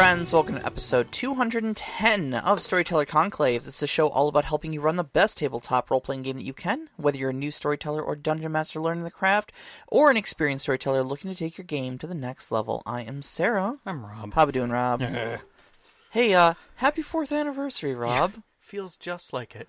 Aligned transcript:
friends. 0.00 0.32
Welcome 0.32 0.54
to 0.54 0.64
episode 0.64 1.12
210 1.12 2.32
of 2.32 2.62
Storyteller 2.62 3.04
Conclave. 3.04 3.66
This 3.66 3.76
is 3.76 3.82
a 3.82 3.86
show 3.86 4.08
all 4.08 4.28
about 4.28 4.46
helping 4.46 4.72
you 4.72 4.80
run 4.80 4.96
the 4.96 5.04
best 5.04 5.36
tabletop 5.36 5.90
role 5.90 6.00
playing 6.00 6.22
game 6.22 6.36
that 6.36 6.44
you 6.46 6.54
can, 6.54 6.88
whether 6.96 7.18
you're 7.18 7.28
a 7.28 7.34
new 7.34 7.50
storyteller 7.50 8.00
or 8.00 8.16
dungeon 8.16 8.50
master 8.50 8.80
learning 8.80 9.04
the 9.04 9.10
craft, 9.10 9.52
or 9.88 10.10
an 10.10 10.16
experienced 10.16 10.62
storyteller 10.62 11.02
looking 11.02 11.30
to 11.30 11.36
take 11.36 11.58
your 11.58 11.66
game 11.66 11.98
to 11.98 12.06
the 12.06 12.14
next 12.14 12.50
level. 12.50 12.82
I 12.86 13.02
am 13.02 13.20
Sarah. 13.20 13.76
I'm 13.84 14.06
Rob. 14.06 14.32
How 14.32 14.46
we 14.46 14.52
doing, 14.52 14.70
Rob? 14.70 15.02
hey, 16.12 16.32
uh, 16.32 16.54
happy 16.76 17.02
fourth 17.02 17.30
anniversary, 17.30 17.94
Rob. 17.94 18.32
Feels 18.58 18.96
just 18.96 19.34
like 19.34 19.54
it. 19.54 19.68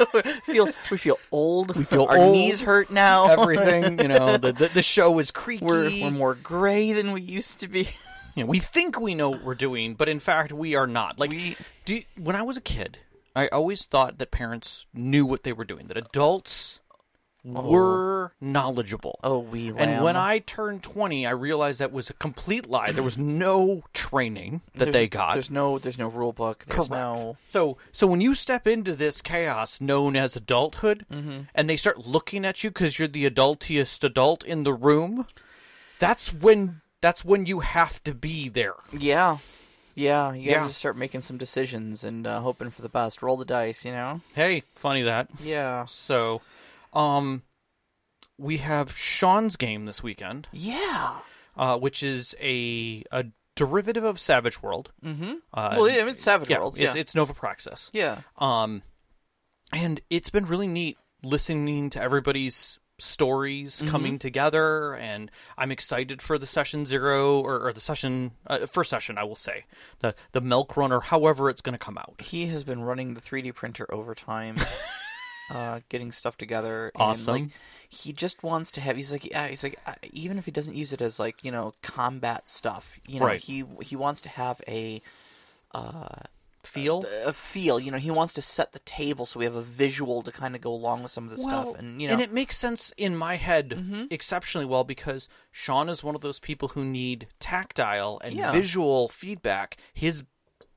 feel 0.44 0.70
we 0.90 0.96
feel 0.96 1.18
old. 1.30 1.76
We 1.76 1.84
feel 1.84 2.06
our 2.06 2.16
old. 2.16 2.32
knees 2.32 2.62
hurt 2.62 2.90
now. 2.90 3.26
Everything, 3.26 3.98
you 3.98 4.08
know, 4.08 4.38
the, 4.38 4.52
the 4.52 4.68
the 4.68 4.82
show 4.82 5.18
is 5.18 5.30
creaky. 5.30 5.66
we're 5.66 5.90
we're 5.90 6.10
more 6.10 6.36
gray 6.36 6.94
than 6.94 7.12
we 7.12 7.20
used 7.20 7.60
to 7.60 7.68
be. 7.68 7.90
You 8.34 8.44
know, 8.44 8.50
we 8.50 8.58
think 8.58 8.98
we 9.00 9.14
know 9.14 9.30
what 9.30 9.42
we're 9.42 9.54
doing, 9.54 9.94
but 9.94 10.08
in 10.08 10.20
fact, 10.20 10.52
we 10.52 10.74
are 10.74 10.86
not. 10.86 11.18
Like, 11.18 11.30
We- 11.30 11.56
do 11.84 12.02
when 12.16 12.34
I 12.36 12.42
was 12.42 12.56
a 12.56 12.60
kid, 12.62 12.98
I 13.36 13.48
always 13.48 13.84
thought 13.84 14.18
that 14.18 14.30
parents 14.30 14.86
knew 14.94 15.24
what 15.26 15.42
they 15.42 15.52
were 15.52 15.64
doing, 15.64 15.86
that 15.88 15.96
adults 15.96 16.80
were 17.44 18.32
knowledgeable. 18.40 19.18
Oh, 19.24 19.40
we 19.40 19.68
And 19.70 20.04
when. 20.04 20.16
I 20.16 20.38
turned 20.38 20.82
20, 20.84 21.26
I 21.26 21.30
realized 21.30 21.80
that 21.80 21.90
was 21.90 22.08
a 22.08 22.12
complete 22.14 22.68
lie. 22.68 22.92
There 22.92 23.02
was 23.02 23.18
no 23.18 23.82
training 23.92 24.60
that 24.74 24.78
There's- 24.78 24.92
they 24.92 25.08
got. 25.08 25.32
There's 25.32 25.50
no 25.50 25.78
there's 25.78 25.98
no 25.98 26.06
rule 26.08 26.32
book. 26.32 26.64
There's 26.66 26.76
Correct. 26.76 26.90
no 26.92 27.36
So, 27.44 27.78
so 27.90 28.06
when 28.06 28.20
you 28.20 28.36
step 28.36 28.66
into 28.68 28.94
this 28.94 29.20
chaos 29.20 29.80
known 29.80 30.14
as 30.14 30.36
adulthood, 30.36 31.04
Mm-hmm. 31.10 31.40
and 31.54 31.68
they 31.68 31.76
start 31.76 32.06
looking 32.06 32.44
at 32.44 32.62
you 32.62 32.70
because 32.70 32.98
you're 32.98 33.08
the 33.08 33.28
adultiest 33.28 34.04
adult 34.04 34.44
in 34.44 34.62
the 34.62 34.72
room, 34.72 35.26
that's 35.98 36.32
when 36.32 36.80
that's 37.02 37.22
when 37.24 37.44
you 37.44 37.60
have 37.60 38.02
to 38.04 38.14
be 38.14 38.48
there. 38.48 38.74
Yeah. 38.92 39.36
Yeah, 39.94 40.32
you 40.32 40.48
gotta 40.50 40.60
Yeah. 40.62 40.66
just 40.68 40.78
start 40.78 40.96
making 40.96 41.20
some 41.20 41.36
decisions 41.36 42.02
and 42.02 42.26
uh, 42.26 42.40
hoping 42.40 42.70
for 42.70 42.80
the 42.80 42.88
best. 42.88 43.20
Roll 43.20 43.36
the 43.36 43.44
dice, 43.44 43.84
you 43.84 43.92
know? 43.92 44.22
Hey, 44.34 44.62
funny 44.74 45.02
that. 45.02 45.28
Yeah. 45.38 45.84
So, 45.84 46.40
um, 46.94 47.42
we 48.38 48.56
have 48.56 48.96
Sean's 48.96 49.56
game 49.56 49.84
this 49.84 50.02
weekend, 50.02 50.48
Yeah. 50.50 51.18
uh, 51.58 51.76
which 51.78 52.02
is 52.02 52.34
a 52.40 53.04
a 53.12 53.26
derivative 53.54 54.02
of 54.04 54.18
Savage 54.18 54.62
World. 54.62 54.92
Mm-hmm. 55.04 55.32
Uh, 55.52 55.74
well, 55.78 55.90
yeah, 55.90 56.08
it's 56.08 56.22
Savage 56.22 56.48
yeah, 56.48 56.58
Worlds. 56.58 56.80
it's, 56.80 56.94
Yeah. 56.94 57.00
it's 57.00 57.14
Nova 57.14 57.34
Praxis. 57.34 57.90
yeah. 57.92 58.22
Um, 58.38 58.82
and 59.74 60.00
it's 60.08 60.30
been 60.30 60.46
really 60.46 60.66
neat 60.68 60.96
listening 61.22 61.90
to 61.90 62.00
everybody's 62.00 62.78
stories 63.02 63.76
Mm-hmm. 63.80 63.88
coming 63.90 64.18
together, 64.18 64.94
and 64.94 65.30
I'm 65.58 65.70
excited 65.72 66.22
for 66.22 66.38
the 66.38 66.46
session 66.46 66.84
zero 66.86 67.40
or, 67.40 67.66
or 67.66 67.72
the 67.72 67.80
session 67.80 68.32
uh, 68.46 68.66
first 68.66 68.90
session. 68.90 69.18
I 69.18 69.24
will 69.24 69.36
say 69.36 69.64
the 70.00 70.14
the 70.32 70.40
Milk 70.40 70.76
Runner, 70.76 71.00
however 71.00 71.50
it's 71.50 71.60
going 71.60 71.74
to 71.74 71.78
come 71.78 71.98
out. 71.98 72.14
He 72.20 72.46
has 72.46 72.64
been 72.64 72.82
running 72.82 73.14
the 73.14 73.20
3D 73.20 73.54
printer 73.54 73.86
overtime, 73.92 74.58
uh, 75.50 75.80
getting 75.88 76.12
stuff 76.12 76.36
together. 76.36 76.90
And, 76.94 77.02
Awesome. 77.02 77.32
like, 77.32 77.44
he 77.88 78.12
just 78.12 78.42
wants 78.42 78.72
to 78.72 78.80
have. 78.80 78.96
He's 78.96 79.12
like, 79.12 79.24
yeah. 79.30 79.48
He's 79.48 79.62
like, 79.62 79.78
uh, 79.86 79.94
even 80.12 80.38
if 80.38 80.44
he 80.46 80.50
doesn't 80.50 80.74
use 80.74 80.92
it 80.92 81.02
as 81.02 81.18
like 81.18 81.44
you 81.44 81.50
know 81.50 81.74
combat 81.82 82.48
stuff, 82.48 82.98
you 83.06 83.20
know, 83.20 83.26
Right. 83.26 83.40
he 83.40 83.64
he 83.82 83.96
wants 83.96 84.20
to 84.22 84.28
have 84.28 84.60
a 84.68 85.02
Feel 86.64 87.04
a 87.24 87.32
feel. 87.32 87.80
You 87.80 87.90
know, 87.90 87.98
he 87.98 88.10
wants 88.10 88.32
to 88.34 88.42
set 88.42 88.72
the 88.72 88.78
table 88.80 89.26
so 89.26 89.38
we 89.38 89.44
have 89.44 89.56
a 89.56 89.62
visual 89.62 90.22
to 90.22 90.30
kind 90.30 90.54
of 90.54 90.60
go 90.60 90.72
along 90.72 91.02
with 91.02 91.10
some 91.10 91.24
of 91.24 91.30
the 91.30 91.38
stuff, 91.38 91.74
and 91.76 92.00
you 92.00 92.06
know, 92.06 92.12
and 92.14 92.22
it 92.22 92.32
makes 92.32 92.56
sense 92.56 92.92
in 92.96 93.16
my 93.16 93.34
head 93.36 94.06
exceptionally 94.10 94.64
well 94.66 94.84
because 94.84 95.28
Sean 95.50 95.88
is 95.88 96.04
one 96.04 96.14
of 96.14 96.20
those 96.20 96.38
people 96.38 96.68
who 96.68 96.84
need 96.84 97.26
tactile 97.40 98.20
and 98.22 98.34
Yeah. 98.34 98.52
visual 98.52 99.08
feedback. 99.08 99.76
His 99.92 100.24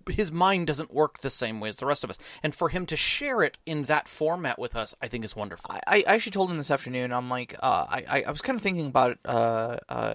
his 0.09 0.31
mind 0.31 0.67
doesn't 0.67 0.93
work 0.93 1.19
the 1.21 1.29
same 1.31 1.59
way 1.59 1.69
as 1.69 1.77
the 1.77 1.85
rest 1.85 2.03
of 2.03 2.09
us, 2.09 2.17
and 2.43 2.53
for 2.55 2.69
him 2.69 2.85
to 2.87 2.95
share 2.95 3.41
it 3.43 3.57
in 3.65 3.83
that 3.83 4.07
format 4.07 4.57
with 4.59 4.75
us, 4.75 4.93
I 5.01 5.07
think 5.07 5.23
is 5.23 5.35
wonderful. 5.35 5.69
I, 5.71 6.03
I 6.07 6.15
actually 6.15 6.31
told 6.31 6.49
him 6.51 6.57
this 6.57 6.71
afternoon. 6.71 7.13
I'm 7.13 7.29
like, 7.29 7.55
uh, 7.61 7.85
I, 7.89 8.03
I 8.07 8.23
I 8.23 8.31
was 8.31 8.41
kind 8.41 8.55
of 8.57 8.61
thinking 8.63 8.87
about 8.87 9.11
it. 9.11 9.19
Uh, 9.25 9.77
uh, 9.87 10.13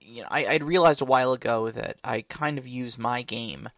you 0.00 0.22
know, 0.22 0.28
I, 0.30 0.46
I'd 0.46 0.62
realized 0.64 1.02
a 1.02 1.04
while 1.04 1.32
ago 1.32 1.70
that 1.70 1.98
I 2.02 2.22
kind 2.22 2.58
of 2.58 2.66
use 2.66 2.96
my 2.98 3.22
game 3.22 3.68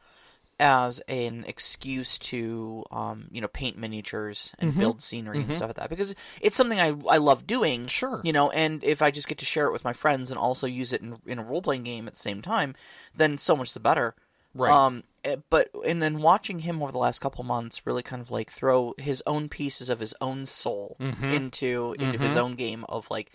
as 0.61 1.01
an 1.09 1.45
excuse 1.49 2.19
to, 2.19 2.85
um, 2.91 3.27
you 3.33 3.41
know, 3.41 3.49
paint 3.49 3.79
miniatures 3.79 4.53
and 4.59 4.77
build 4.79 5.01
scenery 5.01 5.41
and 5.41 5.55
stuff 5.55 5.71
like 5.71 5.77
that 5.77 5.91
because 5.91 6.15
it's 6.41 6.57
something 6.57 6.79
I 6.79 6.95
I 7.09 7.17
love 7.17 7.47
doing. 7.47 7.87
Sure. 7.87 8.21
You 8.23 8.33
know, 8.33 8.51
and 8.51 8.85
if 8.85 9.03
I 9.03 9.11
just 9.11 9.27
get 9.27 9.39
to 9.39 9.45
share 9.45 9.67
it 9.67 9.73
with 9.73 9.85
my 9.85 9.95
friends 9.95 10.31
and 10.31 10.39
also 10.39 10.67
use 10.67 10.93
it 10.93 11.01
in 11.01 11.17
in 11.27 11.39
a 11.39 11.45
role 11.45 11.63
playing 11.63 11.83
game 11.83 12.07
at 12.07 12.15
the 12.15 12.21
same 12.21 12.43
time, 12.43 12.75
then 13.17 13.39
so 13.39 13.57
much 13.57 13.73
the 13.73 13.81
better. 13.81 14.15
Right. 14.55 14.73
Um, 14.73 15.05
eh, 15.25 15.37
but 15.49 15.71
and 15.87 16.03
then 16.03 16.19
watching 16.19 16.59
him 16.59 16.83
over 16.83 16.93
the 16.93 16.99
last 16.99 17.21
couple 17.21 17.45
months 17.45 17.87
really 17.87 18.03
kind 18.03 18.21
of 18.21 18.31
like 18.31 18.51
throw 18.51 18.95
his 18.99 19.23
own 19.27 19.49
pieces 19.49 19.89
of 19.89 20.01
his 20.01 20.15
own 20.21 20.45
soul 20.47 20.97
into 21.23 21.95
into 21.99 22.19
his 22.19 22.37
own 22.37 22.55
game 22.55 22.85
of 22.89 23.11
like 23.11 23.31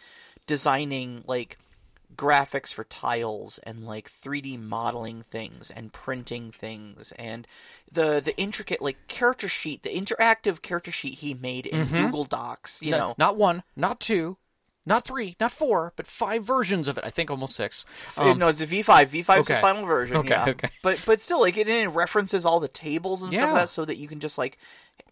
designing 0.46 1.24
like 1.26 1.58
graphics 2.16 2.74
for 2.74 2.84
tiles 2.86 3.60
and 3.64 3.86
like 3.86 4.10
3D 4.12 4.60
modeling 4.60 5.24
things 5.24 5.72
and 5.76 5.92
printing 5.94 6.52
things 6.52 7.12
and 7.20 7.48
the 7.92 8.20
the 8.24 8.36
intricate 8.38 8.82
like 8.82 9.08
character 9.08 9.48
sheet, 9.48 9.84
the 9.84 9.90
interactive 9.90 10.62
character 10.62 10.92
sheet 10.92 11.16
he 11.16 11.34
made 11.34 11.66
in 11.66 11.86
Google 11.88 12.26
Docs, 12.26 12.82
you 12.82 12.92
No- 12.92 12.98
know. 12.98 13.16
not 13.18 13.38
one, 13.38 13.64
not 13.76 14.00
two, 14.00 14.38
not 14.88 15.04
three, 15.04 15.36
not 15.40 15.52
four, 15.52 15.94
but 15.96 16.06
five 16.06 16.44
versions 16.44 16.88
of 16.88 16.98
it. 16.98 17.04
I 17.04 17.10
think 17.10 17.32
almost 17.32 17.56
six. 17.56 17.86
Um, 18.18 18.38
no, 18.38 18.50
it's 18.50 18.62
a 18.62 18.68
V5. 18.68 19.08
V5 19.08 19.40
is 19.40 19.48
the 19.48 19.56
final 19.56 19.84
version. 19.86 20.18
Okay, 20.18 20.30
yeah. 20.30 20.46
okay. 20.50 20.70
But 20.84 21.00
but 21.08 21.22
still, 21.22 21.42
like 21.42 21.58
it, 21.58 21.68
it 21.68 21.88
references 21.90 22.46
all 22.46 22.60
the 22.60 22.68
tables 22.68 23.24
and 23.24 23.34
stuff 23.34 23.52
like 23.52 23.62
that, 23.62 23.70
so 23.70 23.84
that 23.86 23.98
you 23.98 24.08
can 24.08 24.20
just 24.20 24.38
like 24.38 24.60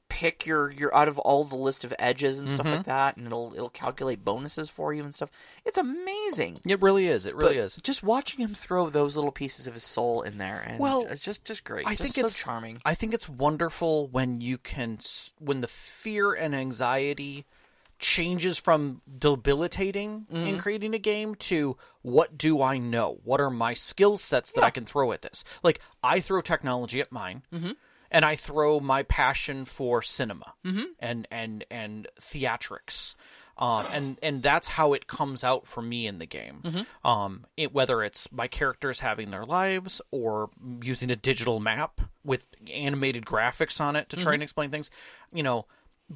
pick 0.09 0.45
your 0.45 0.69
your 0.71 0.95
out 0.95 1.07
of 1.07 1.17
all 1.17 1.43
the 1.43 1.55
list 1.55 1.83
of 1.83 1.91
edges 1.97 2.39
and 2.39 2.47
stuff 2.49 2.65
Mm-hmm. 2.67 2.75
like 2.75 2.85
that, 2.85 3.17
and 3.17 3.25
it'll 3.25 3.51
it'll 3.55 3.69
calculate 3.69 4.23
bonuses 4.23 4.69
for 4.69 4.93
you 4.93 5.01
and 5.03 5.13
stuff. 5.13 5.29
It's 5.65 5.77
amazing. 5.77 6.59
it 6.67 6.81
really 6.81 7.07
is. 7.07 7.25
It 7.25 7.35
really 7.35 7.55
But 7.55 7.63
is. 7.63 7.75
Just 7.81 8.03
watching 8.03 8.39
him 8.39 8.53
throw 8.53 8.89
those 8.89 9.15
little 9.15 9.31
pieces 9.31 9.65
of 9.65 9.73
his 9.73 9.83
soul 9.83 10.21
in 10.21 10.37
there, 10.37 10.59
and 10.59 10.79
Well, 10.79 11.07
it's 11.09 11.19
just 11.19 11.45
just 11.45 11.63
great. 11.63 11.87
I 11.87 11.91
just 11.95 12.01
think 12.03 12.13
so 12.15 12.25
it's 12.27 12.37
charming. 12.37 12.79
I 12.85 12.93
think 12.93 13.13
it's 13.13 13.27
wonderful 13.27 14.07
when 14.07 14.39
you 14.39 14.57
can 14.59 14.99
when 15.39 15.61
the 15.61 15.67
fear 15.67 16.33
and 16.33 16.53
anxiety 16.55 17.45
changes 17.99 18.57
from 18.57 19.01
debilitating 19.17 20.25
Mm-hmm. 20.31 20.47
in 20.47 20.59
creating 20.59 20.93
a 20.93 20.99
game 20.99 21.35
to 21.35 21.77
what 22.01 22.37
do 22.37 22.61
I 22.61 22.77
know? 22.77 23.19
What 23.23 23.39
are 23.41 23.49
my 23.49 23.73
skill 23.73 24.17
sets 24.17 24.51
that 24.53 24.63
I 24.63 24.69
can 24.69 24.85
throw 24.85 25.11
at 25.11 25.21
this? 25.21 25.43
Like 25.63 25.79
I 26.03 26.19
throw 26.19 26.41
technology 26.41 27.01
at 27.01 27.11
mine. 27.11 27.43
Mm-hmm. 27.53 27.71
And 28.13 28.23
I 28.23 28.35
throw 28.35 28.79
my 28.79 29.03
passion 29.03 29.65
for 29.65 30.01
cinema 30.03 30.53
Mm-hmm. 30.65 30.83
and 30.99 31.27
and 31.31 31.65
and 31.71 32.07
theatrics, 32.21 33.15
um, 33.57 33.85
and 33.91 34.19
and 34.21 34.43
that's 34.43 34.67
how 34.67 34.93
it 34.93 35.07
comes 35.07 35.43
out 35.43 35.65
for 35.67 35.81
me 35.81 36.05
in 36.07 36.19
the 36.19 36.25
game. 36.27 36.59
Mm-hmm. 36.63 37.07
Um, 37.07 37.45
it, 37.57 37.73
whether 37.73 38.03
it's 38.03 38.31
my 38.31 38.47
characters 38.47 38.99
having 38.99 39.31
their 39.31 39.45
lives 39.45 39.99
or 40.11 40.49
using 40.83 41.09
a 41.09 41.15
digital 41.15 41.59
map 41.59 42.01
with 42.23 42.45
animated 42.71 43.25
graphics 43.25 43.81
on 43.81 43.95
it 43.95 44.09
to 44.09 44.15
try 44.15 44.23
Mm-hmm. 44.25 44.33
and 44.35 44.43
explain 44.43 44.69
things, 44.71 44.91
you 45.31 45.41
know. 45.43 45.65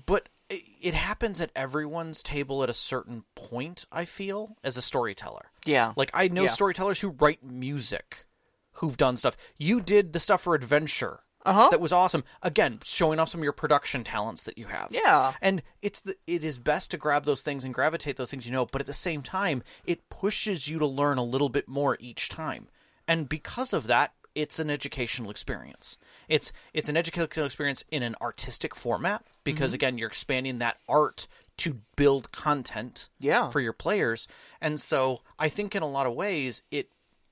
But 0.05 0.29
it, 0.49 0.61
it 0.81 0.93
happens 0.93 1.41
at 1.41 1.49
everyone's 1.55 2.21
table 2.21 2.61
at 2.63 2.69
a 2.69 2.73
certain 2.73 3.23
point. 3.35 3.85
I 3.91 4.05
feel 4.05 4.55
as 4.63 4.77
a 4.77 4.81
storyteller. 4.81 5.47
Yeah. 5.65 5.93
Like 5.95 6.11
I 6.13 6.27
know 6.27 6.43
Yeah. 6.43 6.51
storytellers 6.51 6.99
who 7.01 7.09
write 7.09 7.43
music, 7.43 8.25
who've 8.73 8.97
done 8.97 9.17
stuff. 9.17 9.35
You 9.57 9.81
did 9.81 10.13
the 10.13 10.19
stuff 10.19 10.41
for 10.41 10.53
Adventure. 10.53 11.21
Uh-huh. 11.47 11.69
That 11.69 11.79
was 11.81 11.93
awesome. 11.93 12.23
Again, 12.43 12.79
showing 12.83 13.19
off 13.19 13.29
some 13.29 13.39
of 13.41 13.43
your 13.43 13.53
production 13.53 14.03
talents 14.03 14.43
that 14.43 14.57
you 14.57 14.65
have. 14.67 14.89
Yeah. 14.91 15.33
And 15.41 15.63
it's 15.81 16.01
the 16.01 16.15
it 16.27 16.43
is 16.43 16.59
best 16.59 16.91
to 16.91 16.97
grab 16.97 17.25
those 17.25 17.41
things 17.43 17.63
and 17.63 17.73
gravitate 17.73 18.17
those 18.17 18.31
things 18.31 18.45
you 18.45 18.51
know, 18.51 18.65
but 18.65 18.81
at 18.81 18.87
the 18.87 18.93
same 18.93 19.21
time, 19.21 19.63
it 19.85 20.09
pushes 20.09 20.67
you 20.67 20.77
to 20.79 20.85
learn 20.87 21.17
a 21.17 21.23
little 21.23 21.49
bit 21.49 21.67
more 21.67 21.97
each 21.99 22.29
time. 22.29 22.67
And 23.07 23.29
because 23.29 23.73
of 23.73 23.87
that, 23.87 24.13
it's 24.35 24.59
an 24.59 24.69
educational 24.69 25.31
experience. 25.31 25.97
It's 26.27 26.51
it's 26.73 26.89
an 26.89 26.97
educational 26.97 27.45
experience 27.47 27.83
in 27.89 28.03
an 28.03 28.15
artistic 28.21 28.75
format 28.75 29.23
because 29.43 29.73
again, 29.73 29.97
you're 29.97 30.07
expanding 30.09 30.59
that 30.59 30.77
art 30.87 31.27
to 31.57 31.79
build 31.95 32.31
content 32.31 33.09
Yeah. 33.19 33.49
for 33.49 33.59
your 33.59 33.73
players. 33.73 34.27
And 34.61 34.79
so 34.79 35.21
I 35.39 35.49
think 35.49 35.73
in 35.75 35.81
a 35.81 35.87
lot 35.87 36.05
of 36.05 36.13
ways 36.13 36.61
it 36.69 36.89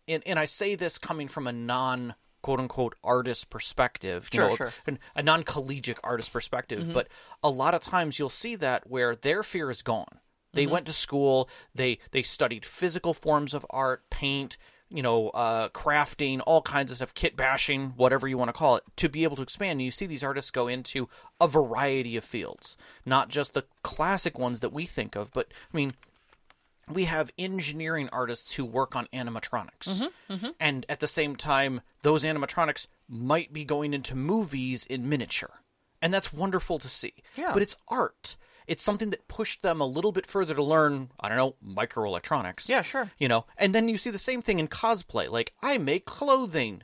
and, 0.07 0.23
and 0.25 0.39
I 0.39 0.45
say 0.45 0.73
this 0.75 0.97
coming 0.97 1.27
from 1.27 1.45
a 1.47 1.51
non 1.51 2.15
quote 2.45 2.59
unquote 2.59 2.93
artist 3.03 3.49
perspective, 3.49 4.29
you 4.31 4.39
Sure, 4.39 4.49
know, 4.49 4.55
sure. 4.55 4.67
Mm-hmm. 4.67 4.89
an- 4.91 4.99
a 5.15 5.23
non 5.23 5.43
collegiate 5.43 5.99
artist 6.03 6.31
perspective, 6.31 6.93
but 6.93 7.07
a 7.43 7.49
lot 7.49 7.73
of 7.73 7.81
times 7.81 8.19
you'll 8.19 8.29
see 8.29 8.55
that 8.57 8.87
where 8.89 9.15
their 9.15 9.41
fear 9.41 9.71
is 9.71 9.81
gone. 9.81 10.19
They 10.53 10.63
Mm-hmm. 10.65 10.71
went 10.73 10.85
to 10.85 10.93
school, 10.93 11.49
they 11.73 11.97
they 12.11 12.21
studied 12.23 12.63
physical 12.65 13.13
forms 13.15 13.53
of 13.55 13.65
art, 13.71 14.09
paint, 14.11 14.57
you 14.89 15.01
know, 15.01 15.29
uh, 15.29 15.69
crafting, 15.69 16.39
all 16.45 16.61
kinds 16.61 16.91
of 16.91 16.97
stuff, 16.97 17.13
kit 17.15 17.35
bashing, 17.35 17.93
whatever 17.97 18.27
you 18.27 18.37
want 18.37 18.49
to 18.49 18.53
call 18.53 18.75
it, 18.75 18.83
to 18.97 19.09
be 19.09 19.23
able 19.23 19.35
to 19.37 19.41
expand. 19.41 19.71
And 19.71 19.81
you 19.81 19.89
see 19.91 20.05
these 20.05 20.23
artists 20.23 20.51
go 20.51 20.67
into 20.67 21.09
a 21.41 21.47
variety 21.47 22.15
of 22.15 22.23
fields, 22.23 22.77
not 23.05 23.27
just 23.29 23.53
the 23.55 23.63
classic 23.81 24.37
ones 24.37 24.59
that 24.59 24.71
we 24.71 24.85
think 24.85 25.15
of, 25.15 25.31
but 25.31 25.47
I 25.73 25.75
mean, 25.75 25.91
we 26.91 27.05
have 27.05 27.31
engineering 27.37 28.09
artists 28.11 28.53
who 28.53 28.65
work 28.65 28.95
on 28.95 29.07
animatronics. 29.13 30.09
Mm-hmm, 30.29 30.49
And 30.59 30.85
at 30.87 30.99
the 30.99 31.07
same 31.07 31.35
time, 31.35 31.81
those 32.03 32.23
animatronics 32.23 32.87
might 33.07 33.51
be 33.51 33.65
going 33.65 33.93
into 33.93 34.15
movies 34.15 34.85
in 34.85 35.09
miniature. 35.09 35.61
And 36.01 36.13
that's 36.13 36.31
wonderful 36.33 36.77
to 36.79 36.87
see. 36.87 37.13
Yeah. 37.35 37.51
But 37.53 37.61
it's 37.63 37.75
art. 37.87 38.35
It's 38.67 38.83
something 38.83 39.11
that 39.11 39.27
pushed 39.27 39.61
them 39.61 39.79
a 39.79 39.85
little 39.85 40.11
bit 40.11 40.25
further 40.25 40.53
to 40.55 40.63
learn, 40.63 41.09
I 41.19 41.29
don't 41.29 41.37
know, 41.37 41.55
microelectronics. 41.63 42.67
Yeah, 42.67 42.81
sure. 42.81 43.11
You 43.17 43.27
know, 43.27 43.45
and 43.57 43.73
then 43.73 43.87
you 43.89 43.97
see 43.97 44.09
the 44.09 44.17
same 44.17 44.41
thing 44.41 44.59
in 44.59 44.67
cosplay. 44.67 45.29
Like, 45.29 45.53
I 45.61 45.77
make 45.77 46.05
clothing, 46.05 46.81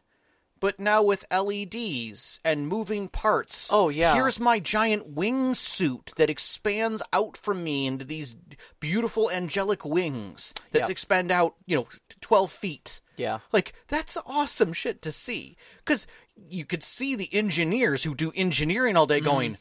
but 0.61 0.79
now 0.79 1.01
with 1.03 1.25
LEDs 1.31 2.39
and 2.45 2.67
moving 2.67 3.09
parts. 3.09 3.67
Oh, 3.71 3.89
yeah. 3.89 4.13
Here's 4.13 4.39
my 4.39 4.59
giant 4.59 5.13
wingsuit 5.15 6.15
that 6.15 6.29
expands 6.29 7.01
out 7.11 7.35
from 7.35 7.63
me 7.63 7.85
into 7.87 8.05
these 8.05 8.35
beautiful 8.79 9.29
angelic 9.29 9.83
wings 9.83 10.53
that 10.71 10.79
Yep. 10.81 10.89
expand 10.89 11.31
out, 11.31 11.55
you 11.65 11.75
know, 11.75 11.87
12 12.21 12.51
feet. 12.51 13.01
Yeah. 13.17 13.39
Like, 13.51 13.73
that's 13.87 14.17
awesome 14.25 14.71
shit 14.71 15.01
to 15.01 15.11
see. 15.11 15.57
Because 15.79 16.07
you 16.35 16.63
could 16.65 16.83
see 16.83 17.15
the 17.15 17.33
engineers 17.33 18.03
who 18.03 18.15
do 18.15 18.31
engineering 18.35 18.95
all 18.95 19.07
day 19.07 19.17
Mm-hmm. 19.19 19.25
going, 19.29 19.57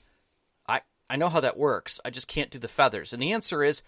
I, 0.68 0.82
I 1.08 1.16
know 1.16 1.28
how 1.30 1.40
that 1.40 1.56
works. 1.58 1.98
I 2.04 2.10
just 2.10 2.28
can't 2.28 2.50
do 2.50 2.58
the 2.58 2.68
feathers. 2.68 3.12
And 3.12 3.22
the 3.22 3.32
answer 3.32 3.64
is, 3.64 3.82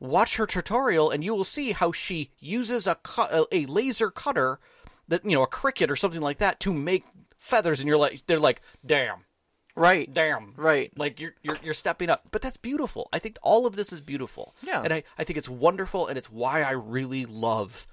watch 0.00 0.36
her 0.36 0.46
tutorial 0.46 1.10
and 1.10 1.22
you 1.24 1.34
will 1.34 1.44
see 1.44 1.72
how 1.72 1.92
she 1.92 2.30
uses 2.38 2.86
a 2.86 2.96
cut, 2.96 3.30
a, 3.32 3.46
a 3.54 3.66
laser 3.66 4.10
cutter 4.10 4.58
that 5.08 5.24
you 5.24 5.32
know 5.36 5.42
a 5.42 5.48
Cricut 5.48 5.90
or 5.90 5.96
something 5.96 6.20
like 6.20 6.38
that 6.38 6.60
to 6.60 6.72
make 6.72 7.04
feathers 7.36 7.80
and 7.80 7.88
you're 7.88 7.98
like 7.98 8.22
they're 8.26 8.38
like 8.40 8.60
damn 8.84 9.20
Right. 9.78 10.12
damn 10.12 10.54
Right. 10.56 10.90
like 10.98 11.20
you're 11.20 11.34
you're 11.42 11.58
you're 11.62 11.74
stepping 11.74 12.08
up 12.08 12.22
but 12.30 12.40
that's 12.40 12.56
beautiful 12.56 13.08
i 13.12 13.18
think 13.18 13.36
all 13.42 13.66
of 13.66 13.76
this 13.76 13.92
is 13.92 14.00
beautiful 14.00 14.54
Yeah. 14.62 14.80
and 14.82 14.92
i 14.92 15.02
i 15.18 15.22
think 15.24 15.36
it's 15.36 15.48
wonderful 15.50 16.06
and 16.06 16.16
it's 16.16 16.30
why 16.30 16.62
i 16.62 16.70
really 16.70 17.26
love 17.26 17.86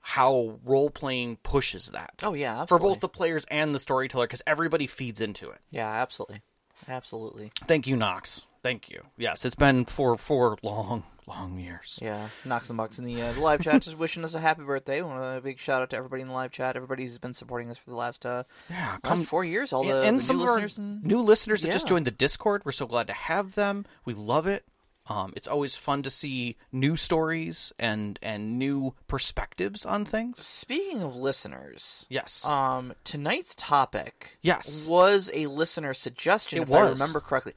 how 0.00 0.58
role 0.64 0.88
playing 0.90 1.36
pushes 1.42 1.88
that 1.88 2.14
Oh 2.22 2.32
yeah, 2.32 2.64
for 2.64 2.78
both 2.78 3.00
the 3.00 3.08
players 3.10 3.44
and 3.50 3.74
the 3.74 3.78
storyteller 3.78 4.26
because 4.26 4.40
everybody 4.46 4.86
feeds 4.86 5.20
into 5.20 5.50
it 5.50 5.58
Yeah, 5.70 5.88
absolutely. 5.90 6.40
Absolutely. 6.88 7.52
thank 7.66 7.86
you 7.86 7.94
knox 7.94 8.40
thank 8.62 8.90
you 8.90 9.02
yes 9.16 9.44
it's 9.44 9.54
been 9.54 9.84
for 9.84 10.16
four 10.16 10.56
long 10.62 11.02
long 11.26 11.58
years 11.58 11.98
Yeah, 12.00 12.28
Knox 12.46 12.70
and 12.70 12.76
Bucks 12.78 12.98
in 12.98 13.04
the, 13.04 13.20
uh, 13.20 13.32
the 13.32 13.40
live 13.40 13.60
chat 13.60 13.82
just 13.82 13.98
wishing 13.98 14.24
us 14.24 14.32
a 14.34 14.40
happy 14.40 14.62
birthday. 14.62 15.02
Want 15.02 15.36
a 15.36 15.42
big 15.42 15.58
shout 15.58 15.82
out 15.82 15.90
to 15.90 15.96
everybody 15.96 16.22
in 16.22 16.28
the 16.28 16.32
live 16.34 16.52
chat. 16.52 16.74
Everybody 16.74 17.02
who's 17.02 17.18
been 17.18 17.34
supporting 17.34 17.70
us 17.70 17.76
for 17.76 17.90
the 17.90 17.96
last 17.96 18.24
uh, 18.24 18.44
yeah 18.70 18.96
last 19.04 19.26
four 19.26 19.44
years. 19.44 19.74
All 19.74 19.84
the, 19.84 20.04
and, 20.04 20.16
the 20.18 20.22
some 20.22 20.38
new 20.38 20.44
listeners 20.44 20.78
and 20.78 21.04
new 21.04 21.20
listeners 21.20 21.60
that 21.62 21.70
just 21.72 21.86
joined 21.86 22.06
the 22.06 22.10
Discord. 22.10 22.62
We're 22.64 22.72
so 22.72 22.86
glad 22.86 23.08
to 23.08 23.12
have 23.12 23.56
them. 23.56 23.84
We 24.06 24.14
love 24.14 24.46
it. 24.46 24.64
Um, 25.06 25.34
it's 25.36 25.46
always 25.48 25.74
fun 25.74 26.02
to 26.04 26.10
see 26.10 26.56
new 26.72 26.96
stories 26.96 27.74
and 27.78 28.18
and 28.22 28.58
new 28.58 28.94
perspectives 29.06 29.84
on 29.84 30.06
things. 30.06 30.42
Speaking 30.46 31.02
of 31.02 31.14
listeners, 31.14 32.06
Yes. 32.08 32.42
um, 32.46 32.94
tonight's 33.04 33.54
topic 33.54 34.38
Yes. 34.40 34.86
was 34.86 35.30
a 35.34 35.46
listener 35.46 35.92
suggestion. 35.92 36.58
It 36.60 36.62
if 36.62 36.72
I 36.72 36.88
was. 36.88 36.98
remember 37.00 37.20
correctly. 37.20 37.52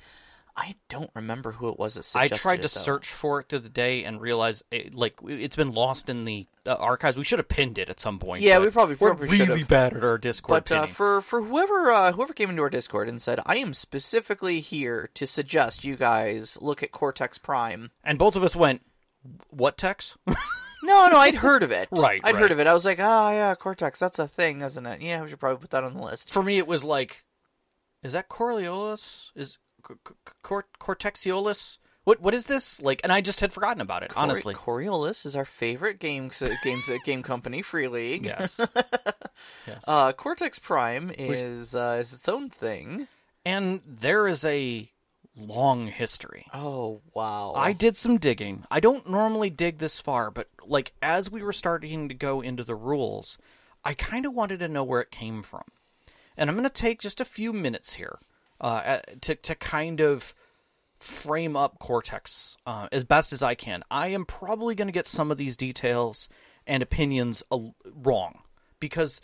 I 0.56 0.76
don't 0.90 1.10
remember 1.16 1.54
who 1.54 1.70
it 1.70 1.80
was 1.80 1.96
that 1.96 2.12
I 2.16 2.28
tried 2.28 2.58
to 2.58 2.66
it, 2.66 2.70
search 2.70 3.08
for 3.10 3.40
it 3.40 3.50
through 3.50 3.60
the 3.60 3.70
day 3.70 4.04
and 4.04 4.20
realized 4.20 4.64
it, 4.72 4.94
like 4.94 5.16
it's 5.26 5.56
been 5.56 5.72
lost 5.72 6.10
in 6.10 6.26
the 6.26 6.48
uh, 6.66 6.74
archives. 6.76 7.18
We 7.18 7.24
should 7.24 7.40
have 7.40 7.48
pinned 7.48 7.78
it 7.78 7.90
at 7.90 8.00
some 8.00 8.20
point. 8.20 8.42
Yeah, 8.44 8.60
we 8.60 8.70
probably- 8.70 8.96
we're 8.96 9.16
probably 9.16 9.38
should 9.38 9.48
really 9.48 9.64
bad 9.64 9.96
at 9.96 10.04
our 10.04 10.18
Discord 10.18 10.66
But 10.66 10.72
uh, 10.72 10.86
for 10.88 11.22
for 11.22 11.42
whoever 11.42 11.92
uh, 11.92 12.12
whoever 12.12 12.34
came 12.34 12.50
into 12.50 12.62
our 12.62 12.70
Discord 12.70 13.08
and 13.08 13.22
said, 13.22 13.40
"I 13.46 13.58
am 13.58 13.74
specifically 13.74 14.60
here 14.60 15.10
to 15.14 15.26
suggest 15.26 15.84
you 15.84 15.96
guys 15.96 16.58
look 16.62 16.84
at 16.84 16.92
Cortex 16.92 17.38
Prime." 17.38 17.92
and 18.04 18.20
both 18.20 18.36
of 18.36 18.44
us 18.44 18.56
went, 18.56 18.82
"What 19.50 19.78
Tex?" 19.78 20.18
No, 20.84 21.08
no, 21.12 21.20
I'd 21.20 21.36
heard 21.36 21.62
of 21.62 21.72
it. 21.72 21.90
Right, 21.96 22.20
I'd 22.24 22.34
right. 22.34 22.42
heard 22.42 22.52
of 22.52 22.60
it. 22.60 22.66
I 22.66 22.74
was 22.74 22.86
like, 22.86 23.00
"Ah, 23.00 23.32
yeah, 23.32 23.54
Cortex, 23.54 24.00
that's 24.00 24.18
a 24.18 24.28
thing, 24.28 24.64
isn't 24.64 24.86
it?" 24.86 25.00
Yeah, 25.02 25.22
we 25.22 25.28
should 25.30 25.40
probably 25.40 25.62
put 25.62 25.70
that 25.70 25.84
on 25.84 25.94
the 25.94 26.02
list. 26.02 26.32
for 26.34 26.42
me, 26.42 26.58
it 26.58 26.66
was 26.66 26.84
like, 26.84 27.24
"Is 28.02 28.14
that 28.14 28.30
Coriolis? 28.30 29.30
Is 29.36 29.60
C- 30.08 30.14
C- 30.28 30.34
Cor- 30.44 30.68
Cortexiolus? 30.80 31.78
What 32.04 32.20
what 32.22 32.34
is 32.34 32.46
this?" 32.46 32.82
Like, 32.82 33.02
and 33.04 33.12
I 33.12 33.22
just 33.22 33.40
had 33.42 33.54
forgotten 33.54 33.82
about 33.82 34.04
it. 34.04 34.12
honestly, 34.16 34.54
Coriolis 34.54 35.26
is 35.26 35.36
our 35.36 35.46
favorite 35.46 36.00
game 36.00 36.32
games 36.64 36.90
game 37.06 37.24
company, 37.24 37.62
Free 37.62 37.88
League. 37.88 38.26
yes. 38.26 38.60
yes. 39.68 39.84
Uh, 39.88 40.12
Cortex 40.14 40.60
Prime 40.60 41.12
is 41.18 41.76
uh, 41.76 41.98
is 42.00 42.14
its 42.14 42.28
own 42.28 42.50
thing. 42.50 43.08
and 43.46 43.82
there 43.86 44.28
is 44.28 44.44
a 44.46 44.90
long 45.38 45.88
history. 45.88 46.46
Oh 46.54 47.02
wow! 47.14 47.54
I 47.56 47.72
did 47.74 47.98
some 47.98 48.18
digging. 48.18 48.66
I 48.72 48.80
don't 48.80 49.10
normally 49.10 49.50
dig 49.50 49.78
this 49.78 50.00
far, 50.00 50.32
but 50.32 50.48
like 50.66 50.94
as 51.02 51.30
we 51.32 51.44
were 51.44 51.54
starting 51.54 52.10
to 52.10 52.16
go 52.16 52.42
into 52.42 52.64
the 52.64 52.76
rules, 52.76 53.38
I 53.86 53.94
kind 53.94 54.26
of 54.26 54.34
wanted 54.34 54.60
to 54.60 54.68
know 54.68 54.84
where 54.84 55.02
it 55.02 55.12
came 55.12 55.44
from. 55.44 55.64
And 56.38 56.50
I'm 56.50 56.56
going 56.56 56.64
to 56.64 56.70
take 56.70 57.00
just 57.00 57.22
a 57.22 57.26
few 57.26 57.52
minutes 57.54 57.94
here 57.94 58.18
uh, 58.62 59.00
to 59.22 59.36
to 59.36 59.56
kind 59.56 60.00
of 60.00 60.34
frame 61.00 61.56
up 61.56 61.80
Cortex 61.80 62.56
uh, 62.66 62.88
as 62.92 63.04
best 63.04 63.34
as 63.34 63.42
I 63.42 63.56
can. 63.56 63.84
I 63.90 64.10
am 64.10 64.24
probably 64.24 64.76
going 64.76 64.88
to 64.88 64.94
get 64.94 65.08
some 65.08 65.32
of 65.32 65.38
these 65.38 65.58
details 65.58 66.30
and 66.68 66.84
opinions 66.84 67.42
a- 67.52 67.72
wrong 67.92 68.44
because 68.80 69.20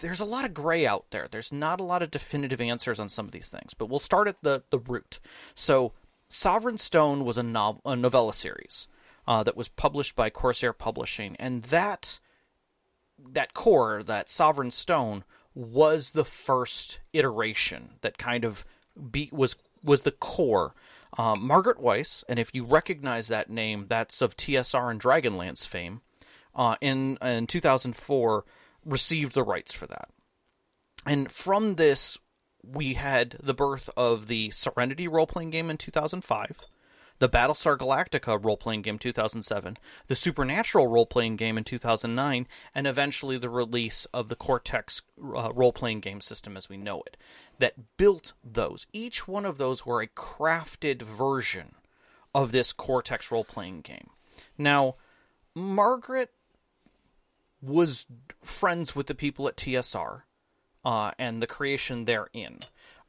there's 0.00 0.20
a 0.20 0.24
lot 0.24 0.44
of 0.44 0.52
gray 0.54 0.86
out 0.86 1.06
there. 1.10 1.28
There's 1.30 1.52
not 1.52 1.78
a 1.78 1.84
lot 1.84 2.02
of 2.02 2.10
definitive 2.10 2.60
answers 2.60 2.98
on 2.98 3.08
some 3.08 3.26
of 3.26 3.32
these 3.32 3.48
things. 3.48 3.74
But 3.74 3.88
we'll 3.88 3.98
start 3.98 4.28
at 4.28 4.42
the 4.42 4.64
the 4.70 4.78
root. 4.78 5.20
So, 5.54 5.92
Sovereign 6.28 6.78
Stone 6.78 7.24
was 7.24 7.38
a, 7.38 7.42
nov- 7.42 7.80
a 7.84 7.96
novella 7.96 8.34
series 8.34 8.88
uh, 9.26 9.42
that 9.44 9.56
was 9.56 9.68
published 9.68 10.16
by 10.16 10.30
Corsair 10.30 10.72
Publishing, 10.72 11.36
and 11.38 11.64
that 11.64 12.20
that 13.32 13.54
core, 13.54 14.02
that 14.02 14.30
Sovereign 14.30 14.70
Stone, 14.70 15.24
was 15.54 16.12
the 16.12 16.24
first 16.24 17.00
iteration 17.12 17.90
that 18.00 18.18
kind 18.18 18.44
of 18.44 18.64
be, 19.10 19.28
was 19.32 19.56
was 19.82 20.02
the 20.02 20.12
core. 20.12 20.74
Um, 21.18 21.44
Margaret 21.44 21.78
Weis, 21.78 22.22
and 22.28 22.38
if 22.38 22.54
you 22.54 22.64
recognize 22.64 23.28
that 23.28 23.50
name, 23.50 23.86
that's 23.88 24.20
of 24.20 24.36
TSR 24.36 24.90
and 24.90 25.00
Dragonlance 25.00 25.66
fame. 25.66 26.02
Uh, 26.54 26.76
in 26.80 27.18
in 27.22 27.46
2004, 27.46 28.44
received 28.84 29.34
the 29.34 29.42
rights 29.42 29.72
for 29.72 29.86
that, 29.86 30.08
and 31.06 31.30
from 31.30 31.76
this, 31.76 32.18
we 32.64 32.94
had 32.94 33.36
the 33.42 33.54
birth 33.54 33.90
of 33.96 34.26
the 34.26 34.50
Serenity 34.50 35.08
role 35.08 35.26
playing 35.26 35.50
game 35.50 35.70
in 35.70 35.76
2005 35.76 36.60
the 37.20 37.28
Battlestar 37.28 37.78
Galactica 37.78 38.42
role 38.42 38.56
playing 38.56 38.82
game 38.82 38.98
2007, 38.98 39.76
the 40.08 40.16
Supernatural 40.16 40.88
role 40.88 41.06
playing 41.06 41.36
game 41.36 41.56
in 41.56 41.64
2009, 41.64 42.48
and 42.74 42.86
eventually 42.86 43.38
the 43.38 43.50
release 43.50 44.06
of 44.06 44.28
the 44.28 44.34
Cortex 44.34 45.02
uh, 45.22 45.52
role 45.52 45.72
playing 45.72 46.00
game 46.00 46.20
system 46.20 46.56
as 46.56 46.68
we 46.68 46.76
know 46.76 47.02
it 47.06 47.16
that 47.58 47.96
built 47.98 48.32
those. 48.42 48.86
Each 48.92 49.28
one 49.28 49.44
of 49.44 49.58
those 49.58 49.84
were 49.84 50.00
a 50.00 50.08
crafted 50.08 51.02
version 51.02 51.74
of 52.34 52.52
this 52.52 52.72
Cortex 52.72 53.30
role 53.30 53.44
playing 53.44 53.82
game. 53.82 54.10
Now, 54.56 54.96
Margaret 55.54 56.30
was 57.60 58.06
friends 58.42 58.96
with 58.96 59.08
the 59.08 59.14
people 59.14 59.46
at 59.46 59.56
TSR 59.56 60.22
uh, 60.86 61.10
and 61.18 61.42
the 61.42 61.46
creation 61.46 62.06
therein. 62.06 62.60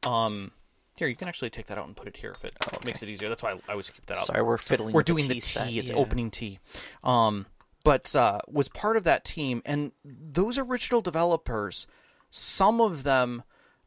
Um, 0.04 0.52
here, 0.94 1.08
you 1.08 1.16
can 1.16 1.28
actually 1.28 1.50
take 1.50 1.66
that 1.66 1.78
out 1.78 1.86
and 1.86 1.96
put 1.96 2.06
it 2.08 2.16
here 2.16 2.32
if 2.32 2.44
it 2.44 2.84
makes 2.84 3.02
it 3.02 3.08
easier. 3.08 3.28
That's 3.28 3.42
why 3.42 3.52
I, 3.52 3.54
I 3.68 3.70
always 3.72 3.88
keep 3.88 4.06
that 4.06 4.18
out. 4.18 4.26
Sorry, 4.26 4.42
we're 4.42 4.58
fiddling. 4.58 4.92
We're 4.92 5.00
with 5.00 5.06
doing 5.06 5.28
the 5.28 5.34
the 5.34 5.40
tea. 5.40 5.78
It's 5.78 5.90
yeah. 5.90 5.96
opening 5.96 6.30
tea. 6.30 6.58
Um, 7.02 7.46
but 7.84 8.14
uh, 8.14 8.40
was 8.48 8.68
part 8.68 8.96
of 8.96 9.04
that 9.04 9.24
team, 9.24 9.62
and 9.64 9.92
those 10.04 10.58
original 10.58 11.00
developers, 11.00 11.86
some 12.30 12.80
of 12.80 13.02
them, 13.02 13.42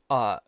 uh, 0.09 0.39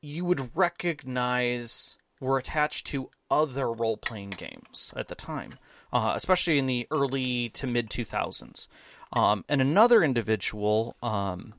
you 0.00 0.24
would 0.24 0.56
recognize 0.56 1.98
were 2.20 2.38
attached 2.38 2.86
to 2.86 3.10
other 3.30 3.70
role 3.70 3.96
playing 3.96 4.30
games 4.30 4.92
at 4.96 5.08
the 5.08 5.14
time, 5.14 5.58
uh, 5.92 6.12
especially 6.14 6.58
in 6.58 6.66
the 6.66 6.86
early 6.90 7.48
to 7.50 7.66
mid 7.66 7.90
2000s. 7.90 8.68
Um, 9.12 9.44
and 9.48 9.60
another 9.60 10.02
individual, 10.02 10.96
um, 11.02 11.54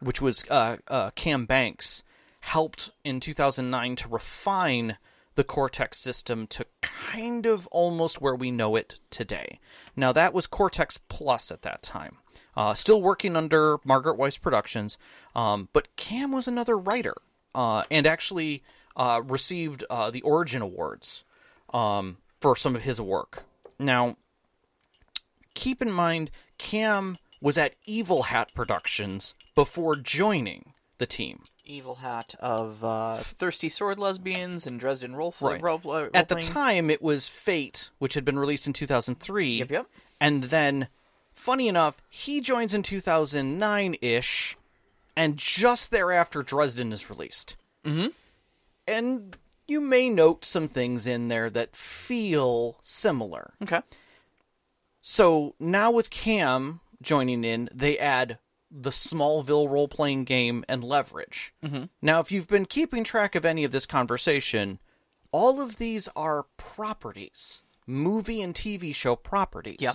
which 0.00 0.20
was 0.20 0.44
uh, 0.50 0.76
uh, 0.88 1.10
Cam 1.10 1.46
Banks, 1.46 2.02
helped 2.40 2.90
in 3.04 3.20
2009 3.20 3.96
to 3.96 4.08
refine 4.08 4.96
the 5.34 5.44
Cortex 5.44 5.98
system 5.98 6.46
to 6.48 6.66
kind 6.82 7.46
of 7.46 7.66
almost 7.68 8.20
where 8.20 8.34
we 8.34 8.50
know 8.50 8.76
it 8.76 8.98
today. 9.10 9.60
Now, 9.96 10.12
that 10.12 10.34
was 10.34 10.46
Cortex 10.46 10.98
Plus 11.08 11.50
at 11.50 11.62
that 11.62 11.82
time. 11.82 12.18
Uh, 12.56 12.74
still 12.74 13.00
working 13.00 13.36
under 13.36 13.78
Margaret 13.84 14.18
Weis 14.18 14.40
Productions, 14.40 14.98
um, 15.34 15.68
but 15.72 15.94
Cam 15.96 16.32
was 16.32 16.48
another 16.48 16.76
writer 16.76 17.14
uh, 17.54 17.84
and 17.90 18.06
actually 18.06 18.62
uh, 18.96 19.22
received 19.24 19.84
uh, 19.88 20.10
the 20.10 20.22
Origin 20.22 20.60
Awards 20.60 21.24
um, 21.72 22.18
for 22.40 22.56
some 22.56 22.74
of 22.74 22.82
his 22.82 23.00
work. 23.00 23.44
Now, 23.78 24.16
keep 25.54 25.80
in 25.80 25.92
mind, 25.92 26.30
Cam 26.58 27.16
was 27.40 27.56
at 27.56 27.74
Evil 27.86 28.24
Hat 28.24 28.52
Productions 28.54 29.34
before 29.54 29.96
joining 29.96 30.74
the 30.98 31.06
team. 31.06 31.42
Evil 31.70 31.96
Hat 31.96 32.34
of 32.40 32.82
uh, 32.84 33.16
Thirsty 33.18 33.68
Sword 33.68 33.98
Lesbians 33.98 34.66
and 34.66 34.78
Dresden 34.80 35.14
Role, 35.14 35.34
Right. 35.40 35.62
role, 35.62 35.80
role 35.84 36.08
At 36.12 36.28
the 36.28 36.36
playing. 36.36 36.52
time, 36.52 36.90
it 36.90 37.00
was 37.00 37.28
Fate, 37.28 37.90
which 37.98 38.14
had 38.14 38.24
been 38.24 38.38
released 38.38 38.66
in 38.66 38.72
2003. 38.72 39.58
Yep, 39.58 39.70
yep. 39.70 39.86
And 40.20 40.44
then, 40.44 40.88
funny 41.32 41.68
enough, 41.68 41.96
he 42.08 42.40
joins 42.40 42.74
in 42.74 42.82
2009 42.82 43.96
ish, 44.02 44.56
and 45.16 45.36
just 45.36 45.90
thereafter, 45.90 46.42
Dresden 46.42 46.92
is 46.92 47.08
released. 47.08 47.56
Mm-hmm. 47.84 48.08
And 48.88 49.36
you 49.68 49.80
may 49.80 50.08
note 50.08 50.44
some 50.44 50.66
things 50.68 51.06
in 51.06 51.28
there 51.28 51.48
that 51.50 51.76
feel 51.76 52.78
similar. 52.82 53.54
Okay. 53.62 53.80
So 55.00 55.54
now 55.58 55.90
with 55.90 56.10
Cam 56.10 56.80
joining 57.00 57.44
in, 57.44 57.68
they 57.74 57.98
add 57.98 58.38
the 58.70 58.90
Smallville 58.90 59.68
role 59.68 59.88
playing 59.88 60.24
game 60.24 60.64
and 60.68 60.84
Leverage. 60.84 61.52
Mm-hmm. 61.64 61.84
Now, 62.00 62.20
if 62.20 62.30
you've 62.30 62.46
been 62.46 62.66
keeping 62.66 63.04
track 63.04 63.34
of 63.34 63.44
any 63.44 63.64
of 63.64 63.72
this 63.72 63.86
conversation, 63.86 64.78
all 65.32 65.60
of 65.60 65.76
these 65.78 66.08
are 66.14 66.46
properties, 66.56 67.62
movie 67.86 68.42
and 68.42 68.54
TV 68.54 68.94
show 68.94 69.16
properties. 69.16 69.78
Yep. 69.80 69.94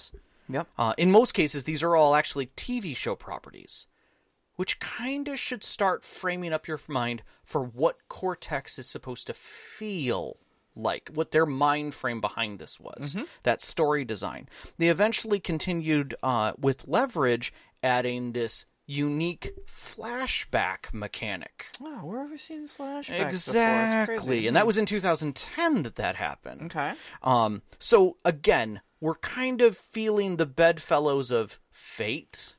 Yep. 0.49 0.67
Uh, 0.77 0.93
in 0.97 1.11
most 1.11 1.33
cases, 1.33 1.63
these 1.63 1.81
are 1.83 1.95
all 1.95 2.15
actually 2.15 2.47
TV 2.57 2.95
show 2.95 3.15
properties, 3.15 3.87
which 4.57 4.79
kind 4.79 5.27
of 5.27 5.39
should 5.39 5.63
start 5.63 6.03
framing 6.03 6.53
up 6.53 6.67
your 6.67 6.79
mind 6.87 7.23
for 7.43 7.63
what 7.63 8.07
Cortex 8.09 8.77
is 8.77 8.87
supposed 8.87 9.27
to 9.27 9.33
feel 9.33 10.37
like, 10.75 11.09
what 11.13 11.31
their 11.31 11.45
mind 11.45 11.93
frame 11.93 12.19
behind 12.21 12.59
this 12.59 12.79
was, 12.79 13.15
that 13.43 13.61
story 13.61 14.03
design. 14.03 14.49
They 14.77 14.89
eventually 14.89 15.39
continued 15.39 16.15
uh, 16.21 16.51
with 16.59 16.87
Leverage, 16.87 17.53
adding 17.85 18.31
this 18.33 18.65
unique 18.87 19.53
flashback 19.67 20.93
mechanic. 20.93 21.67
Wow, 21.79 22.01
where 22.05 22.21
have 22.21 22.31
we 22.31 22.37
seen 22.37 22.67
flashbacks 22.67 23.07
before? 23.07 23.29
Exactly. 23.29 24.47
And 24.47 24.55
that 24.55 24.67
was 24.67 24.77
in 24.77 24.85
2010 24.85 25.83
that 25.83 25.95
that 25.95 26.15
happened. 26.15 26.63
okay. 26.75 26.93
Um, 27.23 27.61
so 27.79 28.17
again, 28.25 28.81
we're 28.99 29.15
kind 29.15 29.61
of 29.61 29.77
feeling 29.77 30.37
the 30.37 30.45
bedfellows 30.45 31.31
of 31.31 31.59
fate 31.69 32.55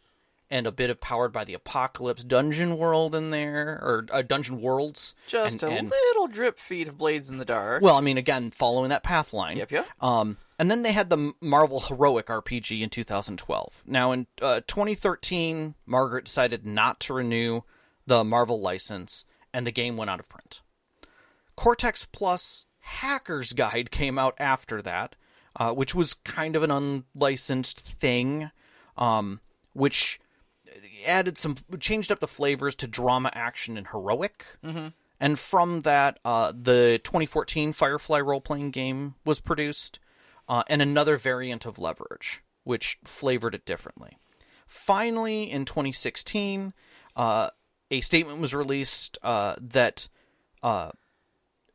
and 0.49 0.67
a 0.67 0.73
bit 0.73 0.91
of 0.91 1.01
powered 1.01 1.33
by 1.33 1.45
the 1.45 1.55
apocalypse 1.55 2.23
dungeon 2.23 2.79
world 2.79 3.15
in 3.17 3.31
there 3.31 3.81
or 3.83 4.07
uh, 4.13 4.23
dungeon 4.23 4.61
worlds. 4.61 5.15
Just 5.27 5.63
and, 5.63 5.73
a 5.73 5.77
and- 5.77 5.91
little 5.91 6.29
drip 6.29 6.59
feed 6.59 6.87
of 6.89 6.99
blades 6.99 7.29
in 7.29 7.39
the 7.39 7.45
dark. 7.45 7.83
well, 7.83 7.97
I 7.97 8.01
mean, 8.01 8.17
again, 8.19 8.53
following 8.53 8.91
that 8.91 9.03
path 9.03 9.33
line. 9.33 9.57
Yep, 9.57 9.73
yep. 9.73 9.87
Um, 10.01 10.37
and 10.59 10.71
then 10.71 10.83
they 10.83 10.93
had 10.93 11.11
the 11.11 11.33
Marvel 11.41 11.81
Heroic 11.81 12.27
RPG 12.27 12.81
in 12.81 12.91
2012. 12.91 13.83
Now, 13.87 14.13
in 14.13 14.27
uh, 14.41 14.61
2013, 14.67 15.75
Margaret 15.85 16.25
decided 16.25 16.65
not 16.65 17.01
to 17.01 17.15
renew 17.15 17.63
the 18.07 18.25
Marvel 18.25 18.61
license, 18.61 19.25
and 19.53 19.67
the 19.67 19.73
game 19.73 19.97
went 19.97 20.11
out 20.11 20.21
of 20.21 20.29
print. 20.29 20.61
Cortex 21.57 22.05
Plus 22.05 22.67
Hacker's 22.81 23.53
Guide 23.53 23.91
came 23.91 24.19
out 24.19 24.35
after 24.39 24.81
that, 24.83 25.17
uh, 25.57 25.73
which 25.73 25.95
was 25.95 26.15
kind 26.15 26.55
of 26.55 26.63
an 26.63 26.71
unlicensed 26.71 27.81
thing, 27.81 28.51
um, 28.97 29.41
which 29.73 30.21
added 31.05 31.37
some, 31.37 31.57
changed 31.81 32.13
up 32.13 32.21
the 32.21 32.29
flavors 32.29 32.75
to 32.77 32.87
drama, 32.87 33.31
action, 33.35 33.77
and 33.77 33.89
heroic. 33.89 34.45
Mm-hmm. 34.65 34.89
And 35.19 35.39
from 35.39 35.81
that, 35.81 36.19
uh, 36.25 36.53
the 36.53 37.01
2014 37.03 37.73
Firefly 37.73 38.21
role 38.21 38.41
playing 38.41 38.71
game 38.71 39.15
was 39.25 39.41
produced, 39.41 39.99
uh, 40.49 40.63
and 40.69 40.83
another 40.83 41.17
variant 41.17 41.67
of 41.67 41.79
Leverage, 41.79 42.43
which 42.65 42.99
flavored 43.05 43.55
it 43.55 43.65
differently. 43.65 44.19
Finally, 44.67 45.51
in 45.51 45.65
2016, 45.65 46.73
uh, 47.15 47.51
a 47.91 48.01
statement 48.01 48.41
was 48.41 48.55
released 48.55 49.19
uh, 49.23 49.55
that 49.61 50.09
uh, 50.63 50.91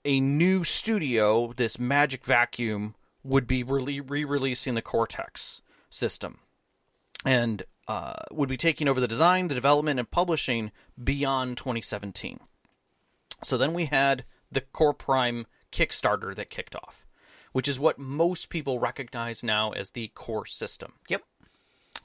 a 0.04 0.20
new 0.20 0.64
studio, 0.64 1.54
this 1.54 1.80
Magic 1.80 2.26
Vacuum, 2.26 2.96
would 3.24 3.48
be 3.48 3.64
re 3.64 4.00
releasing 4.02 4.76
the 4.76 4.82
Cortex 4.82 5.62
system 5.90 6.40
and 7.26 7.64
uh, 7.88 8.14
would 8.32 8.50
be 8.50 8.58
taking 8.58 8.88
over 8.88 9.00
the 9.00 9.08
design, 9.08 9.48
the 9.48 9.56
development, 9.56 10.00
and 10.00 10.10
publishing 10.10 10.72
beyond 11.02 11.58
2017. 11.58 12.40
So 13.44 13.58
then 13.58 13.74
we 13.74 13.86
had 13.86 14.26
the 14.52 14.62
Core 14.62 14.94
Prime 14.94 15.46
Kickstarter 15.72 16.36
that 16.36 16.50
kicked 16.50 16.76
off, 16.76 17.06
which 17.52 17.68
is 17.68 17.80
what 17.80 18.00
most 18.00 18.50
people 18.50 18.80
recognize 18.80 19.44
now 19.44 19.72
as 19.72 19.92
the 19.92 20.10
core 20.16 20.46
system. 20.46 20.94
Yep. 21.08 21.24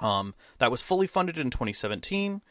Um, 0.01 0.35
that 0.59 0.71
was 0.71 0.83
fully 0.83 1.07
funded 1.07 1.39
in 1.39 1.51
2017. 1.51 2.43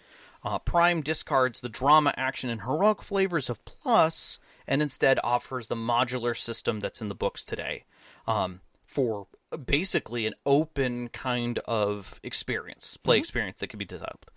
Uh, 0.43 0.59
Prime 0.59 1.01
discards 1.01 1.61
the 1.61 1.69
drama, 1.69 2.13
action, 2.17 2.49
and 2.49 2.61
heroic 2.61 3.01
flavors 3.01 3.49
of 3.49 3.63
Plus 3.65 4.39
and 4.67 4.81
instead 4.81 5.19
offers 5.23 5.67
the 5.67 5.75
modular 5.75 6.37
system 6.37 6.79
that's 6.79 7.01
in 7.01 7.09
the 7.09 7.15
books 7.15 7.43
today 7.43 7.85
um, 8.27 8.61
for 8.85 9.27
basically 9.65 10.25
an 10.25 10.33
open 10.45 11.09
kind 11.09 11.59
of 11.59 12.19
experience, 12.23 12.97
play 12.97 13.17
experience 13.17 13.59
that 13.59 13.67
can 13.67 13.79
be 13.79 13.85
developed. 13.85 14.29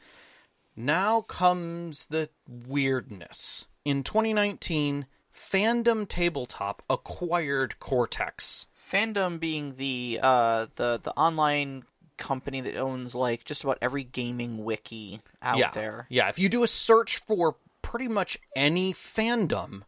Now 0.76 1.22
comes 1.22 2.06
the 2.06 2.30
weirdness. 2.48 3.66
In 3.84 4.02
2019, 4.02 5.06
Fandom 5.38 6.08
Tabletop 6.08 6.82
acquired 6.90 7.78
Cortex. 7.78 8.66
Fandom 8.90 9.38
being 9.38 9.74
the 9.76 10.18
uh 10.22 10.66
the 10.76 11.00
the 11.02 11.12
online 11.12 11.84
company 12.16 12.60
that 12.60 12.76
owns 12.76 13.14
like 13.14 13.44
just 13.44 13.62
about 13.64 13.78
every 13.80 14.04
gaming 14.04 14.64
wiki 14.64 15.20
out 15.40 15.58
yeah. 15.58 15.70
there. 15.70 16.06
Yeah, 16.08 16.28
if 16.28 16.38
you 16.38 16.48
do 16.48 16.62
a 16.62 16.68
search 16.68 17.18
for 17.18 17.56
pretty 17.82 18.08
much 18.08 18.38
any 18.56 18.92
fandom, 18.92 19.82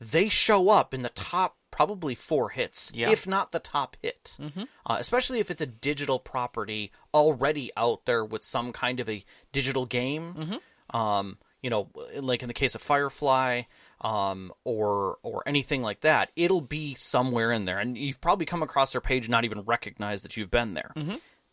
they 0.00 0.28
show 0.28 0.68
up 0.68 0.92
in 0.92 1.02
the 1.02 1.08
top 1.08 1.56
probably 1.70 2.14
four 2.14 2.50
hits, 2.50 2.92
Yeah. 2.94 3.10
if 3.10 3.26
not 3.26 3.50
the 3.50 3.58
top 3.58 3.96
hit. 4.00 4.36
Mm-hmm. 4.40 4.62
Uh, 4.86 4.96
especially 5.00 5.40
if 5.40 5.50
it's 5.50 5.60
a 5.60 5.66
digital 5.66 6.20
property 6.20 6.92
already 7.12 7.72
out 7.76 8.04
there 8.04 8.24
with 8.24 8.44
some 8.44 8.72
kind 8.72 9.00
of 9.00 9.08
a 9.08 9.24
digital 9.50 9.84
game. 9.84 10.34
Mm-hmm. 10.34 10.96
Um, 10.96 11.38
you 11.62 11.70
know, 11.70 11.88
like 12.14 12.42
in 12.42 12.48
the 12.48 12.54
case 12.54 12.74
of 12.74 12.82
Firefly, 12.82 13.62
um, 14.04 14.52
or 14.64 15.16
or 15.22 15.42
anything 15.46 15.82
like 15.82 16.02
that, 16.02 16.30
it'll 16.36 16.60
be 16.60 16.94
somewhere 16.94 17.50
in 17.50 17.64
there, 17.64 17.80
and 17.80 17.98
you've 17.98 18.20
probably 18.20 18.46
come 18.46 18.62
across 18.62 18.92
their 18.92 19.00
page 19.00 19.24
and 19.24 19.30
not 19.30 19.44
even 19.44 19.62
recognize 19.62 20.22
that 20.22 20.36
you've 20.36 20.50
been 20.50 20.74
there. 20.74 20.92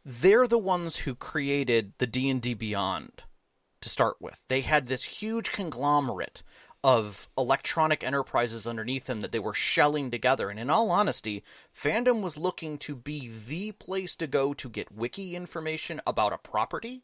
They're 0.05 0.47
the 0.47 0.57
ones 0.59 0.97
who 0.97 1.15
created 1.15 1.93
the 1.97 2.07
D 2.07 2.29
and 2.29 2.41
D 2.41 2.53
Beyond 2.53 3.23
to 3.79 3.89
start 3.89 4.17
with. 4.19 4.37
They 4.47 4.61
had 4.61 4.87
this 4.87 5.03
huge 5.03 5.51
conglomerate 5.51 6.43
of 6.83 7.27
electronic 7.37 8.03
enterprises 8.03 8.65
underneath 8.65 9.05
them 9.05 9.21
that 9.21 9.31
they 9.31 9.37
were 9.37 9.53
shelling 9.53 10.09
together. 10.09 10.49
And 10.49 10.59
in 10.59 10.71
all 10.71 10.89
honesty, 10.89 11.43
fandom 11.71 12.21
was 12.21 12.37
looking 12.39 12.79
to 12.79 12.95
be 12.95 13.31
the 13.47 13.71
place 13.73 14.15
to 14.15 14.25
go 14.25 14.55
to 14.55 14.67
get 14.67 14.91
wiki 14.91 15.35
information 15.35 16.01
about 16.07 16.33
a 16.33 16.39
property, 16.39 17.03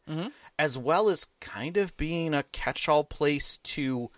as 0.57 0.79
well 0.79 1.09
as 1.09 1.27
kind 1.39 1.77
of 1.77 1.95
being 1.95 2.33
a 2.33 2.41
catch 2.51 2.89
all 2.89 3.03
place 3.03 3.59
to 3.59 4.09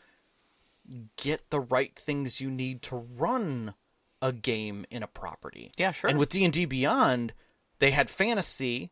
get 1.18 1.50
the 1.50 1.60
right 1.60 1.98
things 1.98 2.42
you 2.42 2.50
need 2.52 2.82
to 2.84 2.96
run 2.96 3.74
a 4.22 4.32
game 4.34 4.86
in 4.90 5.04
a 5.04 5.08
property. 5.08 5.72
Yeah, 5.78 5.92
sure. 5.92 6.10
And 6.10 6.20
with 6.20 6.30
D&D 6.30 6.66
Beyond, 6.66 7.34
they 7.80 7.92
had 7.92 8.10
fantasy, 8.10 8.92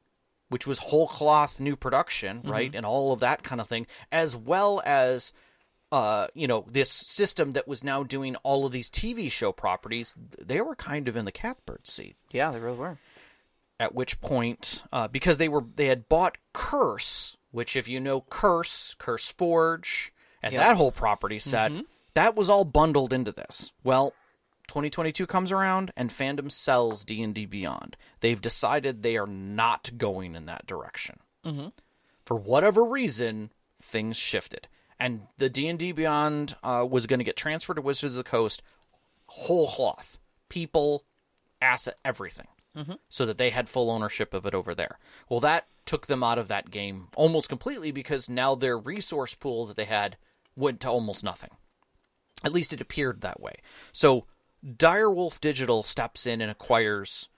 which 0.49 0.65
was 0.65 0.79
whole 0.79 1.07
cloth 1.07 1.59
new 1.59 1.75
production, 1.75 2.37
Mm-hmm. 2.39 2.49
right? 2.51 2.75
And 2.75 2.85
all 2.85 3.11
of 3.11 3.19
that 3.19 3.43
kind 3.43 3.59
of 3.59 3.67
thing, 3.67 3.87
as 4.11 4.35
well 4.35 4.81
as 4.85 5.33
uh, 5.91 6.27
you 6.33 6.47
know, 6.47 6.65
this 6.69 6.91
system 6.91 7.51
that 7.51 7.65
was 7.67 7.81
now 7.83 8.03
doing 8.03 8.35
all 8.37 8.65
of 8.65 8.73
these 8.73 8.89
TV 8.89 9.31
show 9.31 9.53
properties, 9.53 10.13
they 10.37 10.59
were 10.59 10.75
kind 10.75 11.07
of 11.07 11.15
in 11.15 11.23
the 11.23 11.31
catbird 11.31 11.87
seat. 11.87 12.17
Yeah, 12.31 12.51
they 12.51 12.59
really 12.59 12.77
were. 12.77 12.97
At 13.79 13.95
which 13.95 14.19
point, 14.19 14.83
uh, 14.91 15.07
because 15.07 15.37
they 15.37 15.47
were 15.47 15.63
they 15.75 15.85
had 15.85 16.09
bought 16.09 16.37
Curse, 16.51 17.37
which 17.51 17.77
if 17.77 17.87
you 17.87 17.99
know 18.01 18.19
Curse, 18.29 18.95
Curse 18.97 19.31
Forge, 19.31 20.11
and 20.43 20.53
Yep. 20.53 20.61
Mm-hmm. 20.61 20.69
that 20.69 20.77
whole 20.77 20.91
property 20.91 21.39
set, 21.39 21.71
that 22.13 22.35
was 22.35 22.49
all 22.49 22.65
bundled 22.65 23.13
into 23.13 23.31
this. 23.31 23.71
Well, 23.83 24.13
2022 24.67 25.25
comes 25.27 25.51
around 25.51 25.91
and 25.95 26.09
fandom 26.09 26.51
sells 26.51 27.05
D&D 27.05 27.45
Beyond. 27.45 27.95
They've 28.19 28.41
decided 28.41 29.01
they 29.01 29.15
are 29.17 29.27
not 29.27 29.91
going 29.97 30.35
in 30.35 30.45
that 30.45 30.65
direction. 30.67 31.19
Mhm. 31.45 31.71
For 32.25 32.35
whatever 32.35 32.83
reason, 32.83 33.51
things 33.81 34.17
shifted. 34.17 34.67
And 34.99 35.27
the 35.37 35.49
D&D 35.49 35.91
Beyond 35.93 36.55
uh, 36.63 36.85
was 36.89 37.05
going 37.07 37.19
to 37.19 37.23
get 37.23 37.37
transferred 37.37 37.75
to 37.75 37.81
Wizards 37.81 38.13
of 38.13 38.17
the 38.25 38.29
Coast 38.29 38.61
whole 39.27 39.69
cloth. 39.71 40.17
People, 40.49 41.03
asset, 41.61 41.97
everything. 42.03 42.47
So 43.09 43.25
that 43.25 43.39
they 43.39 43.49
had 43.49 43.69
full 43.69 43.89
ownership 43.89 44.35
of 44.35 44.45
it 44.45 44.53
over 44.53 44.75
there. 44.75 44.99
Well, 45.29 45.39
that 45.39 45.65
took 45.87 46.05
them 46.05 46.21
out 46.23 46.37
of 46.37 46.47
that 46.49 46.69
game 46.69 47.07
almost 47.15 47.49
completely 47.49 47.89
because 47.89 48.29
now 48.29 48.53
their 48.53 48.77
resource 48.77 49.33
pool 49.33 49.65
that 49.65 49.75
they 49.77 49.85
had 49.85 50.15
went 50.57 50.79
to 50.81 50.89
almost 50.89 51.23
nothing. 51.23 51.51
At 52.43 52.51
least 52.53 52.73
it 52.73 52.81
appeared 52.81 53.21
that 53.21 53.39
way. 53.39 53.55
So 53.93 54.25
Direwolf 54.65 55.39
Digital 55.39 55.83
steps 55.83 56.25
in 56.25 56.41
and 56.41 56.51
acquires 56.51 57.29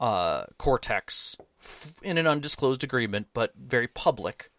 uh, 0.00 0.44
Cortex 0.58 1.36
f- 1.62 1.94
in 2.02 2.18
an 2.18 2.26
undisclosed 2.26 2.84
agreement, 2.84 3.28
but 3.32 3.52
very 3.56 3.88
public. 3.88 4.50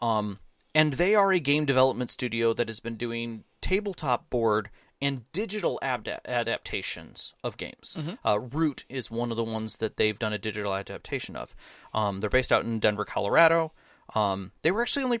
Um, 0.00 0.38
and 0.74 0.94
they 0.94 1.14
are 1.14 1.32
a 1.32 1.38
game 1.40 1.64
development 1.66 2.10
studio 2.10 2.52
that 2.54 2.68
has 2.68 2.80
been 2.80 2.96
doing 2.96 3.44
tabletop 3.60 4.28
board 4.28 4.70
and 5.00 5.30
digital 5.32 5.78
adaptations 5.82 7.34
of 7.42 7.56
games. 7.56 7.96
Uh, 8.24 8.38
Root 8.40 8.84
is 8.88 9.10
one 9.10 9.30
of 9.30 9.36
the 9.36 9.44
ones 9.44 9.76
that 9.78 9.96
they've 9.96 10.18
done 10.18 10.32
a 10.32 10.38
digital 10.38 10.74
adaptation 10.74 11.36
of. 11.36 11.54
Um, 11.92 12.20
they're 12.20 12.30
based 12.30 12.52
out 12.52 12.64
in 12.64 12.78
Denver, 12.78 13.04
Colorado. 13.04 13.72
Um, 14.14 14.52
they 14.62 14.70
were 14.70 14.82
actually 14.82 15.04
only 15.04 15.20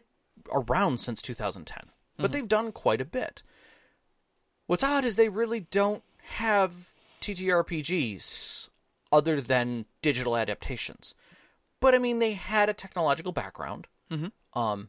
around 0.52 0.98
since 1.00 1.20
2010, 1.22 1.90
but 2.16 2.32
they've 2.32 2.48
done 2.48 2.72
quite 2.72 3.00
a 3.00 3.06
bit. 3.06 3.42
What's 4.66 4.82
odd 4.82 5.04
is 5.04 5.16
they 5.16 5.28
really 5.28 5.60
don't 5.60 6.02
have 6.36 6.92
TTRPGs 7.20 8.68
other 9.10 9.40
than 9.40 9.86
digital 10.00 10.36
adaptations. 10.36 11.14
But 11.80 11.94
I 11.94 11.98
mean, 11.98 12.18
they 12.18 12.32
had 12.32 12.68
a 12.68 12.74
technological 12.74 13.32
background 13.32 13.86
um, 14.54 14.88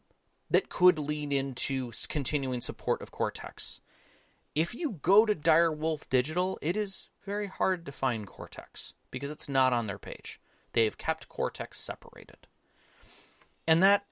that 0.50 0.70
could 0.70 1.00
lean 1.00 1.32
into 1.32 1.92
continuing 2.08 2.62
support 2.62 3.02
of 3.02 3.12
Cortex. 3.12 3.82
If 4.56 4.76
you 4.76 5.00
go 5.02 5.26
to 5.26 5.34
Direwolf 5.34 6.08
Digital, 6.10 6.60
it 6.62 6.78
is 6.78 7.10
very 7.26 7.48
hard 7.48 7.86
to 7.86 7.92
find 7.92 8.28
Cortex 8.28 8.94
because 9.10 9.32
it's 9.32 9.50
not 9.50 9.74
on 9.74 9.88
their 9.88 9.98
page. 9.98 10.40
They've 10.74 10.98
kept 10.98 11.30
Cortex 11.30 11.80
separated. 11.80 12.48
And 13.68 13.82
that 13.82 14.06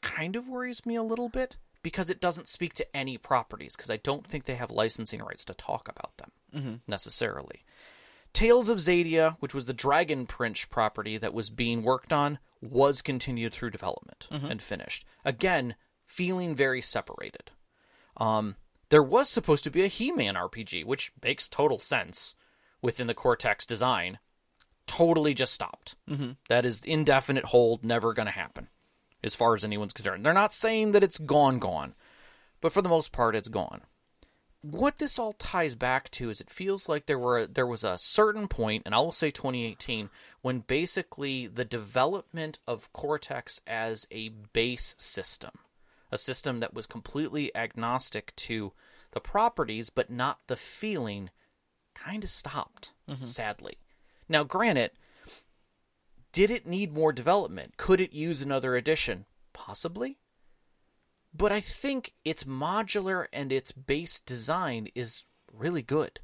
kind 0.00 0.36
of 0.36 0.48
worries 0.48 0.84
me 0.86 0.94
a 0.94 1.02
little 1.02 1.28
bit 1.28 1.56
because 1.82 2.10
it 2.10 2.20
doesn't 2.20 2.48
speak 2.48 2.74
to 2.74 2.96
any 2.96 3.18
properties 3.18 3.76
because 3.76 3.90
I 3.90 3.96
don't 3.98 4.26
think 4.26 4.44
they 4.44 4.54
have 4.54 4.70
licensing 4.70 5.20
rights 5.20 5.44
to 5.46 5.54
talk 5.54 5.88
about 5.88 6.16
them 6.18 6.30
necessarily. 6.86 7.64
Tales 8.32 8.68
of 8.68 8.78
Xadia, 8.78 9.36
which 9.40 9.54
was 9.54 9.66
the 9.66 9.74
Dragon 9.74 10.26
Prince 10.26 10.64
property 10.64 11.18
that 11.18 11.34
was 11.34 11.50
being 11.50 11.82
worked 11.82 12.12
on, 12.12 12.38
was 12.62 13.02
continued 13.02 13.52
through 13.52 13.70
development 13.70 14.28
and 14.50 14.62
finished. 14.62 15.04
Again, 15.24 15.74
feeling 16.06 16.54
very 16.54 16.80
separated. 16.80 17.50
Um, 18.16 18.56
there 18.88 19.02
was 19.02 19.28
supposed 19.28 19.64
to 19.64 19.70
be 19.70 19.82
a 19.82 19.88
He-Man 19.88 20.34
RPG, 20.34 20.84
which 20.84 21.12
makes 21.22 21.48
total 21.48 21.78
sense 21.78 22.34
within 22.80 23.06
the 23.06 23.14
Cortex 23.14 23.66
design. 23.66 24.18
Totally 24.86 25.32
just 25.34 25.52
stopped. 25.52 25.96
Mm-hmm. 26.08 26.32
That 26.48 26.64
is 26.64 26.82
indefinite 26.84 27.46
hold, 27.46 27.84
never 27.84 28.12
going 28.12 28.26
to 28.26 28.32
happen, 28.32 28.68
as 29.24 29.34
far 29.34 29.54
as 29.54 29.64
anyone's 29.64 29.92
concerned. 29.92 30.24
They're 30.24 30.32
not 30.32 30.54
saying 30.54 30.92
that 30.92 31.04
it's 31.04 31.18
gone, 31.18 31.58
gone, 31.58 31.94
but 32.60 32.72
for 32.72 32.82
the 32.82 32.88
most 32.88 33.12
part, 33.12 33.36
it's 33.36 33.48
gone 33.48 33.82
what 34.62 34.98
this 34.98 35.18
all 35.18 35.32
ties 35.34 35.74
back 35.74 36.08
to 36.08 36.30
is 36.30 36.40
it 36.40 36.48
feels 36.48 36.88
like 36.88 37.06
there 37.06 37.18
were 37.18 37.46
there 37.46 37.66
was 37.66 37.82
a 37.82 37.98
certain 37.98 38.46
point, 38.46 38.84
and 38.86 38.94
I 38.94 38.98
will 38.98 39.12
say 39.12 39.30
2018, 39.30 40.08
when 40.40 40.60
basically 40.60 41.48
the 41.48 41.64
development 41.64 42.60
of 42.66 42.92
Cortex 42.92 43.60
as 43.66 44.06
a 44.10 44.28
base 44.52 44.94
system, 44.98 45.50
a 46.12 46.18
system 46.18 46.60
that 46.60 46.74
was 46.74 46.86
completely 46.86 47.54
agnostic 47.56 48.34
to 48.36 48.72
the 49.10 49.20
properties 49.20 49.90
but 49.90 50.10
not 50.10 50.38
the 50.46 50.56
feeling, 50.56 51.30
kind 51.94 52.22
of 52.22 52.30
stopped. 52.30 52.92
Mm-hmm. 53.10 53.24
Sadly, 53.24 53.78
now 54.28 54.44
granted, 54.44 54.92
did 56.32 56.50
it 56.50 56.66
need 56.66 56.92
more 56.92 57.12
development? 57.12 57.76
Could 57.76 58.00
it 58.00 58.12
use 58.12 58.42
another 58.42 58.76
edition? 58.76 59.26
Possibly 59.52 60.18
but 61.34 61.52
I 61.52 61.60
think 61.60 62.14
its 62.24 62.44
modular 62.44 63.26
and 63.32 63.52
its 63.52 63.72
base 63.72 64.20
design 64.20 64.88
is 64.94 65.24
really 65.52 65.82
good. 65.82 66.20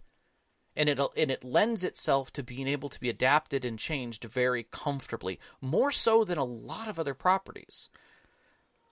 And 0.77 0.88
it 0.88 1.01
and 1.16 1.31
it 1.31 1.42
lends 1.42 1.83
itself 1.83 2.33
to 2.35 2.42
being 2.42 2.68
able 2.68 2.88
to 2.88 3.01
be 3.01 3.09
adapted 3.09 3.64
and 3.64 3.79
changed 3.79 4.25
very 4.25 4.64
comfortably, 4.71 5.40
more 5.61 5.90
so 5.90 6.25
than 6.25 6.38
a 6.38 6.44
lot 6.44 6.88
of 6.88 7.01
other 7.01 7.14
properties. 7.14 7.88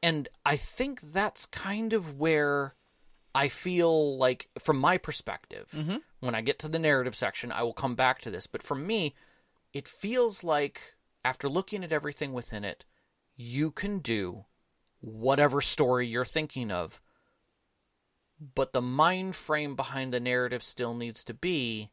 And 0.03 0.29
I 0.45 0.57
think 0.57 1.01
that's 1.01 1.47
kind 1.47 1.93
of 1.93 2.19
where 2.19 2.75
I 3.35 3.49
feel 3.49 4.17
like, 4.19 4.49
from 4.59 4.79
my 4.79 4.99
perspective, 4.99 5.69
mm-hmm. 5.73 5.99
when 6.21 6.35
I 6.35 6.41
get 6.41 6.59
to 6.61 6.69
the 6.69 6.79
narrative 6.79 7.15
section, 7.15 7.53
I 7.53 7.63
will 7.63 7.73
come 7.73 7.95
back 7.95 8.21
to 8.23 8.31
this. 8.31 8.47
But 8.47 8.65
for 8.65 8.75
me, 8.75 9.15
it 9.73 9.87
feels 9.87 10.43
like 10.43 10.96
after 11.27 11.49
looking 11.49 11.83
at 11.83 11.93
everything 11.93 12.33
within 12.33 12.65
it, 12.65 12.85
you 13.35 13.73
can 13.73 13.99
do 13.99 14.45
whatever 15.01 15.61
story 15.61 16.07
you're 16.07 16.25
thinking 16.25 16.71
of. 16.71 17.01
But 18.55 18.73
the 18.73 18.81
mind 18.81 19.35
frame 19.35 19.75
behind 19.75 20.13
the 20.15 20.21
narrative 20.21 20.63
still 20.63 20.95
needs 20.95 21.25
to 21.25 21.35
be 21.35 21.91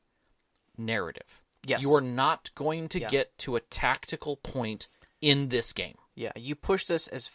narrative. 0.77 1.41
Yes. 1.65 1.81
You 1.81 1.93
are 1.93 2.01
not 2.01 2.51
going 2.53 2.89
to 2.89 2.99
Yeah. 2.99 3.09
get 3.09 3.35
to 3.39 3.55
a 3.55 3.61
tactical 3.61 4.37
point 4.37 4.87
in 5.19 5.49
this 5.49 5.73
game. 5.73 5.95
Yeah, 6.13 6.33
you 6.35 6.53
push 6.55 6.85
this 6.85 7.07
as 7.07 7.27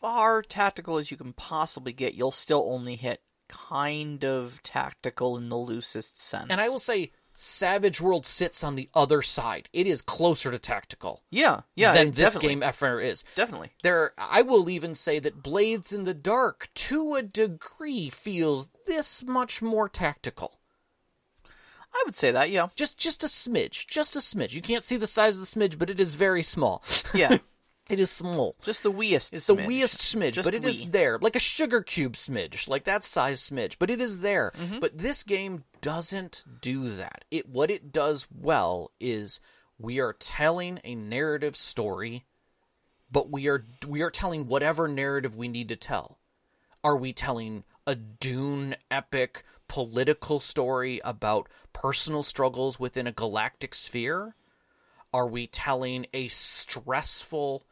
far 0.00 0.42
tactical 0.42 0.98
as 0.98 1.10
you 1.10 1.16
can 1.16 1.32
possibly 1.32 1.94
get. 1.94 2.12
You'll 2.14 2.30
still 2.30 2.66
only 2.70 2.96
hit 2.96 3.22
kind 3.48 4.22
of 4.22 4.62
tactical 4.62 5.38
in 5.38 5.48
the 5.48 5.56
loosest 5.56 6.18
sense. 6.18 6.50
And 6.50 6.60
I 6.60 6.68
will 6.68 6.78
say, 6.80 7.12
Savage 7.40 8.00
World 8.00 8.26
sits 8.26 8.64
on 8.64 8.74
the 8.74 8.90
other 8.94 9.22
side. 9.22 9.68
It 9.72 9.86
is 9.86 10.02
closer 10.02 10.50
to 10.50 10.58
tactical 10.58 11.22
yeah, 11.30 11.60
yeah, 11.76 11.92
than 11.92 12.08
it- 12.08 12.16
this 12.16 12.34
definitely, 12.34 12.48
game 12.56 12.72
FR 12.72 12.98
is. 13.00 13.22
definitely. 13.36 13.70
There, 13.84 14.12
I 14.18 14.42
will 14.42 14.68
even 14.68 14.96
say 14.96 15.20
that 15.20 15.40
Blades 15.40 15.92
in 15.92 16.02
the 16.02 16.14
Dark, 16.14 16.68
to 16.74 17.14
a 17.14 17.22
degree, 17.22 18.10
feels 18.10 18.68
this 18.88 19.22
much 19.22 19.62
more 19.62 19.88
tactical. 19.88 20.58
I 21.94 22.02
would 22.04 22.16
say 22.16 22.32
that. 22.32 22.50
Yeah, 22.50 22.68
Just, 22.74 22.98
just 22.98 23.22
a 23.22 23.28
smidge, 23.28 23.86
just 23.86 24.16
a 24.16 24.18
smidge. 24.18 24.52
You 24.52 24.60
can't 24.60 24.84
see 24.84 24.96
the 24.96 25.06
size 25.06 25.36
of 25.36 25.40
the 25.40 25.46
smidge, 25.46 25.78
but 25.78 25.90
it 25.90 26.00
is 26.00 26.16
very 26.16 26.42
small. 26.42 26.82
yeah, 27.14 27.38
it 27.88 27.98
is 28.00 28.10
small. 28.10 28.56
just 28.62 28.82
the 28.82 28.90
weest. 28.90 29.32
It's 29.34 29.46
the 29.46 29.56
smidge. 29.56 29.66
weest 29.66 29.98
smidge, 30.00 30.32
Just 30.34 30.46
but 30.46 30.54
it 30.54 30.64
is 30.64 30.80
wee. 30.84 30.90
there, 30.90 31.18
like 31.18 31.36
a 31.36 31.40
sugar 31.40 31.82
cube 31.82 32.14
smidge, 32.14 32.68
like 32.68 32.84
that 32.84 33.04
size 33.04 33.40
smidge, 33.40 33.76
but 33.78 33.90
it 33.90 34.00
is 34.00 34.20
there. 34.20 34.52
Mm-hmm. 34.58 34.80
But 34.80 34.98
this 34.98 35.22
game 35.22 35.64
doesn't 35.80 36.44
do 36.60 36.88
that. 36.90 37.24
It 37.30 37.48
what 37.48 37.70
it 37.70 37.92
does 37.92 38.26
well 38.34 38.90
is 39.00 39.40
we 39.78 40.00
are 40.00 40.12
telling 40.12 40.80
a 40.84 40.94
narrative 40.94 41.56
story, 41.56 42.26
but 43.10 43.30
we 43.30 43.48
are 43.48 43.64
we 43.86 44.02
are 44.02 44.10
telling 44.10 44.46
whatever 44.46 44.88
narrative 44.88 45.36
we 45.36 45.48
need 45.48 45.68
to 45.68 45.76
tell. 45.76 46.18
Are 46.84 46.96
we 46.96 47.12
telling 47.12 47.64
a 47.86 47.94
Dune 47.94 48.76
epic 48.90 49.44
political 49.66 50.40
story 50.40 51.00
about 51.04 51.48
personal 51.72 52.22
struggles 52.22 52.78
within 52.80 53.06
a 53.06 53.12
galactic 53.12 53.74
sphere? 53.74 54.34
Are 55.12 55.26
we 55.26 55.46
telling 55.46 56.06
a 56.12 56.28
stressful 56.28 57.64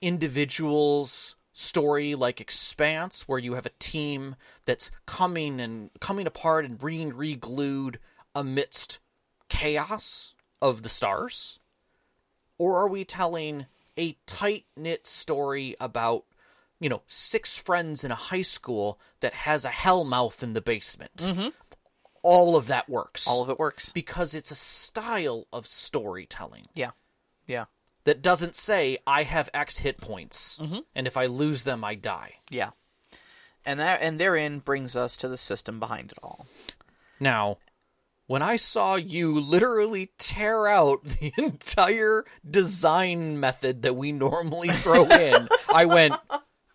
individual's 0.00 1.36
story 1.52 2.14
like 2.14 2.40
Expanse, 2.40 3.28
where 3.28 3.38
you 3.38 3.54
have 3.54 3.66
a 3.66 3.72
team 3.78 4.36
that's 4.64 4.90
coming 5.06 5.60
and 5.60 5.90
coming 6.00 6.26
apart 6.26 6.64
and 6.64 6.78
being 6.78 7.14
re-glued 7.14 7.98
amidst 8.34 8.98
chaos 9.48 10.34
of 10.62 10.82
the 10.82 10.88
stars? 10.88 11.58
Or 12.58 12.76
are 12.78 12.88
we 12.88 13.04
telling 13.04 13.66
a 13.96 14.16
tight 14.26 14.66
knit 14.76 15.06
story 15.06 15.74
about, 15.80 16.24
you 16.78 16.88
know, 16.88 17.02
six 17.06 17.56
friends 17.56 18.04
in 18.04 18.10
a 18.10 18.16
high 18.16 18.42
school 18.42 18.98
that 19.20 19.32
has 19.32 19.64
a 19.64 19.70
hellmouth 19.70 20.42
in 20.42 20.52
the 20.52 20.60
basement? 20.60 21.16
Mm-hmm. 21.16 21.48
All 22.22 22.56
of 22.56 22.66
that 22.66 22.88
works. 22.88 23.26
All 23.26 23.42
of 23.42 23.48
it 23.48 23.58
works. 23.58 23.92
because 23.92 24.34
it's 24.34 24.50
a 24.50 24.54
style 24.54 25.46
of 25.52 25.66
storytelling 25.66 26.64
Yeah, 26.74 26.90
yeah, 27.46 27.64
that 28.04 28.22
doesn't 28.22 28.56
say 28.56 28.98
I 29.06 29.22
have 29.24 29.48
X 29.54 29.78
hit 29.78 29.98
points, 29.98 30.58
Mm-hmm. 30.60 30.78
and 30.94 31.06
if 31.06 31.16
I 31.16 31.26
lose 31.26 31.64
them, 31.64 31.84
I 31.84 31.94
die. 31.94 32.34
yeah. 32.50 32.70
And 33.64 33.78
that 33.78 34.00
and 34.00 34.18
therein 34.18 34.60
brings 34.60 34.96
us 34.96 35.18
to 35.18 35.28
the 35.28 35.36
system 35.36 35.78
behind 35.80 36.12
it 36.12 36.18
all. 36.22 36.46
Now, 37.20 37.58
when 38.26 38.40
I 38.42 38.56
saw 38.56 38.94
you 38.94 39.38
literally 39.38 40.12
tear 40.16 40.66
out 40.66 41.04
the 41.04 41.32
entire 41.38 42.24
design 42.48 43.38
method 43.38 43.82
that 43.82 43.96
we 43.96 44.12
normally 44.12 44.68
throw 44.70 45.04
in, 45.04 45.46
I 45.74 45.84
went, 45.84 46.14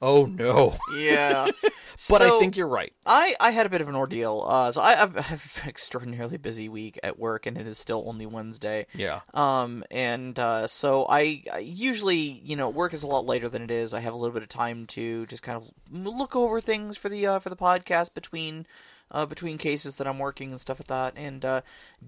"Oh 0.02 0.26
no!" 0.26 0.76
Yeah, 0.98 1.48
But 2.10 2.22
I 2.22 2.40
think 2.40 2.58
you're 2.58 2.68
right. 2.68 2.94
I, 3.06 3.36
I 3.40 3.52
had 3.52 3.66
a 3.66 3.70
bit 3.70 3.82
of 3.82 3.90
an 3.90 3.96
ordeal. 3.96 4.44
Uh, 4.46 4.72
so 4.72 4.82
I 4.82 4.96
have 4.96 5.16
an 5.64 5.68
extraordinarily 5.68 6.38
busy 6.38 6.70
week 6.70 7.00
at 7.04 7.18
work, 7.18 7.46
and 7.46 7.58
it 7.58 7.68
is 7.68 7.78
still 7.78 8.04
only 8.08 8.26
Wednesday. 8.26 8.88
Yeah. 8.94 9.22
Um, 9.34 9.84
and 9.92 10.38
uh, 10.38 10.68
so 10.68 11.06
I, 11.10 11.44
I 11.52 11.60
usually, 11.60 12.18
you 12.18 12.56
know, 12.56 12.70
work 12.70 12.94
is 12.94 13.04
a 13.04 13.08
lot 13.08 13.26
later 13.26 13.50
than 13.50 13.62
it 13.62 13.72
is. 13.72 13.94
I 13.94 14.02
have 14.02 14.14
a 14.14 14.18
little 14.18 14.34
bit 14.34 14.44
of 14.44 14.50
time 14.50 14.86
to 14.88 15.26
just 15.28 15.44
kind 15.44 15.58
of 15.58 15.70
look 15.92 16.36
over 16.36 16.60
things 16.60 16.98
for 16.98 17.10
the 17.10 17.26
uh, 17.28 17.40
for 17.40 17.50
the 17.50 17.56
podcast 17.56 18.14
between 18.14 18.68
uh, 19.12 19.26
between 19.26 19.58
cases 19.58 19.98
that 19.98 20.08
I'm 20.08 20.20
working 20.20 20.52
and 20.52 20.60
stuff 20.60 20.80
like 20.80 20.88
that, 20.88 21.14
and 21.16 21.44
uh, 21.46 21.62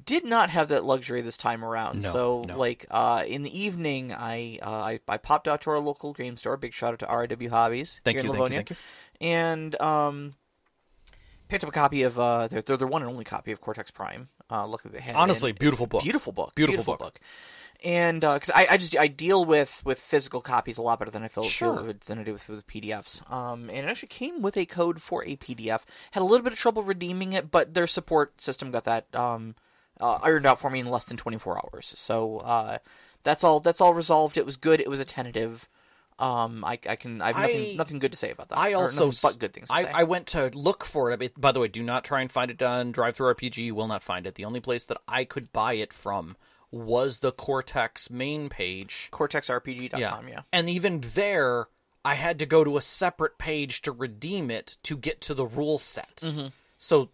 did 0.06 0.26
not 0.26 0.50
have 0.50 0.70
that 0.70 0.84
luxury 0.84 1.22
this 1.22 1.38
time 1.38 1.64
around. 1.64 2.04
No, 2.04 2.10
so 2.10 2.46
no. 2.48 2.58
like 2.58 2.86
uh, 2.90 3.24
in 3.28 3.44
the 3.44 3.60
evening, 3.60 4.14
I, 4.14 4.60
uh, 4.62 4.70
I 4.70 5.00
I 5.08 5.18
popped 5.18 5.48
out 5.48 5.62
to 5.62 5.70
our 5.70 5.80
local 5.80 6.14
game 6.14 6.38
store. 6.38 6.58
Big 6.58 6.74
shout 6.74 6.94
out 6.94 7.00
to 7.00 7.06
RW 7.06 7.50
Hobbies 7.50 8.02
Thank 8.04 8.16
here 8.16 8.24
you, 8.24 8.32
in 8.32 8.38
thank 8.38 8.38
you, 8.38 8.44
Livonia, 8.44 8.58
thank 8.60 8.70
you. 8.72 8.76
and 9.22 9.82
um 9.82 10.36
picked 11.48 11.64
up 11.64 11.70
a 11.70 11.74
copy 11.74 12.04
of 12.04 12.20
uh 12.20 12.48
their 12.48 12.62
their, 12.62 12.78
their 12.78 12.88
one 12.88 13.02
and 13.02 13.10
only 13.12 13.24
copy 13.24 13.52
of 13.52 13.62
Cortex 13.62 13.92
Prime. 13.92 14.30
Uh, 14.50 14.66
luckily 14.66 14.94
they 14.94 15.02
had 15.02 15.16
Honestly, 15.16 15.50
in. 15.50 15.56
It's 15.56 15.60
beautiful 15.60 15.88
book. 15.88 16.04
Beautiful 16.04 16.32
book. 16.32 16.56
Beautiful 16.56 16.96
book. 16.96 17.20
And 17.84 18.22
because 18.22 18.50
I, 18.54 18.68
I 18.72 18.78
just 18.78 18.98
I 18.98 19.08
deal 19.08 19.46
with 19.46 19.84
with 19.86 20.00
physical 20.00 20.42
copies 20.42 20.78
a 20.78 20.82
lot 20.82 20.98
better 21.00 21.12
than 21.12 21.24
I 21.24 21.28
feel, 21.28 21.44
Sure. 21.44 21.94
than 22.06 22.20
I 22.20 22.24
do 22.24 22.34
with, 22.34 22.50
with 22.50 22.68
PDFs. 22.68 23.30
Um, 23.32 23.70
and 23.70 23.80
it 23.80 23.86
actually 23.86 24.08
came 24.10 24.42
with 24.42 24.58
a 24.58 24.66
code 24.66 25.02
for 25.02 25.24
a 25.26 25.36
PDF. 25.36 25.82
Had 26.12 26.22
a 26.22 26.26
little 26.26 26.44
bit 26.44 26.54
of 26.54 26.60
trouble 26.60 26.82
redeeming 26.84 27.34
it, 27.34 27.52
but 27.52 27.74
their 27.76 27.88
support 27.88 28.42
system 28.42 28.72
got 28.72 28.86
that 28.86 29.14
um, 29.16 29.56
uh, 30.02 30.20
ironed 30.24 30.46
out 30.48 30.60
for 30.60 30.70
me 30.72 30.80
in 30.80 30.88
less 30.88 31.06
than 31.06 31.18
24 31.18 31.58
hours. 31.58 31.94
So 31.96 32.40
uh, 32.40 32.80
that's 33.24 33.44
all. 33.44 33.60
That's 33.60 33.80
all 33.82 33.94
resolved. 33.94 34.38
It 34.38 34.46
was 34.46 34.56
good. 34.56 34.82
It 34.82 34.90
was 34.90 35.00
a 35.00 35.06
tentative. 35.06 35.70
Um, 36.20 36.66
I, 36.66 36.80
I 36.90 36.96
can 36.96 37.22
I 37.22 37.28
have 37.28 37.42
nothing, 37.44 37.74
I- 37.74 37.76
nothing 37.76 38.00
good 38.00 38.12
to 38.12 38.18
say 38.18 38.32
about 38.32 38.50
that. 38.50 38.58
I 38.58 38.74
also 38.74 39.12
but 39.22 39.38
good 39.38 39.54
things. 39.54 39.68
To 39.68 39.74
I, 39.76 39.84
say. 39.84 39.92
I 39.94 40.04
went 40.04 40.26
to 40.28 40.50
look 40.52 40.84
for 40.84 41.12
it. 41.12 41.20
Mean, 41.20 41.30
by 41.38 41.52
the 41.52 41.60
way, 41.60 41.68
do 41.68 41.84
not 41.84 42.04
try 42.04 42.22
and 42.22 42.32
find 42.32 42.50
it 42.50 42.62
on 42.64 42.92
DriveThruRPG. 42.92 43.58
You 43.58 43.76
will 43.76 43.88
not 43.88 44.02
find 44.02 44.26
it. 44.26 44.34
The 44.34 44.46
only 44.46 44.60
place 44.60 44.86
that 44.86 44.98
I 45.08 45.26
could 45.26 45.54
buy 45.54 45.74
it 45.74 45.94
from 45.94 46.36
was 46.72 47.20
the 47.20 47.32
Cortex 47.32 48.10
main 48.10 48.50
page. 48.50 49.10
CortexRPG.com. 49.12 50.00
Yeah. 50.00 50.34
yeah. 50.34 50.42
And 50.52 50.70
even 50.70 51.04
there, 51.14 51.68
I 52.04 52.16
had 52.16 52.40
to 52.40 52.46
go 52.46 52.64
to 52.64 52.78
a 52.78 52.82
separate 52.82 53.38
page 53.38 53.82
to 53.84 53.92
redeem 53.92 54.50
it 54.50 54.78
to 54.84 54.98
get 54.98 55.22
to 55.22 55.34
the 55.34 55.46
rule 55.46 55.78
set. 55.78 56.18
Mm-hmm. 56.18 56.48
So 56.78 57.10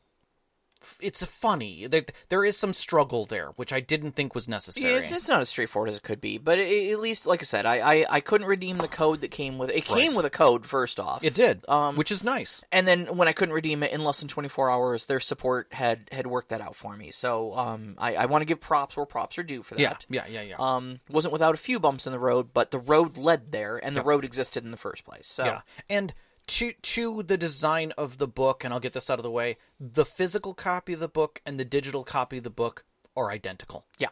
it's 0.99 1.21
a 1.21 1.25
funny. 1.25 1.87
There, 1.87 2.05
there 2.29 2.45
is 2.45 2.57
some 2.57 2.73
struggle 2.73 3.25
there, 3.25 3.49
which 3.55 3.71
I 3.73 3.79
didn't 3.79 4.13
think 4.13 4.35
was 4.35 4.47
necessary. 4.47 4.93
Yeah, 4.93 4.99
it's, 4.99 5.11
it's 5.11 5.27
not 5.29 5.41
as 5.41 5.49
straightforward 5.49 5.89
as 5.89 5.97
it 5.97 6.03
could 6.03 6.21
be, 6.21 6.37
but 6.37 6.59
it, 6.59 6.91
at 6.91 6.99
least, 6.99 7.25
like 7.25 7.41
I 7.41 7.45
said, 7.45 7.65
I, 7.65 7.77
I, 8.01 8.05
I 8.09 8.19
couldn't 8.19 8.47
redeem 8.47 8.77
the 8.77 8.87
code 8.87 9.21
that 9.21 9.31
came 9.31 9.57
with 9.57 9.69
it. 9.69 9.77
It 9.77 9.85
came 9.85 10.13
with 10.15 10.25
a 10.25 10.29
code 10.29 10.65
first 10.65 10.99
off. 10.99 11.23
It 11.23 11.33
did, 11.33 11.63
Um, 11.69 11.95
which 11.95 12.11
is 12.11 12.23
nice. 12.23 12.61
and 12.71 12.87
then 12.87 13.17
when 13.17 13.27
I 13.27 13.33
couldn't 13.33 13.55
redeem 13.55 13.83
it 13.83 13.91
in 13.91 14.03
less 14.03 14.19
than 14.19 14.27
24 14.27 14.69
hours, 14.69 15.05
their 15.05 15.19
support 15.19 15.67
had 15.71 16.09
had 16.11 16.27
worked 16.27 16.49
that 16.49 16.61
out 16.61 16.75
for 16.75 16.95
me. 16.95 17.11
So 17.11 17.53
um, 17.57 17.95
I, 17.97 18.15
I 18.15 18.25
want 18.25 18.41
to 18.41 18.45
give 18.45 18.59
props 18.59 18.97
where 18.97 19.05
props 19.05 19.37
are 19.37 19.43
due 19.43 19.63
for 19.63 19.75
that. 19.75 20.05
Yeah, 20.09 20.25
yeah, 20.27 20.41
yeah, 20.41 20.49
yeah. 20.49 20.55
Um, 20.59 20.99
wasn't 21.09 21.31
without 21.31 21.55
a 21.55 21.57
few 21.57 21.79
bumps 21.79 22.05
in 22.07 22.13
the 22.13 22.19
road, 22.19 22.49
but 22.53 22.71
the 22.71 22.79
road 22.79 23.17
led 23.17 23.51
there, 23.51 23.77
and 23.77 23.95
the 23.95 24.03
road 24.03 24.25
existed 24.25 24.63
in 24.63 24.71
the 24.71 24.77
first 24.77 25.03
place. 25.05 25.27
So 25.27 25.45
Yeah, 25.45 25.61
and 25.89 26.13
to 26.47 26.73
to 26.73 27.23
the 27.23 27.37
design 27.37 27.93
of 27.97 28.17
the 28.17 28.27
book, 28.27 28.63
and 28.63 28.73
I'll 28.73 28.79
get 28.79 28.93
this 28.93 29.09
out 29.09 29.19
of 29.19 29.23
the 29.23 29.31
way. 29.31 29.57
The 29.79 30.05
physical 30.05 30.53
copy 30.53 30.93
of 30.93 30.99
the 30.99 31.07
book 31.07 31.41
and 31.45 31.59
the 31.59 31.65
digital 31.65 32.03
copy 32.03 32.37
of 32.37 32.43
the 32.43 32.49
book 32.49 32.83
are 33.15 33.31
identical. 33.31 33.85
yeah, 33.99 34.09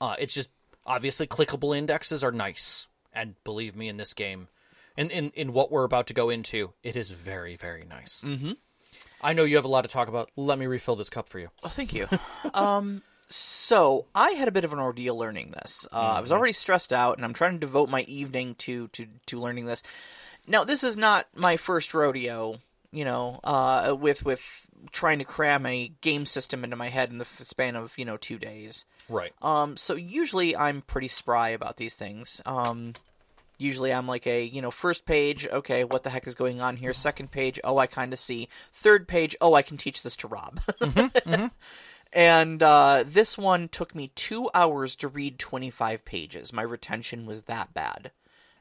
Uh, 0.00 0.16
it's 0.18 0.34
just 0.34 0.50
obviously 0.86 1.26
clickable 1.26 1.76
indexes 1.76 2.22
are 2.22 2.32
nice, 2.32 2.86
and 3.12 3.34
believe 3.44 3.74
me, 3.76 3.88
in 3.88 3.96
this 3.96 4.14
game, 4.14 4.48
in 4.96 5.10
in, 5.10 5.30
in 5.34 5.52
what 5.52 5.70
we're 5.72 5.84
about 5.84 6.06
to 6.08 6.14
go 6.14 6.30
into, 6.30 6.72
it 6.82 6.96
is 6.96 7.10
very 7.10 7.56
very 7.56 7.84
nice. 7.84 8.20
Mm-hmm. 8.24 8.52
I 9.20 9.32
know 9.32 9.44
you 9.44 9.56
have 9.56 9.64
a 9.64 9.68
lot 9.68 9.82
to 9.82 9.88
talk 9.88 10.08
about. 10.08 10.30
Let 10.36 10.58
me 10.58 10.66
refill 10.66 10.96
this 10.96 11.10
cup 11.10 11.28
for 11.28 11.38
you. 11.38 11.48
Oh, 11.62 11.68
thank 11.68 11.94
you. 11.94 12.08
um, 12.54 13.02
so 13.28 14.06
I 14.14 14.32
had 14.32 14.48
a 14.48 14.52
bit 14.52 14.64
of 14.64 14.72
an 14.72 14.78
ordeal 14.78 15.16
learning 15.16 15.52
this. 15.52 15.86
Uh, 15.90 16.14
I 16.16 16.20
was 16.20 16.32
already 16.32 16.52
stressed 16.52 16.92
out, 16.92 17.16
and 17.16 17.24
I'm 17.24 17.32
trying 17.32 17.54
to 17.54 17.58
devote 17.58 17.88
my 17.88 18.02
evening 18.02 18.54
to 18.56 18.88
to 18.88 19.06
to 19.26 19.40
learning 19.40 19.66
this. 19.66 19.82
Now, 20.46 20.64
this 20.64 20.84
is 20.84 20.96
not 20.96 21.26
my 21.34 21.56
first 21.56 21.94
rodeo. 21.94 22.58
You 22.90 23.06
know, 23.06 23.40
uh, 23.42 23.96
with 23.98 24.22
with 24.24 24.66
trying 24.90 25.18
to 25.18 25.24
cram 25.24 25.64
a 25.64 25.92
game 26.02 26.26
system 26.26 26.62
into 26.64 26.76
my 26.76 26.88
head 26.88 27.10
in 27.10 27.18
the 27.18 27.24
span 27.24 27.74
of 27.74 27.96
you 27.96 28.04
know 28.04 28.16
two 28.18 28.38
days. 28.38 28.84
Right. 29.08 29.32
Um, 29.40 29.76
so 29.76 29.94
usually 29.94 30.54
I'm 30.56 30.82
pretty 30.82 31.08
spry 31.08 31.50
about 31.50 31.78
these 31.78 31.94
things. 31.94 32.42
Um, 32.44 32.92
usually 33.58 33.92
I'm 33.92 34.06
like 34.06 34.26
a, 34.26 34.44
you 34.44 34.60
know, 34.60 34.70
first 34.70 35.06
page, 35.06 35.46
okay, 35.46 35.84
what 35.84 36.02
the 36.02 36.10
heck 36.10 36.26
is 36.26 36.34
going 36.34 36.60
on 36.60 36.76
here? 36.76 36.92
Second 36.92 37.30
page, 37.30 37.60
oh, 37.64 37.78
I 37.78 37.86
kind 37.86 38.12
of 38.12 38.20
see. 38.20 38.48
Third 38.72 39.08
page, 39.08 39.36
oh, 39.40 39.54
I 39.54 39.62
can 39.62 39.76
teach 39.76 40.02
this 40.02 40.16
to 40.16 40.28
Rob. 40.28 40.60
And 42.12 42.62
uh, 42.62 43.04
this 43.06 43.38
one 43.38 43.68
took 43.68 43.94
me 43.94 44.12
two 44.14 44.50
hours 44.52 44.94
to 44.96 45.08
read 45.08 45.38
25 45.38 46.04
pages. 46.04 46.52
My 46.52 46.62
retention 46.62 47.24
was 47.24 47.44
that 47.44 47.72
bad. 47.72 48.10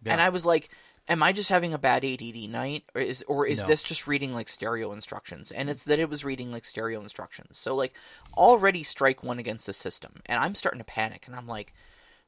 And 0.05 0.21
I 0.21 0.29
was 0.29 0.45
like, 0.45 0.69
am 1.11 1.21
I 1.21 1.33
just 1.33 1.49
having 1.49 1.73
a 1.73 1.77
bad 1.77 2.05
ADD 2.05 2.49
night? 2.49 2.85
Or 2.95 3.01
is, 3.01 3.23
or 3.27 3.45
is 3.45 3.59
No. 3.59 3.67
this 3.67 3.81
just 3.81 4.07
reading 4.07 4.33
like 4.33 4.47
stereo 4.47 4.93
instructions? 4.93 5.51
And 5.51 5.69
it's 5.69 5.83
that 5.83 5.99
it 5.99 6.09
was 6.09 6.23
reading 6.23 6.51
like 6.51 6.65
stereo 6.65 7.01
instructions. 7.01 7.57
So, 7.57 7.75
like, 7.75 7.93
already 8.35 8.83
strike 8.83 9.21
one 9.21 9.37
against 9.37 9.65
the 9.65 9.73
system. 9.73 10.21
And 10.25 10.39
I'm 10.39 10.55
starting 10.55 10.79
to 10.79 10.85
panic. 10.85 11.27
And 11.27 11.35
I'm 11.35 11.47
like, 11.47 11.73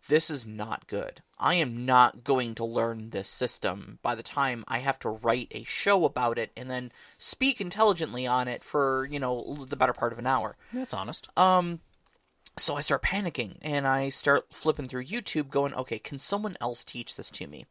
this 0.10 0.30
is 0.30 0.46
not 0.46 0.88
good. 0.88 1.22
I 1.40 1.56
am 1.56 1.86
not 1.86 2.26
going 2.26 2.56
to 2.56 2.66
learn 2.66 3.12
this 3.12 3.30
system 3.30 4.00
by 4.02 4.16
the 4.16 4.24
time 4.24 4.66
I 4.68 4.80
have 4.80 5.00
to 5.00 5.10
write 5.10 5.48
a 5.52 5.64
show 5.64 6.04
about 6.04 6.38
it 6.38 6.52
and 6.58 6.70
then 6.70 6.92
speak 7.18 7.62
intelligently 7.62 8.28
on 8.28 8.50
it 8.50 8.66
for, 8.66 9.08
you 9.10 9.20
know, 9.20 9.66
the 9.68 9.78
better 9.78 9.94
part 9.94 10.12
of 10.12 10.20
an 10.20 10.28
hour. 10.28 10.58
That's 10.74 10.94
honest. 10.94 11.30
Um, 11.38 11.80
so 12.58 12.76
I 12.76 12.82
start 12.82 13.02
panicking 13.02 13.58
and 13.62 13.88
I 13.88 14.10
start 14.10 14.48
flipping 14.52 14.90
through 14.90 15.06
YouTube 15.06 15.50
going, 15.50 15.74
okay, 15.74 16.00
can 16.00 16.18
someone 16.20 16.58
else 16.60 16.84
teach 16.84 17.16
this 17.16 17.30
to 17.32 17.48
me? 17.48 17.66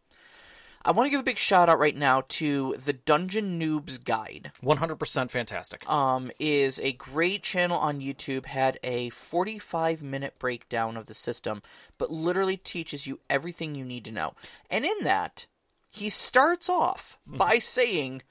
I 0.85 0.91
want 0.91 1.07
to 1.07 1.11
give 1.11 1.21
a 1.21 1.25
big 1.25 1.39
shout 1.39 1.69
out 1.69 1.79
right 1.79 1.97
now 1.97 2.25
to 2.29 2.75
the 2.85 2.93
Dungeon 2.93 3.61
Noobs 3.61 4.03
Guide. 4.03 4.51
One 4.61 4.79
hundred 4.79 4.97
percent 4.97 5.31
fantastic. 5.31 5.89
Um, 5.89 6.33
is 6.41 6.81
a 6.81 6.93
great 6.93 7.43
channel 7.43 7.79
on 7.79 8.01
YouTube. 8.01 8.47
Had 8.47 8.81
a 8.83 9.11
45 9.11 10.03
minute 10.03 10.39
breakdown 10.39 10.97
of 10.97 11.07
the 11.07 11.15
system, 11.15 11.63
but 11.99 12.11
literally 12.11 12.57
teaches 12.57 13.07
you 13.07 13.21
everything 13.31 13.75
you 13.75 13.85
need 13.85 14.05
to 14.07 14.13
know. 14.13 14.35
And 14.71 14.85
in 14.85 14.97
that, 15.03 15.47
he 15.89 16.09
starts 16.11 16.69
off 16.69 17.19
by 17.27 17.59
saying, 17.59 18.23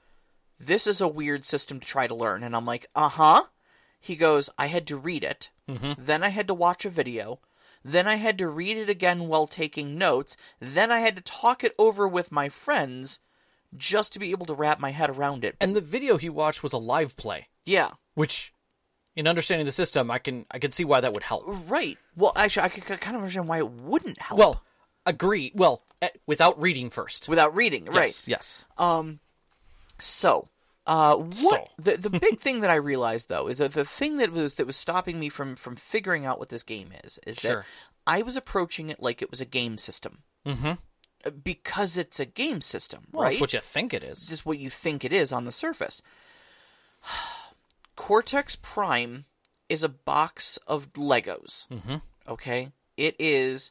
"This 0.60 0.86
is 0.86 1.00
a 1.00 1.08
weird 1.08 1.44
system 1.44 1.80
to 1.80 1.86
try 1.86 2.06
to 2.06 2.14
learn." 2.14 2.42
And 2.42 2.54
I'm 2.54 2.66
like, 2.66 2.86
"Uh 2.94 3.08
huh." 3.08 3.44
He 3.98 4.14
goes, 4.16 4.50
"I 4.58 4.66
had 4.66 4.86
to 4.88 4.96
read 4.96 5.24
it, 5.24 5.48
then 5.96 6.22
I 6.22 6.28
had 6.28 6.48
to 6.48 6.54
watch 6.54 6.84
a 6.84 6.90
video." 6.90 7.38
Then 7.84 8.06
I 8.06 8.14
had 8.16 8.38
to 8.38 8.48
read 8.48 8.76
it 8.76 8.88
again 8.88 9.28
while 9.28 9.46
taking 9.46 9.98
notes. 9.98 10.36
Then 10.60 10.90
I 10.90 11.00
had 11.00 11.16
to 11.16 11.22
talk 11.22 11.64
it 11.64 11.74
over 11.78 12.06
with 12.06 12.30
my 12.32 12.48
friends 12.48 13.18
just 13.76 14.12
to 14.12 14.18
be 14.18 14.30
able 14.30 14.46
to 14.46 14.54
wrap 14.54 14.78
my 14.78 14.90
head 14.90 15.10
around 15.10 15.44
it. 15.44 15.56
and 15.60 15.74
the 15.74 15.80
video 15.80 16.16
he 16.18 16.28
watched 16.28 16.62
was 16.62 16.72
a 16.72 16.78
live 16.78 17.16
play, 17.16 17.48
Yeah, 17.64 17.92
which, 18.14 18.52
in 19.16 19.26
understanding 19.26 19.64
the 19.66 19.72
system, 19.72 20.10
I 20.10 20.18
can 20.18 20.44
I 20.50 20.58
can 20.58 20.70
see 20.70 20.84
why 20.84 21.00
that 21.00 21.12
would 21.14 21.22
help. 21.22 21.44
Right. 21.68 21.98
Well, 22.14 22.32
actually, 22.36 22.64
I 22.64 22.68
could 22.68 22.84
kind 23.00 23.16
of 23.16 23.22
understand 23.22 23.48
why 23.48 23.58
it 23.58 23.70
wouldn't 23.70 24.20
help. 24.20 24.38
Well, 24.38 24.62
agree. 25.06 25.52
Well, 25.54 25.82
eh, 26.02 26.10
without 26.26 26.60
reading 26.60 26.90
first. 26.90 27.28
without 27.28 27.56
reading, 27.56 27.86
right? 27.86 28.08
Yes. 28.08 28.28
Yes. 28.28 28.64
Um. 28.78 29.20
So, 29.98 30.48
uh, 30.86 31.16
what 31.16 31.34
So. 31.36 31.68
the 31.78 31.96
the 31.96 32.10
big 32.10 32.40
thing 32.44 32.60
that 32.60 32.70
I 32.70 32.74
realized 32.76 33.28
though 33.28 33.46
is 33.48 33.58
that 33.58 33.72
the 33.72 33.84
thing 33.84 34.16
that 34.18 34.32
was 34.32 34.56
that 34.56 34.66
was 34.66 34.76
stopping 34.76 35.18
me 35.20 35.28
from 35.28 35.54
from 35.56 35.76
figuring 35.76 36.26
out 36.26 36.38
what 36.38 36.48
this 36.48 36.62
game 36.62 36.92
is 37.04 37.18
is 37.26 37.36
Sure. 37.38 37.56
that 37.56 37.64
I 38.06 38.22
was 38.22 38.36
approaching 38.36 38.88
it 38.90 39.00
like 39.00 39.22
it 39.22 39.30
was 39.30 39.40
a 39.40 39.44
game 39.46 39.78
system 39.78 40.22
Mm-hmm. 40.44 40.72
because 41.44 41.96
it's 41.96 42.18
a 42.18 42.24
game 42.24 42.60
system, 42.60 43.06
Well, 43.12 43.22
right? 43.24 43.30
that's 43.30 43.40
what 43.40 43.52
you 43.52 43.60
think 43.60 43.94
it 43.94 44.02
is. 44.02 44.26
just 44.26 44.44
what 44.44 44.58
you 44.58 44.70
think 44.70 45.04
it 45.04 45.12
is 45.12 45.32
on 45.32 45.44
the 45.44 45.52
surface. 45.52 46.02
Cortex 47.96 48.56
Prime 48.56 49.26
is 49.68 49.84
a 49.84 49.88
box 49.88 50.58
of 50.66 50.92
Legos. 50.94 51.68
Mm-hmm. 51.68 51.96
Okay, 52.28 52.72
it 52.96 53.14
is. 53.18 53.70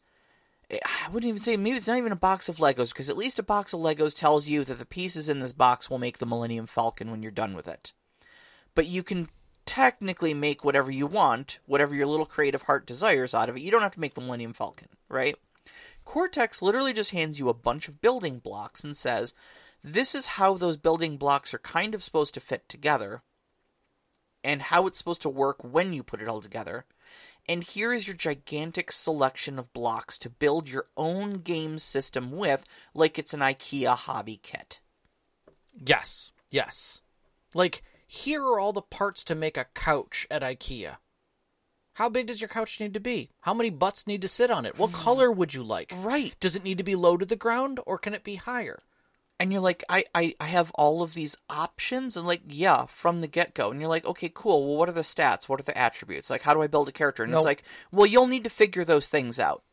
I 0.71 1.09
wouldn't 1.11 1.27
even 1.27 1.41
say 1.41 1.57
maybe 1.57 1.77
it's 1.77 1.87
not 1.87 1.97
even 1.97 2.11
a 2.11 2.17
box 2.17 2.47
of 2.47 2.57
Legos 2.57 2.89
because 2.89 3.09
at 3.09 3.17
least 3.17 3.39
a 3.39 3.43
box 3.43 3.73
of 3.73 3.81
Legos 3.81 4.15
tells 4.15 4.47
you 4.47 4.63
that 4.63 4.79
the 4.79 4.85
pieces 4.85 5.27
in 5.27 5.39
this 5.39 5.51
box 5.51 5.89
will 5.89 5.99
make 5.99 6.17
the 6.17 6.25
Millennium 6.25 6.65
Falcon 6.65 7.11
when 7.11 7.21
you're 7.21 7.31
done 7.31 7.55
with 7.55 7.67
it. 7.67 7.93
But 8.73 8.87
you 8.87 9.03
can 9.03 9.29
technically 9.65 10.33
make 10.33 10.63
whatever 10.63 10.89
you 10.89 11.07
want, 11.07 11.59
whatever 11.65 11.93
your 11.93 12.07
little 12.07 12.25
creative 12.25 12.63
heart 12.63 12.85
desires 12.85 13.33
out 13.33 13.49
of 13.49 13.57
it. 13.57 13.61
You 13.61 13.71
don't 13.71 13.81
have 13.81 13.93
to 13.93 13.99
make 13.99 14.15
the 14.15 14.21
Millennium 14.21 14.53
Falcon, 14.53 14.87
right? 15.09 15.35
Cortex 16.05 16.61
literally 16.61 16.93
just 16.93 17.11
hands 17.11 17.39
you 17.39 17.49
a 17.49 17.53
bunch 17.53 17.87
of 17.87 18.01
building 18.01 18.39
blocks 18.39 18.83
and 18.83 18.95
says, 18.95 19.33
this 19.83 20.15
is 20.15 20.25
how 20.25 20.55
those 20.55 20.77
building 20.77 21.17
blocks 21.17 21.53
are 21.53 21.59
kind 21.59 21.93
of 21.93 22.03
supposed 22.03 22.33
to 22.33 22.39
fit 22.39 22.67
together 22.69 23.21
and 24.43 24.61
how 24.61 24.87
it's 24.87 24.97
supposed 24.97 25.21
to 25.21 25.29
work 25.29 25.63
when 25.63 25.93
you 25.93 26.03
put 26.03 26.21
it 26.21 26.27
all 26.27 26.41
together. 26.41 26.85
And 27.49 27.63
here 27.63 27.91
is 27.91 28.07
your 28.07 28.15
gigantic 28.15 28.91
selection 28.91 29.57
of 29.57 29.73
blocks 29.73 30.17
to 30.19 30.29
build 30.29 30.69
your 30.69 30.87
own 30.95 31.39
game 31.39 31.79
system 31.79 32.31
with, 32.31 32.65
like 32.93 33.17
it's 33.17 33.33
an 33.33 33.39
IKEA 33.39 33.95
hobby 33.95 34.39
kit. 34.41 34.79
Yes. 35.73 36.31
Yes. 36.49 37.01
Like 37.53 37.83
here 38.05 38.43
are 38.43 38.59
all 38.59 38.73
the 38.73 38.81
parts 38.81 39.23
to 39.25 39.35
make 39.35 39.57
a 39.57 39.67
couch 39.73 40.27
at 40.29 40.41
IKEA. 40.41 40.97
How 41.95 42.09
big 42.09 42.27
does 42.27 42.41
your 42.41 42.47
couch 42.47 42.79
need 42.79 42.93
to 42.93 42.99
be? 42.99 43.31
How 43.41 43.53
many 43.53 43.69
butts 43.69 44.07
need 44.07 44.21
to 44.21 44.27
sit 44.27 44.49
on 44.49 44.65
it? 44.65 44.77
What 44.77 44.91
mm. 44.91 44.95
color 44.95 45.31
would 45.31 45.53
you 45.53 45.63
like? 45.63 45.93
Right. 45.95 46.35
Does 46.39 46.55
it 46.55 46.63
need 46.63 46.77
to 46.77 46.83
be 46.83 46.95
low 46.95 47.17
to 47.17 47.25
the 47.25 47.35
ground 47.35 47.79
or 47.85 47.97
can 47.97 48.13
it 48.13 48.23
be 48.23 48.35
higher? 48.35 48.79
And 49.41 49.51
you're 49.51 49.59
like, 49.59 49.83
I, 49.89 50.05
I, 50.13 50.35
I 50.39 50.45
have 50.45 50.69
all 50.75 51.01
of 51.01 51.15
these 51.15 51.35
options, 51.49 52.15
and 52.15 52.27
like, 52.27 52.43
yeah, 52.47 52.85
from 52.85 53.21
the 53.21 53.27
get 53.27 53.55
go. 53.55 53.71
And 53.71 53.79
you're 53.79 53.89
like, 53.89 54.05
okay, 54.05 54.31
cool. 54.31 54.67
Well, 54.67 54.77
what 54.77 54.87
are 54.87 54.91
the 54.91 55.01
stats? 55.01 55.49
What 55.49 55.59
are 55.59 55.63
the 55.63 55.75
attributes? 55.75 56.29
Like, 56.29 56.43
how 56.43 56.53
do 56.53 56.61
I 56.61 56.67
build 56.67 56.89
a 56.89 56.91
character? 56.91 57.23
And 57.23 57.31
Nope. 57.31 57.39
it's 57.39 57.45
like, 57.45 57.63
well, 57.91 58.05
you'll 58.05 58.27
need 58.27 58.43
to 58.43 58.51
figure 58.51 58.85
those 58.85 59.07
things 59.07 59.39
out. 59.39 59.63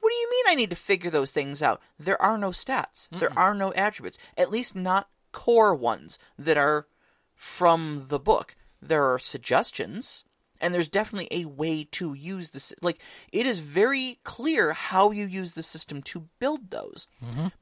What 0.00 0.10
do 0.10 0.16
you 0.16 0.30
mean 0.30 0.44
I 0.48 0.56
need 0.56 0.70
to 0.70 0.76
figure 0.76 1.10
those 1.10 1.30
things 1.30 1.62
out? 1.62 1.80
There 2.00 2.20
are 2.20 2.36
no 2.36 2.50
stats. 2.50 3.08
There 3.10 3.32
are 3.38 3.54
no 3.54 3.72
attributes. 3.74 4.18
At 4.36 4.50
least 4.50 4.74
not 4.74 5.08
core 5.30 5.74
ones 5.74 6.18
that 6.36 6.58
are 6.58 6.88
from 7.36 8.06
the 8.08 8.18
book. 8.18 8.56
There 8.82 9.04
are 9.04 9.20
suggestions, 9.20 10.24
And 10.60 10.74
there's 10.74 10.88
definitely 10.88 11.28
a 11.30 11.46
way 11.46 11.84
to 11.92 12.12
use 12.14 12.50
this. 12.50 12.72
Like, 12.82 13.00
it 13.32 13.46
is 13.46 13.60
very 13.60 14.18
clear 14.24 14.72
how 14.72 15.10
you 15.10 15.26
use 15.26 15.54
the 15.54 15.62
system 15.62 16.02
to 16.02 16.28
build 16.38 16.70
those. 16.70 17.06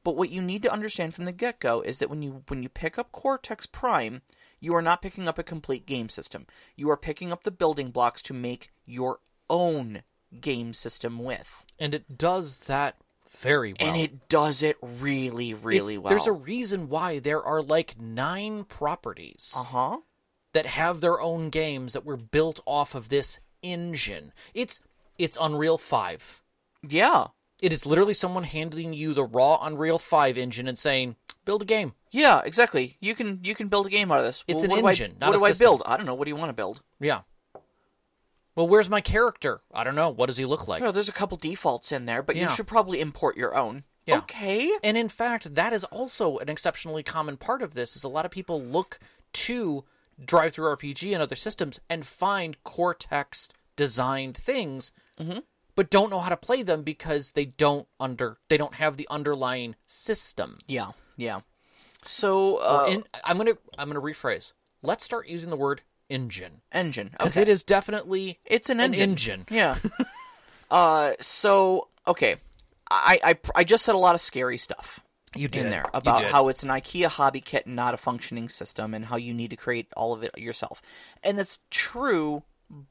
But 0.03 0.15
what 0.17 0.29
you 0.29 0.41
need 0.41 0.63
to 0.63 0.71
understand 0.71 1.13
from 1.13 1.25
the 1.25 1.31
get 1.31 1.59
go 1.59 1.81
is 1.81 1.99
that 1.99 2.09
when 2.09 2.21
you 2.21 2.43
when 2.47 2.61
you 2.63 2.69
pick 2.69 2.99
up 2.99 3.11
Cortex 3.11 3.65
Prime, 3.65 4.21
you 4.59 4.75
are 4.75 4.81
not 4.81 5.01
picking 5.01 5.27
up 5.27 5.39
a 5.39 5.43
complete 5.43 5.85
game 5.85 6.09
system. 6.09 6.45
You 6.75 6.89
are 6.89 6.97
picking 6.97 7.31
up 7.31 7.43
the 7.43 7.51
building 7.51 7.91
blocks 7.91 8.21
to 8.23 8.33
make 8.33 8.71
your 8.85 9.19
own 9.49 10.03
game 10.41 10.73
system 10.73 11.23
with. 11.23 11.63
And 11.79 11.93
it 11.93 12.17
does 12.17 12.57
that 12.67 12.97
very 13.37 13.73
well. 13.79 13.89
And 13.93 14.01
it 14.01 14.27
does 14.27 14.61
it 14.61 14.75
really, 14.81 15.53
really 15.53 15.93
It's- 15.95 16.03
well. 16.03 16.09
There's 16.09 16.27
a 16.27 16.33
reason 16.33 16.89
why 16.89 17.19
there 17.19 17.41
are 17.41 17.61
like 17.61 17.97
nine 17.97 18.65
properties 18.65 19.53
Uh 19.55 19.63
huh. 19.63 19.97
That 20.53 20.65
have 20.65 21.01
their 21.01 21.19
own 21.21 21.49
games 21.49 21.93
that 21.93 22.05
were 22.05 22.17
built 22.17 22.59
off 22.65 22.95
of 22.95 23.09
this 23.09 23.39
engine. 23.61 24.31
It's 24.53 24.81
it's 25.17 25.37
Unreal 25.39 25.77
5. 25.77 26.41
Yeah. 26.87 27.27
It 27.61 27.73
is 27.73 27.85
literally 27.85 28.13
someone 28.13 28.45
handing 28.45 28.93
you 28.93 29.13
the 29.13 29.25
raw 29.25 29.59
Unreal 29.61 29.99
5 29.99 30.37
engine 30.37 30.67
and 30.67 30.79
saying, 30.79 31.17
"Build 31.43 31.61
a 31.61 31.65
game." 31.65 31.93
Yeah, 32.09 32.41
exactly. 32.45 32.95
You 33.01 33.15
can 33.15 33.39
you 33.43 33.53
can 33.53 33.67
build 33.67 33.85
a 33.85 33.89
game 33.89 34.11
out 34.11 34.19
of 34.19 34.25
this. 34.25 34.43
It's 34.47 34.55
Well, 34.55 34.63
an 34.65 34.69
what 34.69 34.77
do 34.79 34.85
I- 34.87 34.89
engine, 34.91 35.17
not 35.19 35.31
what 35.31 35.37
do 35.39 35.45
I 35.45 35.53
build? 35.53 35.83
I 35.85 35.97
don't 35.97 36.05
know. 36.05 36.13
What 36.13 36.23
do 36.25 36.29
you 36.29 36.37
want 36.37 36.49
to 36.49 36.53
build? 36.53 36.81
Yeah. 36.99 37.21
Well, 38.55 38.67
where's 38.67 38.89
my 38.89 39.01
character? 39.01 39.61
I 39.73 39.83
don't 39.83 39.95
know. 39.95 40.09
What 40.09 40.25
does 40.27 40.37
he 40.37 40.45
look 40.45 40.67
like? 40.67 40.81
No, 40.81 40.91
there's 40.91 41.07
a 41.09 41.13
couple 41.13 41.37
defaults 41.37 41.91
in 41.91 42.05
there, 42.05 42.21
but 42.21 42.35
Yeah. 42.35 42.49
you 42.49 42.55
should 42.55 42.67
probably 42.67 42.99
import 42.99 43.37
your 43.37 43.55
own. 43.55 43.83
Yeah. 44.05 44.17
Okay. 44.19 44.71
And 44.83 44.97
in 44.97 45.07
fact, 45.07 45.53
that 45.55 45.71
is 45.71 45.83
also 45.85 46.37
an 46.39 46.49
exceptionally 46.49 47.03
common 47.03 47.37
part 47.37 47.61
of 47.61 47.73
this. 47.73 47.95
Is 47.95 48.03
a 48.03 48.09
lot 48.09 48.25
of 48.25 48.31
people 48.31 48.61
look 48.61 48.99
to 49.33 49.85
DriveThruRPG 50.25 51.13
and 51.13 51.21
other 51.21 51.35
systems 51.35 51.79
and 51.89 52.05
find 52.05 52.61
Cortex 52.63 53.49
designed 53.75 54.35
things, 54.37 54.91
Mm-hmm. 55.19 55.39
but 55.75 55.89
don't 55.89 56.09
know 56.09 56.19
how 56.19 56.29
to 56.29 56.37
play 56.37 56.61
them 56.63 56.83
because 56.83 57.31
they 57.33 57.45
don't 57.45 57.87
under 57.99 58.37
they 58.49 58.57
don't 58.57 58.75
have 58.75 58.95
the 58.97 59.07
underlying 59.09 59.75
system. 59.85 60.59
Yeah. 60.67 60.91
Yeah. 61.17 61.41
So 62.03 62.57
uh, 62.57 62.85
in, 62.89 63.03
I'm 63.25 63.37
gonna 63.37 63.57
I'm 63.77 63.89
gonna 63.89 63.99
rephrase. 64.01 64.53
Let's 64.81 65.03
start 65.03 65.27
using 65.27 65.49
the 65.49 65.57
word 65.57 65.81
engine 66.09 66.61
engine. 66.71 67.09
because 67.11 67.35
Okay. 67.35 67.41
it 67.43 67.49
is 67.49 67.63
definitely 67.65 68.39
It's 68.45 68.69
an 68.69 68.79
an 68.79 68.93
engine. 68.93 69.09
engine. 69.11 69.45
Yeah. 69.51 69.77
uh. 70.71 71.13
So 71.21 71.89
okay. 72.07 72.37
I, 72.91 73.19
I 73.23 73.37
I 73.55 73.63
just 73.65 73.83
said 73.85 73.93
a 73.95 73.99
lot 73.99 74.15
of 74.15 74.21
scary 74.21 74.57
stuff. 74.57 75.01
You 75.35 75.49
in 75.53 75.69
there 75.69 75.85
about 75.93 76.21
did. 76.21 76.31
how 76.31 76.47
it's 76.47 76.63
an 76.63 76.69
IKEA 76.69 77.07
hobby 77.07 77.41
kit 77.41 77.65
and 77.65 77.75
not 77.75 77.93
a 77.93 77.97
functioning 77.97 78.49
system, 78.49 78.93
and 78.93 79.05
how 79.05 79.17
you 79.17 79.33
need 79.33 79.49
to 79.51 79.55
create 79.55 79.87
all 79.95 80.13
of 80.13 80.23
it 80.23 80.37
yourself. 80.37 80.81
And 81.23 81.37
that's 81.37 81.59
true, 81.69 82.43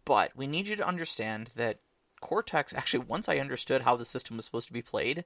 but 0.04 0.32
we 0.36 0.46
need 0.46 0.68
you 0.68 0.76
to 0.76 0.86
understand 0.86 1.50
that 1.56 1.78
Cortex 2.20 2.72
actually, 2.74 3.04
once 3.06 3.28
I 3.28 3.38
understood 3.38 3.82
how 3.82 3.96
the 3.96 4.04
system 4.04 4.36
was 4.36 4.44
supposed 4.44 4.66
to 4.68 4.72
be 4.72 4.82
played, 4.82 5.24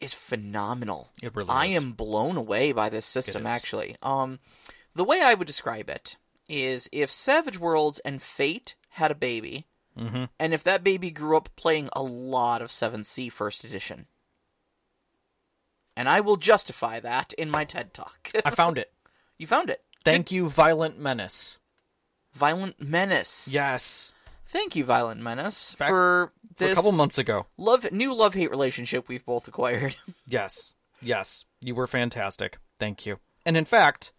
is 0.00 0.14
phenomenal. 0.14 1.10
Mm-hmm. 1.16 1.26
It 1.26 1.36
really 1.36 1.50
I 1.50 1.66
is. 1.66 1.76
am 1.76 1.92
blown 1.92 2.36
away 2.36 2.72
by 2.72 2.88
this 2.88 3.06
system. 3.06 3.46
Actually, 3.46 3.96
um, 4.02 4.38
the 4.94 5.04
way 5.04 5.20
I 5.22 5.34
would 5.34 5.46
describe 5.46 5.88
it 5.88 6.16
is 6.48 6.88
if 6.92 7.10
Savage 7.10 7.58
Worlds 7.58 7.98
and 8.00 8.22
Fate 8.22 8.74
had 8.90 9.10
a 9.10 9.14
baby, 9.16 9.66
Mm-hmm. 9.98 10.24
and 10.38 10.52
if 10.52 10.62
that 10.64 10.84
baby 10.84 11.10
grew 11.10 11.38
up 11.38 11.48
playing 11.56 11.88
a 11.94 12.02
lot 12.02 12.60
of 12.60 12.68
7C 12.68 13.32
First 13.32 13.64
Edition. 13.64 14.06
And 15.96 16.08
I 16.08 16.20
will 16.20 16.36
justify 16.36 17.00
that 17.00 17.32
in 17.34 17.50
my 17.50 17.64
TED 17.64 17.94
Talk. 17.94 18.30
I 18.44 18.50
found 18.50 18.76
it. 18.78 18.92
you 19.38 19.46
found 19.46 19.70
it. 19.70 19.82
Thank 20.04 20.30
you, 20.30 20.48
Violent 20.48 20.98
Menace. 20.98 21.58
Violent 22.34 22.80
Menace. 22.80 23.48
Yes. 23.50 24.12
Thank 24.46 24.76
you, 24.76 24.84
Violent 24.84 25.20
Menace, 25.22 25.74
Back- 25.74 25.88
for 25.88 26.32
For 26.56 26.64
this 26.64 26.72
a 26.72 26.74
couple 26.76 26.92
months 26.92 27.18
ago. 27.18 27.46
love 27.56 27.90
new 27.90 28.14
love 28.14 28.34
hate 28.34 28.50
relationship 28.50 29.08
we've 29.08 29.24
both 29.24 29.48
acquired. 29.48 29.96
Yes. 30.26 30.74
Yes. 31.02 31.44
You 31.60 31.74
were 31.74 31.86
fantastic. 31.86 32.58
Thank 32.78 33.06
you. 33.06 33.18
And 33.44 33.56
in 33.56 33.64
fact, 33.64 34.12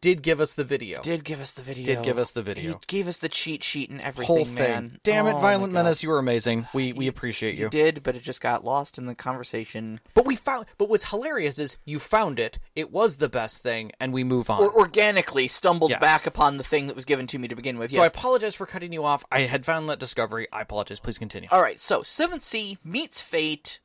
did 0.00 0.22
give 0.22 0.40
us 0.40 0.54
the 0.54 0.64
video. 0.64 1.00
Did 1.02 1.24
give 1.24 1.40
us 1.40 1.52
the 1.52 1.62
video. 1.62 1.84
Did 1.86 2.04
give 2.04 2.18
us 2.18 2.30
the 2.30 2.42
video. 2.42 2.72
He 2.72 2.78
gave 2.86 3.08
us 3.08 3.18
the 3.18 3.28
cheat 3.28 3.64
sheet 3.64 3.90
and 3.90 4.00
everything, 4.00 4.36
Whole 4.36 4.44
thing. 4.44 4.54
man. 4.54 4.98
Damn 5.02 5.26
it, 5.26 5.34
Oh, 5.34 5.40
Violent 5.40 5.72
Menace, 5.72 6.02
you 6.02 6.08
were 6.08 6.18
amazing. 6.18 6.68
We 6.72 6.92
we 6.92 7.08
appreciate 7.08 7.56
you. 7.56 7.64
You 7.64 7.70
did, 7.70 8.02
but 8.02 8.14
it 8.16 8.22
just 8.22 8.40
got 8.40 8.64
lost 8.64 8.98
in 8.98 9.06
the 9.06 9.14
conversation. 9.14 10.00
But 10.14 10.24
we 10.26 10.36
found 10.36 10.66
but 10.78 10.88
what's 10.88 11.10
hilarious 11.10 11.58
is 11.58 11.76
you 11.84 11.98
found 11.98 12.38
it, 12.38 12.58
it 12.76 12.90
was 12.92 13.16
the 13.16 13.28
best 13.28 13.62
thing, 13.62 13.92
and 14.00 14.12
we 14.12 14.24
move 14.24 14.50
on. 14.50 14.60
Or 14.62 14.72
organically 14.74 15.48
stumbled 15.48 15.90
Yes. 15.90 16.00
back 16.00 16.26
upon 16.26 16.56
the 16.58 16.64
thing 16.64 16.86
that 16.86 16.96
was 16.96 17.04
given 17.04 17.26
to 17.28 17.38
me 17.38 17.48
to 17.48 17.56
begin 17.56 17.78
with. 17.78 17.90
so 17.92 18.02
I 18.02 18.06
apologize 18.06 18.54
for 18.54 18.66
cutting 18.66 18.92
you 18.92 19.04
off. 19.04 19.24
I 19.32 19.40
had 19.40 19.64
found 19.66 19.88
that 19.88 19.98
discovery. 19.98 20.46
I 20.52 20.62
apologize. 20.62 21.00
Please 21.00 21.18
continue. 21.18 21.48
All 21.50 21.62
right, 21.62 21.80
so 21.80 22.02
Seventh 22.02 22.42
Sea 22.44 22.78
meets 22.84 23.20
Fate, 23.20 23.80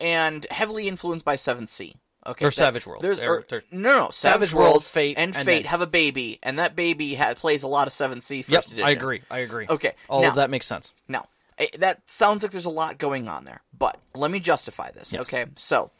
and 0.00 0.46
heavily 0.50 0.88
influenced 0.88 1.24
by 1.24 1.36
Seventh 1.36 1.70
Sea. 1.70 1.94
Okay, 2.26 2.46
Or 2.46 2.50
Savage 2.50 2.86
World. 2.86 3.02
There's 3.02 3.18
They're- 3.20 3.44
or- 3.50 3.62
no, 3.70 3.92
no, 4.06 4.10
Savage, 4.10 4.14
Savage 4.48 4.54
World, 4.54 4.70
World, 4.72 4.84
Fate, 4.84 5.16
and, 5.18 5.36
and 5.36 5.44
Fate 5.44 5.62
then- 5.64 5.70
have 5.70 5.80
a 5.82 5.86
baby, 5.86 6.38
and 6.42 6.58
that 6.58 6.74
baby 6.74 7.14
ha- 7.14 7.34
plays 7.34 7.62
a 7.62 7.68
lot 7.68 7.86
of 7.86 7.92
Seventh 7.92 8.22
Sea 8.24 8.42
First 8.42 8.50
yep, 8.52 8.64
Edition. 8.66 8.84
I 8.86 8.90
agree. 8.90 9.22
I 9.30 9.38
agree. 9.40 9.66
Okay, 9.68 9.92
All 10.08 10.22
now- 10.22 10.28
of 10.30 10.34
that 10.36 10.48
makes 10.50 10.66
sense. 10.66 10.92
Now, 11.06 11.28
eh, 11.58 11.66
that 11.78 12.00
sounds 12.10 12.42
like 12.42 12.50
there's 12.52 12.64
a 12.64 12.70
lot 12.70 12.96
going 12.98 13.28
on 13.28 13.44
there, 13.44 13.60
but 13.76 13.98
let 14.14 14.30
me 14.30 14.40
justify 14.40 14.90
this. 14.90 15.12
Yes. 15.12 15.22
Okay, 15.22 15.44
so 15.56 15.90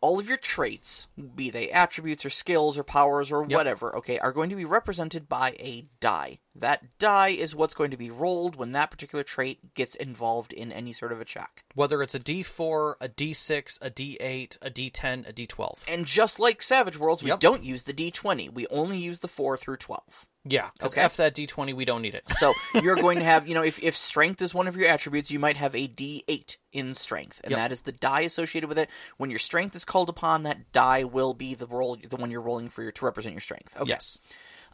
all 0.00 0.18
of 0.18 0.28
your 0.28 0.38
traits, 0.38 1.08
be 1.34 1.50
they 1.50 1.70
attributes 1.70 2.24
or 2.24 2.30
skills 2.30 2.78
or 2.78 2.82
powers 2.82 3.30
or 3.30 3.42
whatever, 3.42 3.94
okay, 3.96 4.18
are 4.18 4.32
going 4.32 4.50
to 4.50 4.56
be 4.56 4.64
represented 4.64 5.28
by 5.28 5.50
a 5.58 5.86
die. 6.00 6.38
That 6.54 6.98
die 6.98 7.28
is 7.30 7.54
what's 7.54 7.74
going 7.74 7.90
to 7.90 7.96
be 7.96 8.10
rolled 8.10 8.56
when 8.56 8.72
that 8.72 8.90
particular 8.90 9.22
trait 9.22 9.74
gets 9.74 9.94
involved 9.94 10.52
in 10.52 10.72
any 10.72 10.92
sort 10.92 11.12
of 11.12 11.20
a 11.20 11.24
check. 11.24 11.64
Whether 11.74 12.02
it's 12.02 12.14
a 12.14 12.20
D4, 12.20 12.94
a 13.00 13.08
D6, 13.08 13.78
a 13.82 13.90
D8, 13.90 14.56
a 14.62 14.70
D10, 14.70 15.28
a 15.28 15.32
D12. 15.32 15.78
And 15.86 16.06
just 16.06 16.40
like 16.40 16.62
Savage 16.62 16.98
Worlds, 16.98 17.22
we 17.22 17.30
Yep. 17.30 17.40
don't 17.40 17.64
use 17.64 17.84
the 17.84 17.92
d20. 17.94 18.52
We 18.52 18.66
only 18.68 18.98
use 18.98 19.20
the 19.20 19.28
4 19.28 19.56
through 19.56 19.76
12. 19.76 20.26
Yeah, 20.44 20.70
because 20.72 20.92
Okay. 20.92 21.02
F 21.02 21.16
that 21.18 21.34
D20, 21.34 21.74
we 21.74 21.84
don't 21.84 22.00
need 22.00 22.14
it. 22.14 22.24
So 22.30 22.54
you're 22.82 22.96
going 22.96 23.18
to 23.18 23.24
have, 23.24 23.46
you 23.46 23.54
know, 23.54 23.62
if, 23.62 23.78
if 23.82 23.94
strength 23.96 24.40
is 24.40 24.54
one 24.54 24.66
of 24.66 24.74
your 24.76 24.88
attributes, 24.88 25.30
you 25.30 25.38
might 25.38 25.56
have 25.58 25.74
a 25.74 25.86
D8 25.86 26.56
in 26.72 26.94
strength, 26.94 27.40
and 27.44 27.50
Yep. 27.50 27.58
that 27.58 27.72
is 27.72 27.82
the 27.82 27.92
die 27.92 28.22
associated 28.22 28.68
with 28.68 28.78
it. 28.78 28.88
When 29.18 29.28
your 29.28 29.38
strength 29.38 29.76
is 29.76 29.84
called 29.84 30.08
upon, 30.08 30.44
that 30.44 30.72
die 30.72 31.04
will 31.04 31.34
be 31.34 31.54
the 31.54 31.66
roll, 31.66 31.96
the 31.96 32.16
one 32.16 32.30
you're 32.30 32.40
rolling 32.40 32.70
for 32.70 32.82
your 32.82 32.92
to 32.92 33.04
represent 33.04 33.34
your 33.34 33.40
strength. 33.42 33.76
Okay. 33.76 33.90
Yes. 33.90 34.18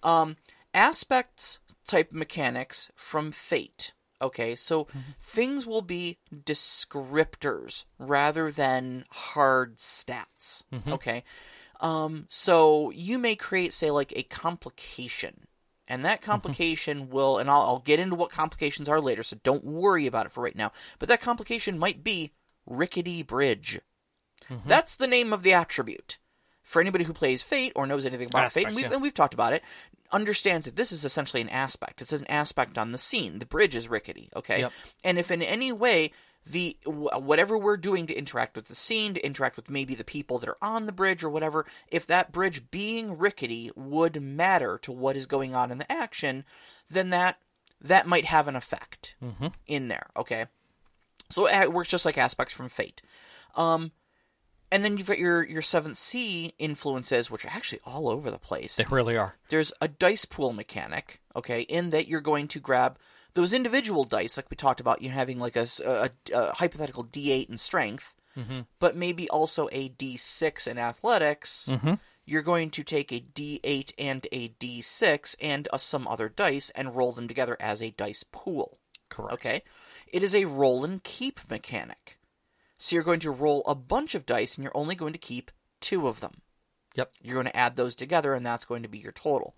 Um, 0.05 0.37
aspects 0.73 1.59
type 1.85 2.13
mechanics 2.13 2.91
from 2.95 3.33
Fate. 3.33 3.93
Okay, 4.23 4.55
so 4.55 4.85
Mm-hmm. 4.85 4.99
things 5.21 5.67
will 5.67 5.83
be 5.83 6.19
descriptors 6.33 7.85
rather 7.99 8.51
than 8.51 9.05
hard 9.11 9.77
stats. 9.79 10.63
Mm-hmm. 10.73 10.93
Okay, 10.95 11.25
um, 11.81 12.27
so 12.29 12.91
you 12.91 13.19
may 13.19 13.37
create, 13.37 13.73
say, 13.73 13.91
like 13.91 14.13
a 14.17 14.23
complication, 14.23 15.47
and 15.89 16.05
that 16.05 16.21
Mm-hmm. 16.21 16.31
complication 16.31 17.11
will, 17.11 17.39
and 17.39 17.49
I'll, 17.51 17.63
I'll 17.63 17.79
get 17.79 18.01
into 18.01 18.17
what 18.17 18.31
complications 18.31 18.89
are 18.89 19.01
later, 19.01 19.23
so 19.23 19.39
don't 19.43 19.65
worry 19.65 20.07
about 20.07 20.27
it 20.27 20.33
for 20.33 20.43
right 20.43 20.57
now. 20.57 20.73
But 20.99 21.09
that 21.09 21.21
complication 21.21 21.79
might 21.79 22.03
be 22.03 22.33
rickety 22.67 23.23
bridge. 23.23 23.81
Mm-hmm. 24.51 24.69
That's 24.69 24.97
the 24.97 25.07
name 25.07 25.33
of 25.33 25.43
the 25.43 25.53
attribute. 25.53 26.19
For 26.63 26.81
anybody 26.81 27.05
who 27.05 27.13
plays 27.13 27.45
Fate 27.45 27.73
or 27.77 27.87
knows 27.87 28.05
anything 28.05 28.27
about 28.27 28.53
Fate, 28.53 28.67
and 28.67 28.75
we've, 28.75 28.87
yeah. 28.87 28.93
and 28.93 29.03
we've 29.03 29.15
talked 29.15 29.35
about 29.35 29.53
it, 29.53 29.63
understands 30.11 30.67
that 30.67 30.75
this 30.75 30.91
is 30.91 31.05
essentially 31.05 31.41
an 31.41 31.49
aspect. 31.49 32.03
It's 32.03 32.13
an 32.13 32.27
aspect 32.29 32.77
on 32.77 32.91
the 32.91 32.99
scene. 32.99 33.39
The 33.39 33.47
bridge 33.47 33.77
is 33.77 33.89
rickety, 33.89 34.31
okay? 34.35 34.61
Yep. 34.61 34.73
And 35.05 35.19
if 35.19 35.31
in 35.31 35.43
any 35.43 35.71
way 35.71 36.11
the 36.49 36.77
whatever 36.85 37.59
we're 37.59 37.77
doing 37.77 38.07
to 38.07 38.15
interact 38.15 38.55
with 38.55 38.67
the 38.69 38.75
scene, 38.75 39.15
to 39.15 39.27
interact 39.27 39.57
with 39.57 39.69
maybe 39.69 39.95
the 39.95 40.05
people 40.05 40.39
that 40.39 40.49
are 40.49 40.59
on 40.63 40.87
the 40.87 40.93
bridge 40.93 41.25
or 41.25 41.29
whatever, 41.29 41.67
if 41.89 42.07
that 42.07 42.31
bridge 42.31 42.71
being 42.71 43.19
rickety 43.19 43.71
would 43.75 44.23
matter 44.23 44.79
to 44.83 44.93
what 44.93 45.17
is 45.17 45.27
going 45.27 45.55
on 45.55 45.73
in 45.73 45.79
the 45.79 45.91
action, 45.91 46.45
then 46.91 47.11
that 47.11 47.39
that 47.81 48.07
might 48.07 48.25
have 48.27 48.49
an 48.49 48.57
effect 48.57 49.17
Mm-hmm. 49.23 49.49
in 49.67 49.89
there, 49.89 50.09
okay? 50.17 50.47
So 51.29 51.49
it 51.49 51.73
works 51.73 51.89
just 51.89 52.05
like 52.05 52.17
aspects 52.17 52.55
from 52.55 52.69
Fate. 52.69 53.03
Um, 53.57 53.91
and 54.71 54.85
then 54.85 54.97
you've 54.97 55.07
got 55.09 55.19
your 55.19 55.45
your 55.45 55.63
Seventh 55.63 55.97
Sea 55.97 56.55
influences, 56.59 57.31
which 57.31 57.45
are 57.45 57.49
actually 57.51 57.81
all 57.85 58.09
over 58.09 58.31
the 58.31 58.39
place. 58.39 58.77
They 58.77 58.85
really 58.89 59.17
are. 59.17 59.35
There's 59.49 59.73
a 59.81 59.89
dice 59.89 60.25
pool 60.25 60.53
mechanic, 60.53 61.21
okay, 61.35 61.63
in 61.63 61.91
that 61.91 62.09
you're 62.09 62.21
going 62.21 62.49
to 62.49 62.61
grab 62.61 62.99
those 63.37 63.53
individual 63.53 64.05
dice, 64.05 64.37
like 64.37 64.51
we 64.51 64.57
talked 64.57 64.81
about, 64.81 65.03
you 65.03 65.11
having 65.11 65.39
like 65.39 65.57
a, 65.57 65.67
a- 65.85 66.11
a 66.35 66.55
hypothetical 66.55 67.05
D8 67.05 67.49
in 67.51 67.57
strength, 67.59 68.15
but 68.81 68.97
maybe 68.97 69.29
also 69.31 69.69
a 69.73 69.89
D6 69.91 70.67
in 70.67 70.79
athletics. 70.79 71.73
You're 72.27 72.43
going 72.43 72.71
to 72.71 72.83
take 72.83 73.13
a 73.13 73.21
D8 73.21 73.93
and 73.99 74.27
a 74.33 74.49
D6 74.61 75.37
and 75.41 75.69
uh, 75.73 75.79
some 75.79 76.09
other 76.09 76.29
dice 76.29 76.71
and 76.75 76.95
roll 76.97 77.13
them 77.13 77.29
together 77.29 77.57
as 77.61 77.81
a 77.81 77.93
dice 77.93 78.25
pool. 78.33 78.79
Correct. 79.09 79.35
Okay. 79.35 79.63
It 80.13 80.23
is 80.25 80.35
a 80.35 80.45
roll 80.47 80.85
and 80.85 81.03
keep 81.05 81.41
mechanic. 81.49 82.19
So 82.79 82.95
you're 82.97 83.05
going 83.05 83.21
to 83.21 83.31
roll 83.31 83.63
a 83.67 83.75
bunch 83.77 84.15
of 84.17 84.27
dice 84.27 84.57
and 84.57 84.65
you're 84.65 84.77
only 84.77 84.95
going 84.97 85.13
to 85.13 85.19
keep 85.21 85.51
two 85.81 86.09
of 86.09 86.21
them. 86.21 86.43
Yep. 86.97 87.13
You're 87.23 87.35
going 87.35 87.47
to 87.47 87.57
add 87.57 87.77
those 87.77 87.95
together 87.95 88.35
and 88.35 88.45
that's 88.45 88.65
going 88.65 88.83
to 88.83 88.89
be 88.89 88.99
your 88.99 89.13
total. 89.13 89.55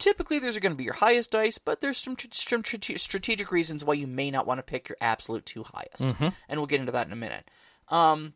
Typically 0.00 0.40
those 0.40 0.56
are 0.56 0.60
going 0.60 0.72
to 0.72 0.76
be 0.78 0.82
your 0.84 0.94
highest 0.94 1.30
dice, 1.30 1.58
but 1.58 1.80
there's 1.80 1.98
some, 1.98 2.16
some 2.32 2.64
strategic 2.64 3.52
reasons 3.52 3.84
why 3.84 3.94
you 3.94 4.08
may 4.08 4.30
not 4.32 4.46
want 4.46 4.58
to 4.58 4.62
pick 4.64 4.88
your 4.88 4.96
absolute 5.00 5.46
two 5.46 5.62
highest, 5.62 6.02
Mm-hmm. 6.08 6.28
and 6.48 6.58
we'll 6.58 6.66
get 6.66 6.80
into 6.80 6.92
that 6.92 7.06
in 7.06 7.12
a 7.12 7.16
minute. 7.16 7.48
Um, 7.88 8.34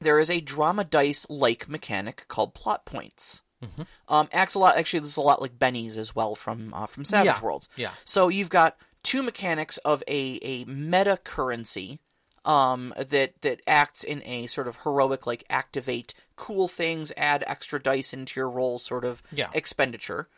there 0.00 0.18
is 0.18 0.28
a 0.30 0.40
drama 0.40 0.84
dice 0.84 1.26
like 1.30 1.68
mechanic 1.68 2.24
called 2.28 2.54
plot 2.54 2.84
points. 2.84 3.42
Mm-hmm. 3.64 3.82
Um, 4.08 4.28
acts 4.32 4.54
a 4.54 4.58
lot. 4.58 4.76
Actually, 4.76 5.00
this 5.00 5.10
is 5.10 5.16
a 5.16 5.22
lot 5.22 5.40
like 5.40 5.58
bennies 5.58 5.96
as 5.96 6.14
well 6.14 6.34
from 6.34 6.74
uh, 6.74 6.86
from 6.86 7.04
Savage 7.06 7.26
Yeah, 7.26 7.40
Worlds. 7.42 7.68
yeah. 7.76 7.90
So 8.04 8.28
you've 8.28 8.50
got 8.50 8.76
two 9.02 9.22
mechanics 9.22 9.78
of 9.78 10.02
a 10.06 10.38
a 10.42 10.64
meta 10.66 11.18
currency 11.24 12.00
um, 12.44 12.92
that 12.98 13.40
that 13.40 13.60
acts 13.66 14.04
in 14.04 14.22
a 14.24 14.46
sort 14.46 14.68
of 14.68 14.76
heroic, 14.84 15.26
like 15.26 15.44
activate 15.48 16.12
cool 16.36 16.68
things, 16.68 17.12
add 17.16 17.42
extra 17.46 17.82
dice 17.82 18.12
into 18.12 18.38
your 18.38 18.50
roll, 18.50 18.78
sort 18.78 19.04
of 19.06 19.22
Yeah. 19.32 19.48
expenditure. 19.54 20.28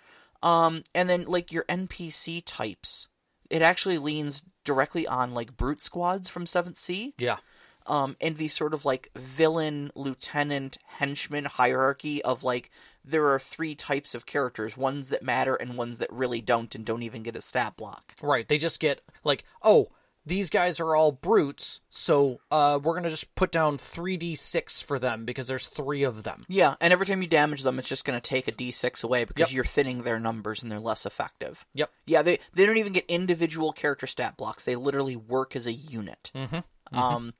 Um, 0.43 0.85
and 0.95 1.09
then 1.09 1.25
like 1.25 1.53
your 1.53 1.65
NPC 1.65 2.43
types, 2.47 3.09
it 3.51 3.63
actually 3.63 3.99
leans 3.99 4.43
directly 4.65 5.07
on 5.07 5.35
like 5.35 5.57
brute 5.57 5.81
squads 5.81 6.29
from 6.29 6.47
Seventh 6.47 6.79
Sea 6.79 7.15
Yeah. 7.19 7.39
um, 7.87 8.17
and 8.21 8.37
the 8.37 8.49
sort 8.49 8.75
of 8.75 8.85
like 8.85 9.11
villain, 9.17 9.91
lieutenant, 9.95 10.79
henchman 10.87 11.47
hierarchy 11.47 12.23
of 12.23 12.45
like 12.45 12.71
there 13.05 13.29
are 13.33 13.39
three 13.39 13.75
types 13.75 14.15
of 14.15 14.27
characters: 14.27 14.77
ones 14.77 15.09
that 15.09 15.23
matter 15.23 15.55
and 15.57 15.77
ones 15.79 15.99
that 15.99 16.13
really 16.13 16.41
don't 16.43 16.75
and 16.75 16.85
don't 16.85 17.03
even 17.03 17.23
get 17.23 17.37
a 17.37 17.41
stat 17.41 17.77
block. 17.77 18.15
Right. 18.23 18.47
They 18.47 18.59
just 18.59 18.81
get 18.81 19.01
like, 19.25 19.45
oh, 19.63 19.89
these 20.29 20.51
guys 20.51 20.79
are 20.79 20.95
all 20.95 21.11
brutes, 21.13 21.81
so 21.91 22.41
uh, 22.51 22.79
we're 22.83 22.95
gonna 22.95 23.11
just 23.11 23.35
put 23.35 23.51
down 23.51 23.79
three 23.79 24.17
d 24.17 24.35
six 24.37 24.81
for 24.81 24.99
them 24.99 25.25
because 25.25 25.49
there's 25.49 25.67
three 25.67 26.03
of 26.03 26.23
them. 26.23 26.45
Yeah, 26.49 26.77
and 26.81 26.93
every 26.93 27.07
time 27.07 27.23
you 27.23 27.29
damage 27.29 27.63
them, 27.63 27.79
it's 27.79 27.89
just 27.89 28.05
going 28.05 28.19
to 28.21 28.27
take 28.29 28.47
a 28.49 28.53
d6 28.53 29.03
away 29.03 29.25
because 29.25 29.51
Yep. 29.51 29.57
you're 29.57 29.65
thinning 29.65 30.03
their 30.03 30.21
numbers 30.21 30.63
and 30.63 30.71
they're 30.71 30.79
less 30.79 31.07
effective. 31.07 31.65
Yep. 31.75 31.91
Yeah, 32.07 32.23
they 32.23 32.39
they 32.53 32.67
don't 32.67 32.77
even 32.77 32.93
get 32.93 33.07
individual 33.09 33.73
character 33.73 34.07
stat 34.07 34.37
blocks. 34.37 34.65
They 34.65 34.77
literally 34.77 35.17
work 35.17 35.57
as 35.57 35.67
a 35.67 35.73
unit. 35.73 36.31
Mm-hmm. 36.35 36.99
Um, 36.99 37.35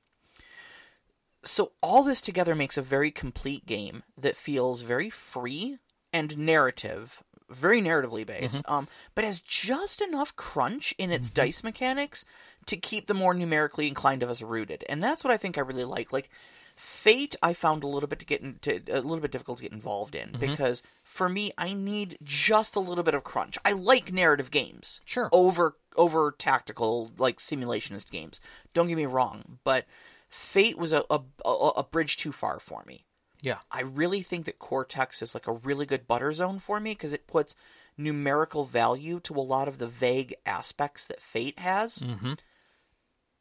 so 1.43 1.71
all 1.81 2.03
this 2.03 2.21
together 2.21 2.53
makes 2.55 2.77
a 2.77 2.81
very 2.81 3.11
complete 3.11 3.65
game 3.65 4.03
that 4.17 4.35
feels 4.35 4.81
very 4.81 5.09
free 5.09 5.77
and 6.11 6.37
narrative, 6.37 7.23
very 7.49 7.81
narratively 7.81 8.25
based. 8.25 8.57
Mm-hmm. 8.57 8.71
Um, 8.73 8.87
but 9.15 9.23
has 9.25 9.39
just 9.39 10.01
enough 10.01 10.35
crunch 10.35 10.93
in 10.97 11.11
its 11.11 11.29
dice 11.29 11.63
mechanics 11.63 12.25
to 12.65 12.77
keep 12.77 13.07
the 13.07 13.13
more 13.13 13.33
numerically 13.33 13.87
inclined 13.87 14.23
of 14.23 14.29
us 14.29 14.41
rooted, 14.41 14.83
and 14.89 15.01
that's 15.01 15.23
what 15.23 15.31
I 15.31 15.37
think 15.37 15.57
I 15.57 15.61
really 15.61 15.83
like. 15.85 16.13
Like. 16.13 16.29
Fate, 16.81 17.35
I 17.43 17.51
found 17.51 17.83
a 17.83 17.87
little 17.87 18.07
bit 18.07 18.19
to 18.19 18.25
get 18.25 18.39
into, 18.39 18.81
a 18.89 19.01
little 19.01 19.19
bit 19.19 19.31
difficult 19.31 19.57
to 19.57 19.63
get 19.63 19.73
involved 19.73 20.15
in 20.15 20.29
Mm-hmm. 20.29 20.39
because 20.39 20.81
for 21.03 21.27
me, 21.27 21.51
I 21.57 21.73
need 21.73 22.17
just 22.23 22.73
a 22.77 22.79
little 22.79 23.03
bit 23.03 23.13
of 23.13 23.25
crunch. 23.25 23.57
I 23.65 23.73
like 23.73 24.13
narrative 24.13 24.49
games, 24.49 25.01
Sure. 25.03 25.27
over 25.33 25.75
over 25.97 26.33
tactical 26.37 27.11
like 27.17 27.39
simulationist 27.39 28.09
games. 28.09 28.39
Don't 28.73 28.87
get 28.87 28.95
me 28.95 29.05
wrong, 29.05 29.59
but 29.65 29.87
Fate 30.29 30.77
was 30.77 30.93
a, 30.93 31.03
a, 31.09 31.19
a 31.45 31.83
bridge 31.83 32.15
too 32.15 32.31
far 32.31 32.61
for 32.61 32.85
me. 32.87 33.03
Yeah. 33.41 33.59
I 33.71 33.81
really 33.81 34.21
think 34.21 34.45
that 34.45 34.59
Cortex 34.59 35.21
is 35.21 35.33
like 35.33 35.47
a 35.47 35.53
really 35.53 35.85
good 35.85 36.07
butter 36.07 36.33
zone 36.33 36.59
for 36.59 36.79
me 36.79 36.91
because 36.91 37.13
it 37.13 37.27
puts 37.27 37.55
numerical 37.97 38.65
value 38.65 39.19
to 39.21 39.33
a 39.35 39.41
lot 39.41 39.67
of 39.67 39.77
the 39.77 39.87
vague 39.87 40.35
aspects 40.45 41.07
that 41.07 41.21
Fate 41.21 41.59
has, 41.59 41.99
Mm-hmm. 41.99 42.33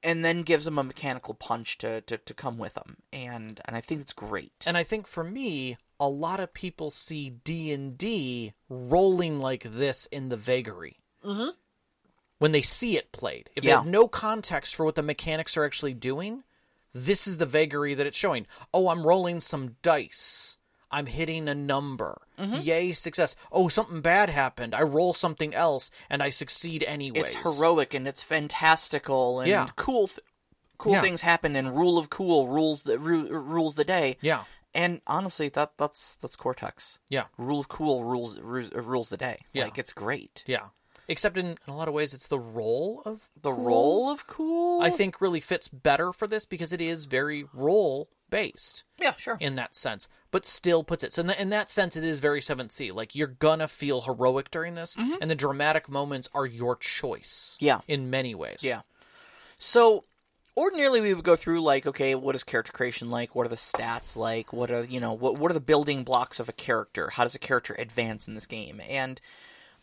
and 0.03 0.25
then 0.25 0.43
gives 0.43 0.65
them 0.65 0.79
a 0.79 0.85
mechanical 0.85 1.35
punch 1.35 1.79
to, 1.79 2.01
to, 2.03 2.19
to 2.19 2.35
come 2.35 2.59
with 2.59 2.75
them, 2.75 2.97
and 3.13 3.61
and 3.65 3.77
I 3.77 3.81
think 3.81 4.01
it's 4.01 4.13
great. 4.13 4.53
And 4.67 4.77
I 4.77 4.85
think 4.85 5.07
for 5.07 5.25
me, 5.25 5.77
a 6.01 6.09
lot 6.09 6.39
of 6.41 6.55
people 6.55 6.91
see 6.91 7.31
D 7.31 7.73
and 7.73 7.99
D 7.99 8.53
rolling 8.69 9.41
like 9.41 9.65
this 9.65 10.07
in 10.07 10.29
the 10.29 10.37
vagary. 10.37 10.99
Mm-hmm. 11.25 11.51
When 12.39 12.53
they 12.53 12.63
see 12.63 12.97
it 12.97 13.11
played, 13.11 13.51
if 13.57 13.65
they 13.65 13.71
have 13.71 13.87
no 13.87 14.07
context 14.07 14.77
for 14.77 14.85
what 14.85 14.95
the 14.95 15.03
mechanics 15.03 15.57
are 15.57 15.65
actually 15.65 15.95
doing, 15.95 16.45
this 16.95 17.27
is 17.27 17.39
the 17.39 17.47
vagary 17.47 17.95
that 17.95 18.07
it's 18.07 18.17
showing. 18.17 18.47
Oh, 18.73 18.89
I'm 18.89 19.07
rolling 19.07 19.41
some 19.41 19.77
dice. 19.83 20.57
I'm 20.91 21.05
hitting 21.07 21.49
a 21.49 21.55
number. 21.55 22.23
Mm-hmm. 22.39 22.61
Yay, 22.63 22.93
success. 22.95 23.37
Oh, 23.53 23.69
something 23.69 24.01
bad 24.01 24.31
happened. 24.31 24.75
I 24.75 24.81
roll 24.83 25.13
something 25.13 25.55
else 25.55 25.91
and 26.09 26.23
I 26.23 26.31
succeed 26.31 26.83
anyway. 26.83 27.21
it's 27.21 27.35
heroic 27.35 27.93
and 27.93 28.09
it's 28.09 28.23
fantastical 28.23 29.41
and 29.41 29.51
Yeah. 29.51 29.67
cool. 29.77 30.09
Th- 30.09 30.21
cool 30.79 30.93
Yeah. 30.93 31.03
things 31.03 31.23
happen, 31.23 31.57
and 31.57 31.77
rule 31.77 31.99
of 31.99 32.09
cool 32.09 32.47
rules 32.49 32.85
the 32.85 32.99
ru- 32.99 33.29
rules 33.29 33.75
the 33.75 33.85
day. 33.85 34.17
Yeah. 34.21 34.45
And 34.75 35.01
honestly, 35.07 35.49
that 35.51 35.73
that's 35.77 36.17
that's 36.17 36.37
Cortex. 36.37 36.99
Yeah. 37.09 37.25
Rule 37.37 37.61
of 37.61 37.69
cool 37.69 38.05
rules 38.05 38.39
rules, 38.39 38.71
rules 38.73 39.09
the 39.11 39.17
day. 39.17 39.41
Yeah. 39.53 39.65
Like 39.65 39.77
it's 39.79 39.93
great. 39.93 40.45
Yeah. 40.47 40.69
Except 41.09 41.39
in, 41.39 41.47
in 41.47 41.57
a 41.69 41.77
lot 41.77 41.89
of 41.89 41.95
ways, 41.95 42.13
it's 42.13 42.27
the 42.27 42.39
role 42.39 43.03
of 43.07 43.31
The 43.41 43.51
cool. 43.53 43.65
role 43.65 44.11
of 44.11 44.27
cool. 44.27 44.83
I 44.83 44.91
think 44.91 45.21
really 45.21 45.41
fits 45.41 45.67
better 45.69 46.13
for 46.13 46.27
this 46.27 46.45
because 46.45 46.73
it 46.73 46.81
is 46.83 47.07
very 47.07 47.47
role 47.55 48.11
based 48.31 48.85
Yeah, 49.01 49.15
sure. 49.17 49.39
in 49.41 49.55
that 49.55 49.75
sense, 49.75 50.07
but 50.31 50.45
still 50.45 50.85
puts 50.85 51.03
it. 51.03 51.15
So 51.15 51.21
in, 51.23 51.29
that- 51.29 51.41
in 51.41 51.49
that 51.49 51.71
sense, 51.71 51.97
it 51.97 52.05
is 52.05 52.21
very 52.21 52.43
Seventh 52.43 52.73
Sea 52.73 52.93
Like 52.93 53.15
you're 53.15 53.27
gonna 53.27 53.69
feel 53.69 54.03
heroic 54.03 54.51
during 54.51 54.75
this, 54.75 54.97
and 54.99 55.31
the 55.31 55.35
dramatic 55.35 55.89
moments 55.89 56.29
are 56.35 56.45
your 56.45 56.77
choice. 56.77 57.57
Mm-hmm. 57.57 57.65
Yeah. 57.65 57.81
in 57.89 58.11
many 58.11 58.35
ways. 58.35 58.59
Yeah. 58.63 58.83
So 59.57 60.05
ordinarily 60.59 61.01
we 61.01 61.15
would 61.15 61.25
go 61.25 61.37
through 61.37 61.63
like, 61.63 61.87
okay, 61.87 62.15
what 62.15 62.35
is 62.35 62.45
character 62.45 62.73
creation 62.73 63.11
like? 63.11 63.35
What 63.35 63.47
are 63.47 63.51
the 63.51 63.57
stats 63.57 64.15
like? 64.15 64.53
What 64.53 64.71
are 64.71 64.85
you 64.85 65.01
know 65.01 65.15
what 65.15 65.39
what 65.39 65.51
are 65.51 65.55
the 65.55 65.61
building 65.61 66.05
blocks 66.05 66.39
of 66.39 66.51
a 66.51 66.53
character? 66.53 67.09
How 67.11 67.23
does 67.23 67.35
a 67.35 67.39
character 67.39 67.75
advance 67.79 68.29
in 68.29 68.35
this 68.35 68.47
game? 68.47 68.83
And 68.87 69.21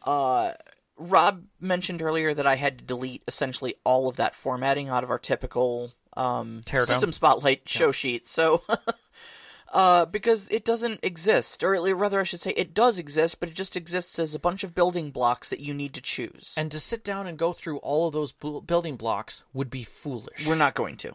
uh 0.04 0.54
Rob 0.97 1.43
mentioned 1.60 2.01
earlier 2.01 2.34
that 2.34 2.47
I 2.47 2.55
had 2.55 2.79
to 2.79 2.84
delete 2.86 3.23
essentially 3.27 3.75
all 3.84 4.08
of 4.08 4.15
that 4.17 4.36
formatting 4.36 4.89
out 4.89 5.03
of 5.03 5.10
our 5.10 5.19
typical 5.19 5.91
um, 6.15 6.62
system 6.65 7.12
spotlight 7.12 7.67
show 7.67 7.91
sheet. 7.91 8.27
So, 8.27 8.63
uh, 9.73 10.05
because 10.05 10.47
it 10.49 10.63
doesn't 10.63 11.01
exist, 11.03 11.63
or 11.63 11.71
rather, 11.95 12.19
I 12.21 12.23
should 12.23 12.39
say, 12.41 12.51
it 12.51 12.73
does 12.73 12.97
exist, 12.97 13.39
but 13.39 13.49
it 13.49 13.55
just 13.55 13.75
exists 13.75 14.17
as 14.19 14.34
a 14.34 14.39
bunch 14.39 14.63
of 14.63 14.73
building 14.73 15.12
blocks 15.12 15.49
that 15.49 15.60
you 15.60 15.73
need 15.73 15.93
to 15.95 16.01
choose. 16.01 16.53
And 16.58 16.71
to 16.71 16.79
sit 16.79 17.03
down 17.03 17.27
and 17.27 17.38
go 17.38 17.51
through 17.51 17.77
all 17.79 18.08
of 18.08 18.13
those 18.13 18.31
bu- 18.31 18.62
building 18.62 18.95
blocks 18.95 19.43
would 19.53 19.69
be 19.69 19.84
foolish. 19.84 20.45
we're 20.47 20.55
not 20.55 20.75
going 20.75 20.97
to. 20.97 21.13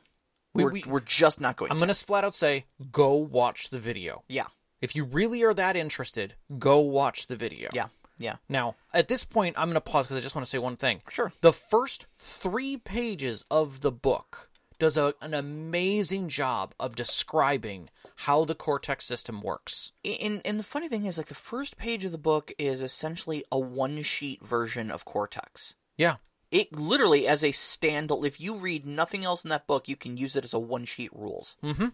We- 0.52 0.64
we're, 0.64 0.72
we- 0.72 0.84
we're 0.86 1.00
just 1.00 1.40
not 1.40 1.56
going 1.56 1.68
to 1.70 1.72
I'm 1.74 1.78
gonna 1.78 1.94
flat 1.94 2.24
out 2.24 2.34
say, 2.34 2.66
go 2.92 3.14
watch 3.14 3.70
the 3.70 3.78
video. 3.78 4.24
Yeah, 4.28 4.46
If 4.82 4.94
you 4.96 5.04
really 5.04 5.42
are 5.44 5.54
that 5.54 5.76
interested, 5.76 6.34
go 6.58 6.80
watch 6.80 7.28
the 7.28 7.36
video. 7.36 7.70
yeah, 7.72 7.86
yeah. 8.20 8.36
Now, 8.48 8.76
at 8.92 9.08
this 9.08 9.24
point, 9.24 9.56
I'm 9.58 9.68
going 9.68 9.74
to 9.74 9.80
pause 9.80 10.06
because 10.06 10.18
I 10.18 10.20
just 10.20 10.34
want 10.34 10.44
to 10.44 10.50
say 10.50 10.58
one 10.58 10.76
thing. 10.76 11.00
Sure. 11.08 11.32
The 11.40 11.54
first 11.54 12.06
three 12.18 12.76
pages 12.76 13.44
of 13.50 13.80
the 13.80 13.90
book 13.90 14.50
does 14.78 14.96
a, 14.96 15.14
an 15.20 15.34
amazing 15.34 16.28
job 16.28 16.74
of 16.78 16.94
describing 16.94 17.88
how 18.16 18.44
the 18.44 18.54
Cortex 18.54 19.06
system 19.06 19.40
works. 19.40 19.92
And 20.04 20.42
and 20.44 20.58
the 20.58 20.64
funny 20.64 20.88
thing 20.88 21.06
is, 21.06 21.16
like, 21.16 21.28
the 21.28 21.34
first 21.34 21.78
page 21.78 22.04
of 22.04 22.12
the 22.12 22.18
book 22.18 22.52
is 22.58 22.82
essentially 22.82 23.42
a 23.50 23.58
one 23.58 24.02
sheet 24.02 24.44
version 24.44 24.90
of 24.90 25.06
Cortex. 25.06 25.74
Yeah. 25.96 26.16
It 26.50 26.76
literally, 26.76 27.26
as 27.26 27.42
a 27.42 27.52
standal, 27.52 28.26
if 28.26 28.40
you 28.40 28.56
read 28.56 28.84
nothing 28.84 29.24
else 29.24 29.44
in 29.44 29.50
that 29.50 29.66
book, 29.66 29.88
you 29.88 29.96
can 29.96 30.16
use 30.16 30.36
it 30.36 30.44
as 30.44 30.52
a 30.52 30.58
one 30.58 30.84
sheet 30.84 31.10
rules. 31.14 31.56
Mm 31.62 31.76
hmm. 31.76 31.86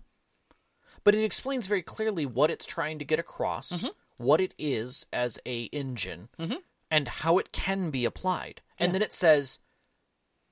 But 1.05 1.15
it 1.15 1.23
explains 1.23 1.69
very 1.69 1.83
clearly 1.83 2.27
what 2.27 2.51
it's 2.51 2.67
trying 2.67 2.99
to 2.99 3.05
get 3.05 3.21
across, 3.21 3.71
Mm-hmm. 3.71 3.89
What 4.17 4.41
it 4.41 4.55
is 4.59 5.07
as 5.13 5.39
a 5.47 5.65
engine, 5.65 6.29
mm-hmm. 6.39 6.57
and 6.91 7.09
how 7.09 7.39
it 7.39 7.53
can 7.53 7.91
be 7.91 8.05
applied. 8.05 8.61
And 8.79 8.95
then 8.95 9.03
it 9.03 9.13
says, 9.13 9.59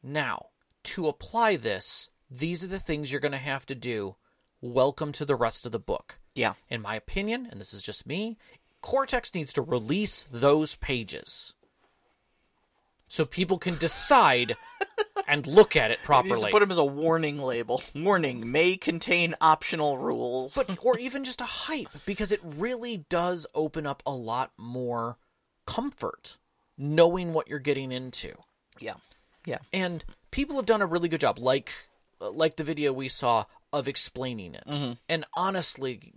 now, 0.03 0.49
to 0.85 1.09
apply 1.09 1.57
this, 1.57 2.11
these 2.31 2.65
are 2.65 2.69
the 2.69 2.79
things 2.79 3.11
you're 3.11 3.21
going 3.21 3.33
to 3.33 3.39
have 3.39 3.67
to 3.67 3.75
do. 3.75 4.17
Welcome 4.61 5.13
to 5.13 5.25
the 5.25 5.37
rest 5.37 5.67
of 5.67 5.73
the 5.73 5.79
book. 5.79 6.19
Yeah. 6.35 6.55
in 6.69 6.83
my 6.83 6.97
opinion, 6.97 7.47
and 7.51 7.61
this 7.61 7.73
is 7.73 7.83
just 7.83 8.07
me, 8.07 8.39
Cortex 8.81 9.35
needs 9.35 9.53
to 9.55 9.63
release 9.63 10.25
those 10.31 10.75
pages 10.77 11.55
so 13.09 13.25
people 13.25 13.59
can 13.59 13.77
decide 13.79 14.55
and 15.29 15.47
look 15.47 15.77
at 15.77 15.91
it 15.91 15.95
It 15.99 15.99
needs 15.99 16.01
to 16.01 16.07
properly. 16.07 16.51
put 16.51 16.61
them 16.61 16.71
as 16.71 16.79
a 16.79 16.85
warning 16.85 17.39
label. 17.39 17.83
Warning 17.95 18.51
may 18.51 18.77
contain 18.77 19.35
optional 19.41 19.99
rules. 19.99 20.55
but 20.55 20.79
or 20.85 20.99
even 20.99 21.25
just 21.25 21.41
a 21.41 21.45
hype 21.45 21.89
because 22.07 22.33
it 22.33 22.41
really 22.43 22.99
does 23.09 23.47
open 23.55 23.87
up 23.87 24.03
a 24.07 24.13
lot 24.13 24.53
more 24.57 25.19
comfort 25.67 26.39
knowing 26.77 27.33
what 27.33 27.49
you're 27.49 27.59
getting 27.59 27.93
into. 27.93 28.35
yeah, 28.81 28.95
yeah, 29.47 29.59
And 29.73 30.05
people 30.31 30.57
have 30.57 30.67
done 30.67 30.83
a 30.83 30.87
really 30.87 31.09
good 31.09 31.21
job 31.21 31.39
like 31.39 31.73
uh, 32.21 32.31
like 32.31 32.57
the 32.57 32.65
video 32.65 32.93
we 32.93 33.09
saw 33.09 33.45
of 33.73 33.87
explaining 33.89 34.55
it. 34.55 34.65
Mm-hmm. 34.67 34.93
And 35.09 35.25
honestly, 35.35 36.13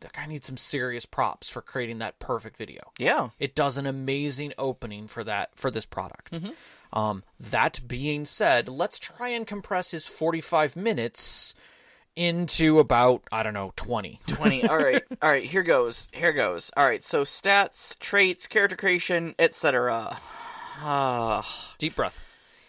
the 0.00 0.08
guy 0.12 0.26
needs 0.26 0.46
some 0.46 0.56
serious 0.56 1.06
props 1.06 1.48
for 1.50 1.60
creating 1.62 1.98
that 1.98 2.18
perfect 2.18 2.56
video. 2.56 2.92
yeah. 2.98 3.30
It 3.38 3.54
does 3.54 3.76
an 3.78 3.86
amazing 3.86 4.52
opening 4.58 5.06
for 5.06 5.22
that 5.24 5.50
for 5.54 5.70
this 5.70 5.86
product. 5.86 6.34
Um, 6.92 7.22
that 7.38 7.80
being 7.86 8.24
said, 8.24 8.68
let's 8.68 8.98
try 8.98 9.28
and 9.28 9.46
compress 9.46 9.92
his 9.92 10.06
45 10.06 10.74
minutes 10.76 11.54
into 12.16 12.80
about 12.80 13.22
I 13.30 13.42
don't 13.44 13.54
know 13.54 13.72
twenty. 13.76 14.20
20. 14.26 14.66
All 14.66 14.76
right. 14.76 15.02
All 15.22 15.30
right, 15.30 15.44
here 15.44 15.62
goes. 15.62 16.08
Here 16.12 16.32
goes. 16.32 16.70
All 16.76 16.84
right, 16.84 17.04
so 17.04 17.22
stats, 17.22 17.96
traits, 17.98 18.46
character 18.48 18.76
creation, 18.76 19.34
etc. 19.38 20.18
Uh, 20.82 21.42
Deep 21.78 21.94
breath. 21.94 22.18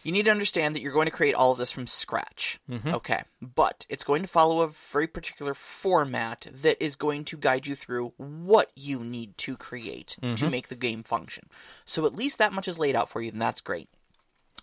You 0.03 0.11
need 0.11 0.25
to 0.25 0.31
understand 0.31 0.75
that 0.75 0.81
you're 0.81 0.93
going 0.93 1.05
to 1.05 1.11
create 1.11 1.35
all 1.35 1.51
of 1.51 1.57
this 1.57 1.71
from 1.71 1.87
scratch. 1.87 2.59
Mm-hmm. 2.69 2.95
Okay. 2.95 3.23
But 3.41 3.85
it's 3.89 4.03
going 4.03 4.21
to 4.21 4.27
follow 4.27 4.61
a 4.61 4.71
very 4.91 5.07
particular 5.07 5.53
format 5.53 6.47
that 6.51 6.83
is 6.83 6.95
going 6.95 7.25
to 7.25 7.37
guide 7.37 7.67
you 7.67 7.75
through 7.75 8.13
what 8.17 8.71
you 8.75 8.99
need 8.99 9.37
to 9.39 9.55
create 9.57 10.15
to 10.21 10.21
mm-hmm. 10.21 10.49
make 10.49 10.67
the 10.69 10.75
game 10.75 11.03
function. 11.03 11.47
So 11.85 12.05
at 12.05 12.15
least 12.15 12.37
that 12.39 12.53
much 12.53 12.67
is 12.67 12.79
laid 12.79 12.95
out 12.95 13.09
for 13.09 13.21
you, 13.21 13.31
and 13.31 13.41
that's 13.41 13.61
great. 13.61 13.89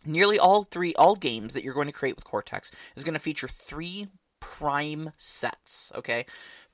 Nearly 0.05 0.39
all 0.39 0.65
three 0.65 0.95
all 0.95 1.17
games 1.17 1.55
that 1.55 1.65
you're 1.65 1.75
going 1.75 1.87
to 1.87 1.93
create 1.93 2.17
with 2.17 2.25
Cortex 2.25 2.71
is 2.97 3.05
going 3.05 3.15
to 3.15 3.21
feature 3.21 3.49
three 3.49 4.09
prime 4.41 5.13
sets, 5.17 5.93
okay? 5.95 6.27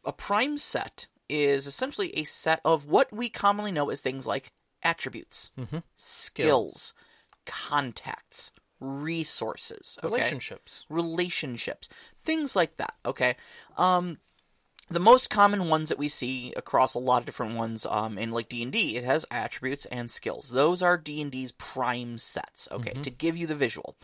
A 0.04 0.12
prime 0.12 0.58
set 0.58 1.06
is 1.28 1.66
essentially 1.66 2.16
a 2.18 2.24
set 2.24 2.60
of 2.64 2.86
what 2.86 3.12
we 3.12 3.28
commonly 3.28 3.72
know 3.72 3.90
as 3.90 4.00
things 4.00 4.26
like 4.26 4.52
attributes, 4.82 5.50
mm-hmm. 5.58 5.78
skills, 5.96 6.92
contacts, 7.46 8.50
resources, 8.80 9.98
okay? 10.02 10.14
Relationships. 10.14 10.84
relationships, 10.88 11.88
things 12.24 12.54
like 12.56 12.76
that. 12.76 12.94
Okay, 13.04 13.36
um, 13.76 14.18
the 14.90 15.00
most 15.00 15.30
common 15.30 15.68
ones 15.68 15.88
that 15.88 15.98
we 15.98 16.08
see 16.08 16.52
across 16.56 16.94
a 16.94 16.98
lot 16.98 17.20
of 17.20 17.26
different 17.26 17.56
ones, 17.56 17.86
um, 17.86 18.18
in 18.18 18.32
like 18.32 18.48
D 18.48 18.62
and 18.62 18.72
D, 18.72 18.96
it 18.96 19.04
has 19.04 19.24
attributes 19.30 19.86
and 19.86 20.10
skills. 20.10 20.50
Those 20.50 20.82
are 20.82 20.96
D 20.96 21.20
and 21.20 21.30
D's 21.30 21.52
prime 21.52 22.18
sets. 22.18 22.68
Okay, 22.70 22.92
to 23.02 23.10
give 23.10 23.36
you 23.36 23.46
the 23.46 23.54
visual. 23.54 23.96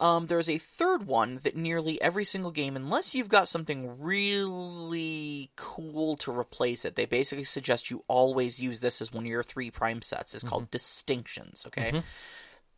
Um, 0.00 0.26
there's 0.26 0.48
a 0.48 0.58
third 0.58 1.06
one 1.06 1.38
that 1.44 1.56
nearly 1.56 2.02
every 2.02 2.24
single 2.24 2.50
game, 2.50 2.74
unless 2.74 3.14
you've 3.14 3.28
got 3.28 3.46
something 3.46 4.02
really 4.02 5.52
cool 5.54 6.16
to 6.16 6.36
replace 6.36 6.84
it, 6.84 6.96
they 6.96 7.04
basically 7.06 7.44
suggest 7.44 7.90
you 7.90 8.02
always 8.08 8.58
use 8.58 8.80
this 8.80 9.00
as 9.00 9.12
one 9.12 9.22
of 9.22 9.30
your 9.30 9.44
three 9.44 9.70
prime 9.70 10.02
sets. 10.02 10.34
It's 10.34 10.42
called 10.42 10.70
distinctions. 10.72 11.64
Okay 11.68 12.02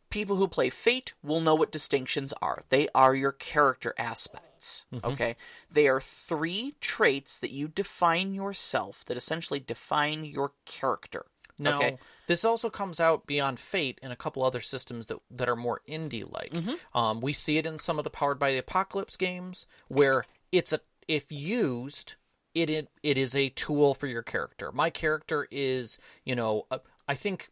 people 0.09 0.35
who 0.37 0.47
play 0.47 0.69
Fate 0.69 1.13
will 1.21 1.41
know 1.41 1.55
what 1.55 1.71
distinctions 1.71 2.33
are. 2.41 2.63
They 2.69 2.87
are 2.95 3.15
your 3.15 3.31
character 3.31 3.93
aspects. 3.97 4.85
Okay? 5.03 5.35
They 5.71 5.87
are 5.87 6.01
three 6.01 6.75
traits 6.81 7.37
that 7.39 7.51
you 7.51 7.67
define 7.67 8.33
yourself, 8.33 9.05
that 9.05 9.17
essentially 9.17 9.59
define 9.59 10.25
your 10.25 10.53
character. 10.65 11.25
Now, 11.59 11.77
Okay. 11.77 11.97
this 12.27 12.45
also 12.45 12.69
comes 12.69 12.99
out 12.99 13.25
beyond 13.27 13.59
Fate 13.59 13.99
in 14.03 14.11
a 14.11 14.15
couple 14.15 14.43
other 14.43 14.61
systems 14.61 15.07
that 15.07 15.17
that 15.31 15.49
are 15.49 15.55
more 15.55 15.81
indie 15.87 16.29
like. 16.29 16.53
Um, 16.93 17.19
we 17.21 17.33
see 17.33 17.57
it 17.57 17.65
in 17.65 17.77
some 17.79 17.97
of 17.97 18.03
the 18.03 18.09
Powered 18.11 18.37
by 18.39 18.51
the 18.51 18.59
Apocalypse 18.59 19.17
games 19.17 19.65
where 19.87 20.23
it's 20.51 20.71
a 20.73 20.81
if 21.07 21.31
used, 21.31 22.15
it 22.53 22.69
it, 22.69 22.89
it 23.01 23.17
is 23.17 23.33
a 23.35 23.49
tool 23.49 23.93
for 23.93 24.07
your 24.07 24.23
character. 24.23 24.71
My 24.71 24.89
character 24.89 25.47
is, 25.51 25.97
you 26.23 26.35
know, 26.35 26.65
uh, 26.69 26.79
I 27.07 27.15
think 27.15 27.49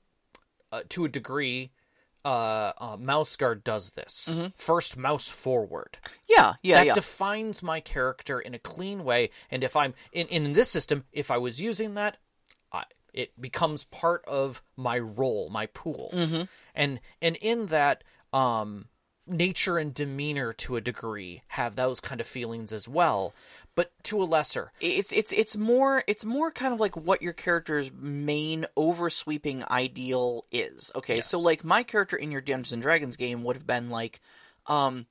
uh, 0.71 0.81
to 0.89 1.05
a 1.05 1.09
degree. 1.09 1.71
Uh, 2.25 2.73
uh, 2.79 2.97
Mouse 2.99 3.35
Guard 3.35 3.63
does 3.63 3.91
this. 3.91 4.35
First 4.55 4.97
mouse 4.97 5.29
forward. 5.29 5.99
Yeah, 6.27 6.55
yeah, 6.63 6.77
that 6.77 6.85
yeah. 6.87 6.93
defines 6.95 7.61
my 7.61 7.79
character 7.79 8.39
in 8.39 8.55
a 8.55 8.59
clean 8.59 9.03
way. 9.03 9.29
And 9.51 9.63
if 9.63 9.75
I'm 9.75 9.93
in 10.11 10.25
in 10.27 10.53
this 10.53 10.69
system, 10.69 11.03
if 11.11 11.29
I 11.29 11.37
was 11.37 11.61
using 11.61 11.93
that, 11.93 12.17
I, 12.71 12.85
it 13.13 13.39
becomes 13.39 13.83
part 13.83 14.25
of 14.25 14.63
my 14.75 14.97
role, 14.97 15.49
my 15.51 15.67
pool. 15.67 16.09
Mm-hmm. 16.15 16.43
And 16.73 16.99
and 17.21 17.35
in 17.35 17.67
that, 17.67 18.03
um, 18.33 18.87
nature 19.27 19.77
and 19.77 19.93
demeanor 19.93 20.53
to 20.53 20.75
a 20.75 20.81
degree 20.81 21.43
have 21.49 21.75
those 21.75 21.99
kind 21.99 22.21
of 22.21 22.27
feelings 22.27 22.71
as 22.73 22.87
well, 22.87 23.33
but 23.75 23.91
to 24.03 24.21
a 24.21 24.23
lesser. 24.23 24.71
it's 24.81 25.11
it's 25.11 25.33
it's 25.33 25.55
more 25.57 26.03
it's 26.07 26.25
more 26.25 26.49
kind 26.49 26.73
of 26.73 26.79
like 26.79 26.95
what 26.95 27.21
your 27.21 27.33
character's 27.33 27.91
main 27.93 28.65
oversweeping 28.75 29.63
ideal 29.69 30.45
is. 30.51 30.91
Okay, 30.95 31.21
so 31.21 31.39
like 31.39 31.63
my 31.63 31.83
character 31.83 32.15
in 32.15 32.31
your 32.31 32.41
Dungeons 32.41 32.71
and 32.71 32.81
Dragons 32.81 33.17
game 33.17 33.43
would 33.43 33.55
have 33.57 33.67
been 33.67 33.89
like, 33.89 34.21
um, 34.67 35.05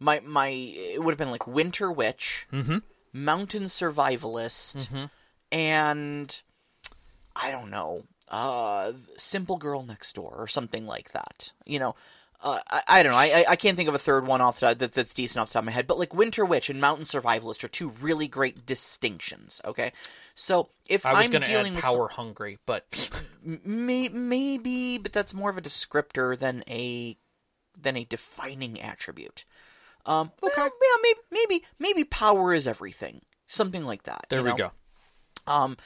my 0.00 0.20
my 0.20 0.48
it 0.48 1.02
would 1.02 1.12
have 1.12 1.18
been 1.18 1.30
like 1.30 1.46
Winter 1.46 1.92
Witch, 1.92 2.46
Mountain 3.12 3.64
Survivalist, 3.64 4.88
and 5.52 6.42
I 7.34 7.50
don't 7.50 7.70
know, 7.70 8.04
uh, 8.28 8.92
Simple 9.16 9.58
Girl 9.58 9.82
Next 9.82 10.14
Door 10.14 10.34
or 10.38 10.46
something 10.46 10.86
like 10.86 11.12
that. 11.12 11.52
You 11.66 11.78
know. 11.78 11.94
Uh, 12.40 12.60
I, 12.70 12.82
I 12.88 13.02
don't 13.02 13.12
know. 13.12 13.18
I, 13.18 13.24
I- 13.26 13.44
I 13.50 13.56
can't 13.56 13.76
think 13.76 13.88
of 13.88 13.94
a 13.94 13.98
third 13.98 14.26
one 14.26 14.40
off 14.40 14.60
the, 14.60 14.74
that, 14.74 14.92
that's 14.92 15.14
decent 15.14 15.40
off 15.40 15.48
the 15.48 15.54
top 15.54 15.62
of 15.62 15.66
my 15.66 15.72
head. 15.72 15.86
But 15.86 15.98
like 15.98 16.14
Winter 16.14 16.44
Witch 16.44 16.68
and 16.70 16.80
Mountain 16.80 17.04
Survivalist 17.04 17.64
are 17.64 17.68
two 17.68 17.88
really 18.00 18.28
great 18.28 18.66
distinctions. 18.66 19.60
Okay, 19.64 19.92
so 20.34 20.68
if 20.88 21.06
I 21.06 21.12
was 21.14 21.24
am 21.26 21.30
dealing 21.42 21.72
add 21.72 21.74
with 21.76 21.84
power 21.84 22.08
hungry, 22.08 22.58
but 22.66 22.84
may, 23.42 24.08
maybe, 24.08 24.98
but 24.98 25.12
that's 25.12 25.34
more 25.34 25.50
of 25.50 25.56
a 25.58 25.62
descriptor 25.62 26.38
than 26.38 26.62
a 26.68 27.16
than 27.80 27.96
a 27.96 28.04
defining 28.04 28.80
attribute. 28.80 29.44
Um, 30.04 30.30
okay, 30.42 30.52
well, 30.56 30.70
yeah, 30.70 31.02
maybe, 31.02 31.18
maybe, 31.32 31.64
maybe 31.78 32.04
power 32.04 32.54
is 32.54 32.68
everything, 32.68 33.22
something 33.48 33.84
like 33.84 34.04
that. 34.04 34.26
there 34.28 34.42
we 34.42 34.50
know? 34.50 34.56
go. 34.56 34.70
Um, 35.48 35.76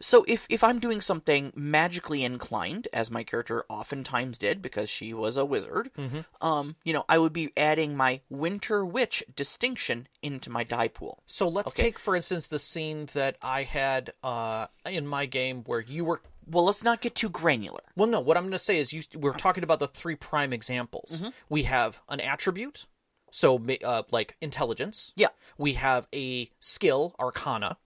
so 0.00 0.24
if 0.28 0.46
if 0.48 0.62
I'm 0.62 0.78
doing 0.78 1.00
something 1.00 1.52
magically 1.54 2.24
inclined, 2.24 2.88
as 2.92 3.10
my 3.10 3.24
character 3.24 3.64
oftentimes 3.68 4.38
did 4.38 4.62
because 4.62 4.88
she 4.88 5.12
was 5.14 5.36
a 5.36 5.44
wizard, 5.44 5.90
Mm-hmm. 5.96 6.20
um, 6.40 6.76
you 6.84 6.92
know, 6.92 7.04
I 7.08 7.18
would 7.18 7.32
be 7.32 7.52
adding 7.56 7.96
my 7.96 8.20
Winter 8.30 8.84
Witch 8.84 9.22
distinction 9.34 10.06
into 10.22 10.50
my 10.50 10.64
die 10.64 10.88
pool. 10.88 11.22
So 11.26 11.48
let's 11.48 11.72
Okay. 11.72 11.84
take, 11.84 11.98
for 11.98 12.14
instance, 12.16 12.48
the 12.48 12.58
scene 12.58 13.08
that 13.14 13.36
I 13.42 13.62
had 13.64 14.12
uh, 14.22 14.66
in 14.86 15.06
my 15.06 15.26
game 15.26 15.62
where 15.64 15.80
you 15.80 16.04
were 16.04 16.20
Well, 16.46 16.64
let's 16.64 16.82
not 16.82 17.00
get 17.00 17.14
too 17.14 17.28
granular. 17.28 17.82
Well, 17.96 18.08
no. 18.08 18.20
What 18.20 18.36
I'm 18.36 18.44
going 18.44 18.52
to 18.52 18.58
say 18.58 18.78
is, 18.78 18.92
you 18.92 19.02
we're 19.14 19.34
talking 19.34 19.64
about 19.64 19.80
the 19.80 19.88
three 19.88 20.14
prime 20.16 20.52
examples. 20.52 21.20
Mm-hmm. 21.20 21.28
We 21.50 21.64
have 21.64 22.00
an 22.08 22.20
attribute, 22.20 22.86
so 23.30 23.62
uh, 23.84 24.02
like 24.10 24.36
intelligence. 24.40 25.12
Yeah. 25.16 25.28
We 25.58 25.74
have 25.74 26.08
a 26.14 26.50
skill, 26.60 27.14
arcana, 27.18 27.76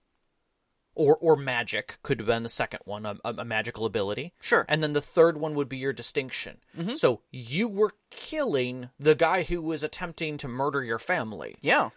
or 0.95 1.17
or 1.17 1.35
magic 1.35 1.97
could 2.03 2.19
have 2.19 2.27
been 2.27 2.43
the 2.43 2.49
second 2.49 2.79
one, 2.85 3.05
a, 3.05 3.17
a 3.23 3.45
magical 3.45 3.85
ability. 3.85 4.33
Sure. 4.41 4.65
And 4.69 4.83
then 4.83 4.93
the 4.93 5.01
third 5.01 5.37
one 5.37 5.55
would 5.55 5.69
be 5.69 5.77
your 5.77 5.93
distinction. 5.93 6.57
Mm-hmm. 6.77 6.95
So 6.95 7.21
you 7.31 7.67
were 7.67 7.93
killing 8.09 8.89
the 8.99 9.15
guy 9.15 9.43
who 9.43 9.61
was 9.61 9.83
attempting 9.83 10.37
to 10.37 10.47
murder 10.47 10.83
your 10.83 10.99
family 10.99 11.55
Yeah. 11.61 11.89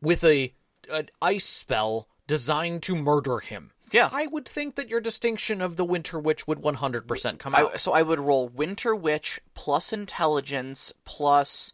with 0.00 0.22
a 0.24 0.52
an 0.90 1.08
ice 1.20 1.44
spell 1.46 2.08
designed 2.26 2.82
to 2.84 2.94
murder 2.94 3.38
him. 3.40 3.72
Yeah. 3.92 4.08
I 4.12 4.26
would 4.26 4.46
think 4.46 4.74
that 4.74 4.88
your 4.88 5.00
distinction 5.00 5.60
of 5.62 5.76
the 5.76 5.84
Winter 5.84 6.18
Witch 6.18 6.46
would 6.48 6.58
100% 6.60 7.38
come 7.38 7.54
I, 7.54 7.60
out. 7.60 7.80
so 7.80 7.92
I 7.92 8.02
would 8.02 8.18
roll 8.20 8.48
Winter 8.48 8.94
Witch 8.94 9.40
plus 9.54 9.92
intelligence 9.92 10.92
plus 11.04 11.72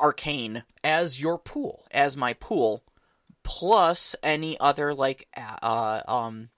arcane 0.00 0.64
as 0.82 1.20
your 1.20 1.38
pool. 1.38 1.84
as 1.90 2.16
my 2.16 2.32
pool, 2.34 2.82
plus 3.42 4.14
any 4.22 4.58
other 4.60 4.94
like 4.94 5.28
uh, 5.36 6.02
um 6.06 6.48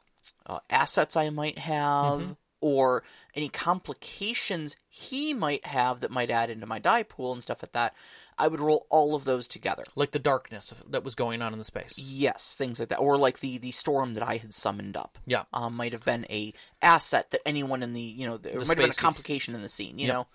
uh, 0.46 0.58
assets 0.68 1.16
I 1.16 1.30
might 1.30 1.58
have, 1.58 2.36
or 2.60 3.02
any 3.34 3.48
complications 3.48 4.76
he 4.88 5.32
might 5.34 5.66
have 5.66 6.00
that 6.00 6.10
might 6.10 6.30
add 6.30 6.50
into 6.50 6.66
my 6.66 6.78
die 6.78 7.02
pool 7.02 7.32
and 7.32 7.42
stuff 7.42 7.62
like 7.62 7.72
that. 7.72 7.94
I 8.36 8.48
would 8.48 8.60
roll 8.60 8.86
all 8.90 9.14
of 9.14 9.24
those 9.24 9.46
together. 9.46 9.84
Like 9.94 10.10
the 10.10 10.18
darkness 10.18 10.72
that 10.90 11.04
was 11.04 11.14
going 11.14 11.40
on 11.40 11.52
in 11.52 11.58
the 11.58 11.64
space. 11.64 11.98
Yes, 11.98 12.56
things 12.56 12.80
like 12.80 12.88
that, 12.88 12.98
or 12.98 13.16
like 13.16 13.40
the 13.40 13.58
the 13.58 13.70
storm 13.70 14.14
that 14.14 14.22
I 14.22 14.36
had 14.36 14.52
summoned 14.52 14.96
up. 14.96 15.18
Yeah. 15.26 15.44
um, 15.52 15.74
might 15.76 15.92
have 15.92 16.04
been 16.04 16.26
a 16.28 16.52
asset 16.82 17.30
that 17.30 17.40
anyone 17.46 17.82
in 17.82 17.92
the 17.92 18.00
you 18.02 18.26
know 18.26 18.36
there 18.36 18.58
might 18.60 18.68
have 18.68 18.76
been 18.76 18.90
a 18.90 18.94
complication 18.94 19.54
in 19.54 19.62
the 19.62 19.68
scene. 19.68 19.98
You 19.98 20.08
Yep. 20.08 20.14
know, 20.14 20.26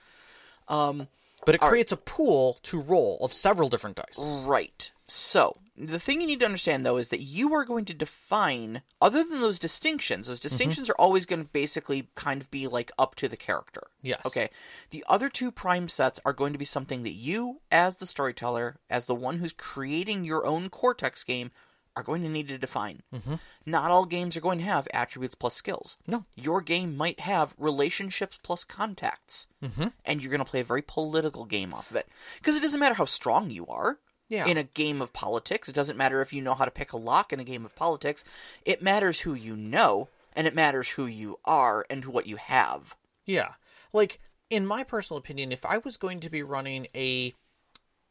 um, 0.75 1.07
But 1.45 1.55
it 1.55 1.61
creates 1.61 1.91
a 1.91 1.97
pool 1.97 2.57
to 2.63 2.79
roll 2.79 3.17
of 3.21 3.33
several 3.33 3.69
different 3.69 3.97
dice. 3.97 4.19
Right. 4.45 4.91
So, 5.07 5.57
the 5.79 5.99
thing 5.99 6.19
you 6.19 6.27
need 6.27 6.41
to 6.41 6.45
understand, 6.45 6.85
though, 6.85 6.97
is 6.97 7.09
that 7.09 7.21
you 7.21 7.53
are 7.53 7.63
going 7.63 7.85
to 7.85 7.93
define, 7.93 8.81
other 9.01 9.23
than 9.23 9.39
those 9.39 9.57
distinctions, 9.57 10.27
those 10.27 10.39
distinctions 10.39 10.89
are 10.89 10.95
always 10.99 11.25
going 11.25 11.41
to 11.41 11.49
basically 11.49 12.09
kind 12.15 12.41
of 12.41 12.51
be 12.51 12.67
like 12.67 12.91
up 12.99 13.15
to 13.15 13.29
the 13.29 13.37
character. 13.37 13.83
Yes. 14.01 14.21
Okay. 14.25 14.49
The 14.89 15.05
other 15.07 15.29
two 15.29 15.51
prime 15.51 15.87
sets 15.87 16.19
are 16.25 16.33
going 16.33 16.51
to 16.51 16.59
be 16.59 16.65
something 16.65 17.03
that 17.03 17.13
you, 17.13 17.61
as 17.71 17.95
the 17.95 18.05
storyteller, 18.05 18.77
as 18.89 19.05
the 19.05 19.15
one 19.15 19.37
who's 19.37 19.53
creating 19.53 20.25
your 20.25 20.45
own 20.45 20.69
Cortex 20.69 21.23
game, 21.23 21.51
are 21.95 22.03
going 22.03 22.21
to 22.23 22.29
need 22.29 22.47
to 22.49 22.57
define. 22.57 23.01
Mm-hmm. 23.13 23.35
Not 23.65 23.89
all 23.89 24.05
games 24.05 24.35
are 24.35 24.41
going 24.41 24.59
to 24.59 24.65
have 24.65 24.87
attributes 24.93 25.35
plus 25.35 25.55
skills. 25.55 25.97
No. 26.05 26.25
Your 26.35 26.61
game 26.61 26.95
might 26.95 27.21
have 27.21 27.55
relationships 27.57 28.37
plus 28.41 28.63
contacts. 28.63 29.47
Mm-hmm. 29.63 29.87
And 30.05 30.21
you're 30.21 30.31
going 30.31 30.43
to 30.43 30.49
play 30.49 30.59
a 30.59 30.65
very 30.65 30.81
political 30.81 31.45
game 31.45 31.73
off 31.73 31.89
of 31.89 31.97
it. 31.97 32.07
Because 32.37 32.57
it 32.57 32.61
doesn't 32.61 32.79
matter 32.79 32.95
how 32.95 33.05
strong 33.05 33.49
you 33.49 33.65
are 33.67 33.97
Yeah. 34.29 34.45
in 34.45 34.57
a 34.57 34.63
game 34.63 35.01
of 35.01 35.11
politics. 35.11 35.67
It 35.67 35.75
doesn't 35.75 35.97
matter 35.97 36.21
if 36.21 36.31
you 36.31 36.41
know 36.41 36.53
how 36.53 36.63
to 36.65 36.71
pick 36.71 36.93
a 36.93 36.97
lock 36.97 37.33
in 37.33 37.39
a 37.39 37.43
game 37.43 37.65
of 37.65 37.75
politics. 37.75 38.23
It 38.63 38.81
matters 38.81 39.19
who 39.21 39.33
you 39.33 39.55
know, 39.57 40.07
and 40.35 40.45
it 40.47 40.55
matters 40.55 40.89
who 40.89 41.05
you 41.07 41.39
are 41.45 41.85
and 41.89 42.05
what 42.05 42.27
you 42.27 42.35
have. 42.37 42.95
Yeah. 43.25 43.53
Like, 43.91 44.19
in 44.49 44.65
my 44.65 44.83
personal 44.83 45.17
opinion, 45.17 45.51
if 45.51 45.65
I 45.65 45.79
was 45.79 45.97
going 45.97 46.19
to 46.21 46.29
be 46.29 46.43
running 46.43 46.87
a 46.95 47.33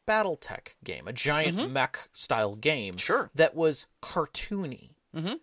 BattleTech 0.07 0.73
game, 0.83 1.07
a 1.07 1.13
giant 1.13 1.71
mech 1.71 2.09
style 2.13 2.55
game, 2.55 2.93
Mm-hmm. 2.95 2.99
Sure. 2.99 3.29
that 3.35 3.55
was 3.55 3.87
cartoony. 4.01 4.95
Mm-hmm. 5.15 5.35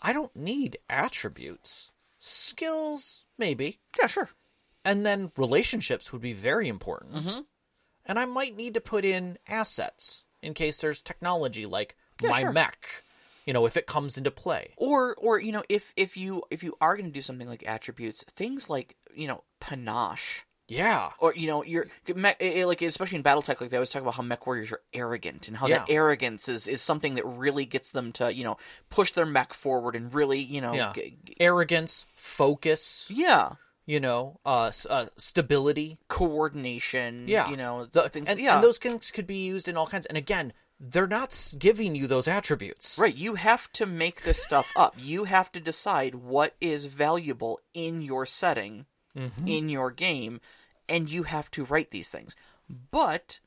I 0.00 0.12
don't 0.12 0.34
need 0.34 0.78
attributes, 0.90 1.90
skills 2.18 3.24
maybe, 3.38 3.78
Yeah, 3.98 4.06
sure. 4.08 4.30
and 4.84 5.06
then 5.06 5.30
relationships 5.36 6.12
would 6.12 6.22
be 6.22 6.32
very 6.32 6.68
important. 6.68 7.14
Mm-hmm. 7.14 7.40
And 8.06 8.18
I 8.18 8.24
might 8.24 8.56
need 8.56 8.74
to 8.74 8.80
put 8.80 9.04
in 9.04 9.38
assets 9.48 10.24
in 10.42 10.54
case 10.54 10.78
there's 10.80 11.00
technology 11.02 11.66
like 11.66 11.96
Yeah, 12.20 12.30
my 12.30 12.40
sure. 12.40 12.52
mech, 12.52 13.04
you 13.46 13.52
know, 13.52 13.64
if 13.66 13.76
it 13.76 13.86
comes 13.86 14.18
into 14.18 14.30
play. 14.30 14.74
Or 14.76 15.14
or 15.16 15.38
you 15.40 15.52
know, 15.52 15.62
if 15.68 15.92
if 15.96 16.16
you 16.16 16.42
if 16.50 16.62
you 16.62 16.76
are 16.80 16.96
going 16.96 17.06
to 17.06 17.12
do 17.12 17.20
something 17.22 17.48
like 17.48 17.66
attributes, 17.66 18.24
things 18.24 18.68
like 18.68 18.96
you 19.14 19.28
know 19.28 19.44
panache. 19.60 20.44
Yeah. 20.68 21.10
Or 21.18 21.34
you 21.34 21.48
know, 21.48 21.62
you're 21.62 21.86
mech, 22.14 22.40
like 22.40 22.80
especially 22.82 23.18
in 23.18 23.22
BattleTech, 23.24 23.60
like 23.60 23.68
they 23.68 23.76
always 23.76 23.90
talk 23.90 24.00
about 24.00 24.14
how 24.14 24.22
mech 24.22 24.46
warriors 24.46 24.72
are 24.72 24.80
arrogant 24.94 25.46
and 25.48 25.56
how 25.56 25.68
that 25.68 25.90
arrogance 25.90 26.48
is, 26.48 26.66
is 26.66 26.80
something 26.80 27.16
that 27.16 27.26
really 27.26 27.66
gets 27.66 27.90
them 27.90 28.10
to 28.12 28.32
you 28.34 28.42
know 28.42 28.56
push 28.88 29.12
their 29.12 29.26
mech 29.26 29.52
forward 29.52 29.94
and 29.94 30.14
really 30.14 30.38
you 30.40 30.60
know 30.62 30.72
Yeah. 30.72 30.92
g- 30.94 31.18
g- 31.24 31.36
Arrogance, 31.40 32.06
focus, 32.16 33.06
yeah 33.10 33.52
you 33.86 33.98
know, 34.00 34.38
uh, 34.46 34.70
uh 34.88 35.06
stability. 35.16 35.98
coordination 36.08 37.26
Yeah. 37.28 37.48
you 37.50 37.56
know 37.56 37.86
The- 37.86 38.08
things 38.08 38.28
and, 38.28 38.38
yeah 38.40 38.54
and 38.56 38.64
those 38.64 38.78
things 38.78 39.10
could 39.10 39.26
be 39.26 39.44
used 39.44 39.68
in 39.68 39.76
all 39.76 39.86
kinds. 39.86 40.06
And 40.06 40.16
again, 40.18 40.52
they're 40.78 41.06
not 41.06 41.54
giving 41.58 41.94
you 41.94 42.06
those 42.06 42.26
attributes. 42.26 42.98
Right, 42.98 43.14
you 43.14 43.34
have 43.36 43.72
to 43.74 43.86
make 43.86 44.22
this 44.22 44.42
stuff 44.42 44.66
up. 44.76 44.94
You 44.98 45.24
have 45.24 45.52
to 45.52 45.60
decide 45.60 46.16
what 46.16 46.54
is 46.60 46.86
valuable 46.86 47.60
in 47.74 48.02
your 48.02 48.26
setting, 48.26 48.86
Mm-hmm. 49.16 49.46
in 49.46 49.68
your 49.68 49.90
game, 49.90 50.40
and 50.88 51.10
you 51.10 51.24
have 51.24 51.50
to 51.50 51.64
write 51.66 51.90
these 51.90 52.08
things. 52.08 52.34
But 52.90 53.40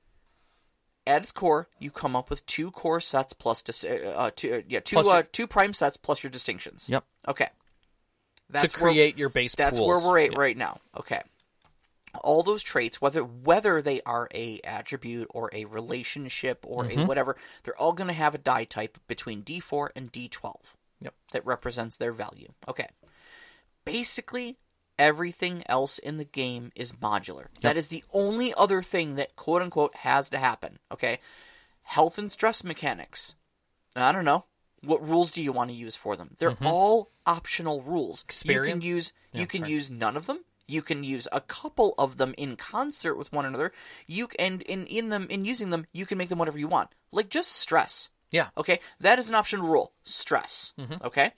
at 1.07 1.23
its 1.23 1.31
core, 1.31 1.67
you 1.79 1.89
come 1.91 2.15
up 2.15 2.29
with 2.29 2.45
two 2.45 2.69
core 2.71 3.01
sets 3.01 3.33
plus 3.33 3.61
dis- 3.63 3.83
uh, 3.83 4.29
two 4.35 4.53
uh, 4.53 4.61
yeah 4.67 4.79
two 4.79 4.95
Plus 4.97 5.07
uh, 5.07 5.23
two 5.31 5.47
prime 5.47 5.73
sets 5.73 5.97
plus 5.97 6.23
your 6.23 6.29
distinctions. 6.29 6.87
Yep. 6.89 7.03
Okay. 7.27 7.49
That's 8.49 8.73
to 8.73 8.83
where- 8.83 8.91
create 8.91 9.17
your 9.17 9.29
base 9.29 9.55
that's 9.55 9.79
pools. 9.79 10.03
where 10.03 10.11
we're 10.11 10.19
at 10.19 10.31
Yeah. 10.33 10.39
right 10.39 10.57
now. 10.57 10.79
Okay. 10.97 11.21
All 12.23 12.43
those 12.43 12.63
traits, 12.63 13.01
whether 13.01 13.23
whether 13.23 13.81
they 13.81 14.01
are 14.05 14.29
a 14.33 14.61
attribute 14.61 15.27
or 15.31 15.49
a 15.53 15.65
relationship 15.65 16.63
or 16.65 16.85
Mm-hmm. 16.85 17.01
a 17.01 17.05
whatever, 17.05 17.35
they're 17.63 17.77
all 17.77 17.91
going 17.93 18.07
to 18.07 18.13
have 18.13 18.33
a 18.35 18.37
die 18.37 18.63
type 18.63 18.97
between 19.07 19.43
D4 19.43 19.89
and 19.95 20.11
D12 20.11 20.61
Yep. 21.01 21.13
that 21.33 21.45
represents 21.45 21.97
their 21.97 22.13
value. 22.13 22.53
Okay. 22.69 22.87
Basically, 23.83 24.57
everything 24.97 25.63
else 25.67 25.97
in 25.99 26.17
the 26.17 26.23
game 26.25 26.71
is 26.75 26.93
modular. 26.93 27.47
That 27.61 27.77
is 27.77 27.89
the 27.89 28.03
only 28.13 28.53
other 28.53 28.81
thing 28.81 29.15
that 29.15 29.35
quote 29.35 29.61
unquote 29.61 29.95
has 29.97 30.29
to 30.29 30.37
happen. 30.37 30.79
Okay. 30.91 31.19
Health 31.83 32.17
and 32.17 32.31
stress 32.31 32.63
mechanics. 32.63 33.35
I 33.95 34.11
don't 34.11 34.25
know. 34.25 34.45
What 34.85 35.07
rules 35.07 35.31
do 35.31 35.41
you 35.41 35.51
want 35.51 35.69
to 35.69 35.75
use 35.75 35.95
for 35.95 36.15
them? 36.15 36.35
They're 36.39 36.57
all 36.63 37.11
optional 37.25 37.81
rules. 37.81 38.23
You 38.45 38.61
can 38.61 38.81
use 38.81 39.13
you 39.33 39.41
Yeah, 39.41 39.45
can 39.45 39.65
use 39.65 39.89
none 39.89 40.15
of 40.15 40.25
them. 40.27 40.39
You 40.67 40.81
can 40.81 41.03
use 41.03 41.27
a 41.31 41.41
couple 41.41 41.93
of 41.97 42.17
them 42.17 42.33
in 42.37 42.55
concert 42.55 43.15
with 43.15 43.31
one 43.31 43.45
another. 43.45 43.71
You 44.07 44.29
and 44.39 44.61
in 44.63 44.87
in 44.87 45.09
them 45.09 45.27
in 45.29 45.45
using 45.45 45.69
them, 45.69 45.85
you 45.93 46.05
can 46.05 46.17
make 46.17 46.29
them 46.29 46.39
whatever 46.39 46.57
you 46.57 46.67
want. 46.67 46.89
Like 47.11 47.29
just 47.29 47.51
stress. 47.51 48.09
Yeah. 48.31 48.49
Okay, 48.57 48.79
that 48.99 49.19
is 49.19 49.29
an 49.29 49.35
optional 49.35 49.67
rule. 49.67 49.93
Stress. 50.03 50.73
Mm-hmm. 50.79 51.05
Okay. 51.05 51.33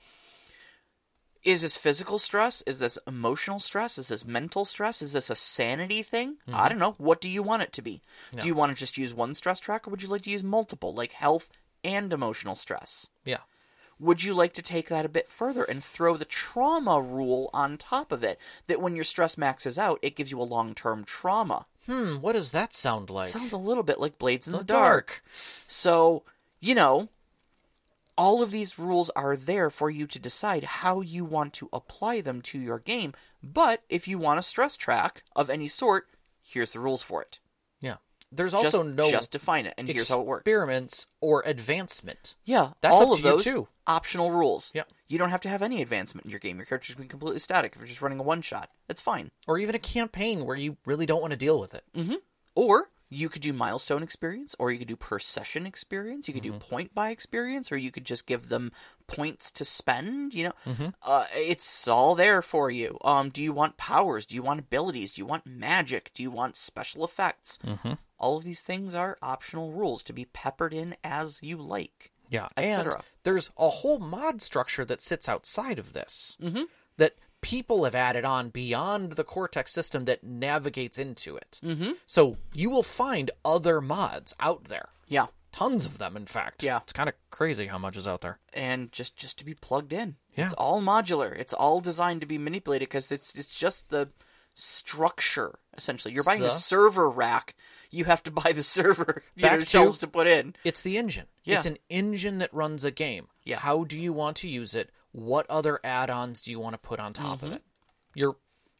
Is 1.44 1.62
this 1.62 1.78
physical 1.78 2.20
stress? 2.20 2.62
Is 2.66 2.80
this 2.80 3.00
emotional 3.08 3.60
stress? 3.60 3.98
Is 3.98 4.10
this 4.10 4.26
mental 4.26 4.66
stress? 4.66 5.02
Is 5.02 5.14
this 5.14 5.30
a 5.30 5.36
sanity 5.36 6.04
thing? 6.04 6.38
Mm-hmm. 6.48 6.56
I 6.56 6.68
don't 6.68 6.80
know. 6.80 6.96
What 6.98 7.22
do 7.22 7.30
you 7.30 7.42
want 7.44 7.62
it 7.62 7.72
to 7.74 7.82
be? 7.82 8.02
Do 8.38 8.48
you 8.48 8.56
want 8.56 8.72
to 8.72 8.76
just 8.78 8.98
use 8.98 9.14
one 9.14 9.34
stress 9.34 9.60
track, 9.60 9.88
or 9.88 9.92
would 9.92 10.04
you 10.04 10.10
like 10.10 10.24
to 10.24 10.30
use 10.30 10.44
multiple, 10.44 10.94
like 10.94 11.14
health 11.14 11.50
and 11.84 12.12
emotional 12.14 12.56
stress? 12.56 13.10
Yeah. 13.26 13.40
Would 14.00 14.24
you 14.24 14.34
like 14.36 14.54
to 14.54 14.62
take 14.62 14.90
that 14.90 15.06
a 15.06 15.10
bit 15.10 15.32
further 15.32 15.64
and 15.64 15.84
throw 15.84 16.18
the 16.18 16.26
trauma 16.26 17.02
rule 17.02 17.50
on 17.52 17.78
top 17.78 18.12
of 18.12 18.24
it? 18.24 18.40
That 18.68 18.80
when 18.82 18.96
your 18.96 19.04
stress 19.04 19.38
maxes 19.38 19.80
out, 19.80 19.98
it 20.04 20.16
gives 20.16 20.30
you 20.32 20.40
a 20.40 20.44
long 20.44 20.76
term 20.76 21.04
trauma. 21.04 21.66
Hmm. 21.88 22.18
What 22.18 22.34
does 22.34 22.52
that 22.52 22.74
sound 22.76 23.10
like? 23.10 23.30
Sounds 23.30 23.54
a 23.54 23.58
little 23.58 23.84
bit 23.84 24.00
like 24.00 24.20
Blades 24.20 24.46
in 24.48 24.52
the, 24.54 24.60
The 24.60 24.66
dark. 24.66 25.08
dark. 25.08 25.24
So, 25.66 26.24
you 26.60 26.76
know, 26.76 27.10
all 28.18 28.44
of 28.44 28.52
these 28.52 28.78
rules 28.78 29.10
are 29.12 29.36
there 29.36 29.70
for 29.70 29.90
you 29.90 30.06
to 30.08 30.20
decide 30.20 30.64
how 30.64 31.02
you 31.02 31.24
want 31.26 31.54
to 31.54 31.70
apply 31.74 32.22
them 32.22 32.42
to 32.44 32.60
your 32.60 32.80
game. 32.80 33.14
But 33.42 33.84
if 33.90 34.08
you 34.08 34.18
want 34.18 34.40
a 34.40 34.44
stress 34.44 34.76
track 34.76 35.24
of 35.36 35.50
any 35.50 35.68
sort, 35.68 36.08
here's 36.44 36.74
the 36.74 36.80
rules 36.80 37.02
for 37.04 37.22
it. 37.22 37.40
There's 38.32 38.52
Just, 38.52 38.66
also 38.66 38.84
no 38.84 39.10
just 39.10 39.32
define 39.32 39.66
it, 39.66 39.74
and 39.78 39.88
here's 39.88 40.10
how 40.10 40.20
it 40.20 40.26
works. 40.28 40.42
experiments 40.46 41.08
or 41.22 41.44
advancement. 41.46 42.36
Yeah, 42.46 42.72
That's 42.82 42.94
all 42.94 43.14
of 43.14 43.22
those 43.22 43.46
too. 43.46 43.68
optional 43.88 44.32
rules. 44.32 44.72
Yeah. 44.76 44.84
You 45.08 45.18
don't 45.18 45.30
have 45.30 45.42
to 45.42 45.50
have 45.50 45.62
any 45.62 45.82
advancement 45.82 46.26
in 46.26 46.32
your 46.32 46.40
game. 46.42 46.58
Your 46.58 46.66
character's 46.66 46.96
can 46.96 47.04
be 47.04 47.08
completely 47.08 47.40
static 47.40 47.72
if 47.74 47.80
you're 47.80 47.88
just 47.88 48.02
running 48.02 48.20
a 48.20 48.24
one 48.24 48.42
shot. 48.42 48.70
That's 48.88 49.00
fine. 49.02 49.32
Or 49.48 49.58
even 49.58 49.76
a 49.76 49.80
campaign 49.80 50.46
where 50.46 50.58
you 50.58 50.76
really 50.86 51.06
don't 51.06 51.22
want 51.22 51.32
to 51.32 51.38
deal 51.38 51.58
with 51.60 51.74
it. 51.74 51.86
Or 52.56 52.90
you 53.10 53.30
could 53.30 53.42
do 53.42 53.54
milestone 53.54 54.04
experience, 54.04 54.54
or 54.60 54.70
you 54.70 54.78
could 54.80 54.90
do 54.90 54.98
per 54.98 55.20
session 55.20 55.66
experience. 55.66 56.28
You 56.28 56.34
could 56.34 56.44
Mm-hmm. 56.44 56.58
do 56.58 56.66
point 56.66 56.94
by 56.94 57.12
experience, 57.12 57.72
or 57.72 57.78
you 57.78 57.90
could 57.92 58.04
just 58.04 58.26
give 58.26 58.50
them 58.50 58.74
points 59.08 59.50
to 59.54 59.64
spend. 59.64 60.34
You 60.34 60.48
know, 60.48 60.54
Mm-hmm. 60.66 60.88
uh, 61.04 61.26
it's 61.34 61.88
all 61.88 62.16
there 62.16 62.42
for 62.42 62.70
you. 62.70 62.98
Um, 63.06 63.30
do 63.30 63.42
you 63.42 63.54
want 63.54 63.78
powers? 63.78 64.26
Do 64.26 64.36
you 64.36 64.42
want 64.42 64.60
abilities? 64.60 65.14
Do 65.14 65.22
you 65.22 65.26
want 65.26 65.46
magic? 65.48 66.12
Do 66.14 66.22
you 66.24 66.30
want 66.32 66.58
special 66.58 67.06
effects? 67.06 67.58
Mm-hmm. 67.66 67.94
All 68.20 68.38
of 68.38 68.44
these 68.44 68.62
things 68.62 68.94
are 68.96 69.18
optional 69.22 69.72
rules 69.72 70.04
to 70.04 70.14
be 70.14 70.26
peppered 70.26 70.74
in 70.74 70.96
as 71.04 71.40
you 71.44 71.58
like. 71.58 72.12
Yeah, 72.30 72.50
and 72.58 72.94
there's 73.24 73.52
a 73.58 73.70
whole 73.70 74.00
mod 74.00 74.42
structure 74.42 74.84
that 74.86 75.02
sits 75.02 75.30
outside 75.30 75.80
of 75.80 75.94
this 75.94 76.36
that 76.98 77.14
people 77.42 77.84
have 77.86 77.96
added 77.96 78.26
on 78.26 78.50
beyond 78.50 79.14
the 79.14 79.24
Cortex 79.24 79.72
system 79.72 80.06
that 80.06 80.24
navigates 80.24 80.98
into 80.98 81.38
it. 81.38 81.60
Mm-hmm. 81.64 81.92
So 82.06 82.36
you 82.54 82.70
will 82.70 82.84
find 82.84 83.32
other 83.46 83.80
mods 83.80 84.34
out 84.42 84.66
there, 84.66 84.90
Yeah, 85.08 85.28
tons 85.54 85.86
of 85.86 86.00
them, 86.00 86.18
in 86.18 86.26
fact. 86.26 86.64
Yeah. 86.64 86.80
it's 86.84 86.92
kind 86.92 87.08
of 87.08 87.16
crazy 87.32 87.68
how 87.68 87.78
much 87.78 87.96
is 87.96 88.08
out 88.08 88.22
there. 88.22 88.40
and 88.54 88.92
just 88.92 89.16
just 89.16 89.38
to 89.38 89.46
be 89.46 89.54
plugged 89.54 89.94
in. 89.94 90.16
Yeah. 90.36 90.46
It's 90.46 90.54
all 90.54 90.82
modular. 90.82 91.34
It's 91.34 91.54
all 91.54 91.80
designed 91.80 92.20
to 92.22 92.28
be 92.28 92.38
manipulated 92.38 92.90
because 92.90 93.10
it's 93.12 93.34
it's 93.36 93.56
just 93.58 93.88
the 93.90 94.10
structure 94.72 95.60
essentially. 95.78 96.14
You're 96.14 96.24
buying 96.24 96.42
the- 96.42 96.48
a 96.50 96.52
server 96.52 97.10
rack. 97.10 97.56
You 97.90 98.06
have 98.06 98.24
to 98.24 98.32
buy 98.32 98.52
the 98.54 98.64
server 98.64 99.24
you 99.36 99.42
Back 99.44 99.74
know, 99.74 99.92
to- 99.92 100.00
to 100.00 100.08
put 100.08 100.28
in. 100.28 100.56
It's 100.64 100.82
the 100.82 100.98
engine. 100.98 101.26
Yeah. 101.44 101.58
It's 101.58 101.66
an 101.66 101.78
engine 101.90 102.38
that 102.40 102.54
runs 102.54 102.84
a 102.84 102.92
game. 102.92 103.28
Yeah. 103.44 103.60
How 103.60 103.84
do 103.84 103.98
you 104.00 104.12
want 104.14 104.38
to 104.38 104.48
use 104.50 104.76
it? 104.76 104.90
What 105.12 105.46
other 105.50 105.80
add-ons 105.84 106.42
do 106.42 106.52
you 106.52 106.60
want 106.60 106.74
to 106.74 106.78
put 106.78 107.00
on 107.00 107.14
top 107.14 107.38
Mm-hmm. 107.38 107.46
of 107.48 107.52
it? 107.54 107.62
Your 108.14 108.36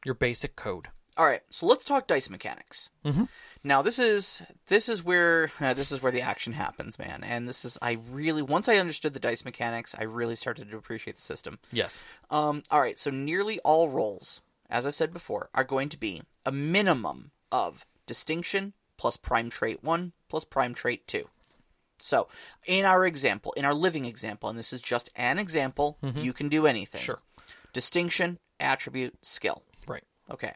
your 0.06 0.14
basic 0.16 0.56
code. 0.56 0.88
All 1.18 1.26
right, 1.26 1.42
so 1.50 1.66
let's 1.66 1.84
talk 1.84 2.06
dice 2.06 2.30
mechanics. 2.30 2.92
Mm-hmm. 3.04 3.24
Now 3.64 3.82
this 3.82 3.98
is 3.98 4.44
this 4.68 4.88
is 4.88 5.04
where 5.04 5.52
uh, 5.60 5.74
this 5.80 5.92
is 5.92 6.02
where 6.02 6.12
the 6.12 6.22
action 6.22 6.54
happens, 6.54 7.00
man. 7.00 7.24
And 7.24 7.48
this 7.48 7.66
is 7.66 7.80
I 7.82 7.98
really 8.12 8.42
once 8.44 8.68
I 8.70 8.78
understood 8.78 9.14
the 9.14 9.20
dice 9.20 9.44
mechanics, 9.46 9.96
I 9.98 10.04
really 10.04 10.36
started 10.36 10.70
to 10.70 10.78
appreciate 10.78 11.16
the 11.16 11.22
system. 11.24 11.58
Yes. 11.72 12.04
Um, 12.30 12.62
all 12.70 12.80
right, 12.82 13.00
so 13.00 13.10
nearly 13.10 13.60
all 13.62 13.90
rolls, 13.90 14.42
as 14.70 14.86
I 14.86 14.92
said 14.92 15.12
before, 15.14 15.50
are 15.56 15.64
going 15.64 15.90
to 15.90 15.98
be 16.00 16.22
a 16.46 16.52
minimum 16.52 17.32
of 17.52 17.86
distinction 18.06 18.74
plus 18.98 19.18
prime 19.18 19.50
trait 19.50 19.84
one 19.84 20.12
plus 20.30 20.44
prime 20.44 20.74
trait 20.74 21.08
two. 21.08 21.28
So, 22.00 22.28
in 22.66 22.86
our 22.86 23.06
example, 23.06 23.54
in 23.54 23.66
our 23.66 23.74
living 23.74 24.06
example, 24.06 24.50
and 24.50 24.58
this 24.60 24.72
is 24.72 24.82
just 24.82 25.10
an 25.16 25.40
example, 25.40 25.98
you 26.16 26.32
can 26.32 26.48
do 26.48 26.68
anything. 26.68 27.02
Sure. 27.02 27.20
Distinction, 27.74 28.38
attribute, 28.60 29.16
skill. 29.24 29.64
Right. 29.88 30.04
Okay. 30.30 30.54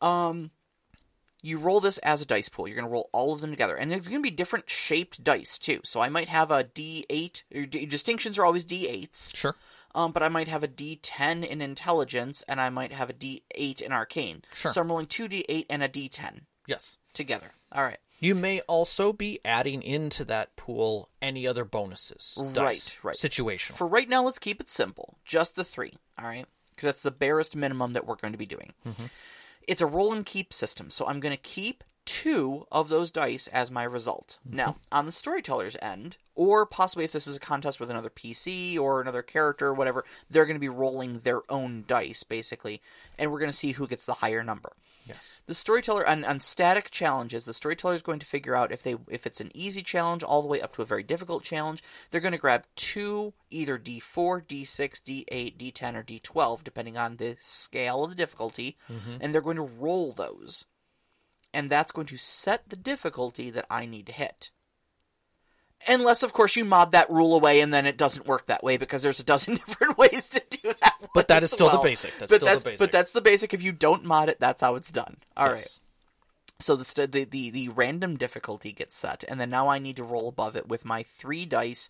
Um, 0.00 0.50
you 1.42 1.58
roll 1.58 1.80
this 1.80 1.98
as 1.98 2.20
a 2.20 2.26
dice 2.26 2.48
pool. 2.48 2.66
You're 2.68 2.76
going 2.76 2.86
to 2.86 2.92
roll 2.92 3.08
all 3.12 3.32
of 3.32 3.40
them 3.40 3.50
together, 3.50 3.76
and 3.76 3.90
there's 3.90 4.02
going 4.02 4.20
to 4.20 4.30
be 4.30 4.30
different 4.34 4.68
shaped 4.70 5.22
dice 5.22 5.58
too. 5.58 5.80
So 5.84 6.00
I 6.00 6.08
might 6.08 6.28
have 6.28 6.50
a 6.50 6.64
D8. 6.64 7.42
D- 7.70 7.86
distinctions 7.86 8.38
are 8.38 8.44
always 8.44 8.64
D8s. 8.64 9.36
Sure. 9.36 9.56
Um, 9.94 10.12
but 10.12 10.22
I 10.22 10.28
might 10.28 10.48
have 10.48 10.62
a 10.62 10.68
D10 10.68 11.44
in 11.46 11.60
intelligence, 11.60 12.42
and 12.48 12.60
I 12.60 12.70
might 12.70 12.92
have 12.92 13.10
a 13.10 13.12
D8 13.12 13.82
in 13.82 13.92
arcane. 13.92 14.42
Sure. 14.54 14.70
So 14.70 14.80
I'm 14.80 14.88
rolling 14.88 15.06
two 15.06 15.28
D8 15.28 15.66
and 15.68 15.82
a 15.82 15.88
D10 15.88 16.42
Yes. 16.66 16.96
Together. 17.12 17.52
All 17.70 17.82
right. 17.82 17.98
You 18.18 18.34
may 18.36 18.60
also 18.62 19.12
be 19.12 19.40
adding 19.44 19.82
into 19.82 20.24
that 20.26 20.54
pool 20.54 21.08
any 21.20 21.46
other 21.46 21.64
bonuses. 21.64 22.38
Right, 22.40 22.54
dice, 22.54 22.96
right. 23.02 23.16
Situational. 23.16 23.72
For 23.74 23.86
right 23.86 24.08
now, 24.08 24.22
let's 24.22 24.38
keep 24.38 24.60
it 24.60 24.70
simple. 24.70 25.18
Just 25.24 25.56
the 25.56 25.64
three. 25.64 25.94
All 26.18 26.26
right. 26.26 26.46
Because 26.70 26.86
that's 26.86 27.02
the 27.02 27.10
barest 27.10 27.56
minimum 27.56 27.94
that 27.94 28.06
we're 28.06 28.14
going 28.14 28.32
to 28.32 28.38
be 28.38 28.46
doing. 28.46 28.74
Mm-hmm. 28.86 29.06
It's 29.66 29.82
a 29.82 29.86
roll 29.86 30.12
and 30.12 30.24
keep 30.24 30.52
system. 30.52 30.90
So 30.90 31.06
I'm 31.06 31.18
going 31.18 31.34
to 31.34 31.40
keep 31.40 31.82
two 32.04 32.66
of 32.70 32.88
those 32.88 33.10
dice 33.10 33.48
as 33.48 33.70
my 33.70 33.84
result. 33.84 34.38
Now, 34.48 34.70
mm-hmm. 34.70 34.78
on 34.92 35.06
the 35.06 35.12
storyteller's 35.12 35.76
end, 35.82 36.16
or 36.34 36.64
possibly 36.64 37.04
if 37.04 37.12
this 37.12 37.26
is 37.26 37.36
a 37.36 37.40
contest 37.40 37.78
with 37.78 37.90
another 37.90 38.10
PC 38.10 38.78
or 38.78 39.00
another 39.00 39.22
character 39.22 39.68
or 39.68 39.74
whatever, 39.74 40.04
they're 40.30 40.46
going 40.46 40.56
to 40.56 40.60
be 40.60 40.68
rolling 40.68 41.20
their 41.20 41.42
own 41.50 41.84
dice 41.86 42.22
basically, 42.22 42.80
and 43.18 43.30
we're 43.30 43.38
going 43.38 43.50
to 43.50 43.56
see 43.56 43.72
who 43.72 43.86
gets 43.86 44.06
the 44.06 44.14
higher 44.14 44.42
number. 44.42 44.72
Yes. 45.06 45.40
The 45.46 45.54
storyteller 45.54 46.06
on, 46.06 46.24
on 46.24 46.40
static 46.40 46.90
challenges, 46.90 47.44
the 47.44 47.54
storyteller 47.54 47.94
is 47.94 48.02
going 48.02 48.20
to 48.20 48.26
figure 48.26 48.54
out 48.54 48.72
if 48.72 48.82
they 48.82 48.96
if 49.08 49.26
it's 49.26 49.40
an 49.40 49.50
easy 49.54 49.82
challenge 49.82 50.22
all 50.22 50.42
the 50.42 50.48
way 50.48 50.60
up 50.60 50.74
to 50.76 50.82
a 50.82 50.86
very 50.86 51.02
difficult 51.02 51.42
challenge. 51.42 51.82
They're 52.10 52.20
going 52.20 52.32
to 52.32 52.38
grab 52.38 52.64
two 52.76 53.32
either 53.50 53.78
D4, 53.78 54.46
D6, 54.46 55.02
D8, 55.02 55.56
D10, 55.56 55.94
or 55.96 56.02
D12 56.02 56.64
depending 56.64 56.96
on 56.96 57.16
the 57.16 57.36
scale 57.40 58.04
of 58.04 58.10
the 58.10 58.16
difficulty, 58.16 58.76
mm-hmm. 58.90 59.16
and 59.20 59.34
they're 59.34 59.40
going 59.40 59.56
to 59.56 59.62
roll 59.62 60.12
those, 60.12 60.66
and 61.52 61.68
that's 61.68 61.92
going 61.92 62.06
to 62.06 62.16
set 62.16 62.68
the 62.68 62.76
difficulty 62.76 63.50
that 63.50 63.66
I 63.68 63.86
need 63.86 64.06
to 64.06 64.12
hit. 64.12 64.50
Unless, 65.88 66.22
of 66.22 66.32
course, 66.32 66.54
you 66.56 66.64
mod 66.64 66.92
that 66.92 67.10
rule 67.10 67.34
away, 67.34 67.60
and 67.60 67.72
then 67.72 67.86
it 67.86 67.96
doesn't 67.96 68.26
work 68.26 68.46
that 68.46 68.62
way 68.62 68.76
because 68.76 69.02
there's 69.02 69.20
a 69.20 69.24
dozen 69.24 69.56
different 69.66 69.98
ways 69.98 70.28
to 70.30 70.42
do 70.50 70.72
that. 70.80 70.94
But 71.14 71.28
that 71.28 71.42
is 71.42 71.50
still 71.50 71.70
the 71.70 71.78
basic. 71.78 72.10
That's 72.18 72.30
but 72.30 72.36
still 72.36 72.38
the 72.40 72.44
that's 72.46 72.64
basic. 72.64 72.78
but 72.78 72.92
that's 72.92 73.12
the 73.12 73.20
basic. 73.20 73.52
If 73.54 73.62
you 73.62 73.72
don't 73.72 74.04
mod 74.04 74.28
it, 74.28 74.38
that's 74.40 74.62
how 74.62 74.76
it's 74.76 74.90
done. 74.90 75.16
All 75.36 75.48
right. 75.48 75.58
Yes. 75.58 75.80
So 76.60 76.76
the, 76.76 77.06
the 77.08 77.24
the 77.24 77.50
the 77.50 77.68
random 77.70 78.16
difficulty 78.16 78.70
gets 78.72 78.96
set, 78.96 79.24
and 79.28 79.40
then 79.40 79.50
now 79.50 79.66
I 79.68 79.78
need 79.80 79.96
to 79.96 80.04
roll 80.04 80.28
above 80.28 80.54
it 80.54 80.68
with 80.68 80.84
my 80.84 81.02
three 81.02 81.44
dice 81.44 81.88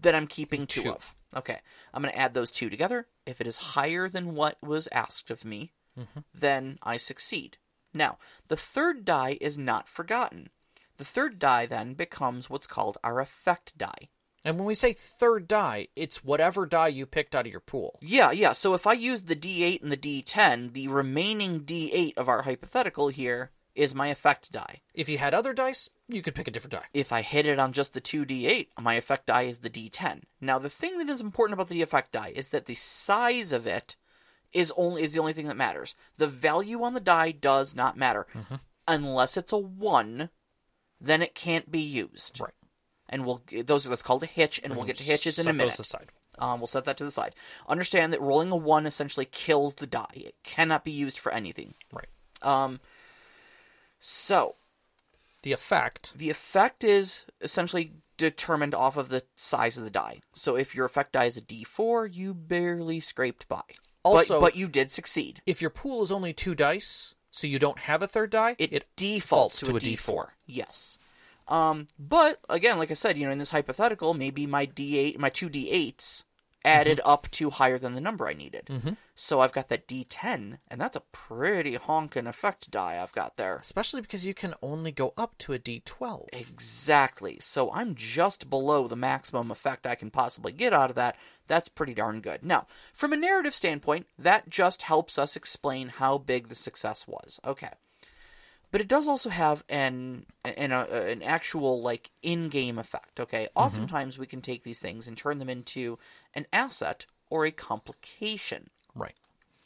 that 0.00 0.14
I'm 0.14 0.26
keeping 0.26 0.66
two, 0.66 0.82
Two. 0.82 0.92
of. 0.92 1.14
Okay, 1.36 1.58
I'm 1.92 2.02
going 2.02 2.12
to 2.14 2.18
add 2.18 2.32
those 2.32 2.50
two 2.50 2.70
together. 2.70 3.06
If 3.26 3.40
it 3.42 3.46
is 3.46 3.56
higher 3.58 4.08
than 4.08 4.34
what 4.34 4.56
was 4.62 4.88
asked 4.92 5.30
of 5.30 5.44
me, 5.44 5.72
Mm-hmm. 5.98 6.20
then 6.34 6.78
I 6.82 6.98
succeed. 6.98 7.56
Now, 7.94 8.18
the 8.48 8.56
third 8.56 9.06
die 9.06 9.38
is 9.40 9.56
not 9.56 9.88
forgotten. 9.88 10.50
The 10.96 11.04
third 11.04 11.38
die 11.38 11.66
then 11.66 11.94
becomes 11.94 12.48
what's 12.48 12.66
called 12.66 12.98
our 13.04 13.20
effect 13.20 13.76
die. 13.76 14.08
And 14.44 14.58
when 14.58 14.66
we 14.66 14.76
say 14.76 14.92
third 14.92 15.48
die, 15.48 15.88
it's 15.96 16.22
whatever 16.22 16.66
die 16.66 16.88
you 16.88 17.04
picked 17.04 17.34
out 17.34 17.46
of 17.46 17.50
your 17.50 17.60
pool. 17.60 17.98
Yeah, 18.00 18.30
yeah. 18.30 18.52
So 18.52 18.74
if 18.74 18.86
I 18.86 18.92
use 18.92 19.22
the 19.22 19.34
D8 19.34 19.82
and 19.82 19.90
the 19.90 19.96
D10, 19.96 20.72
the 20.72 20.86
remaining 20.86 21.62
D8 21.62 22.16
of 22.16 22.28
our 22.28 22.42
hypothetical 22.42 23.08
here 23.08 23.50
is 23.74 23.94
my 23.94 24.08
effect 24.08 24.50
die. 24.50 24.80
If 24.94 25.08
you 25.08 25.18
had 25.18 25.34
other 25.34 25.52
dice, 25.52 25.90
you 26.08 26.22
could 26.22 26.34
pick 26.34 26.48
a 26.48 26.50
different 26.50 26.72
die. 26.72 26.86
if 26.94 27.12
I 27.12 27.22
hit 27.22 27.46
it 27.46 27.58
on 27.58 27.72
just 27.72 27.92
the 27.92 28.00
2d8, 28.00 28.68
my 28.80 28.94
effect 28.94 29.26
die 29.26 29.42
is 29.42 29.58
the 29.58 29.70
d10. 29.70 30.22
Now, 30.40 30.58
the 30.58 30.70
thing 30.70 30.98
that 30.98 31.10
is 31.10 31.20
important 31.20 31.54
about 31.54 31.68
the 31.68 31.82
effect 31.82 32.12
die 32.12 32.32
is 32.34 32.48
that 32.50 32.66
the 32.66 32.74
size 32.74 33.52
of 33.52 33.66
it 33.66 33.96
is 34.52 34.72
only 34.76 35.02
is 35.02 35.12
the 35.14 35.20
only 35.20 35.32
thing 35.32 35.48
that 35.48 35.56
matters. 35.56 35.94
The 36.16 36.26
value 36.26 36.82
on 36.82 36.94
the 36.94 37.00
die 37.00 37.32
does 37.32 37.74
not 37.74 37.96
matter 37.96 38.26
mm-hmm. 38.34 38.56
unless 38.88 39.36
it's 39.36 39.52
a 39.52 39.58
1, 39.58 40.30
then 41.00 41.22
it 41.22 41.34
can't 41.34 41.70
be 41.70 41.80
used. 41.80 42.40
Right. 42.40 42.52
And 43.08 43.24
we'll 43.24 43.42
those 43.64 43.84
that's 43.84 44.02
called 44.02 44.22
a 44.24 44.26
hitch 44.26 44.60
and 44.64 44.74
we'll 44.74 44.84
get 44.84 44.96
to 44.96 45.04
hitches 45.04 45.38
in 45.38 45.42
a 45.42 45.44
Set 45.50 45.54
minute. 45.54 45.70
Those 45.76 45.86
aside. 45.86 46.08
Um, 46.38 46.60
we'll 46.60 46.66
set 46.66 46.84
that 46.84 46.96
to 46.98 47.04
the 47.04 47.10
side. 47.10 47.34
Understand 47.68 48.12
that 48.12 48.20
rolling 48.20 48.50
a 48.50 48.56
1 48.56 48.84
essentially 48.84 49.24
kills 49.24 49.76
the 49.76 49.86
die. 49.86 50.04
It 50.14 50.34
cannot 50.42 50.84
be 50.84 50.90
used 50.90 51.18
for 51.18 51.32
anything. 51.32 51.74
Right. 51.92 52.08
Um 52.42 52.80
so, 53.98 54.56
The 55.42 55.52
effect. 55.52 56.12
the 56.16 56.30
effect 56.30 56.84
is 56.84 57.24
essentially 57.40 57.92
determined 58.16 58.74
off 58.74 58.96
of 58.96 59.08
the 59.08 59.24
size 59.36 59.78
of 59.78 59.84
the 59.84 59.90
die. 59.90 60.20
So 60.34 60.56
if 60.56 60.74
your 60.74 60.86
effect 60.86 61.12
die 61.12 61.24
is 61.24 61.36
a 61.36 61.42
D4, 61.42 62.12
you 62.12 62.34
barely 62.34 63.00
scraped 63.00 63.48
by. 63.48 63.62
Also- 64.02 64.38
but, 64.40 64.46
but 64.52 64.56
you 64.56 64.68
did 64.68 64.90
succeed. 64.90 65.42
If 65.46 65.60
your 65.60 65.70
pool 65.70 66.02
is 66.02 66.12
only 66.12 66.32
two 66.32 66.54
dice, 66.54 67.14
so 67.36 67.46
you 67.46 67.58
don't 67.58 67.80
have 67.80 68.02
a 68.02 68.06
third 68.06 68.30
die, 68.30 68.56
It, 68.58 68.86
defaults 68.96 69.60
to, 69.60 69.76
a 69.76 69.78
D4. 69.78 70.28
Yes. 70.46 70.98
Um, 71.48 71.86
but 71.98 72.40
again, 72.48 72.78
like 72.78 72.90
I 72.90 72.94
said, 72.94 73.18
you 73.18 73.26
know, 73.26 73.30
in 73.32 73.38
this 73.38 73.50
hypothetical, 73.50 74.14
maybe 74.14 74.46
my 74.46 74.66
D8, 74.66 75.18
my 75.18 75.28
two 75.28 75.48
D8s 75.48 76.24
added 76.64 77.00
up 77.04 77.30
to 77.30 77.50
higher 77.50 77.78
than 77.78 77.94
the 77.94 78.00
number 78.00 78.26
I 78.26 78.32
needed. 78.32 78.68
So 79.14 79.40
I've 79.40 79.52
got 79.52 79.68
that 79.68 79.86
D10, 79.86 80.58
and 80.68 80.80
that's 80.80 80.96
a 80.96 81.02
pretty 81.12 81.76
honkin' 81.78 82.26
effect 82.26 82.70
die 82.72 83.00
I've 83.00 83.12
got 83.12 83.36
there. 83.36 83.56
especially 83.58 84.00
because 84.00 84.26
you 84.26 84.34
can 84.34 84.54
only 84.60 84.90
go 84.90 85.12
up 85.16 85.38
to 85.38 85.52
a 85.52 85.60
D12. 85.60 86.26
Exactly. 86.32 87.38
So 87.40 87.70
I'm 87.72 87.94
just 87.94 88.50
below 88.50 88.88
the 88.88 88.96
maximum 88.96 89.52
effect 89.52 89.86
I 89.86 89.94
can 89.94 90.10
possibly 90.10 90.50
get 90.50 90.72
out 90.72 90.90
of 90.90 90.96
that. 90.96 91.16
That's 91.46 91.68
pretty 91.68 91.94
darn 91.94 92.20
good. 92.20 92.42
Now, 92.42 92.66
from 92.92 93.12
a 93.12 93.16
narrative 93.16 93.54
standpoint, 93.54 94.06
that 94.18 94.48
just 94.48 94.82
helps 94.82 95.18
us 95.18 95.36
explain 95.36 95.88
how 95.88 96.18
big 96.18 96.48
the 96.48 96.54
success 96.54 97.06
was. 97.06 97.40
Okay. 97.44 97.70
But 98.72 98.80
it 98.80 98.88
does 98.88 99.06
also 99.08 99.30
have 99.30 99.64
an 99.68 100.26
an, 100.44 100.72
uh, 100.72 100.86
an 100.90 101.22
actual 101.22 101.80
like 101.80 102.10
in-game 102.22 102.78
effect, 102.78 103.20
okay? 103.20 103.48
Oftentimes 103.54 104.18
we 104.18 104.26
can 104.26 104.42
take 104.42 104.64
these 104.64 104.80
things 104.80 105.06
and 105.06 105.16
turn 105.16 105.38
them 105.38 105.48
into 105.48 105.98
an 106.34 106.46
asset 106.52 107.06
or 107.30 107.46
a 107.46 107.50
complication. 107.50 108.68
Right. 108.94 109.14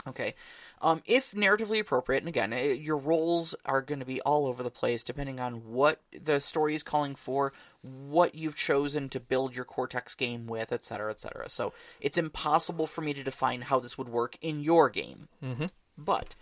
Okay. 0.06 0.34
Um, 0.82 1.02
if 1.04 1.32
narratively 1.32 1.78
appropriate, 1.78 2.20
and 2.20 2.28
again, 2.28 2.52
eh, 2.52 2.72
your 2.72 2.96
roles 2.96 3.54
are 3.66 3.82
going 3.82 4.00
to 4.00 4.06
be 4.06 4.20
all 4.22 4.46
over 4.46 4.62
the 4.62 4.70
place 4.70 5.04
depending 5.04 5.38
on 5.38 5.70
what 5.70 6.00
the 6.18 6.40
story 6.40 6.74
is 6.74 6.82
calling 6.82 7.14
for, 7.14 7.52
what 7.82 8.34
you've 8.34 8.56
chosen 8.56 9.08
to 9.10 9.20
build 9.20 9.54
your 9.54 9.66
Cortex 9.66 10.14
game 10.14 10.46
with, 10.46 10.72
etc., 10.72 11.10
etc. 11.10 11.48
So 11.50 11.74
it's 12.00 12.16
impossible 12.16 12.86
for 12.86 13.02
me 13.02 13.12
to 13.12 13.22
define 13.22 13.62
how 13.62 13.78
this 13.78 13.98
would 13.98 14.08
work 14.08 14.38
in 14.40 14.60
your 14.60 14.88
game. 14.88 15.28
Mm-hmm. 15.44 15.66
But 15.98 16.34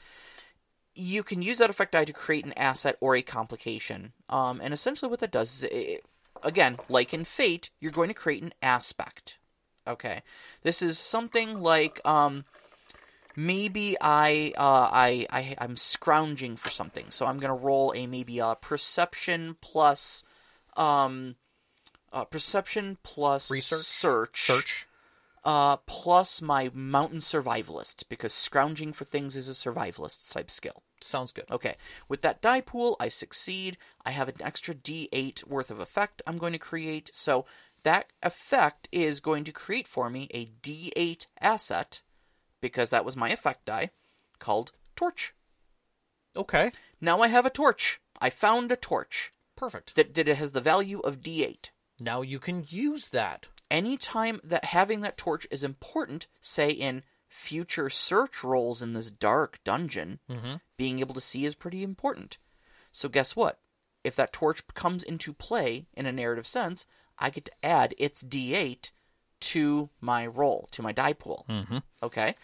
you 0.94 1.22
can 1.22 1.42
use 1.42 1.58
that 1.58 1.70
effect 1.70 1.92
die 1.92 2.04
to 2.04 2.12
create 2.12 2.44
an 2.44 2.52
asset 2.56 2.96
or 3.00 3.16
a 3.16 3.22
complication. 3.22 4.12
Um, 4.28 4.60
and 4.62 4.72
essentially, 4.72 5.10
what 5.10 5.20
that 5.20 5.32
does 5.32 5.58
is, 5.58 5.64
it, 5.64 6.04
again, 6.42 6.78
like 6.88 7.12
in 7.12 7.24
Fate, 7.24 7.70
you're 7.80 7.92
going 7.92 8.08
to 8.08 8.14
create 8.14 8.42
an 8.42 8.54
aspect. 8.62 9.38
Okay, 9.86 10.22
this 10.62 10.82
is 10.82 10.98
something 10.98 11.60
like 11.60 12.00
um, 12.04 12.44
maybe 13.38 13.96
I, 14.00 14.52
uh, 14.56 14.88
I 14.92 15.26
I 15.30 15.54
I'm 15.58 15.76
scrounging 15.76 16.56
for 16.56 16.70
something, 16.70 17.06
so 17.10 17.24
I'm 17.24 17.38
gonna 17.38 17.54
roll 17.54 17.92
a 17.96 18.06
maybe 18.08 18.40
a 18.40 18.56
perception 18.60 19.56
plus, 19.60 20.24
um, 20.76 21.36
uh, 22.12 22.24
perception 22.24 22.98
plus 23.04 23.50
Research? 23.50 23.78
search 23.84 24.40
Search. 24.46 24.86
uh, 25.44 25.76
plus 25.86 26.42
my 26.42 26.70
mountain 26.74 27.20
survivalist 27.20 28.04
because 28.08 28.32
scrounging 28.34 28.92
for 28.92 29.04
things 29.04 29.36
is 29.36 29.48
a 29.48 29.52
survivalist 29.52 30.32
type 30.32 30.50
skill. 30.50 30.82
Sounds 31.00 31.30
good. 31.30 31.44
Okay, 31.50 31.76
with 32.08 32.22
that 32.22 32.42
die 32.42 32.60
pool, 32.60 32.96
I 32.98 33.06
succeed. 33.08 33.78
I 34.04 34.10
have 34.10 34.28
an 34.28 34.34
extra 34.42 34.74
D8 34.74 35.44
worth 35.46 35.70
of 35.70 35.78
effect 35.78 36.22
I'm 36.26 36.38
going 36.38 36.54
to 36.54 36.58
create. 36.58 37.10
So 37.14 37.46
that 37.84 38.06
effect 38.20 38.88
is 38.90 39.20
going 39.20 39.44
to 39.44 39.52
create 39.52 39.86
for 39.86 40.10
me 40.10 40.26
a 40.34 40.46
D8 40.60 41.26
asset 41.40 42.02
because 42.60 42.90
that 42.90 43.04
was 43.04 43.16
my 43.16 43.30
effect 43.30 43.64
die 43.64 43.90
called 44.38 44.72
Torch. 44.96 45.34
Okay. 46.36 46.72
Now 47.00 47.20
I 47.20 47.28
have 47.28 47.46
a 47.46 47.50
torch. 47.50 48.00
I 48.20 48.30
found 48.30 48.70
a 48.70 48.76
torch 48.76 49.32
Perfect. 49.56 49.94
that, 49.96 50.14
that 50.14 50.28
it 50.28 50.36
has 50.36 50.52
the 50.52 50.60
value 50.60 51.00
of 51.00 51.20
D8. 51.20 51.70
Now 52.00 52.22
you 52.22 52.38
can 52.38 52.64
use 52.68 53.08
that. 53.10 53.46
anytime 53.70 54.40
that 54.44 54.64
having 54.66 55.00
that 55.02 55.16
torch 55.18 55.46
is 55.50 55.62
important, 55.62 56.26
say 56.40 56.70
in 56.70 57.02
future 57.28 57.90
search 57.90 58.42
rolls 58.42 58.82
in 58.82 58.94
this 58.94 59.10
dark 59.10 59.58
dungeon, 59.64 60.18
mm-hmm. 60.30 60.54
being 60.76 61.00
able 61.00 61.14
to 61.14 61.20
see 61.20 61.44
is 61.44 61.54
pretty 61.54 61.82
important. 61.82 62.38
So 62.92 63.08
guess 63.08 63.36
what? 63.36 63.60
If 64.04 64.16
that 64.16 64.32
torch 64.32 64.66
comes 64.74 65.02
into 65.02 65.32
play 65.32 65.86
in 65.94 66.06
a 66.06 66.12
narrative 66.12 66.46
sense, 66.46 66.86
I 67.18 67.30
get 67.30 67.46
to 67.46 67.52
add 67.64 67.94
its 67.98 68.22
D8 68.22 68.90
to 69.40 69.88
my 70.00 70.26
roll, 70.26 70.68
to 70.72 70.82
my 70.82 70.92
die 70.92 71.12
pool. 71.12 71.44
Mm-hmm. 71.48 71.78
Okay? 72.02 72.34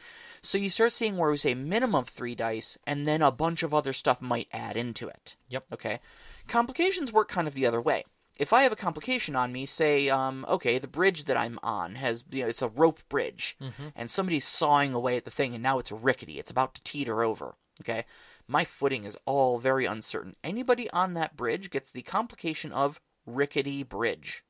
So 0.43 0.59
you 0.59 0.69
start 0.69 0.93
seeing 0.93 1.17
where 1.17 1.31
we 1.31 1.39
say 1.39 1.55
minimum 1.55 1.95
of 1.95 2.09
three 2.09 2.35
dice, 2.35 2.77
and 2.87 3.09
then 3.09 3.23
a 3.23 3.31
bunch 3.31 3.63
of 3.63 3.73
other 3.73 3.93
stuff 3.93 4.21
might 4.21 4.49
add 4.53 4.77
into 4.77 5.09
it. 5.09 5.37
Yep. 5.49 5.65
Okay. 5.73 6.01
Complications 6.49 7.13
work 7.13 7.29
kind 7.29 7.49
of 7.49 7.55
the 7.55 7.67
other 7.67 7.81
way. 7.81 8.05
If 8.37 8.53
I 8.53 8.65
have 8.65 8.73
a 8.73 8.77
complication 8.77 9.37
on 9.37 9.53
me, 9.53 9.65
say, 9.65 10.11
um, 10.11 10.45
okay, 10.49 10.79
the 10.79 10.89
bridge 10.89 11.25
that 11.25 11.37
I'm 11.37 11.59
on 11.63 11.95
has, 11.95 12.25
you 12.31 12.43
know, 12.43 12.49
it's 12.49 12.63
a 12.63 12.69
rope 12.69 13.01
bridge, 13.09 13.57
and 13.95 14.11
somebody's 14.11 14.45
sawing 14.45 14.93
away 14.93 15.17
at 15.17 15.25
the 15.25 15.31
thing, 15.31 15.55
and 15.55 15.63
now 15.63 15.79
it's 15.79 15.93
rickety. 15.93 16.39
It's 16.39 16.51
about 16.51 16.75
to 16.75 16.83
teeter 16.83 17.23
over. 17.23 17.55
Okay. 17.81 18.05
My 18.47 18.65
footing 18.65 19.05
is 19.05 19.17
all 19.25 19.59
very 19.59 19.87
uncertain. 19.87 20.37
Anybody 20.45 20.91
on 20.91 21.15
that 21.15 21.37
bridge 21.37 21.71
gets 21.71 21.91
the 21.91 22.03
complication 22.03 22.71
of 22.73 23.01
rickety 23.25 23.83
bridge. 23.83 24.45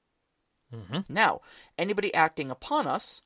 Mm-hmm. 0.74 1.12
Now, 1.12 1.40
anybody 1.78 2.12
acting 2.14 2.50
upon 2.50 2.86
us, 2.86 3.22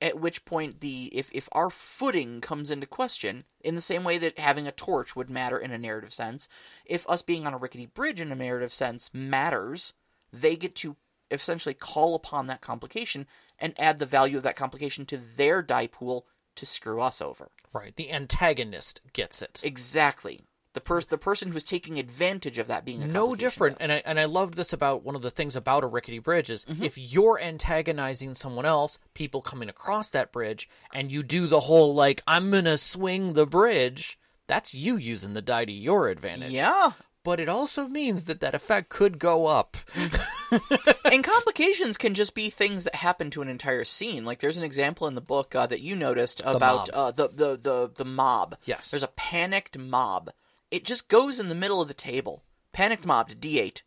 at 0.00 0.18
which 0.18 0.44
point 0.44 0.80
the 0.80 1.06
if 1.12 1.30
if 1.32 1.48
our 1.52 1.70
footing 1.70 2.40
comes 2.40 2.70
into 2.70 2.86
question, 2.86 3.44
in 3.60 3.74
the 3.74 3.80
same 3.80 4.04
way 4.04 4.18
that 4.18 4.38
having 4.38 4.66
a 4.66 4.72
torch 4.72 5.14
would 5.16 5.30
matter 5.30 5.58
in 5.58 5.70
a 5.70 5.78
narrative 5.78 6.12
sense, 6.12 6.48
if 6.84 7.08
us 7.08 7.22
being 7.22 7.46
on 7.46 7.54
a 7.54 7.58
rickety 7.58 7.86
bridge 7.86 8.20
in 8.20 8.32
a 8.32 8.36
narrative 8.36 8.72
sense 8.72 9.10
matters, 9.12 9.92
they 10.32 10.56
get 10.56 10.74
to 10.76 10.96
essentially 11.30 11.74
call 11.74 12.14
upon 12.14 12.46
that 12.46 12.60
complication 12.60 13.26
and 13.58 13.78
add 13.78 13.98
the 13.98 14.06
value 14.06 14.36
of 14.36 14.42
that 14.42 14.56
complication 14.56 15.06
to 15.06 15.16
their 15.16 15.62
die 15.62 15.86
pool 15.86 16.26
to 16.56 16.66
screw 16.66 17.00
us 17.00 17.20
over. 17.20 17.50
Right. 17.72 17.96
The 17.96 18.12
antagonist 18.12 19.00
gets 19.12 19.42
it. 19.42 19.60
Exactly. 19.64 20.42
The 20.74 20.80
per- 20.80 21.00
the 21.00 21.18
person 21.18 21.50
who's 21.52 21.62
taking 21.64 21.98
advantage 21.98 22.58
of 22.58 22.66
that 22.66 22.84
being 22.84 23.02
a 23.02 23.06
no 23.06 23.34
different. 23.34 23.78
does. 23.78 23.88
And 23.88 23.98
I 23.98 24.02
and 24.04 24.20
I 24.20 24.24
loved 24.26 24.54
this 24.54 24.72
about 24.72 25.02
one 25.04 25.14
of 25.16 25.22
the 25.22 25.30
things 25.30 25.56
about 25.56 25.84
a 25.84 25.86
rickety 25.86 26.18
bridge 26.18 26.50
is 26.50 26.64
Mm-hmm. 26.66 26.82
if 26.84 26.98
you're 26.98 27.40
antagonizing 27.40 28.34
someone 28.34 28.66
else, 28.66 28.98
people 29.14 29.40
coming 29.40 29.68
across 29.68 30.10
that 30.10 30.32
bridge, 30.32 30.68
and 30.92 31.10
you 31.12 31.22
do 31.22 31.46
the 31.46 31.60
whole 31.60 31.94
like 31.94 32.22
I'm 32.26 32.50
gonna 32.50 32.76
swing 32.78 33.32
the 33.34 33.46
bridge. 33.46 34.18
That's 34.46 34.74
you 34.74 34.96
using 34.96 35.32
the 35.32 35.40
die 35.42 35.64
to 35.64 35.72
your 35.72 36.08
advantage. 36.08 36.50
yeah. 36.52 36.92
But 37.22 37.40
it 37.40 37.48
also 37.48 37.88
means 37.88 38.26
that 38.26 38.40
that 38.40 38.54
effect 38.54 38.90
could 38.90 39.18
go 39.18 39.46
up. 39.46 39.78
and 41.04 41.24
complications 41.24 41.96
can 41.96 42.12
just 42.14 42.34
be 42.34 42.50
things 42.50 42.84
that 42.84 42.96
happen 42.96 43.30
to 43.30 43.40
an 43.42 43.48
entire 43.48 43.84
scene. 43.84 44.24
Like 44.24 44.40
there's 44.40 44.58
an 44.58 44.64
example 44.64 45.06
in 45.06 45.14
the 45.14 45.20
book 45.20 45.54
uh, 45.54 45.66
that 45.66 45.80
you 45.80 45.96
noticed 45.96 46.40
about 46.44 46.88
mob. 46.88 46.90
uh, 46.92 47.10
the, 47.12 47.28
the 47.28 47.56
the 47.62 47.90
the 47.94 48.04
mob. 48.04 48.56
Yes. 48.64 48.90
there's 48.90 49.02
a 49.02 49.08
panicked 49.08 49.78
mob. 49.78 50.30
It 50.70 50.84
just 50.84 51.08
goes 51.08 51.38
in 51.38 51.48
the 51.48 51.54
middle 51.54 51.80
of 51.80 51.88
the 51.88 51.94
table. 51.94 52.42
Panicked 52.72 53.06
mob 53.06 53.28
to 53.28 53.36
D8. 53.36 53.82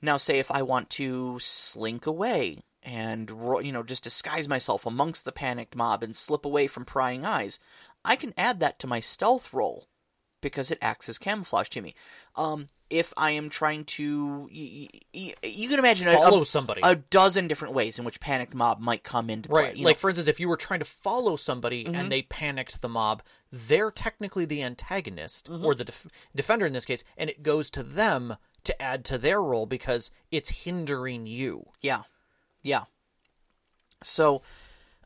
Now, 0.00 0.16
say 0.16 0.38
if 0.38 0.50
I 0.50 0.62
want 0.62 0.90
to 0.90 1.38
slink 1.38 2.06
away 2.06 2.64
and 2.82 3.30
you 3.30 3.70
know 3.72 3.82
just 3.82 4.02
disguise 4.02 4.48
myself 4.48 4.84
amongst 4.84 5.24
the 5.24 5.32
panicked 5.32 5.76
mob 5.76 6.02
and 6.02 6.16
slip 6.16 6.44
away 6.44 6.66
from 6.66 6.84
prying 6.84 7.24
eyes, 7.24 7.60
I 8.04 8.16
can 8.16 8.34
add 8.36 8.60
that 8.60 8.78
to 8.80 8.86
my 8.86 9.00
stealth 9.00 9.52
roll 9.52 9.88
because 10.42 10.70
it 10.70 10.76
acts 10.82 11.08
as 11.08 11.16
camouflage 11.18 11.70
to 11.70 11.80
me. 11.80 11.94
Um, 12.36 12.68
if 12.90 13.14
I 13.16 13.30
am 13.30 13.48
trying 13.48 13.84
to, 13.86 14.48
you, 14.52 14.88
you, 15.14 15.32
you 15.42 15.68
can 15.70 15.78
imagine 15.78 16.08
a- 16.08 16.12
Follow 16.12 16.42
a, 16.42 16.46
somebody. 16.46 16.82
a 16.84 16.96
dozen 16.96 17.48
different 17.48 17.72
ways 17.72 17.98
in 17.98 18.04
which 18.04 18.20
panicked 18.20 18.54
mob 18.54 18.80
might 18.80 19.02
come 19.02 19.30
into 19.30 19.48
play. 19.48 19.62
Right. 19.62 19.78
Like 19.78 19.96
know? 19.96 20.00
for 20.00 20.10
instance, 20.10 20.28
if 20.28 20.38
you 20.38 20.48
were 20.50 20.58
trying 20.58 20.80
to 20.80 20.84
follow 20.84 21.36
somebody 21.36 21.84
Mm-hmm. 21.84 21.94
and 21.94 22.12
they 22.12 22.20
panicked 22.22 22.82
the 22.82 22.90
mob, 22.90 23.22
they're 23.50 23.90
technically 23.90 24.44
the 24.44 24.62
antagonist 24.62 25.48
Mm-hmm. 25.48 25.64
or 25.64 25.74
the 25.74 25.84
def- 25.84 26.06
defender 26.36 26.66
in 26.66 26.74
this 26.74 26.84
case, 26.84 27.02
and 27.16 27.30
it 27.30 27.42
goes 27.42 27.70
to 27.70 27.82
them 27.82 28.36
to 28.64 28.82
add 28.82 29.04
to 29.06 29.16
their 29.16 29.40
role 29.42 29.64
because 29.64 30.10
it's 30.30 30.50
hindering 30.50 31.26
you. 31.26 31.66
Yeah, 31.80 32.02
yeah. 32.62 32.84
So, 34.02 34.42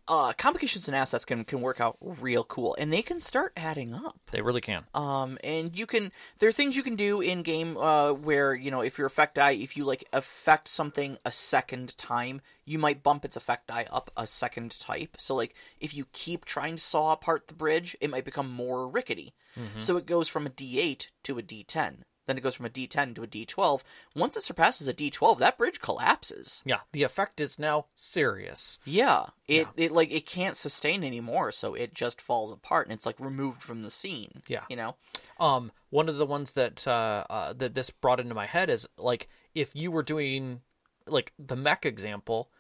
uh, 0.09 0.33
complications 0.33 0.89
and 0.89 0.97
assets 0.97 1.25
can 1.25 1.45
can 1.45 1.61
work 1.61 1.81
out 1.81 1.97
real 2.01 2.45
cool, 2.45 2.77
and 2.79 2.93
they 2.93 3.03
can 3.03 3.21
start 3.21 3.53
adding 3.57 3.95
up. 3.95 4.19
They 4.31 4.41
really 4.41 4.61
can. 4.61 4.85
Um, 4.95 5.39
and 5.43 5.77
you 5.77 5.87
can 5.87 6.13
there 6.39 6.49
are 6.49 6.53
things 6.53 6.77
you 6.77 6.83
can 6.83 6.97
do 6.97 7.21
in 7.21 7.43
game 7.43 7.77
uh, 7.77 8.13
where 8.13 8.55
you 8.55 8.71
know 8.71 8.81
if 8.81 8.99
your 8.99 9.07
effect 9.07 9.35
die, 9.37 9.53
if 9.53 9.77
you 9.77 9.85
like 9.85 10.05
affect 10.13 10.69
something 10.69 11.19
a 11.25 11.33
second 11.33 11.97
time, 11.99 12.41
you 12.65 12.79
might 12.79 13.03
bump 13.03 13.25
its 13.25 13.37
effect 13.37 13.69
die 13.69 13.87
up 13.91 14.11
a 14.17 14.27
second 14.27 14.79
type. 14.79 15.17
So 15.19 15.35
like 15.35 15.55
if 15.81 15.95
you 15.95 16.07
keep 16.13 16.45
trying 16.45 16.77
to 16.77 16.83
saw 16.83 17.13
apart 17.13 17.49
the 17.49 17.55
bridge, 17.55 17.97
it 18.01 18.11
might 18.11 18.25
become 18.25 18.51
more 18.51 18.89
rickety. 18.89 19.35
So 19.79 19.97
it 19.97 20.05
goes 20.05 20.29
from 20.29 20.47
a 20.47 20.51
D8 20.51 21.09
to 21.25 21.39
a 21.39 21.43
D10. 21.43 22.03
Then 22.27 22.37
it 22.37 22.43
goes 22.43 22.55
from 22.55 22.66
a 22.66 22.70
D10 22.70 23.14
to 23.14 23.22
a 23.22 23.27
D12. 23.27 23.83
Once 24.14 24.37
it 24.37 24.43
surpasses 24.43 24.89
a 24.89 24.95
D12, 24.95 25.39
that 25.39 25.57
bridge 25.57 25.81
collapses. 25.81 26.62
Yeah, 26.64 26.81
the 26.93 27.05
effect 27.05 27.41
is 27.41 27.59
now 27.59 27.87
serious. 27.95 28.79
Yeah, 28.85 29.27
it 29.47 29.68
it 29.77 29.93
like 29.93 30.12
it 30.12 30.27
can't 30.27 30.57
sustain 30.57 31.05
anymore, 31.05 31.53
so 31.53 31.74
it 31.74 31.95
just 31.95 32.20
falls 32.20 32.53
apart 32.53 32.87
and 32.87 32.93
it's 32.93 33.07
like 33.07 33.20
removed 33.20 33.62
from 33.62 33.83
the 33.83 33.91
scene. 33.91 34.43
Yeah. 34.49 34.64
you 34.68 34.77
know. 34.77 34.97
Um, 35.39 35.70
one 35.91 36.09
of 36.09 36.16
the 36.16 36.27
ones 36.27 36.53
that 36.53 36.87
uh, 36.87 37.24
uh, 37.31 37.53
that 37.55 37.74
this 37.74 37.91
brought 37.91 38.20
into 38.20 38.35
my 38.35 38.47
head 38.47 38.70
is 38.70 38.89
like 38.99 39.29
if 39.55 39.74
you 39.74 39.91
were 39.91 40.03
doing 40.03 40.61
like 41.07 41.33
the 41.39 41.57
mech 41.57 41.87
example, 41.87 42.51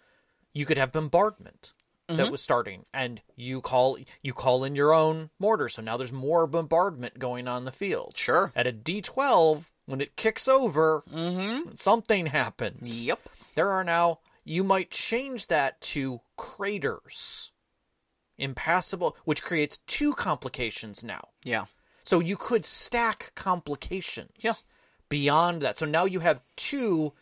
you 0.52 0.64
could 0.64 0.78
have 0.78 0.92
bombardment 0.92 1.72
Mm-hmm. 2.08 2.18
that 2.18 2.30
was 2.30 2.40
starting, 2.40 2.84
and 2.94 3.20
you 3.34 3.60
call 3.60 3.98
you 4.22 4.32
call 4.32 4.62
in 4.62 4.76
your 4.76 4.92
own 4.94 5.30
mortar, 5.40 5.68
so 5.68 5.82
now 5.82 5.96
there's 5.96 6.12
more 6.12 6.46
bombardment 6.46 7.18
going 7.18 7.48
on 7.48 7.64
the 7.64 7.72
field. 7.72 8.12
Sure. 8.16 8.52
At 8.54 8.68
a 8.68 8.72
D12, 8.72 9.64
when 9.86 10.00
it 10.00 10.14
kicks 10.14 10.46
over, 10.46 11.02
Mm-hmm. 11.12 11.74
something 11.74 12.26
happens. 12.26 13.04
Yep. 13.06 13.18
There 13.56 13.70
are 13.72 13.82
now 13.82 14.20
you 14.44 14.62
might 14.62 14.92
change 14.92 15.48
that 15.48 15.80
to 15.80 16.20
craters, 16.36 17.50
impassable, 18.38 19.16
which 19.24 19.42
creates 19.42 19.78
two 19.88 20.14
complications 20.14 21.02
now. 21.02 21.28
Yeah. 21.42 21.64
So 22.04 22.20
you 22.20 22.36
could 22.36 22.64
stack 22.64 23.32
complications. 23.34 24.30
Yeah. 24.38 24.52
Beyond 25.08 25.62
that. 25.62 25.76
So 25.78 25.86
now 25.86 26.04
you 26.04 26.20
have 26.20 26.40
two 26.56 27.12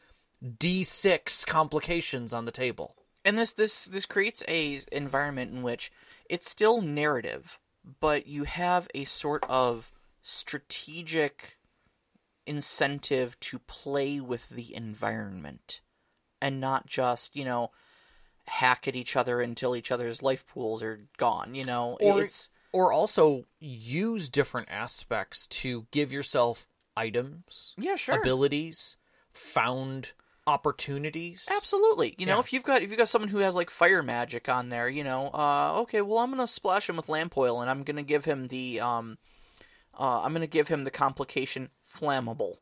D6 0.45 1.47
complications 1.47 2.33
on 2.33 2.45
the 2.45 2.51
table. 2.53 2.97
And 3.25 3.39
this 3.39 3.53
this 3.53 3.87
this 3.87 4.07
creates 4.07 4.43
a 4.49 4.81
environment 4.93 5.53
in 5.53 5.63
which 5.63 5.91
it's 6.29 6.49
still 6.49 6.81
narrative 6.81 7.59
but 8.01 8.27
you 8.27 8.45
have 8.45 8.89
a 8.95 9.05
sort 9.05 9.45
of 9.49 9.93
strategic 10.23 11.59
incentive 12.47 13.39
to 13.41 13.59
play 13.59 14.21
with 14.21 14.49
the 14.49 14.75
environment 14.75 15.81
and 16.41 16.61
not 16.61 16.87
just 16.87 17.35
you 17.35 17.45
know 17.45 17.71
hack 18.47 18.87
at 18.87 18.97
each 18.97 19.17
other 19.17 19.41
until 19.41 19.75
each 19.75 19.91
other's 19.91 20.23
life 20.23 20.47
pools 20.47 20.83
are 20.83 21.01
gone 21.17 21.55
you 21.55 21.65
know? 21.65 21.97
Or 22.01 22.23
it's 22.23 22.51
or 22.75 22.93
also 22.93 23.45
use 23.61 24.29
different 24.29 24.69
aspects 24.69 25.47
to 25.47 25.87
give 25.93 26.13
yourself 26.13 26.67
items, 26.97 27.75
yeah 27.79 27.95
sure. 27.95 28.19
abilities, 28.19 28.97
found 29.33 30.13
opportunities. 30.47 31.49
Absolutely. 31.51 32.15
You 32.19 32.27
know, 32.27 32.39
if 32.41 32.53
you've 32.53 32.63
got 32.63 32.83
if 32.83 32.91
you've 32.91 32.99
got 32.99 33.09
someone 33.09 33.29
who 33.29 33.39
has 33.39 33.55
like 33.55 33.71
fire 33.71 34.03
magic 34.03 34.49
on 34.49 34.69
there, 34.69 34.89
you 34.89 35.05
know, 35.05 35.29
uh, 35.29 35.81
okay, 35.83 36.01
well 36.01 36.19
I'm 36.19 36.31
gonna 36.31 36.47
splash 36.47 36.89
him 36.89 36.97
with 36.97 37.09
lamp 37.09 37.37
oil 37.37 37.61
and 37.61 37.71
I'm 37.71 37.83
gonna 37.83 38.03
give 38.03 38.25
him 38.25 38.49
the 38.49 38.81
um, 38.81 39.19
uh, 39.99 40.21
I'm 40.23 40.33
gonna 40.33 40.47
give 40.47 40.69
him 40.69 40.85
the 40.85 40.91
complication 40.91 41.71
flammable. 41.99 42.57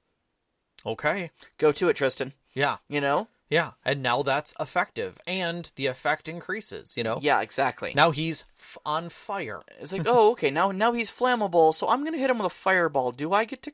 Okay. 0.85 1.31
Go 1.59 1.73
to 1.73 1.89
it, 1.89 1.97
Tristan. 1.97 2.33
Yeah. 2.53 2.79
You 2.89 3.01
know. 3.01 3.29
Yeah. 3.49 3.73
And 3.85 4.03
now 4.03 4.23
that's 4.23 4.55
effective 4.59 5.19
and 5.27 5.71
the 5.77 5.87
effect 5.87 6.27
increases, 6.27 6.97
you 6.97 7.05
know. 7.05 7.19
Yeah, 7.21 7.43
exactly. 7.43 7.93
Now 7.95 8.11
he's 8.11 8.45
f- 8.59 8.79
on 8.87 9.11
fire. 9.11 9.61
It's 9.79 9.93
like, 9.93 10.07
oh, 10.07 10.31
okay, 10.31 10.51
now 10.51 10.71
now 10.71 10.93
he's 10.93 11.11
flammable, 11.11 11.75
so 11.75 11.87
I'm 11.89 12.03
gonna 12.03 12.17
hit 12.17 12.31
him 12.31 12.39
with 12.39 12.47
a 12.47 12.51
fireball. 12.51 13.13
Do 13.13 13.33
I 13.33 13.45
get 13.45 13.63
to 13.65 13.73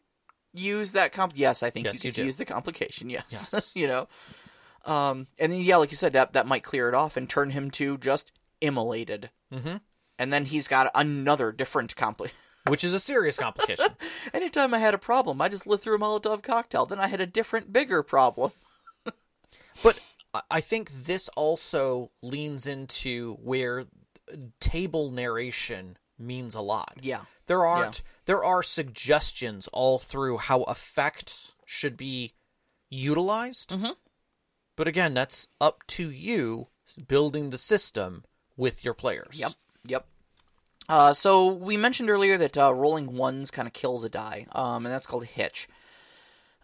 use 0.59 0.93
that 0.93 1.13
comp? 1.13 1.33
Yes, 1.37 1.63
I 1.63 1.71
think 1.71 1.87
Yes, 1.87 2.05
you 2.05 2.13
do. 2.13 2.25
use 2.25 2.37
the 2.37 2.45
complication. 2.45 3.09
Yes, 3.19 3.51
Yes. 3.53 3.73
you 3.77 3.87
know. 3.87 4.09
Um, 4.85 5.27
and 5.39 5.53
then 5.53 5.61
yeah, 5.61 5.77
like 5.77 5.91
you 5.91 5.97
said, 5.97 6.13
that 6.15 6.33
that 6.33 6.47
might 6.47 6.63
clear 6.63 6.89
it 6.89 6.95
off 6.95 7.17
and 7.17 7.29
turn 7.29 7.51
him 7.51 7.71
to 7.73 7.99
just 7.99 8.33
immolated. 8.63 9.31
Mm-hmm. 9.53 9.77
And 10.19 10.33
then 10.33 10.47
he's 10.47 10.67
got 10.69 10.91
another 10.95 11.53
different 11.53 11.95
compli 11.97 12.31
Which 12.69 12.85
is 12.85 12.93
a 12.93 13.01
serious 13.01 13.37
complication. 13.37 13.87
Anytime 14.35 14.75
I 14.75 14.79
had 14.79 14.93
a 14.95 14.99
problem, 14.99 15.41
I 15.41 15.49
just 15.49 15.67
lit 15.67 15.81
through 15.81 15.97
a 15.97 15.99
Molotov 15.99 16.43
cocktail. 16.43 16.87
Then 16.87 16.99
I 17.01 17.07
had 17.09 17.21
a 17.21 17.27
different, 17.27 17.73
bigger 17.73 18.03
problem. 18.03 18.51
But 19.83 20.01
I- 20.35 20.43
I 20.51 20.61
think 20.61 20.91
this 21.07 21.29
also 21.31 22.11
leans 22.23 22.67
into 22.67 23.35
where 23.43 23.87
table 24.61 25.11
narration 25.11 25.97
means 26.19 26.55
a 26.55 26.61
lot. 26.61 26.99
Yeah. 27.01 27.23
There 27.49 27.67
aren't 27.67 28.03
there 28.27 28.45
are 28.45 28.63
suggestions 28.63 29.69
all 29.73 29.99
through 29.99 30.39
how 30.39 30.63
effect 30.65 31.53
should 31.67 31.97
be 31.97 32.35
utilized. 32.89 33.71
Mhm. 33.71 33.97
But 34.77 34.87
again, 34.87 35.13
that's 35.15 35.49
up 35.61 35.85
to 35.89 36.09
you 36.11 36.69
building 37.07 37.51
the 37.51 37.59
system 37.59 38.25
with 38.57 38.85
your 38.85 38.95
players. 38.95 39.39
Yep. 39.39 39.53
Yep. 39.87 40.07
Uh, 40.89 41.13
so 41.13 41.47
we 41.47 41.77
mentioned 41.77 42.09
earlier 42.09 42.39
that 42.39 42.57
uh, 42.57 42.73
rolling 42.73 43.17
ones 43.17 43.51
kind 43.51 43.69
of 43.69 43.75
kills 43.75 44.05
a 44.05 44.09
die, 44.09 44.47
um, 44.53 44.87
and 44.87 44.95
that's 44.95 45.07
called 45.07 45.25
a 45.25 45.27
hitch. 45.27 45.69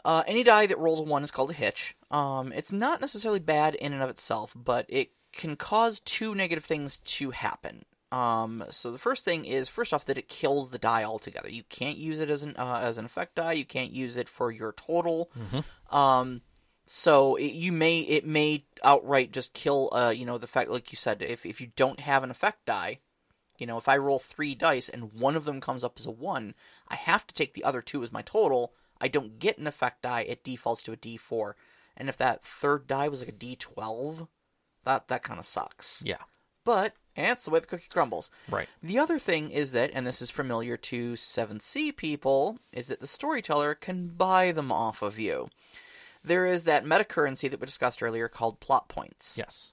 Uh, 0.05 0.23
any 0.27 0.43
die 0.43 0.67
that 0.67 0.79
rolls 0.79 1.01
a 1.01 1.03
one 1.03 1.25
is 1.25 1.31
called 1.31 1.51
a 1.51 1.55
hitch. 1.55 1.97
Um, 2.11 2.53
it's 2.53 2.73
not 2.73 3.01
necessarily 3.01 3.41
bad 3.41 3.75
in 3.75 3.93
and 3.93 4.03
of 4.03 4.11
itself, 4.11 4.53
but 4.55 4.87
it 4.89 5.11
can 5.33 5.57
cause 5.57 6.01
two 6.01 6.35
negative 6.35 6.65
things 6.65 6.99
to 6.99 7.31
happen. 7.31 7.85
Um, 8.15 8.65
so 8.71 8.93
the 8.93 8.99
first 8.99 9.25
thing 9.25 9.45
is, 9.45 9.69
first 9.69 9.93
off, 9.93 10.05
that 10.05 10.19
it 10.19 10.29
kills 10.29 10.71
the 10.71 10.79
die 10.79 11.03
altogether. 11.03 11.51
You 11.51 11.65
can't 11.65 11.99
use 11.99 12.21
it 12.21 12.31
as 12.31 12.45
an 12.45 12.55
uh, 12.57 12.81
as 12.81 12.97
an 12.97 13.05
effect 13.05 13.35
die. 13.35 13.55
You 13.55 13.65
can't 13.65 13.91
use 13.91 14.17
it 14.17 14.29
for 14.29 14.53
your 14.53 14.73
total. 14.73 15.31
Um, 15.91 16.43
so 16.87 17.35
it, 17.35 17.55
you 17.55 17.73
may 17.73 18.01
it 18.01 18.25
may 18.25 18.67
outright 18.85 19.33
just 19.33 19.53
kill. 19.53 19.91
Uh, 19.93 20.15
you 20.17 20.27
know 20.27 20.39
the 20.39 20.47
fact, 20.47 20.71
like 20.71 20.93
you 20.93 20.97
said, 20.97 21.23
if 21.23 21.45
if 21.45 21.61
you 21.61 21.71
don't 21.75 21.99
have 21.99 22.23
an 22.23 22.31
effect 22.31 22.67
die, 22.67 23.01
you 23.59 23.67
know 23.67 23.79
if 23.79 23.89
I 23.89 23.97
roll 23.97 24.21
three 24.21 24.55
dice 24.55 24.89
and 24.89 25.13
one 25.13 25.35
of 25.35 25.45
them 25.45 25.61
comes 25.61 25.83
up 25.83 25.95
as 25.99 26.07
a 26.07 26.13
one, 26.13 26.55
I 26.87 26.95
have 26.95 27.27
to 27.27 27.35
take 27.35 27.55
the 27.55 27.65
other 27.65 27.83
two 27.83 28.05
as 28.05 28.13
my 28.13 28.23
total. 28.23 28.75
I 29.01 29.09
don't 29.09 29.41
get 29.41 29.59
an 29.59 29.67
effect 29.67 30.03
die. 30.03 30.21
It 30.21 30.45
defaults 30.45 30.85
to 30.85 30.93
a 30.93 30.97
D 30.97 31.17
four, 31.17 31.57
and 31.97 32.09
if 32.09 32.17
that 32.19 32.45
third 32.45 32.87
die 32.87 33.09
was 33.09 33.21
like 33.23 33.31
a 33.31 33.33
D 33.33 33.57
twelve, 33.57 34.29
that 34.85 35.09
that 35.09 35.25
kind 35.25 35.41
of 35.41 35.47
sucks. 35.47 36.01
Yeah. 36.07 36.23
But 36.65 36.95
that's 37.17 37.45
the 37.45 37.51
way 37.51 37.61
the 37.61 37.67
cookie 37.67 37.89
crumbles. 37.91 38.31
Right. 38.51 38.69
The 38.83 38.99
other 38.99 39.19
thing 39.19 39.51
is 39.51 39.73
that, 39.73 39.91
and 39.95 40.07
this 40.07 40.21
is 40.21 40.31
familiar 40.31 40.77
to 40.77 41.17
Seventh 41.17 41.63
Sea 41.63 41.93
people, 41.93 42.59
is 42.73 42.89
that 42.89 43.01
the 43.01 43.07
storyteller 43.07 43.75
can 43.75 44.09
buy 44.09 44.53
them 44.53 44.73
off 44.73 45.03
of 45.03 45.19
you. 45.19 45.49
There 46.25 46.47
is 46.47 46.65
that 46.65 46.87
meta 46.87 47.05
currency 47.05 47.49
that 47.49 47.61
we 47.61 47.67
discussed 47.67 48.03
earlier 48.03 48.29
called 48.29 48.61
plot 48.61 48.89
points. 48.89 49.37
Yes. 49.37 49.73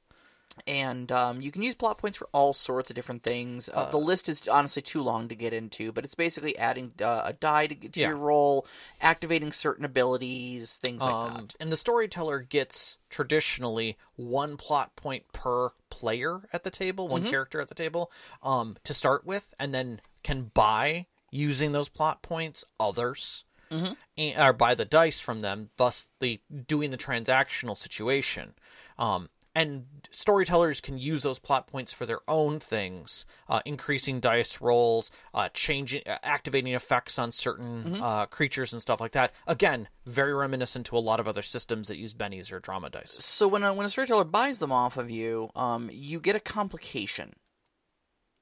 And 0.67 1.11
um, 1.11 1.41
you 1.41 1.51
can 1.51 1.63
use 1.63 1.75
plot 1.75 1.97
points 1.97 2.17
for 2.17 2.27
all 2.33 2.53
sorts 2.53 2.89
of 2.89 2.95
different 2.95 3.23
things. 3.23 3.69
Uh, 3.73 3.89
the 3.89 3.97
list 3.97 4.27
is 4.29 4.47
honestly 4.47 4.81
too 4.81 5.01
long 5.01 5.27
to 5.27 5.35
get 5.35 5.53
into, 5.53 5.91
but 5.91 6.03
it's 6.03 6.15
basically 6.15 6.57
adding 6.57 6.91
uh, 7.01 7.21
a 7.25 7.33
die 7.33 7.67
to, 7.67 7.75
to 7.75 7.99
Yeah. 7.99 8.09
your 8.09 8.17
roll, 8.17 8.67
activating 8.99 9.51
certain 9.51 9.85
abilities, 9.85 10.77
things 10.77 11.01
like 11.01 11.13
Um, 11.13 11.47
that. 11.47 11.55
and 11.59 11.71
the 11.71 11.77
storyteller 11.77 12.39
gets 12.39 12.97
traditionally 13.09 13.97
one 14.15 14.57
plot 14.57 14.95
point 14.95 15.31
per 15.33 15.71
player 15.89 16.41
at 16.53 16.63
the 16.63 16.71
table, 16.71 17.07
one 17.07 17.23
character 17.23 17.59
at 17.61 17.67
the 17.69 17.75
table, 17.75 18.11
um, 18.43 18.77
to 18.83 18.93
start 18.93 19.25
with, 19.25 19.53
and 19.59 19.73
then 19.73 20.01
can 20.23 20.51
buy 20.53 21.07
using 21.31 21.71
those 21.71 21.89
plot 21.89 22.21
points 22.21 22.63
others, 22.79 23.45
and, 23.69 23.95
or 24.37 24.51
buy 24.53 24.75
the 24.75 24.83
dice 24.85 25.19
from 25.21 25.39
them, 25.41 25.69
thus 25.77 26.09
the 26.19 26.41
doing 26.67 26.91
the 26.91 26.97
transactional 26.97 27.77
situation. 27.77 28.53
Um, 28.99 29.29
and 29.53 29.85
storytellers 30.11 30.79
can 30.79 30.97
use 30.97 31.23
those 31.23 31.39
plot 31.39 31.67
points 31.67 31.91
for 31.91 32.05
their 32.05 32.19
own 32.27 32.59
things, 32.59 33.25
uh, 33.49 33.61
increasing 33.65 34.19
dice 34.19 34.61
rolls, 34.61 35.11
uh, 35.33 35.49
changing, 35.53 36.03
uh, 36.05 36.17
activating 36.23 36.73
effects 36.73 37.19
on 37.19 37.31
certain 37.31 38.01
uh, 38.01 38.25
creatures 38.27 38.71
and 38.71 38.81
stuff 38.81 39.01
like 39.01 39.11
that. 39.11 39.33
Again, 39.47 39.89
very 40.05 40.33
reminiscent 40.33 40.85
to 40.87 40.97
a 40.97 40.99
lot 40.99 41.19
of 41.19 41.27
other 41.27 41.41
systems 41.41 41.87
that 41.89 41.97
use 41.97 42.13
bennies 42.13 42.51
or 42.51 42.59
drama 42.59 42.89
dice. 42.89 43.11
So 43.19 43.47
when 43.47 43.63
a, 43.63 43.73
when 43.73 43.85
a 43.85 43.89
storyteller 43.89 44.23
buys 44.23 44.59
them 44.59 44.71
off 44.71 44.95
of 44.97 45.09
you, 45.09 45.49
um, 45.55 45.89
you 45.91 46.19
get 46.19 46.35
a 46.35 46.39
complication. 46.39 47.33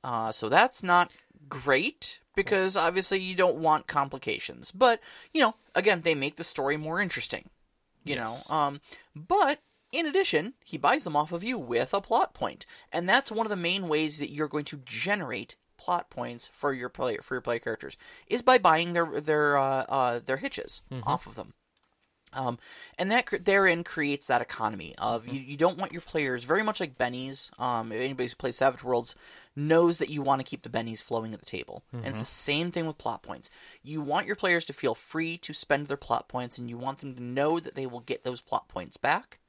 Uh, 0.03 0.31
so 0.31 0.47
that's 0.49 0.83
not 0.83 1.11
great 1.49 2.19
because 2.35 2.77
obviously 2.77 3.19
you 3.19 3.35
don't 3.35 3.57
want 3.57 3.87
complications. 3.87 4.71
But 4.71 5.01
you 5.33 5.41
know, 5.41 5.55
again, 5.75 6.01
they 6.01 6.15
make 6.15 6.37
the 6.37 6.43
story 6.43 6.77
more 6.77 6.99
interesting. 7.01 7.49
You 8.05 8.15
Yes. 8.15 8.47
know, 8.49 8.55
um, 8.55 8.81
but 9.13 9.59
in 9.91 10.05
addition, 10.05 10.53
he 10.63 10.77
buys 10.77 11.03
them 11.03 11.15
off 11.15 11.31
of 11.31 11.43
you 11.43 11.57
with 11.57 11.93
a 11.93 12.01
plot 12.01 12.33
point, 12.33 12.65
and 12.91 13.07
that's 13.07 13.31
one 13.31 13.45
of 13.45 13.49
the 13.49 13.55
main 13.55 13.87
ways 13.87 14.19
that 14.19 14.31
you're 14.31 14.47
going 14.47 14.65
to 14.65 14.81
generate 14.85 15.55
plot 15.77 16.09
points 16.09 16.49
for 16.53 16.73
your 16.73 16.89
player 16.89 17.21
for 17.21 17.35
your 17.35 17.41
player 17.41 17.59
characters 17.59 17.95
is 18.27 18.41
by 18.41 18.57
buying 18.57 18.93
their 18.93 19.21
their 19.21 19.57
uh, 19.57 19.85
uh, 19.87 20.19
their 20.25 20.37
hitches 20.37 20.81
off 21.03 21.25
of 21.25 21.35
them. 21.35 21.53
Um, 22.31 22.59
and 22.99 23.09
that 23.11 23.27
therein 23.45 23.83
creates 23.83 24.27
that 24.27 24.41
economy 24.41 24.93
of 24.99 25.25
you, 25.27 25.39
you 25.39 25.57
don't 25.57 25.79
want 25.79 25.91
your 25.91 26.01
players 26.03 26.43
very 26.43 26.61
much 26.61 26.79
like 26.79 26.95
bennies. 26.95 27.49
Um, 27.59 27.91
if 27.91 27.99
anybody 27.99 28.25
who's 28.25 28.35
played 28.35 28.53
Savage 28.53 28.83
Worlds 28.83 29.15
knows 29.55 29.97
that 29.97 30.09
you 30.09 30.21
want 30.21 30.39
to 30.39 30.43
keep 30.47 30.61
the 30.61 30.69
bennies 30.69 31.01
flowing 31.01 31.33
at 31.33 31.39
the 31.39 31.45
table, 31.45 31.81
and 31.91 32.05
it's 32.05 32.19
the 32.19 32.25
same 32.25 32.71
thing 32.71 32.85
with 32.85 32.99
plot 32.99 33.23
points. 33.23 33.49
You 33.81 34.01
want 34.01 34.27
your 34.27 34.35
players 34.35 34.63
to 34.65 34.73
feel 34.73 34.93
free 34.93 35.37
to 35.39 35.53
spend 35.53 35.87
their 35.87 35.97
plot 35.97 36.27
points, 36.27 36.59
and 36.59 36.69
you 36.69 36.77
want 36.77 36.99
them 36.99 37.15
to 37.15 37.23
know 37.23 37.59
that 37.59 37.73
they 37.73 37.87
will 37.87 38.01
get 38.01 38.23
those 38.23 38.41
plot 38.41 38.67
points 38.67 38.95
back. 38.97 39.39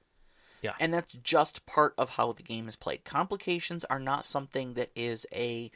Yeah. 0.63 0.75
and 0.81 0.93
that's 0.95 1.13
just 1.13 1.65
part 1.67 1.95
of 1.99 2.11
how 2.11 2.33
the 2.33 2.43
game 2.43 2.69
is 2.69 2.77
played. 2.77 3.05
Complications 3.05 3.85
are 3.87 3.99
not 4.01 4.25
something 4.25 4.75
that 4.75 4.91
is 4.95 5.27
a 5.33 5.71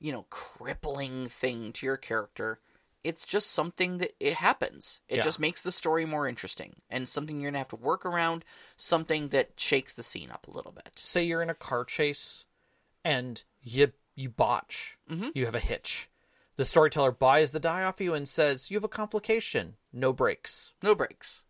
you 0.00 0.12
know 0.12 0.26
crippling 0.30 1.26
thing 1.28 1.72
to 1.72 1.86
your 1.86 1.96
character 1.96 2.58
it's 3.04 3.24
just 3.26 3.50
something 3.50 3.98
that 3.98 4.12
it 4.18 4.34
happens 4.34 5.00
it 5.08 5.16
Yeah. 5.16 5.22
just 5.22 5.38
makes 5.38 5.62
the 5.62 5.70
story 5.70 6.04
more 6.04 6.26
interesting 6.26 6.76
and 6.90 7.08
something 7.08 7.38
you're 7.40 7.50
gonna 7.50 7.58
have 7.58 7.68
to 7.68 7.76
work 7.76 8.04
around 8.06 8.44
something 8.76 9.28
that 9.28 9.50
shakes 9.60 9.94
the 9.94 10.02
scene 10.02 10.30
up 10.30 10.48
a 10.48 10.50
little 10.50 10.72
bit 10.72 10.90
Say 10.96 11.22
you're 11.24 11.42
in 11.42 11.50
a 11.50 11.54
car 11.54 11.84
chase, 11.84 12.44
and 13.04 13.42
you 13.62 13.92
you 14.16 14.28
botch. 14.30 14.96
Mhm. 15.10 15.32
You 15.34 15.44
have 15.46 15.54
a 15.54 15.60
hitch. 15.60 16.08
The 16.56 16.64
storyteller 16.64 17.10
buys 17.12 17.52
the 17.52 17.58
die 17.60 17.82
off 17.82 18.00
you 18.00 18.14
and 18.14 18.28
says, 18.28 18.70
"You 18.70 18.76
have 18.76 18.84
a 18.84 18.88
complication. 18.88 19.76
No 19.92 20.12
brakes." 20.12 20.72
no 20.82 20.94
breaks 20.94 21.44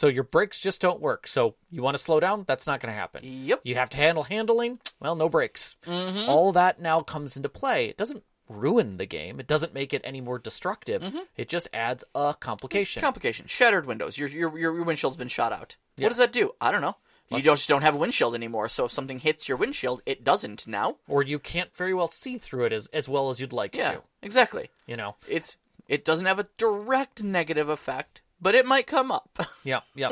So 0.00 0.08
your 0.08 0.24
brakes 0.24 0.58
just 0.58 0.80
don't 0.80 1.02
work. 1.02 1.26
So 1.26 1.56
you 1.70 1.82
want 1.82 1.94
to 1.94 2.02
slow 2.02 2.20
down? 2.20 2.44
That's 2.48 2.66
not 2.66 2.80
going 2.80 2.90
to 2.90 2.98
happen. 2.98 3.20
yep 3.22 3.60
You 3.64 3.74
have 3.74 3.90
to 3.90 3.98
handle 3.98 4.22
handling? 4.22 4.80
Well, 4.98 5.14
no 5.14 5.28
brakes. 5.28 5.76
mm-hmm. 5.86 6.26
All 6.26 6.52
that 6.52 6.80
now 6.80 7.02
comes 7.02 7.36
into 7.36 7.50
play. 7.50 7.84
It 7.90 7.98
doesn't 7.98 8.24
ruin 8.48 8.96
the 8.96 9.04
game. 9.04 9.38
It 9.40 9.46
doesn't 9.46 9.74
make 9.74 9.92
it 9.92 10.00
any 10.02 10.22
more 10.22 10.38
destructive. 10.38 11.04
It 11.36 11.50
just 11.50 11.68
adds 11.74 12.02
a 12.14 12.34
complication. 12.40 13.02
complication 13.02 13.44
shattered 13.46 13.84
windows 13.84 14.16
your, 14.16 14.30
your 14.30 14.58
your 14.58 14.82
windshield's 14.82 15.18
been 15.18 15.28
shot 15.28 15.52
out 15.52 15.76
what 15.98 16.08
does 16.08 16.16
that 16.16 16.32
do 16.32 16.52
i 16.62 16.72
don't 16.72 16.80
know 16.80 16.96
you 17.28 17.42
just 17.42 17.68
don't 17.68 17.82
have 17.82 17.94
a 17.94 17.98
windshield 17.98 18.34
anymore 18.34 18.68
so 18.68 18.86
if 18.86 18.92
something 18.92 19.18
hits 19.18 19.48
your 19.48 19.58
windshield 19.58 20.02
it 20.06 20.24
doesn't 20.24 20.66
now 20.66 20.96
or 21.08 21.22
you 21.22 21.38
can't 21.38 21.76
very 21.76 21.92
well 21.92 22.06
see 22.08 22.38
through 22.38 22.64
it 22.64 22.72
as, 22.72 22.86
as 22.88 23.06
well 23.08 23.28
as 23.28 23.38
you'd 23.38 23.52
like 23.52 23.76
yeah 23.76 23.92
to. 23.92 24.02
exactly 24.22 24.70
You 24.86 24.96
know? 24.96 25.16
it's 25.28 25.58
it 25.88 26.04
doesn't 26.04 26.26
have 26.26 26.38
a 26.38 26.48
direct 26.56 27.22
negative 27.22 27.68
effect 27.68 28.22
but 28.40 28.54
it 28.54 28.66
might 28.66 28.86
come 28.86 29.10
up 29.12 29.38
Yeah, 29.64 29.80
yeah. 29.94 30.10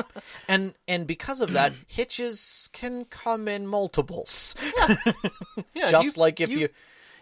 and 0.49 0.75
and 0.87 1.07
because 1.07 1.41
of 1.41 1.53
that, 1.53 1.73
hitches 1.87 2.69
can 2.73 3.05
come 3.07 3.49
in 3.49 3.67
multiples. 3.67 4.55
yeah 5.75 5.91
Just 5.91 6.17
like 6.17 6.41
if 6.41 6.51
you, 6.51 6.69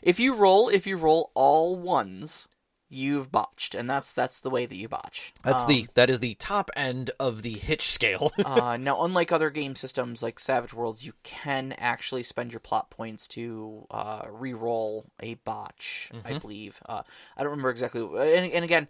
if 0.02 0.18
you 0.20 0.34
roll 0.34 0.68
if 0.68 0.86
you 0.86 0.96
roll 0.96 1.30
all 1.34 1.76
ones 1.76 2.48
you've 2.88 3.32
botched 3.32 3.74
and 3.74 3.90
that's 3.90 4.12
that's 4.12 4.38
the 4.38 4.48
way 4.50 4.64
that 4.64 4.76
you 4.76 4.88
botch 4.88 5.34
That's 5.42 5.62
Um, 5.62 5.68
the 5.68 5.86
that 5.94 6.08
is 6.08 6.20
the 6.20 6.34
top 6.36 6.70
end 6.76 7.10
of 7.18 7.42
the 7.42 7.54
hitch 7.54 7.90
scale. 7.90 8.30
uh, 8.44 8.76
now 8.76 9.02
unlike 9.02 9.32
other 9.32 9.50
game 9.50 9.74
systems 9.74 10.22
like 10.22 10.38
savage 10.38 10.72
worlds 10.72 11.04
you 11.04 11.12
can 11.24 11.74
actually 11.78 12.22
spend 12.22 12.52
your 12.52 12.60
plot 12.60 12.88
points 12.90 13.26
to 13.28 13.86
uh, 13.90 14.26
re-roll 14.30 15.06
a 15.20 15.34
botch 15.34 16.10
Mm-hmm. 16.14 16.28
i 16.36 16.38
believe 16.38 16.80
uh, 16.88 17.02
i 17.36 17.42
don't 17.42 17.50
remember 17.50 17.70
exactly 17.70 18.02
and, 18.02 18.52
and 18.52 18.64
again 18.64 18.86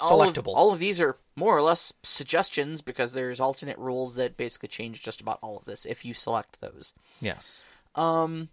all 0.00 0.22
of, 0.22 0.46
all 0.48 0.72
of 0.72 0.78
these 0.78 1.00
are 1.00 1.16
more 1.36 1.56
or 1.56 1.62
less 1.62 1.92
suggestions 2.02 2.82
because 2.82 3.12
there's 3.12 3.40
alternate 3.40 3.78
rules 3.78 4.14
that 4.16 4.36
basically 4.36 4.68
change 4.68 5.02
just 5.02 5.20
about 5.20 5.38
all 5.42 5.56
of 5.56 5.64
this 5.64 5.86
if 5.86 6.04
you 6.04 6.14
select 6.14 6.60
those 6.60 6.92
yes. 7.20 7.62
Um, 7.94 8.50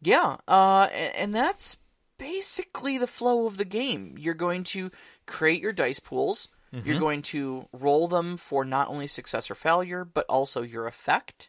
yeah, 0.00 0.36
uh, 0.46 0.88
and, 0.92 1.14
and 1.16 1.34
that's 1.34 1.76
basically 2.18 2.98
the 2.98 3.06
flow 3.06 3.46
of 3.46 3.56
the 3.56 3.64
game. 3.64 4.14
You're 4.18 4.34
going 4.34 4.62
to 4.64 4.90
create 5.26 5.60
your 5.62 5.72
dice 5.72 5.98
pools. 6.00 6.48
You're 6.84 7.00
going 7.00 7.22
to 7.22 7.66
roll 7.72 8.08
them 8.08 8.36
for 8.36 8.62
not 8.64 8.88
only 8.88 9.06
success 9.06 9.50
or 9.50 9.54
failure, 9.54 10.04
but 10.04 10.26
also 10.28 10.62
your 10.62 10.86
effect. 10.86 11.48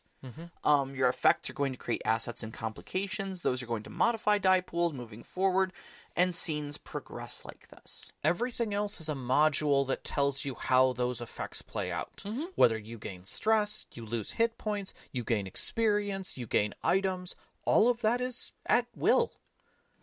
Um, 0.63 0.95
your 0.95 1.09
effects 1.09 1.49
are 1.49 1.53
going 1.53 1.71
to 1.73 1.77
create 1.77 2.01
assets 2.05 2.41
and 2.41 2.53
complications. 2.53 3.41
Those 3.41 3.61
are 3.61 3.65
going 3.67 3.83
to 3.83 3.89
modify 3.89 4.37
die 4.37 4.61
pools 4.61 4.93
moving 4.93 5.23
forward, 5.23 5.73
and 6.19 6.35
scenes 6.35 6.77
progress 6.77 7.45
like 7.45 7.69
this. 7.69 8.11
Everything 8.25 8.73
else 8.73 8.99
is 8.99 9.07
a 9.07 9.15
module 9.15 9.87
that 9.87 10.03
tells 10.03 10.43
you 10.43 10.53
how 10.53 10.91
those 10.91 11.21
effects 11.21 11.61
play 11.61 11.89
out. 11.93 12.21
Whether 12.55 12.77
you 12.77 12.97
gain 12.97 13.23
stress, 13.23 13.85
you 13.93 14.05
lose 14.05 14.31
hit 14.31 14.57
points, 14.57 14.93
you 15.13 15.23
gain 15.23 15.47
experience, 15.47 16.37
you 16.37 16.45
gain 16.45 16.75
items, 16.83 17.37
all 17.63 17.87
of 17.87 18.01
that 18.01 18.19
is 18.19 18.51
at 18.65 18.87
will. 18.93 19.31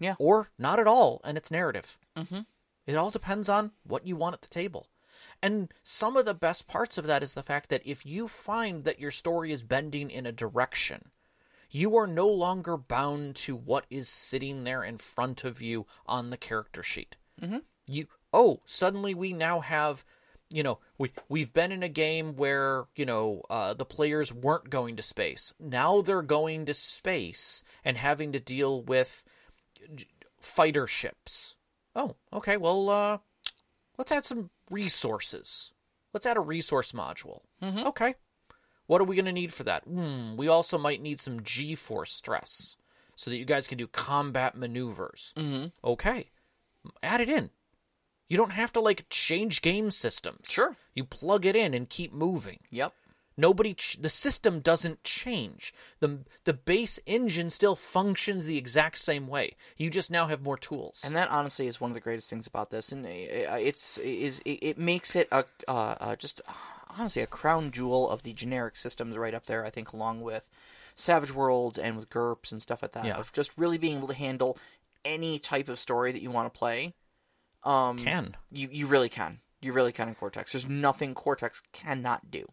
Yeah. 0.00 0.14
Or 0.18 0.48
not 0.58 0.80
at 0.80 0.86
all, 0.86 1.20
and 1.22 1.36
it's 1.36 1.50
narrative. 1.50 1.98
Mm-hmm. 2.16 2.40
It 2.86 2.96
all 2.96 3.10
depends 3.10 3.50
on 3.50 3.72
what 3.86 4.06
you 4.06 4.16
want 4.16 4.32
at 4.32 4.40
the 4.40 4.48
table. 4.48 4.86
And 5.42 5.68
some 5.82 6.16
of 6.16 6.24
the 6.24 6.32
best 6.32 6.66
parts 6.66 6.96
of 6.96 7.06
that 7.06 7.22
is 7.22 7.34
the 7.34 7.42
fact 7.42 7.68
that 7.68 7.82
if 7.84 8.06
you 8.06 8.26
find 8.26 8.84
that 8.84 9.00
your 9.00 9.10
story 9.10 9.52
is 9.52 9.62
bending 9.62 10.10
in 10.10 10.24
a 10.24 10.32
direction, 10.32 11.10
you 11.76 11.94
are 11.94 12.06
no 12.06 12.26
longer 12.26 12.78
bound 12.78 13.36
to 13.36 13.54
what 13.54 13.84
is 13.90 14.08
sitting 14.08 14.64
there 14.64 14.82
in 14.82 14.96
front 14.96 15.44
of 15.44 15.60
you 15.60 15.86
on 16.06 16.30
the 16.30 16.36
character 16.38 16.82
sheet. 16.82 17.16
Mm-hmm. 17.40 17.58
You 17.86 18.06
oh, 18.32 18.60
suddenly 18.64 19.12
we 19.14 19.34
now 19.34 19.60
have, 19.60 20.02
you 20.48 20.62
know, 20.62 20.78
we 20.96 21.12
we've 21.28 21.52
been 21.52 21.72
in 21.72 21.82
a 21.82 21.90
game 21.90 22.34
where 22.34 22.86
you 22.96 23.04
know 23.04 23.42
uh, 23.50 23.74
the 23.74 23.84
players 23.84 24.32
weren't 24.32 24.70
going 24.70 24.96
to 24.96 25.02
space. 25.02 25.52
Now 25.60 26.00
they're 26.00 26.22
going 26.22 26.64
to 26.64 26.72
space 26.72 27.62
and 27.84 27.98
having 27.98 28.32
to 28.32 28.40
deal 28.40 28.80
with 28.80 29.26
fighter 30.40 30.86
ships. 30.86 31.56
Oh, 31.94 32.16
okay. 32.32 32.56
Well, 32.56 32.88
uh, 32.88 33.18
let's 33.98 34.12
add 34.12 34.24
some 34.24 34.48
resources. 34.70 35.72
Let's 36.14 36.24
add 36.24 36.38
a 36.38 36.40
resource 36.40 36.92
module. 36.92 37.40
Okay. 37.62 38.14
What 38.86 39.00
are 39.00 39.04
we 39.04 39.16
going 39.16 39.26
to 39.26 39.32
need 39.32 39.52
for 39.52 39.64
that? 39.64 39.84
Hmm, 39.84 40.36
we 40.36 40.48
also 40.48 40.78
might 40.78 41.02
need 41.02 41.20
some 41.20 41.42
G 41.42 41.74
force 41.74 42.12
stress 42.12 42.76
so 43.16 43.30
that 43.30 43.36
you 43.36 43.44
guys 43.44 43.66
can 43.66 43.78
do 43.78 43.86
combat 43.86 44.56
maneuvers. 44.56 45.32
Mm-hmm. 45.36 45.66
Okay. 45.84 46.30
Add 47.02 47.20
it 47.20 47.28
in. 47.28 47.50
You 48.28 48.36
don't 48.36 48.50
have 48.50 48.72
to 48.74 48.80
like 48.80 49.06
change 49.08 49.62
game 49.62 49.90
systems. 49.90 50.50
Sure. 50.50 50.76
You 50.94 51.04
plug 51.04 51.46
it 51.46 51.56
in 51.56 51.74
and 51.74 51.88
keep 51.88 52.12
moving. 52.12 52.60
Yep. 52.70 52.92
Nobody 53.36 53.74
ch- 53.74 53.98
the 54.00 54.08
system 54.08 54.60
doesn't 54.60 55.04
change. 55.04 55.74
The 56.00 56.20
the 56.44 56.54
base 56.54 56.98
engine 57.06 57.50
still 57.50 57.76
functions 57.76 58.46
the 58.46 58.56
exact 58.56 58.98
same 58.98 59.28
way. 59.28 59.56
You 59.76 59.90
just 59.90 60.10
now 60.10 60.26
have 60.26 60.42
more 60.42 60.56
tools. 60.56 61.02
And 61.04 61.14
that 61.16 61.30
honestly 61.30 61.66
is 61.66 61.80
one 61.80 61.90
of 61.90 61.94
the 61.94 62.00
greatest 62.00 62.30
things 62.30 62.46
about 62.46 62.70
this, 62.70 62.92
and 62.92 63.04
uh, 63.04 63.08
it's 63.08 63.98
is 63.98 64.40
it 64.46 64.58
it 64.62 64.78
makes 64.78 65.14
it 65.14 65.28
a 65.30 65.44
uh, 65.68 65.96
uh, 66.00 66.16
just 66.16 66.40
honestly 66.98 67.22
a 67.22 67.26
crown 67.26 67.70
jewel 67.70 68.08
of 68.10 68.22
the 68.22 68.32
generic 68.32 68.76
systems 68.76 69.16
right 69.16 69.34
up 69.34 69.46
there. 69.46 69.64
I 69.64 69.70
think 69.70 69.92
along 69.92 70.22
with 70.22 70.44
Savage 70.94 71.32
Worlds 71.34 71.78
and 71.78 71.96
with 71.96 72.08
GURPS 72.10 72.52
and 72.52 72.60
stuff 72.62 72.82
like 72.82 72.92
that, 72.92 73.04
Yeah. 73.04 73.16
of 73.16 73.32
just 73.32 73.56
really 73.58 73.78
being 73.78 73.98
able 73.98 74.08
to 74.08 74.14
handle 74.14 74.58
any 75.04 75.38
type 75.38 75.68
of 75.68 75.78
story 75.78 76.10
that 76.12 76.22
you 76.22 76.30
want 76.30 76.52
to 76.52 76.58
play. 76.58 76.94
Um, 77.62 77.98
can. 77.98 78.36
you 78.50 78.68
you 78.70 78.86
really 78.86 79.08
can, 79.08 79.40
you 79.60 79.72
really 79.72 79.92
can 79.92 80.08
in 80.08 80.14
Cortex. 80.14 80.52
There's 80.52 80.68
nothing 80.68 81.14
Cortex 81.14 81.62
cannot 81.72 82.30
do. 82.30 82.46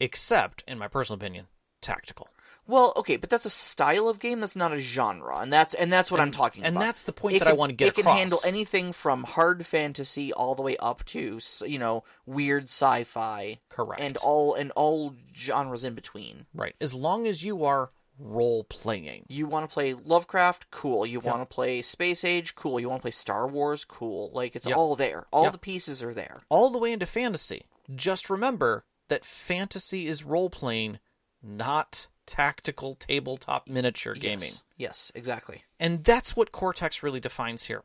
Except, 0.00 0.62
in 0.66 0.76
my 0.78 0.88
personal 0.88 1.16
opinion, 1.16 1.46
tactical. 1.80 2.28
Well, 2.68 2.92
okay, 2.96 3.16
but 3.16 3.30
that's 3.30 3.46
a 3.46 3.50
style 3.50 4.08
of 4.08 4.18
game. 4.18 4.40
That's 4.40 4.56
not 4.56 4.72
a 4.72 4.80
genre, 4.80 5.38
and 5.38 5.52
that's 5.52 5.74
and 5.74 5.92
that's 5.92 6.10
what 6.10 6.20
I'm 6.20 6.30
talking 6.32 6.64
and 6.64 6.74
about. 6.76 6.82
And 6.82 6.88
that's 6.88 7.02
the 7.04 7.12
point 7.12 7.36
It 7.36 7.38
that 7.40 7.48
I 7.48 7.52
wanna 7.52 7.74
get 7.74 7.88
It 7.88 7.94
can 7.94 8.06
handle 8.06 8.40
anything 8.44 8.92
from 8.92 9.22
hard 9.24 9.64
fantasy 9.66 10.32
all 10.32 10.54
the 10.54 10.62
way 10.62 10.76
up 10.78 11.04
to 11.06 11.38
you 11.64 11.78
know 11.78 12.02
weird 12.26 12.64
sci-fi, 12.64 13.60
Correct. 13.68 14.00
and 14.00 14.16
all 14.18 14.54
and 14.54 14.70
all 14.72 15.14
genres 15.36 15.84
in 15.84 15.94
between. 15.94 16.46
Right. 16.54 16.74
As 16.80 16.92
long 16.94 17.26
as 17.26 17.42
you 17.42 17.64
are 17.64 17.90
role 18.18 18.64
playing. 18.64 19.26
You 19.28 19.46
want 19.46 19.68
to 19.68 19.72
play 19.72 19.92
Lovecraft? 19.92 20.70
Cool. 20.70 21.04
You 21.04 21.20
want 21.20 21.40
to 21.40 21.54
play 21.54 21.82
Space 21.82 22.24
Age? 22.24 22.54
Cool. 22.54 22.80
You 22.80 22.88
want 22.88 23.00
to 23.00 23.02
play 23.02 23.10
Star 23.10 23.46
Wars? 23.46 23.84
Cool. 23.84 24.30
Like 24.32 24.56
it's 24.56 24.66
Yep. 24.66 24.76
all 24.76 24.96
there. 24.96 25.26
All 25.30 25.44
Yep. 25.44 25.52
the 25.52 25.58
pieces 25.58 26.02
are 26.02 26.14
there. 26.14 26.40
all 26.48 26.70
the 26.70 26.78
way 26.78 26.92
into 26.92 27.04
fantasy. 27.04 27.66
Just 27.94 28.30
remember 28.30 28.86
that 29.08 29.22
fantasy 29.24 30.06
is 30.08 30.24
role 30.24 30.48
playing, 30.48 30.98
not 31.42 32.06
tactical 32.26 32.94
tabletop 32.94 33.68
miniature 33.68 34.14
gaming. 34.14 34.40
Yes. 34.40 34.62
Yes. 34.76 35.12
Exactly. 35.14 35.64
And 35.78 36.04
that's 36.04 36.36
what 36.36 36.52
Cortex 36.52 37.02
really 37.02 37.20
defines 37.20 37.64
here. 37.64 37.82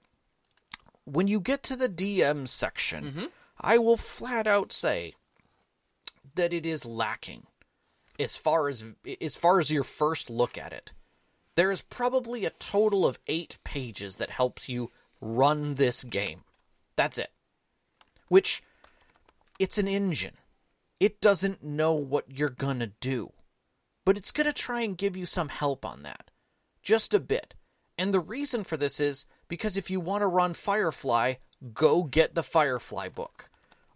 When 1.06 1.28
you 1.28 1.40
get 1.40 1.64
to 1.64 1.76
the 1.76 1.90
DM 1.90 2.48
section, 2.48 3.04
mm-hmm. 3.04 3.26
I 3.60 3.78
will 3.78 3.98
flat 3.98 4.48
out 4.48 4.72
say 4.72 5.16
that 6.36 6.54
it 6.54 6.66
is 6.66 6.86
lacking 6.86 7.48
as 8.20 8.36
far 8.38 8.70
as 8.70 8.86
as 9.20 9.36
far 9.36 9.60
as 9.60 9.72
your 9.72 9.84
first 9.84 10.30
look 10.30 10.58
at 10.58 10.74
it. 10.74 10.94
There 11.56 11.72
is 11.72 11.82
probably 11.82 12.46
a 12.46 12.52
total 12.52 13.06
of 13.06 13.20
8 13.28 13.58
pages 13.64 14.16
that 14.16 14.30
helps 14.30 14.70
you 14.70 14.92
run 15.20 15.76
this 15.76 16.04
game. 16.04 16.44
That's 16.96 17.18
it. 17.18 17.32
Which 18.30 18.64
it's 19.60 19.78
an 19.78 19.88
engine. 19.88 20.38
It 21.00 21.20
doesn't 21.20 21.64
know 21.64 21.94
what 21.94 22.26
you're 22.30 22.50
going 22.50 22.80
to 22.80 22.88
do. 22.88 23.34
But 24.12 24.18
it's 24.18 24.34
going 24.34 24.46
to 24.48 24.52
try 24.52 24.82
and 24.82 24.98
give 24.98 25.16
you 25.16 25.26
some 25.26 25.48
help 25.48 25.86
on 25.86 26.04
that 26.04 26.32
just 26.84 27.14
a 27.14 27.20
bit. 27.22 27.54
And 27.98 28.14
the 28.14 28.20
reason 28.20 28.66
for 28.66 28.76
this 28.76 29.00
is 29.00 29.26
because 29.48 29.78
if 29.78 29.90
you 29.90 30.02
want 30.02 30.22
to 30.22 30.28
run 30.28 30.54
Firefly, 30.54 31.36
go 31.74 32.04
get 32.04 32.36
the 32.36 32.44
Firefly 32.44 33.08
book. 33.08 33.50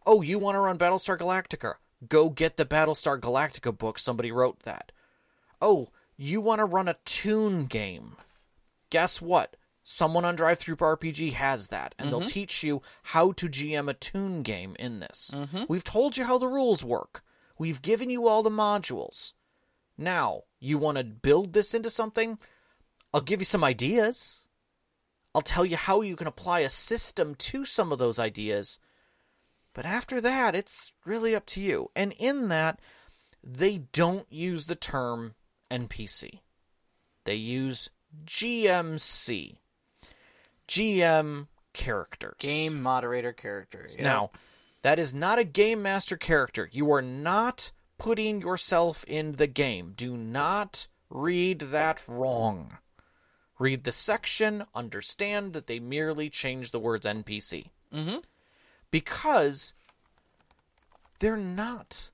Oh, 0.06 0.22
you 0.22 0.40
want 0.40 0.56
to 0.56 0.62
run 0.62 0.78
Battlestar 0.78 1.20
Galactica? 1.20 1.74
Go 2.08 2.30
get 2.30 2.56
the 2.56 2.64
Battlestar 2.64 3.20
Galactica 3.20 3.78
book. 3.78 4.00
Somebody 4.00 4.32
wrote 4.32 4.62
that. 4.62 4.94
Oh, 5.62 5.90
you 6.16 6.40
want 6.40 6.60
to 6.60 6.66
run 6.66 6.88
a 6.88 6.96
Toon 7.04 7.66
game? 7.66 8.16
Guess 8.92 9.22
what? 9.22 9.58
Someone 9.84 10.24
on 10.24 10.38
DriveThruRPG 10.38 11.34
has 11.34 11.68
that, 11.68 11.94
and 12.00 12.08
they'll 12.08 12.22
mm-hmm. 12.22 12.30
teach 12.30 12.64
you 12.64 12.82
how 13.04 13.34
to 13.34 13.50
GM 13.50 13.90
a 13.90 13.94
Toon 13.94 14.44
game 14.44 14.78
in 14.80 15.02
this. 15.02 15.32
Mm-hmm. 15.34 15.64
We've 15.68 15.84
told 15.84 16.16
you 16.16 16.24
how 16.24 16.38
the 16.38 16.48
rules 16.48 16.86
work. 16.86 17.22
We've 17.60 17.82
given 17.82 18.10
you 18.10 18.30
all 18.30 18.44
the 18.44 18.50
modules. 18.50 19.34
Now, 19.98 20.44
you 20.60 20.78
want 20.78 20.98
to 20.98 21.04
build 21.04 21.54
this 21.54 21.74
into 21.74 21.90
something? 21.90 22.38
I'll 23.14 23.22
give 23.22 23.40
you 23.40 23.46
some 23.46 23.64
ideas. 23.64 24.48
I'll 25.34 25.42
tell 25.42 25.66
you 25.66 25.78
how 25.78 26.02
you 26.02 26.16
can 26.16 26.28
apply 26.28 26.62
a 26.62 26.70
system 26.70 27.36
to 27.36 27.66
some 27.66 27.92
of 27.92 28.00
those 28.00 28.20
ideas. 28.20 28.80
But 29.74 29.86
after 29.86 30.22
that, 30.22 30.56
it's 30.56 30.92
really 31.04 31.36
up 31.36 31.46
to 31.48 31.62
you. 31.62 31.92
And 31.96 32.14
in 32.14 32.48
that, 32.50 32.80
they 33.44 33.80
don't 33.92 34.32
use 34.32 34.66
the 34.66 34.76
term 34.76 35.36
NPC. 35.70 36.40
They 37.26 37.36
use 37.36 37.90
GMC. 38.26 39.58
GM 40.68 41.48
characters. 41.74 42.36
Game 42.40 42.82
moderator 42.82 43.34
character. 43.34 43.88
yeah. 43.96 44.04
Now, 44.04 44.32
that 44.82 45.00
is 45.00 45.14
not 45.14 45.40
a 45.40 45.44
game 45.44 45.82
master 45.82 46.16
character. 46.16 46.70
You 46.72 46.92
are 46.94 47.02
not 47.02 47.72
putting 47.98 48.42
yourself 48.42 49.04
in 49.06 49.34
the 49.34 49.48
game. 49.48 49.94
Do 49.96 50.18
not 50.18 50.88
read 51.10 51.60
that 51.60 52.04
wrong. 52.08 52.78
Read 53.58 53.84
the 53.84 53.92
section, 53.92 54.66
understand 54.74 55.54
that 55.54 55.68
they 55.68 55.80
merely 55.80 56.30
change 56.30 56.72
the 56.72 56.80
words 56.80 57.06
NPC. 57.06 57.72
Mhm. 57.94 58.24
Because 58.92 59.74
they're 61.20 61.38
not 61.38 62.10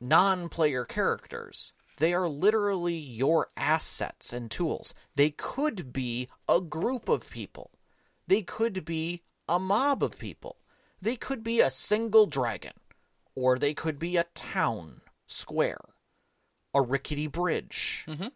non 0.00 0.48
player 0.48 0.84
characters. 0.84 1.72
They 1.98 2.12
are 2.12 2.28
literally 2.28 2.96
your 2.96 3.50
assets 3.56 4.32
and 4.32 4.50
tools. 4.50 4.94
They 5.14 5.30
could 5.30 5.92
be 5.92 6.28
a 6.48 6.60
group 6.60 7.08
of 7.08 7.30
people. 7.30 7.70
They 8.26 8.42
could 8.42 8.84
be 8.84 9.22
a 9.48 9.60
mob 9.60 10.02
of 10.02 10.18
people. 10.18 10.56
They 11.00 11.14
could 11.14 11.44
be 11.44 11.60
a 11.60 11.70
single 11.70 12.26
dragon. 12.26 12.72
Or 13.36 13.58
they 13.58 13.74
could 13.74 13.98
be 13.98 14.16
a 14.16 14.24
town 14.34 15.02
square, 15.34 15.80
a 16.72 16.80
rickety 16.80 17.26
bridge. 17.26 18.04
Mm-hmm. 18.08 18.28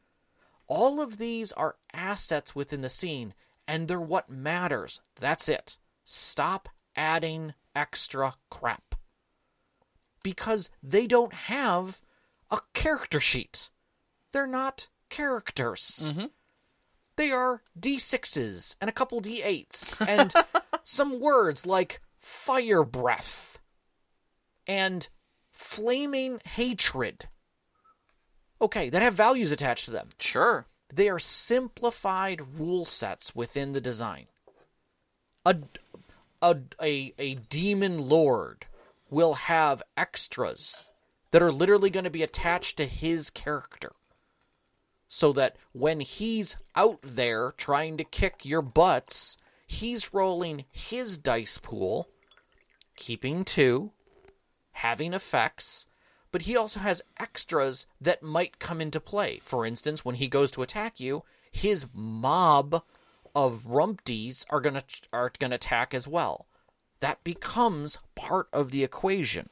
All 0.66 1.00
of 1.00 1.18
these 1.18 1.52
are 1.52 1.76
assets 1.94 2.54
within 2.54 2.82
the 2.82 2.88
scene, 2.88 3.34
and 3.66 3.88
they're 3.88 4.00
what 4.00 4.28
matters. 4.28 5.00
That's 5.18 5.48
it. 5.48 5.78
Stop 6.04 6.68
adding 6.94 7.54
extra 7.74 8.34
crap. 8.50 8.94
Because 10.22 10.68
they 10.82 11.06
don't 11.06 11.32
have 11.32 12.02
a 12.50 12.60
character 12.74 13.20
sheet. 13.20 13.70
They're 14.32 14.46
not 14.46 14.88
characters. 15.08 16.04
Mm-hmm. 16.06 16.26
They 17.16 17.30
are 17.30 17.62
D6s 17.78 18.76
and 18.80 18.88
a 18.88 18.92
couple 18.92 19.20
D8s 19.20 20.06
and 20.06 20.32
some 20.84 21.18
words 21.18 21.66
like 21.66 22.00
fire 22.18 22.84
breath 22.84 23.58
and 24.66 25.08
flaming 25.58 26.40
hatred. 26.44 27.28
Okay, 28.60 28.88
that 28.90 29.02
have 29.02 29.14
values 29.14 29.50
attached 29.50 29.86
to 29.86 29.90
them. 29.90 30.10
Sure. 30.18 30.66
They 30.94 31.08
are 31.08 31.18
simplified 31.18 32.58
rule 32.58 32.84
sets 32.84 33.34
within 33.34 33.72
the 33.72 33.80
design. 33.80 34.26
A, 35.44 35.56
a, 36.40 36.56
a, 36.80 37.12
a 37.18 37.34
demon 37.34 38.08
lord 38.08 38.66
will 39.10 39.34
have 39.34 39.82
extras 39.96 40.88
that 41.32 41.42
are 41.42 41.52
literally 41.52 41.90
going 41.90 42.04
to 42.04 42.10
be 42.10 42.22
attached 42.22 42.76
to 42.76 42.86
his 42.86 43.28
character. 43.28 43.92
So 45.08 45.32
that 45.32 45.56
when 45.72 46.00
he's 46.00 46.56
out 46.76 47.00
there 47.02 47.52
trying 47.56 47.96
to 47.96 48.04
kick 48.04 48.44
your 48.44 48.62
butts, 48.62 49.36
he's 49.66 50.14
rolling 50.14 50.66
his 50.70 51.18
dice 51.18 51.58
pool, 51.58 52.08
keeping 52.94 53.44
two, 53.44 53.90
having 54.78 55.12
effects, 55.12 55.86
but 56.30 56.42
he 56.42 56.56
also 56.56 56.80
has 56.80 57.02
extras 57.18 57.86
that 58.00 58.22
might 58.22 58.58
come 58.58 58.80
into 58.80 59.00
play. 59.00 59.40
For 59.44 59.66
instance, 59.66 60.04
when 60.04 60.16
he 60.16 60.28
goes 60.28 60.50
to 60.52 60.62
attack 60.62 61.00
you, 61.00 61.24
his 61.50 61.86
mob 61.92 62.82
of 63.34 63.64
rumpties 63.64 64.44
are 64.50 64.60
gonna 64.60 64.84
are 65.12 65.32
gonna 65.38 65.56
attack 65.56 65.94
as 65.94 66.06
well. 66.06 66.46
That 67.00 67.22
becomes 67.24 67.98
part 68.14 68.48
of 68.52 68.70
the 68.70 68.84
equation. 68.84 69.48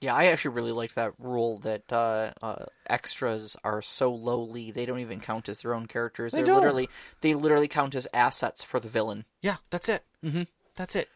Yeah, 0.00 0.14
I 0.14 0.26
actually 0.26 0.54
really 0.54 0.72
liked 0.72 0.94
that 0.94 1.12
rule 1.18 1.58
that 1.58 1.92
uh, 1.92 2.32
uh, 2.40 2.64
extras 2.88 3.56
are 3.62 3.82
so 3.82 4.12
lowly 4.12 4.70
they 4.70 4.86
don't 4.86 5.00
even 5.00 5.20
count 5.20 5.48
as 5.48 5.62
their 5.62 5.74
own 5.74 5.86
characters. 5.86 6.32
They 6.32 6.42
are 6.42 6.54
literally 6.54 6.88
they 7.20 7.34
literally 7.34 7.68
count 7.68 7.94
as 7.94 8.08
assets 8.12 8.64
for 8.64 8.80
the 8.80 8.88
villain. 8.88 9.26
Yeah, 9.42 9.56
that's 9.68 9.88
it. 9.88 10.04
Mm-hmm. 10.24 10.44
That's 10.74 10.96
it. 10.96 11.08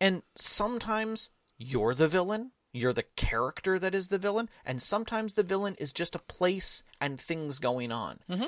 And 0.00 0.22
sometimes 0.34 1.30
you're 1.56 1.94
the 1.94 2.08
villain. 2.08 2.50
You're 2.72 2.92
the 2.92 3.04
character 3.16 3.78
that 3.78 3.94
is 3.94 4.08
the 4.08 4.18
villain, 4.18 4.48
and 4.64 4.80
sometimes 4.80 5.34
the 5.34 5.42
villain 5.42 5.74
is 5.78 5.92
just 5.92 6.14
a 6.14 6.20
place 6.20 6.82
and 7.00 7.20
things 7.20 7.58
going 7.58 7.92
on. 7.92 8.20
Mm-hmm. 8.30 8.46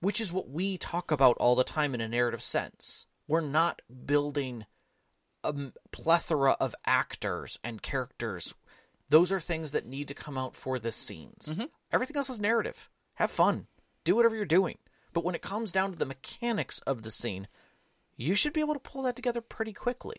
Which 0.00 0.20
is 0.20 0.32
what 0.32 0.48
we 0.48 0.78
talk 0.78 1.10
about 1.10 1.36
all 1.38 1.56
the 1.56 1.64
time 1.64 1.92
in 1.94 2.00
a 2.00 2.08
narrative 2.08 2.42
sense. 2.42 3.06
We're 3.26 3.40
not 3.40 3.82
building 4.06 4.64
a 5.42 5.54
plethora 5.90 6.52
of 6.60 6.74
actors 6.86 7.58
and 7.64 7.82
characters. 7.82 8.54
Those 9.08 9.32
are 9.32 9.40
things 9.40 9.72
that 9.72 9.86
need 9.86 10.08
to 10.08 10.14
come 10.14 10.38
out 10.38 10.54
for 10.54 10.78
the 10.78 10.92
scenes. 10.92 11.54
Mm-hmm. 11.54 11.64
Everything 11.92 12.16
else 12.16 12.30
is 12.30 12.40
narrative. 12.40 12.88
Have 13.14 13.30
fun. 13.30 13.66
Do 14.04 14.14
whatever 14.14 14.36
you're 14.36 14.44
doing. 14.44 14.78
But 15.12 15.24
when 15.24 15.34
it 15.34 15.42
comes 15.42 15.72
down 15.72 15.90
to 15.92 15.98
the 15.98 16.06
mechanics 16.06 16.80
of 16.80 17.02
the 17.02 17.10
scene, 17.10 17.48
you 18.16 18.34
should 18.34 18.52
be 18.52 18.60
able 18.60 18.74
to 18.74 18.80
pull 18.80 19.02
that 19.02 19.16
together 19.16 19.40
pretty 19.40 19.72
quickly 19.72 20.16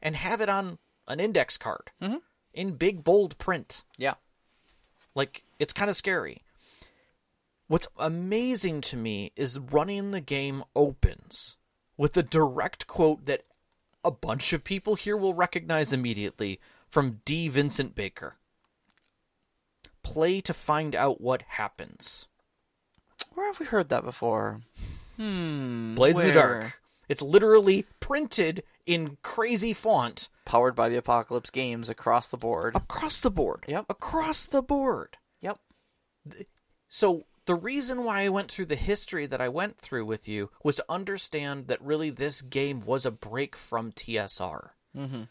and 0.00 0.16
have 0.16 0.40
it 0.40 0.48
on 0.48 0.78
an 1.06 1.20
index 1.20 1.56
card 1.56 1.90
mm-hmm. 2.00 2.16
In 2.52 2.72
big 2.72 3.04
bold 3.04 3.38
print. 3.38 3.84
Yeah. 3.96 4.14
Like 5.14 5.44
it's 5.58 5.72
kind 5.72 5.90
of 5.90 5.96
scary. 5.96 6.42
What's 7.68 7.88
amazing 7.96 8.80
to 8.82 8.96
me 8.96 9.32
is 9.36 9.58
running 9.58 10.10
the 10.10 10.20
game 10.20 10.64
opens 10.74 11.56
with 11.96 12.16
a 12.16 12.22
direct 12.22 12.86
quote 12.86 13.26
that 13.26 13.42
a 14.04 14.10
bunch 14.10 14.52
of 14.52 14.64
people 14.64 14.94
here 14.96 15.16
will 15.16 15.34
recognize 15.34 15.92
immediately 15.92 16.58
from 16.88 17.20
D. 17.24 17.48
Vincent 17.48 17.94
Baker. 17.94 18.34
Play 20.02 20.40
to 20.40 20.54
find 20.54 20.94
out 20.94 21.20
what 21.20 21.42
happens. 21.42 22.26
Where 23.34 23.46
have 23.46 23.60
we 23.60 23.66
heard 23.66 23.90
that 23.90 24.04
before? 24.04 24.62
Hmm. 25.16 25.94
Blades 25.94 26.18
in 26.18 26.28
the? 26.28 26.32
Dark. 26.32 26.80
It's 27.08 27.22
literally 27.22 27.86
printed 28.00 28.62
in 28.92 29.16
crazy 29.22 29.72
font 29.72 30.28
Powered 30.44 30.74
by 30.74 30.88
the 30.88 30.96
Apocalypse 30.96 31.50
Games 31.50 31.88
across 31.88 32.28
the 32.28 32.36
board. 32.36 32.74
across 32.74 33.20
the 33.20 33.30
board. 33.30 33.64
Yep. 33.68 33.86
Across 33.88 34.46
the 34.46 34.62
board. 34.62 35.16
Yep. 35.40 35.58
So 36.88 37.24
the 37.46 37.54
reason 37.54 38.04
why 38.04 38.22
I 38.22 38.28
went 38.28 38.50
through 38.50 38.66
the 38.66 38.76
history 38.76 39.26
that 39.26 39.40
I 39.40 39.48
went 39.48 39.78
through 39.78 40.04
with 40.06 40.28
you 40.28 40.50
was 40.64 40.76
to 40.76 40.84
understand 40.88 41.68
that 41.68 41.80
really 41.82 42.10
this 42.10 42.42
game 42.42 42.80
was 42.84 43.06
a 43.06 43.10
break 43.10 43.56
from 43.56 43.92
TSR. 43.92 44.70
Mm-hmm. 44.96 45.22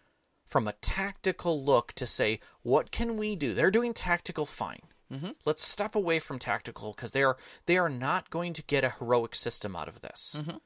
From 0.48 0.68
a 0.68 0.74
tactical 0.74 1.64
look 1.64 1.94
to 1.94 2.08
say, 2.08 2.40
what 2.64 2.92
can 2.92 3.18
we 3.18 3.36
do? 3.36 3.54
They're 3.54 3.70
doing 3.72 3.94
tactical 3.94 4.46
fine. 4.46 4.82
Mhm. 5.12 5.36
Let's 5.46 5.64
step 5.66 5.96
away 5.96 6.20
from 6.20 6.40
tactical 6.40 6.94
because 6.94 7.12
they 7.12 7.24
are 7.24 7.38
they 7.66 7.78
are 7.78 7.90
not 7.90 8.30
going 8.30 8.54
to 8.54 8.64
get 8.64 8.84
a 8.84 8.92
heroic 8.92 9.34
system 9.36 9.76
out 9.76 9.88
of 9.88 10.02
this. 10.02 10.36
Mhm. 10.40 10.60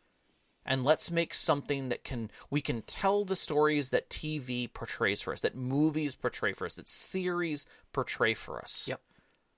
And 0.66 0.84
let's 0.84 1.12
make 1.12 1.34
something 1.34 1.90
that 1.90 2.04
can 2.04 2.32
we 2.50 2.62
can 2.62 2.84
tell 2.84 3.26
the 3.26 3.36
stories 3.36 3.90
that 3.90 4.10
TV 4.10 4.72
portrays 4.72 5.22
for 5.22 5.34
us, 5.34 5.42
that 5.42 5.56
movies 5.56 6.16
portray 6.16 6.54
for 6.54 6.66
us, 6.66 6.76
that 6.76 6.88
series 6.88 7.66
portray 7.92 8.34
for 8.34 8.60
us 8.62 8.88
Yep. 8.88 9.02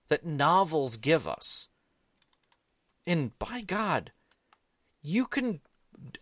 that 0.07 0.25
novels 0.25 0.97
give 0.97 1.27
us. 1.27 1.67
And 3.05 3.37
by 3.37 3.61
God, 3.61 4.11
you 5.03 5.25
can 5.27 5.61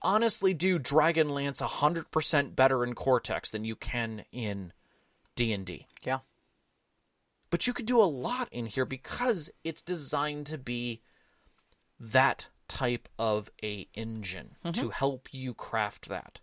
honestly 0.01 0.53
do 0.53 0.77
Dragonlance 0.79 1.61
100% 1.61 2.55
better 2.55 2.83
in 2.83 2.93
Cortex 2.93 3.51
than 3.51 3.63
you 3.63 3.75
can 3.75 4.25
in 4.31 4.73
D&D. 5.35 5.87
Yeah. 6.03 6.19
But 7.49 7.67
you 7.67 7.73
could 7.73 7.85
do 7.85 8.01
a 8.01 8.03
lot 8.03 8.49
in 8.51 8.65
here 8.65 8.85
because 8.85 9.49
it's 9.63 9.81
designed 9.81 10.45
to 10.47 10.57
be 10.57 11.01
that 11.99 12.49
type 12.67 13.09
of 13.17 13.49
a 13.63 13.87
engine 13.93 14.55
to 14.63 14.71
mm-hmm. 14.71 14.89
help 14.89 15.29
you 15.31 15.53
craft 15.53 16.09
that. 16.09 16.39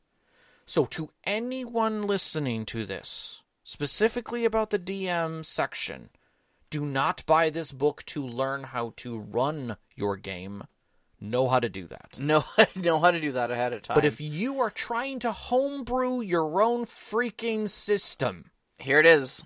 So 0.66 0.84
to 0.86 1.10
anyone 1.24 2.02
listening 2.06 2.64
to 2.66 2.86
this, 2.86 3.42
specifically 3.64 4.44
about 4.44 4.70
the 4.70 4.78
DM 4.78 5.44
section, 5.44 6.10
do 6.70 6.86
not 6.86 7.26
buy 7.26 7.50
this 7.50 7.72
book 7.72 8.04
to 8.06 8.24
learn 8.24 8.62
how 8.62 8.92
to 8.98 9.18
run 9.18 9.76
your 9.96 10.16
game. 10.16 10.64
Know 11.20 11.48
how 11.48 11.58
to 11.58 11.68
do 11.68 11.86
that. 11.88 12.16
Know 12.18 12.44
know 12.76 13.00
how 13.00 13.10
to 13.10 13.20
do 13.20 13.32
that 13.32 13.50
ahead 13.50 13.72
of 13.72 13.82
time. 13.82 13.96
But 13.96 14.04
if 14.04 14.20
you 14.20 14.60
are 14.60 14.70
trying 14.70 15.18
to 15.20 15.32
homebrew 15.32 16.20
your 16.20 16.62
own 16.62 16.84
freaking 16.84 17.68
system, 17.68 18.50
here 18.78 19.00
it 19.00 19.06
is. 19.06 19.44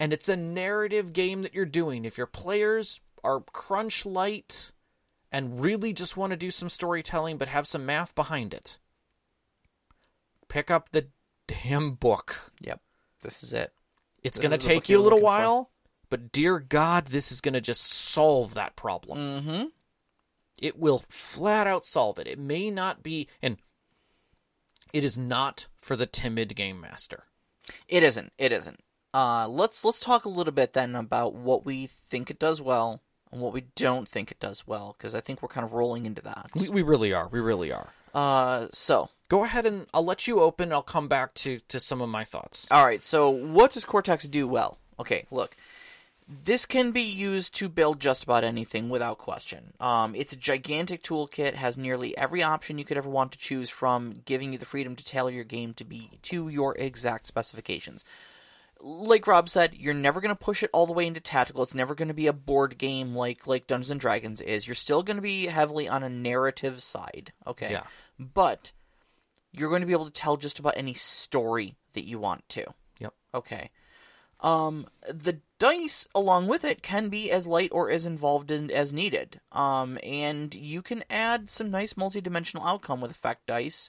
and 0.00 0.12
it's 0.12 0.28
a 0.28 0.36
narrative 0.36 1.12
game 1.12 1.42
that 1.42 1.54
you're 1.54 1.64
doing, 1.64 2.04
if 2.04 2.18
your 2.18 2.26
players 2.26 3.00
are 3.22 3.40
crunch 3.40 4.04
light 4.04 4.72
and 5.34 5.60
really 5.60 5.92
just 5.92 6.16
want 6.16 6.30
to 6.30 6.36
do 6.36 6.48
some 6.48 6.68
storytelling 6.68 7.38
but 7.38 7.48
have 7.48 7.66
some 7.66 7.84
math 7.84 8.14
behind 8.14 8.54
it, 8.54 8.78
pick 10.46 10.70
up 10.70 10.90
the 10.92 11.08
damn 11.48 11.94
book. 11.94 12.52
Yep. 12.60 12.80
This 13.22 13.42
is 13.42 13.52
it. 13.52 13.72
It's 14.22 14.38
going 14.38 14.52
to 14.52 14.58
take 14.58 14.88
you 14.88 14.96
a 14.96 15.02
little 15.02 15.18
looking 15.18 15.22
for. 15.22 15.42
while, 15.42 15.70
but 16.08 16.30
dear 16.30 16.60
God, 16.60 17.06
this 17.06 17.32
is 17.32 17.40
going 17.40 17.54
to 17.54 17.60
just 17.60 17.82
solve 17.82 18.54
that 18.54 18.76
problem. 18.76 19.18
Mm-hmm. 19.18 19.64
It 20.62 20.78
will 20.78 21.02
flat 21.08 21.66
out 21.66 21.84
solve 21.84 22.20
it. 22.20 22.28
It 22.28 22.38
may 22.38 22.70
not 22.70 23.02
be, 23.02 23.26
and 23.42 23.56
it 24.92 25.02
is 25.02 25.18
not 25.18 25.66
for 25.80 25.96
the 25.96 26.06
timid 26.06 26.54
game 26.54 26.80
master. 26.80 27.24
It 27.88 28.04
isn't. 28.04 28.32
It 28.38 28.52
isn't. 28.52 28.78
Uh, 29.12 29.48
let's 29.48 29.84
let's 29.84 29.98
talk 29.98 30.26
a 30.26 30.28
little 30.28 30.52
bit 30.52 30.74
then 30.74 30.94
about 30.94 31.34
what 31.34 31.66
we 31.66 31.88
think 32.08 32.30
it 32.30 32.38
does 32.38 32.62
well 32.62 33.02
and 33.34 33.42
what 33.42 33.52
we 33.52 33.64
don't 33.74 34.08
think 34.08 34.30
it 34.30 34.40
does 34.40 34.66
well, 34.66 34.94
because 34.96 35.14
I 35.14 35.20
think 35.20 35.42
we're 35.42 35.48
kind 35.48 35.66
of 35.66 35.74
rolling 35.74 36.06
into 36.06 36.22
that. 36.22 36.50
We, 36.54 36.70
we 36.70 36.82
really 36.82 37.12
are. 37.12 37.28
We 37.28 37.40
really 37.40 37.70
are. 37.70 37.88
Uh, 38.14 38.68
so 38.72 39.10
Go 39.28 39.42
ahead 39.44 39.66
and 39.66 39.86
I'll 39.94 40.04
let 40.04 40.28
you 40.28 40.40
open. 40.40 40.72
I'll 40.72 40.82
come 40.82 41.08
back 41.08 41.34
to, 41.34 41.58
to 41.68 41.80
some 41.80 42.00
of 42.00 42.08
my 42.08 42.24
thoughts. 42.24 42.68
All 42.70 42.84
right, 42.84 43.02
so 43.02 43.30
what 43.30 43.72
does 43.72 43.84
Cortex 43.84 44.28
do 44.28 44.46
well? 44.46 44.78
Okay, 45.00 45.26
look. 45.30 45.56
This 46.26 46.64
can 46.64 46.90
be 46.90 47.02
used 47.02 47.54
to 47.56 47.68
build 47.68 48.00
just 48.00 48.22
about 48.22 48.44
anything 48.44 48.88
without 48.88 49.18
question. 49.18 49.74
Um, 49.78 50.14
it's 50.14 50.32
a 50.32 50.36
gigantic 50.36 51.02
toolkit, 51.02 51.54
has 51.54 51.76
nearly 51.76 52.16
every 52.16 52.42
option 52.42 52.78
you 52.78 52.84
could 52.84 52.96
ever 52.96 53.10
want 53.10 53.32
to 53.32 53.38
choose 53.38 53.68
from, 53.68 54.22
giving 54.24 54.52
you 54.52 54.58
the 54.58 54.64
freedom 54.64 54.96
to 54.96 55.04
tailor 55.04 55.30
your 55.30 55.44
game 55.44 55.74
to 55.74 55.84
be 55.84 56.10
to 56.22 56.48
your 56.48 56.76
exact 56.78 57.26
specifications. 57.26 58.04
Like 58.80 59.26
Rob 59.26 59.48
said, 59.48 59.74
you're 59.74 59.94
never 59.94 60.20
going 60.20 60.34
to 60.34 60.44
push 60.44 60.62
it 60.62 60.70
all 60.72 60.86
the 60.86 60.92
way 60.92 61.06
into 61.06 61.20
tactical. 61.20 61.62
It's 61.62 61.74
never 61.74 61.94
going 61.94 62.08
to 62.08 62.14
be 62.14 62.26
a 62.26 62.32
board 62.32 62.76
game 62.76 63.14
like 63.14 63.46
like 63.46 63.66
Dungeons 63.66 63.90
and 63.90 64.00
Dragons 64.00 64.40
is. 64.40 64.66
You're 64.66 64.74
still 64.74 65.02
going 65.02 65.16
to 65.16 65.22
be 65.22 65.46
heavily 65.46 65.88
on 65.88 66.02
a 66.02 66.08
narrative 66.08 66.82
side, 66.82 67.32
okay? 67.46 67.70
Yeah. 67.72 67.84
But 68.18 68.72
you're 69.52 69.70
going 69.70 69.80
to 69.80 69.86
be 69.86 69.92
able 69.92 70.06
to 70.06 70.10
tell 70.10 70.36
just 70.36 70.58
about 70.58 70.74
any 70.76 70.94
story 70.94 71.76
that 71.94 72.04
you 72.04 72.18
want 72.18 72.48
to. 72.50 72.64
Yep. 72.98 73.14
Okay. 73.34 73.70
Um, 74.40 74.86
the 75.10 75.40
dice 75.58 76.06
along 76.14 76.48
with 76.48 76.64
it 76.64 76.82
can 76.82 77.08
be 77.08 77.30
as 77.30 77.46
light 77.46 77.70
or 77.72 77.90
as 77.90 78.04
involved 78.04 78.50
in, 78.50 78.70
as 78.70 78.92
needed. 78.92 79.40
Um, 79.52 79.98
and 80.02 80.54
you 80.54 80.82
can 80.82 81.04
add 81.08 81.48
some 81.48 81.70
nice 81.70 81.96
multi-dimensional 81.96 82.66
outcome 82.66 83.00
with 83.00 83.10
effect 83.10 83.46
dice, 83.46 83.88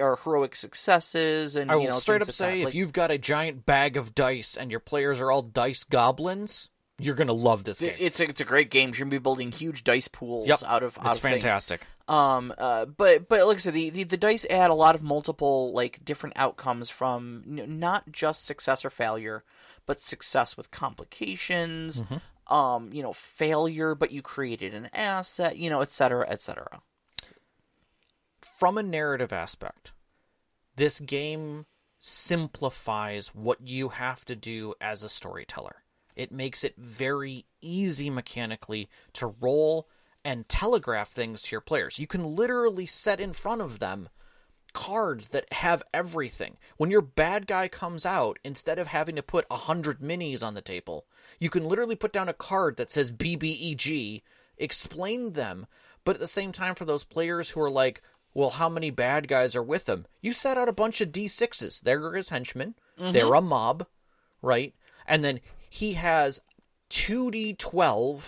or 0.00 0.16
heroic 0.24 0.54
successes, 0.56 1.56
and 1.56 1.70
I 1.70 1.76
will 1.76 1.82
you 1.84 1.88
know 1.90 1.98
straight 1.98 2.22
up 2.22 2.30
say 2.32 2.62
if 2.62 2.74
you've 2.74 2.92
got 2.92 3.10
a 3.10 3.18
giant 3.18 3.64
bag 3.66 3.96
of 3.96 4.14
dice 4.14 4.56
and 4.56 4.70
your 4.70 4.80
players 4.80 5.20
are 5.20 5.30
all 5.30 5.42
dice 5.42 5.84
goblins, 5.84 6.68
you're 6.98 7.14
going 7.14 7.28
to 7.28 7.32
love 7.32 7.64
this 7.64 7.80
game. 7.80 7.94
it's 7.98 8.18
a, 8.20 8.24
it's 8.28 8.40
a 8.40 8.44
great 8.44 8.70
game. 8.70 8.88
You're 8.90 8.98
gonna 8.98 9.10
be 9.10 9.18
building 9.18 9.52
huge 9.52 9.84
dice 9.84 10.08
pools 10.08 10.48
Yep. 10.48 10.62
out 10.66 10.82
of 10.82 10.98
out 10.98 11.06
it's 11.08 11.16
of 11.16 11.22
things. 11.22 11.42
fantastic. 11.42 11.82
Um, 12.08 12.52
uh, 12.58 12.86
but 12.86 13.28
but 13.28 13.46
like 13.46 13.56
I 13.56 13.60
said, 13.60 13.74
the, 13.74 13.90
the 13.90 14.02
the 14.04 14.16
dice 14.16 14.46
add 14.50 14.70
a 14.70 14.74
lot 14.74 14.94
of 14.94 15.02
multiple 15.02 15.72
like 15.72 16.04
different 16.04 16.36
outcomes 16.36 16.88
from 16.90 17.44
n- 17.46 17.78
not 17.78 18.10
just 18.10 18.46
success 18.46 18.84
or 18.84 18.90
failure, 18.90 19.44
but 19.86 20.00
success 20.00 20.56
with 20.56 20.70
complications. 20.70 22.02
Um, 22.48 22.88
you 22.94 23.02
know, 23.02 23.12
failure, 23.12 23.94
but 23.94 24.10
you 24.10 24.22
created 24.22 24.72
an 24.74 24.88
asset. 24.94 25.58
You 25.58 25.68
know, 25.68 25.82
et 25.82 25.92
cetera, 25.92 26.26
et 26.30 26.40
cetera. 26.40 26.80
From 28.58 28.76
a 28.76 28.82
narrative 28.82 29.32
aspect, 29.32 29.92
this 30.74 30.98
game 30.98 31.66
simplifies 32.00 33.28
what 33.28 33.60
you 33.60 33.90
have 33.90 34.24
to 34.24 34.34
do 34.34 34.74
as 34.80 35.04
a 35.04 35.08
storyteller. 35.08 35.84
It 36.16 36.32
makes 36.32 36.64
it 36.64 36.74
very 36.76 37.46
easy 37.60 38.10
mechanically 38.10 38.88
to 39.12 39.32
roll 39.40 39.88
and 40.24 40.48
telegraph 40.48 41.08
things 41.08 41.40
to 41.42 41.52
your 41.52 41.60
players. 41.60 42.00
You 42.00 42.08
can 42.08 42.34
literally 42.34 42.84
set 42.84 43.20
in 43.20 43.32
front 43.32 43.60
of 43.60 43.78
them 43.78 44.08
cards 44.72 45.28
that 45.28 45.52
have 45.52 45.84
everything. 45.94 46.56
When 46.78 46.90
your 46.90 47.00
bad 47.02 47.46
guy 47.46 47.68
comes 47.68 48.04
out, 48.04 48.40
instead 48.42 48.80
of 48.80 48.88
having 48.88 49.14
to 49.14 49.22
put 49.22 49.46
a 49.52 49.56
hundred 49.56 50.00
minis 50.00 50.42
on 50.42 50.54
the 50.54 50.62
table, 50.62 51.06
you 51.38 51.48
can 51.48 51.68
literally 51.68 51.94
put 51.94 52.12
down 52.12 52.28
a 52.28 52.34
card 52.34 52.76
that 52.78 52.90
says 52.90 53.12
BBEG, 53.12 54.22
explain 54.56 55.34
them, 55.34 55.68
but 56.04 56.16
at 56.16 56.20
the 56.20 56.26
same 56.26 56.50
time, 56.50 56.74
for 56.74 56.86
those 56.86 57.04
players 57.04 57.50
who 57.50 57.60
are 57.60 57.70
like, 57.70 58.02
well, 58.34 58.50
how 58.50 58.68
many 58.68 58.90
bad 58.90 59.28
guys 59.28 59.56
are 59.56 59.62
with 59.62 59.88
him? 59.88 60.06
You 60.20 60.32
set 60.32 60.58
out 60.58 60.68
a 60.68 60.72
bunch 60.72 61.00
of 61.00 61.10
D6s. 61.10 61.80
They're 61.80 62.12
his 62.12 62.28
henchmen. 62.28 62.74
They're 62.96 63.34
a 63.34 63.40
mob, 63.40 63.86
right? 64.42 64.74
And 65.06 65.24
then 65.24 65.40
he 65.68 65.94
has 65.94 66.40
2d12 66.90 68.20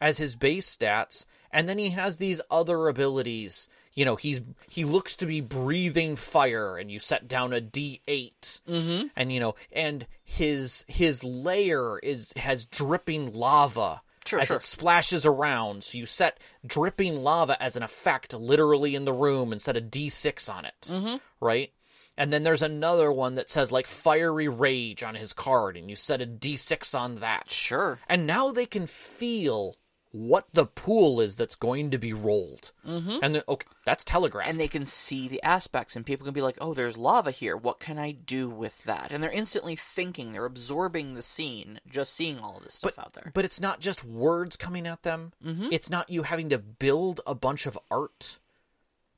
as 0.00 0.18
his 0.18 0.34
base 0.34 0.76
stats 0.76 1.26
and 1.52 1.68
then 1.68 1.78
he 1.78 1.90
has 1.90 2.16
these 2.16 2.40
other 2.50 2.88
abilities 2.88 3.68
you 3.94 4.04
know 4.04 4.16
he's 4.16 4.40
he 4.68 4.84
looks 4.84 5.14
to 5.16 5.26
be 5.26 5.40
breathing 5.40 6.16
fire 6.16 6.76
and 6.76 6.90
you 6.90 6.98
set 6.98 7.28
down 7.28 7.52
a 7.52 7.60
d8 7.60 8.60
mm-hmm. 8.68 9.06
and 9.14 9.32
you 9.32 9.38
know 9.38 9.54
and 9.70 10.06
his 10.24 10.84
his 10.88 11.22
layer 11.22 11.98
is 12.00 12.32
has 12.36 12.64
dripping 12.64 13.32
lava 13.32 14.02
Sure, 14.26 14.40
as 14.40 14.48
sure. 14.48 14.56
it 14.56 14.62
splashes 14.62 15.26
around 15.26 15.84
so 15.84 15.98
you 15.98 16.06
set 16.06 16.38
dripping 16.66 17.16
lava 17.16 17.60
as 17.62 17.76
an 17.76 17.82
effect 17.82 18.32
literally 18.34 18.94
in 18.94 19.04
the 19.04 19.12
room 19.12 19.52
and 19.52 19.60
set 19.60 19.76
a 19.76 19.80
d6 19.80 20.52
on 20.52 20.64
it 20.64 20.74
mm-hmm. 20.82 21.16
right 21.40 21.72
and 22.16 22.32
then 22.32 22.42
there's 22.42 22.62
another 22.62 23.10
one 23.10 23.34
that 23.34 23.50
says 23.50 23.72
like 23.72 23.86
fiery 23.86 24.48
rage 24.48 25.02
on 25.02 25.14
his 25.14 25.32
card 25.32 25.76
and 25.76 25.90
you 25.90 25.96
set 25.96 26.22
a 26.22 26.26
d6 26.26 26.98
on 26.98 27.20
that 27.20 27.50
Sure. 27.50 27.98
and 28.08 28.26
now 28.26 28.50
they 28.52 28.66
can 28.66 28.86
feel 28.86 29.76
what 30.12 30.46
the 30.52 30.66
pool 30.66 31.20
is 31.20 31.36
that's 31.36 31.54
going 31.54 31.90
to 31.90 31.98
be 31.98 32.12
rolled. 32.12 32.72
Mm-hmm. 32.86 33.18
And 33.22 33.34
then, 33.34 33.42
okay, 33.48 33.66
that's 33.84 34.04
telegraphed. 34.04 34.48
And 34.48 34.60
they 34.60 34.68
can 34.68 34.84
see 34.84 35.26
the 35.26 35.42
aspects, 35.42 35.96
and 35.96 36.04
people 36.06 36.24
can 36.24 36.34
be 36.34 36.42
like, 36.42 36.58
"Oh, 36.60 36.74
there's 36.74 36.96
lava 36.96 37.30
here. 37.30 37.56
What 37.56 37.80
can 37.80 37.98
I 37.98 38.12
do 38.12 38.48
with 38.48 38.84
that?" 38.84 39.10
And 39.10 39.22
they're 39.22 39.30
instantly 39.30 39.74
thinking, 39.74 40.32
they're 40.32 40.44
absorbing 40.44 41.14
the 41.14 41.22
scene, 41.22 41.80
just 41.88 42.14
seeing 42.14 42.38
all 42.38 42.58
of 42.58 42.64
this 42.64 42.74
stuff 42.74 42.98
out 42.98 43.14
there. 43.14 43.32
but 43.34 43.44
it's 43.44 43.60
not 43.60 43.80
just 43.80 44.04
words 44.04 44.56
coming 44.56 44.86
at 44.86 45.02
them. 45.02 45.32
Mm-hmm. 45.44 45.68
It's 45.72 45.90
not 45.90 46.10
you 46.10 46.22
having 46.24 46.50
to 46.50 46.58
build 46.58 47.20
a 47.26 47.34
bunch 47.34 47.66
of 47.66 47.78
art. 47.90 48.38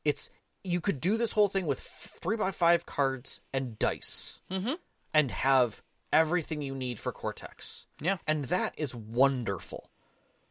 It's 0.04 0.30
you 0.62 0.80
could 0.80 1.00
do 1.00 1.16
this 1.16 1.32
whole 1.32 1.48
thing 1.48 1.66
with 1.66 1.80
three 1.80 2.36
by 2.36 2.50
five 2.50 2.86
cards 2.86 3.40
and 3.52 3.78
dice, 3.78 4.40
mm-hmm. 4.50 4.74
and 5.12 5.30
have 5.30 5.82
everything 6.12 6.62
you 6.62 6.74
need 6.74 7.00
for 7.00 7.10
Cortex. 7.10 7.86
Yeah. 8.00 8.18
and 8.26 8.44
that 8.46 8.74
is 8.76 8.94
wonderful. 8.94 9.90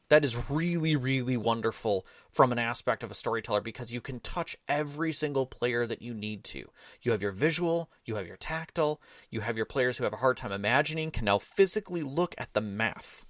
That 0.10 0.26
is 0.26 0.50
really, 0.50 0.96
really 0.96 1.38
wonderful 1.38 2.06
from 2.32 2.52
an 2.52 2.60
aspect 2.60 3.04
of 3.04 3.10
a 3.10 3.16
storyteller 3.16 3.62
because 3.62 3.94
you 3.94 4.02
can 4.02 4.20
touch 4.20 4.56
every 4.68 5.12
single 5.12 5.46
player 5.46 5.88
that 5.88 6.02
you 6.02 6.14
need 6.14 6.44
to. 6.46 6.70
You 7.02 7.12
have 7.14 7.22
your 7.22 7.32
visual, 7.32 7.90
you 8.06 8.16
have 8.16 8.28
your 8.28 8.38
tactile, 8.38 9.02
you 9.32 9.42
have 9.42 9.58
your 9.58 9.66
players 9.66 9.98
who 9.98 10.04
have 10.04 10.14
a 10.14 10.18
hard 10.18 10.38
time 10.38 10.52
imagining 10.52 11.10
can 11.10 11.26
now 11.26 11.40
physically 11.40 12.04
look 12.04 12.36
at 12.38 12.54
the 12.54 12.62
math 12.62 13.26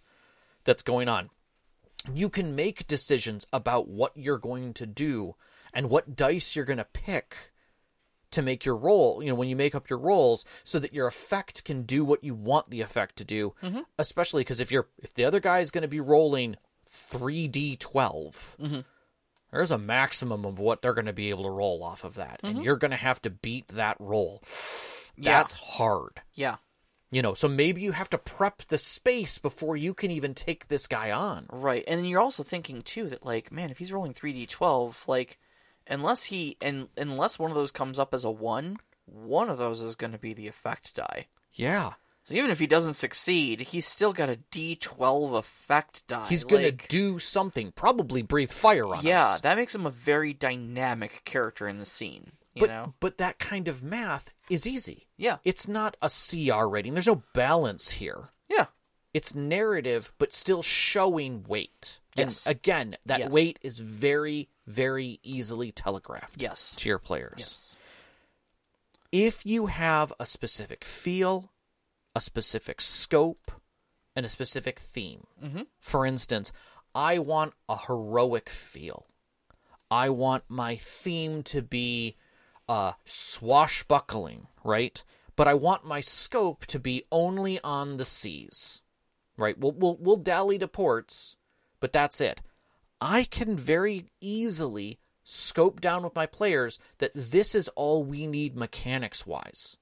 that's 0.64 0.84
going 0.84 1.08
on. 1.08 1.30
you 2.14 2.30
can 2.30 2.56
make 2.56 2.88
decisions 2.88 3.48
about 3.54 3.88
what 3.88 4.12
you're 4.16 4.38
going 4.38 4.74
to 4.74 4.86
do 4.86 5.36
and 5.74 5.90
what 5.90 6.16
dice 6.16 6.56
you're 6.56 6.66
going 6.66 6.78
to 6.78 6.84
pick 6.86 7.53
to 8.34 8.42
make 8.42 8.66
your 8.66 8.76
roll, 8.76 9.22
you 9.24 9.30
know, 9.30 9.36
when 9.36 9.48
you 9.48 9.56
make 9.56 9.76
up 9.76 9.90
your 9.90 10.00
rolls 10.00 10.46
so 10.64 10.80
that 10.80 10.94
your 10.94 11.08
effect 11.08 11.64
can 11.64 11.84
do 11.84 12.04
what 12.04 12.24
you 12.24 12.34
want 12.34 12.70
the 12.70 12.82
effect 12.82 13.16
to 13.18 13.24
do. 13.24 13.54
Mm-hmm. 13.64 13.82
Especially 13.98 14.42
because 14.42 14.60
if 14.60 14.72
you're 14.72 14.88
if 15.02 15.14
the 15.14 15.26
other 15.26 15.40
guy 15.40 15.60
is 15.60 15.72
going 15.72 15.84
to 15.84 15.88
be 15.88 16.00
rolling 16.00 16.58
3d12, 16.92 17.78
mm-hmm. 17.80 18.80
there's 19.52 19.72
a 19.72 19.78
maximum 19.78 20.46
of 20.46 20.60
what 20.60 20.82
they're 20.82 20.94
going 20.94 21.06
to 21.06 21.14
be 21.14 21.30
able 21.30 21.44
to 21.44 21.50
roll 21.50 21.84
off 21.84 22.04
of 22.04 22.16
that 22.16 22.40
and 22.44 22.56
mm-hmm. 22.56 22.64
you're 22.64 22.78
going 22.78 22.92
to 22.92 22.98
have 22.98 23.22
to 23.24 23.30
beat 23.30 23.68
that 23.70 23.98
roll. 24.00 24.42
Yeah. 25.16 25.38
That's 25.38 25.54
hard. 25.54 26.22
Yeah. 26.34 26.58
You 27.12 27.22
know, 27.22 27.36
so 27.36 27.48
maybe 27.48 27.82
you 27.82 27.92
have 27.92 28.10
to 28.10 28.18
prep 28.18 28.64
the 28.70 28.80
space 28.80 29.38
before 29.38 29.78
you 29.78 29.94
can 29.94 30.10
even 30.10 30.34
take 30.34 30.68
this 30.68 30.88
guy 30.88 31.12
on. 31.12 31.46
Right. 31.52 31.84
And 31.88 32.10
you're 32.10 32.20
also 32.20 32.42
thinking 32.42 32.82
too 32.82 33.08
that 33.10 33.24
like, 33.24 33.52
man, 33.52 33.70
if 33.70 33.78
he's 33.78 33.94
rolling 33.94 34.16
3d12, 34.16 35.08
like 35.08 35.40
unless 35.88 36.26
he 36.26 36.58
and 36.62 36.88
unless 36.98 37.38
one 37.40 37.52
of 37.52 37.56
those 37.56 37.72
comes 37.72 38.00
up 38.00 38.14
as 38.14 38.24
a 38.26 38.32
1, 38.32 38.78
one 39.06 39.50
of 39.50 39.58
those 39.58 39.82
is 39.84 39.96
going 39.96 40.12
to 40.14 40.18
be 40.18 40.34
the 40.34 40.48
effect 40.48 40.96
die. 40.96 41.28
Yeah. 41.54 41.94
So 42.26 42.36
even 42.36 42.52
if 42.52 42.60
he 42.60 42.68
doesn't 42.68 42.94
succeed, 42.94 43.60
he's 43.60 43.86
still 43.86 44.14
got 44.14 44.30
a 44.30 44.40
d12 44.52 45.38
effect 45.38 46.08
die. 46.08 46.28
He's 46.30 46.46
like, 46.46 46.84
to 46.84 46.88
do 46.88 47.20
something, 47.20 47.74
probably 47.74 48.22
breathe 48.22 48.52
fire 48.52 48.86
on 48.86 49.04
Yeah, 49.06 49.24
us. 49.26 49.36
Yeah, 49.36 49.38
that 49.50 49.58
makes 49.58 49.76
him 49.76 49.86
a 49.86 49.90
very 49.90 50.32
dynamic 50.34 51.24
character 51.26 51.68
in 51.68 51.80
the 51.80 51.86
scene, 51.86 52.32
you 52.54 52.62
but 52.62 52.70
know. 52.70 52.94
but 53.02 53.18
that 53.18 53.40
kind 53.40 53.68
of 53.68 53.84
math 53.84 54.38
is 54.50 54.66
easy. 54.66 55.08
Yeah. 55.18 55.38
It's 55.44 55.68
not 55.68 55.98
a 56.02 56.10
CR 56.10 56.66
rating. 56.66 56.94
There's 56.94 57.08
no 57.08 57.24
balance 57.34 57.90
here. 57.90 58.30
Yeah. 58.50 58.68
It's 59.14 59.36
narrative, 59.36 60.14
but 60.18 60.32
still 60.34 60.64
showing 60.64 61.44
weight. 61.46 62.00
Yes. 62.16 62.48
And 62.48 62.56
again, 62.56 62.98
that 63.06 63.20
Yes. 63.20 63.32
weight 63.34 63.60
is 63.62 63.80
very, 63.80 64.48
very 64.66 65.20
easily 65.24 65.72
telegraphed 65.72 66.40
Yes. 66.42 66.76
to 66.76 66.90
your 66.90 67.00
players. 67.00 67.36
Yes. 67.38 67.80
If 69.12 69.46
you 69.46 69.68
have 69.68 70.12
a 70.20 70.26
specific 70.26 70.84
feel, 70.84 71.52
a 72.16 72.22
specific 72.22 72.82
scope, 72.82 73.52
and 74.16 74.26
a 74.26 74.30
specific 74.30 74.80
theme, 74.80 75.26
Mhm. 75.42 75.68
for 75.80 76.06
instance, 76.06 76.52
I 76.96 77.18
want 77.20 77.54
a 77.68 77.78
heroic 77.78 78.50
feel. 78.50 79.08
I 79.90 80.10
want 80.10 80.44
my 80.50 80.76
theme 80.76 81.44
to 81.44 81.62
be 81.62 82.16
uh, 82.70 82.94
swashbuckling, 83.06 84.48
right? 84.64 85.04
But 85.36 85.50
I 85.50 85.54
want 85.54 85.84
my 85.84 86.00
scope 86.00 86.66
to 86.68 86.80
be 86.80 87.04
only 87.12 87.60
on 87.62 87.98
the 87.98 88.06
seas, 88.06 88.82
right? 89.36 89.58
We'll 89.58 89.74
we'll, 89.74 89.98
we'll 89.98 90.16
dally 90.18 90.58
to 90.60 90.68
ports, 90.70 91.36
but 91.82 91.92
that's 91.92 92.22
it. 92.22 92.40
I 93.06 93.26
can 93.26 93.58
very 93.58 94.06
easily 94.22 94.98
scope 95.26 95.82
down 95.82 96.04
with 96.04 96.16
my 96.16 96.26
players 96.26 96.80
that 97.00 97.12
this 97.14 97.54
is 97.54 97.68
all 97.70 98.04
we 98.04 98.28
need 98.28 98.56
mechanics 98.56 99.26
wise. 99.28 99.78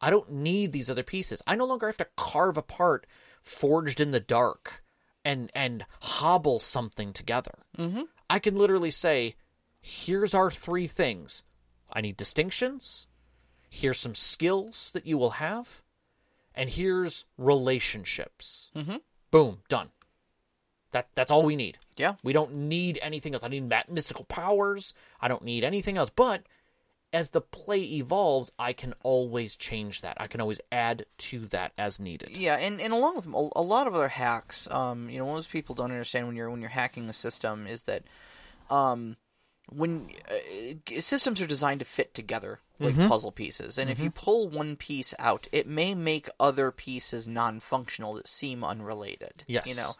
I 0.00 0.08
don't 0.08 0.32
need 0.32 0.72
these 0.72 0.88
other 0.88 1.02
pieces. 1.02 1.42
I 1.46 1.56
no 1.56 1.66
longer 1.66 1.86
have 1.86 1.98
to 1.98 2.08
carve 2.16 2.56
apart 2.56 3.06
forged 3.42 4.00
in 4.00 4.12
the 4.12 4.20
dark 4.20 4.82
and 5.24 5.50
and 5.54 5.84
hobble 6.00 6.58
something 6.58 7.12
together. 7.12 7.58
Mhm. 7.76 8.08
I 8.30 8.38
can 8.38 8.56
literally 8.56 8.90
say, 8.90 9.36
here's 9.80 10.32
our 10.32 10.50
three 10.50 10.86
things. 10.86 11.42
I 11.92 12.00
need 12.00 12.16
distinctions. 12.16 13.06
Here's 13.68 14.00
some 14.00 14.14
skills 14.14 14.90
that 14.92 15.06
you 15.06 15.18
will 15.18 15.32
have. 15.32 15.82
And 16.54 16.70
here's 16.70 17.26
relationships. 17.36 18.70
Mhm. 18.74 19.02
Boom, 19.30 19.62
done. 19.68 19.90
That 20.92 21.08
that's 21.14 21.30
all 21.30 21.42
we 21.44 21.56
need. 21.56 21.78
Yeah. 21.96 22.14
We 22.22 22.32
don't 22.32 22.54
need 22.54 22.98
anything 23.02 23.34
else. 23.34 23.42
I 23.42 23.48
need 23.48 23.70
mystical 23.90 24.24
powers. 24.24 24.94
I 25.20 25.28
don't 25.28 25.44
need 25.44 25.64
anything 25.64 25.96
else. 25.96 26.10
But 26.10 26.42
as 27.12 27.30
the 27.30 27.40
play 27.40 27.82
evolves, 27.82 28.50
I 28.58 28.72
can 28.72 28.94
always 29.02 29.54
change 29.56 30.00
that. 30.00 30.16
I 30.18 30.26
can 30.26 30.40
always 30.40 30.60
add 30.70 31.04
to 31.18 31.40
that 31.48 31.72
as 31.76 32.00
needed. 32.00 32.30
Yeah, 32.30 32.56
and, 32.56 32.80
and 32.80 32.92
along 32.92 33.16
with 33.16 33.26
a, 33.26 33.62
lot 33.62 33.86
of 33.86 33.94
other 33.94 34.08
hacks, 34.08 34.66
um, 34.70 35.10
you 35.10 35.18
know, 35.18 35.26
most 35.26 35.50
people 35.50 35.74
don't 35.74 35.90
understand 35.90 36.26
when 36.26 36.36
you're 36.36 36.50
when 36.50 36.60
you're 36.60 36.70
hacking 36.70 37.08
a 37.10 37.12
system 37.12 37.66
is 37.66 37.82
that, 37.82 38.04
um, 38.70 39.16
when 39.68 40.10
uh, 40.28 41.00
systems 41.00 41.40
are 41.40 41.46
designed 41.46 41.80
to 41.80 41.86
fit 41.86 42.14
together 42.14 42.60
like 42.80 42.94
Mm-hmm. 42.94 43.06
puzzle 43.08 43.30
pieces, 43.30 43.78
and 43.78 43.90
if 43.90 44.00
you 44.00 44.10
pull 44.10 44.48
one 44.48 44.74
piece 44.74 45.14
out, 45.18 45.46
it 45.52 45.68
may 45.68 45.94
make 45.94 46.28
other 46.40 46.72
pieces 46.72 47.28
non-functional 47.28 48.14
that 48.14 48.26
seem 48.26 48.64
unrelated. 48.64 49.44
Yes. 49.46 49.68
you 49.68 49.76
know. 49.76 49.94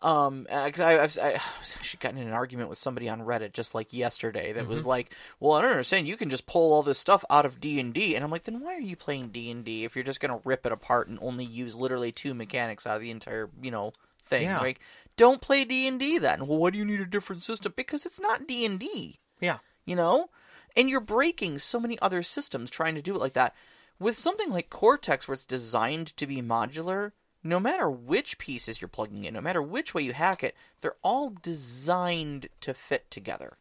Um, 0.00 0.44
because 0.44 0.80
I, 0.80 1.02
I've 1.02 1.18
I, 1.18 1.28
I 1.34 1.60
was 1.60 1.74
actually 1.76 1.98
gotten 2.00 2.18
in 2.18 2.28
an 2.28 2.32
argument 2.32 2.68
with 2.68 2.78
somebody 2.78 3.08
on 3.08 3.20
Reddit 3.22 3.52
just 3.52 3.74
like 3.74 3.92
yesterday 3.92 4.52
that 4.52 4.68
was 4.68 4.86
like, 4.86 5.12
"Well, 5.40 5.54
I 5.54 5.62
don't 5.62 5.72
understand. 5.72 6.06
You 6.06 6.16
can 6.16 6.30
just 6.30 6.46
pull 6.46 6.72
all 6.72 6.82
this 6.84 6.98
stuff 6.98 7.24
out 7.30 7.44
of 7.44 7.60
D 7.60 7.80
and 7.80 7.92
D," 7.92 8.14
and 8.14 8.24
I'm 8.24 8.30
like, 8.30 8.44
"Then 8.44 8.60
why 8.60 8.74
are 8.74 8.80
you 8.80 8.94
playing 8.96 9.28
D 9.28 9.50
and 9.50 9.64
D 9.64 9.84
if 9.84 9.96
you're 9.96 10.04
just 10.04 10.20
gonna 10.20 10.40
rip 10.44 10.64
it 10.66 10.72
apart 10.72 11.08
and 11.08 11.18
only 11.20 11.44
use 11.44 11.74
literally 11.74 12.12
two 12.12 12.32
mechanics 12.34 12.86
out 12.86 12.96
of 12.96 13.02
the 13.02 13.10
entire, 13.10 13.50
you 13.60 13.70
know, 13.72 13.92
thing? 14.24 14.42
Yeah. 14.42 14.60
Like, 14.60 14.80
don't 15.16 15.40
play 15.40 15.64
D 15.64 15.88
and 15.88 15.98
D 15.98 16.18
then. 16.18 16.46
Well, 16.46 16.58
why 16.58 16.70
do 16.70 16.78
you 16.78 16.84
need 16.84 17.00
a 17.00 17.06
different 17.06 17.42
system? 17.42 17.72
Because 17.74 18.06
it's 18.06 18.20
not 18.20 18.46
D 18.46 18.64
and 18.64 18.78
D 18.78 19.18
Yeah. 19.40 19.58
you 19.84 19.96
know? 19.96 20.30
And 20.76 20.88
you're 20.88 21.00
breaking 21.00 21.58
so 21.58 21.80
many 21.80 21.98
other 22.00 22.22
systems 22.22 22.70
trying 22.70 22.94
to 22.94 23.02
do 23.02 23.16
it 23.16 23.20
like 23.20 23.32
that. 23.32 23.52
With 23.98 24.16
something 24.16 24.50
like 24.50 24.70
Cortex, 24.70 25.26
where 25.26 25.34
it's 25.34 25.44
designed 25.44 26.16
to 26.18 26.26
be 26.26 26.40
modular, 26.40 27.10
no 27.42 27.60
matter 27.60 27.88
which 27.90 28.38
pieces 28.38 28.80
you're 28.80 28.88
plugging 28.88 29.24
in, 29.24 29.34
no 29.34 29.40
matter 29.40 29.62
which 29.62 29.94
way 29.94 30.02
you 30.02 30.12
hack 30.12 30.42
it, 30.44 30.54
they're 30.80 30.96
all 31.02 31.30
designed 31.42 32.48
to 32.60 32.74
fit 32.74 33.10
together. 33.10 33.56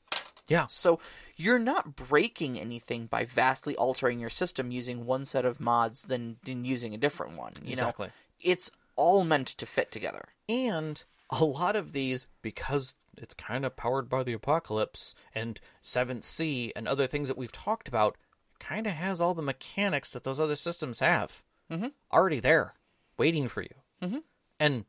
Yeah. 0.47 0.67
So 0.69 0.99
you're 1.35 1.59
not 1.59 1.95
breaking 1.95 2.59
anything 2.59 3.05
by 3.07 3.25
vastly 3.25 3.75
altering 3.75 4.19
your 4.19 4.29
system 4.29 4.71
using 4.71 5.05
one 5.05 5.25
set 5.25 5.45
of 5.45 5.59
mods 5.59 6.03
than, 6.03 6.37
than 6.45 6.63
using 6.65 6.93
a 6.93 6.97
different 6.97 7.37
one. 7.37 7.53
You 7.63 7.71
Exactly. 7.71 8.07
know, 8.07 8.13
it's 8.41 8.71
all 8.95 9.23
meant 9.25 9.47
to 9.49 9.65
fit 9.65 9.91
together. 9.91 10.29
And 10.47 11.03
a 11.29 11.43
lot 11.43 11.75
of 11.75 11.91
these, 11.91 12.27
because 12.41 12.95
it's 13.17 13.33
kind 13.33 13.65
of 13.65 13.75
powered 13.75 14.07
by 14.09 14.23
the 14.23 14.33
apocalypse 14.33 15.13
and 15.35 15.59
Seventh 15.81 16.23
Sea 16.23 16.71
and 16.75 16.87
other 16.87 17.07
things 17.07 17.27
that 17.27 17.37
we've 17.37 17.51
talked 17.51 17.87
about, 17.89 18.15
kind 18.59 18.87
of 18.87 18.93
has 18.93 19.19
all 19.19 19.33
the 19.33 19.41
mechanics 19.41 20.11
that 20.11 20.23
those 20.23 20.39
other 20.39 20.55
systems 20.55 20.99
have 20.99 21.43
Mhm. 21.69 21.91
already 22.11 22.39
there, 22.39 22.73
waiting 23.17 23.47
for 23.47 23.61
you. 23.61 23.73
Mhm. 24.01 24.23
And 24.59 24.85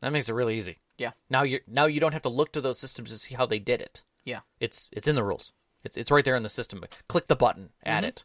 that 0.00 0.12
makes 0.12 0.28
it 0.28 0.32
really 0.34 0.56
easy. 0.58 0.78
Yeah. 0.98 1.12
Now 1.30 1.42
you 1.42 1.60
now 1.66 1.86
you 1.86 2.00
don't 2.00 2.12
have 2.12 2.22
to 2.22 2.28
look 2.28 2.52
to 2.52 2.60
those 2.60 2.78
systems 2.78 3.10
to 3.10 3.18
see 3.18 3.34
how 3.34 3.46
they 3.46 3.58
did 3.58 3.80
it. 3.80 4.02
Yeah. 4.24 4.40
It's 4.60 4.88
it's 4.92 5.08
in 5.08 5.14
the 5.14 5.24
rules. 5.24 5.52
It's 5.84 5.96
it's 5.96 6.10
right 6.10 6.24
there 6.24 6.36
in 6.36 6.42
the 6.42 6.48
system. 6.48 6.84
Click 7.08 7.26
the 7.26 7.36
button, 7.36 7.70
add 7.84 8.04
it. 8.04 8.24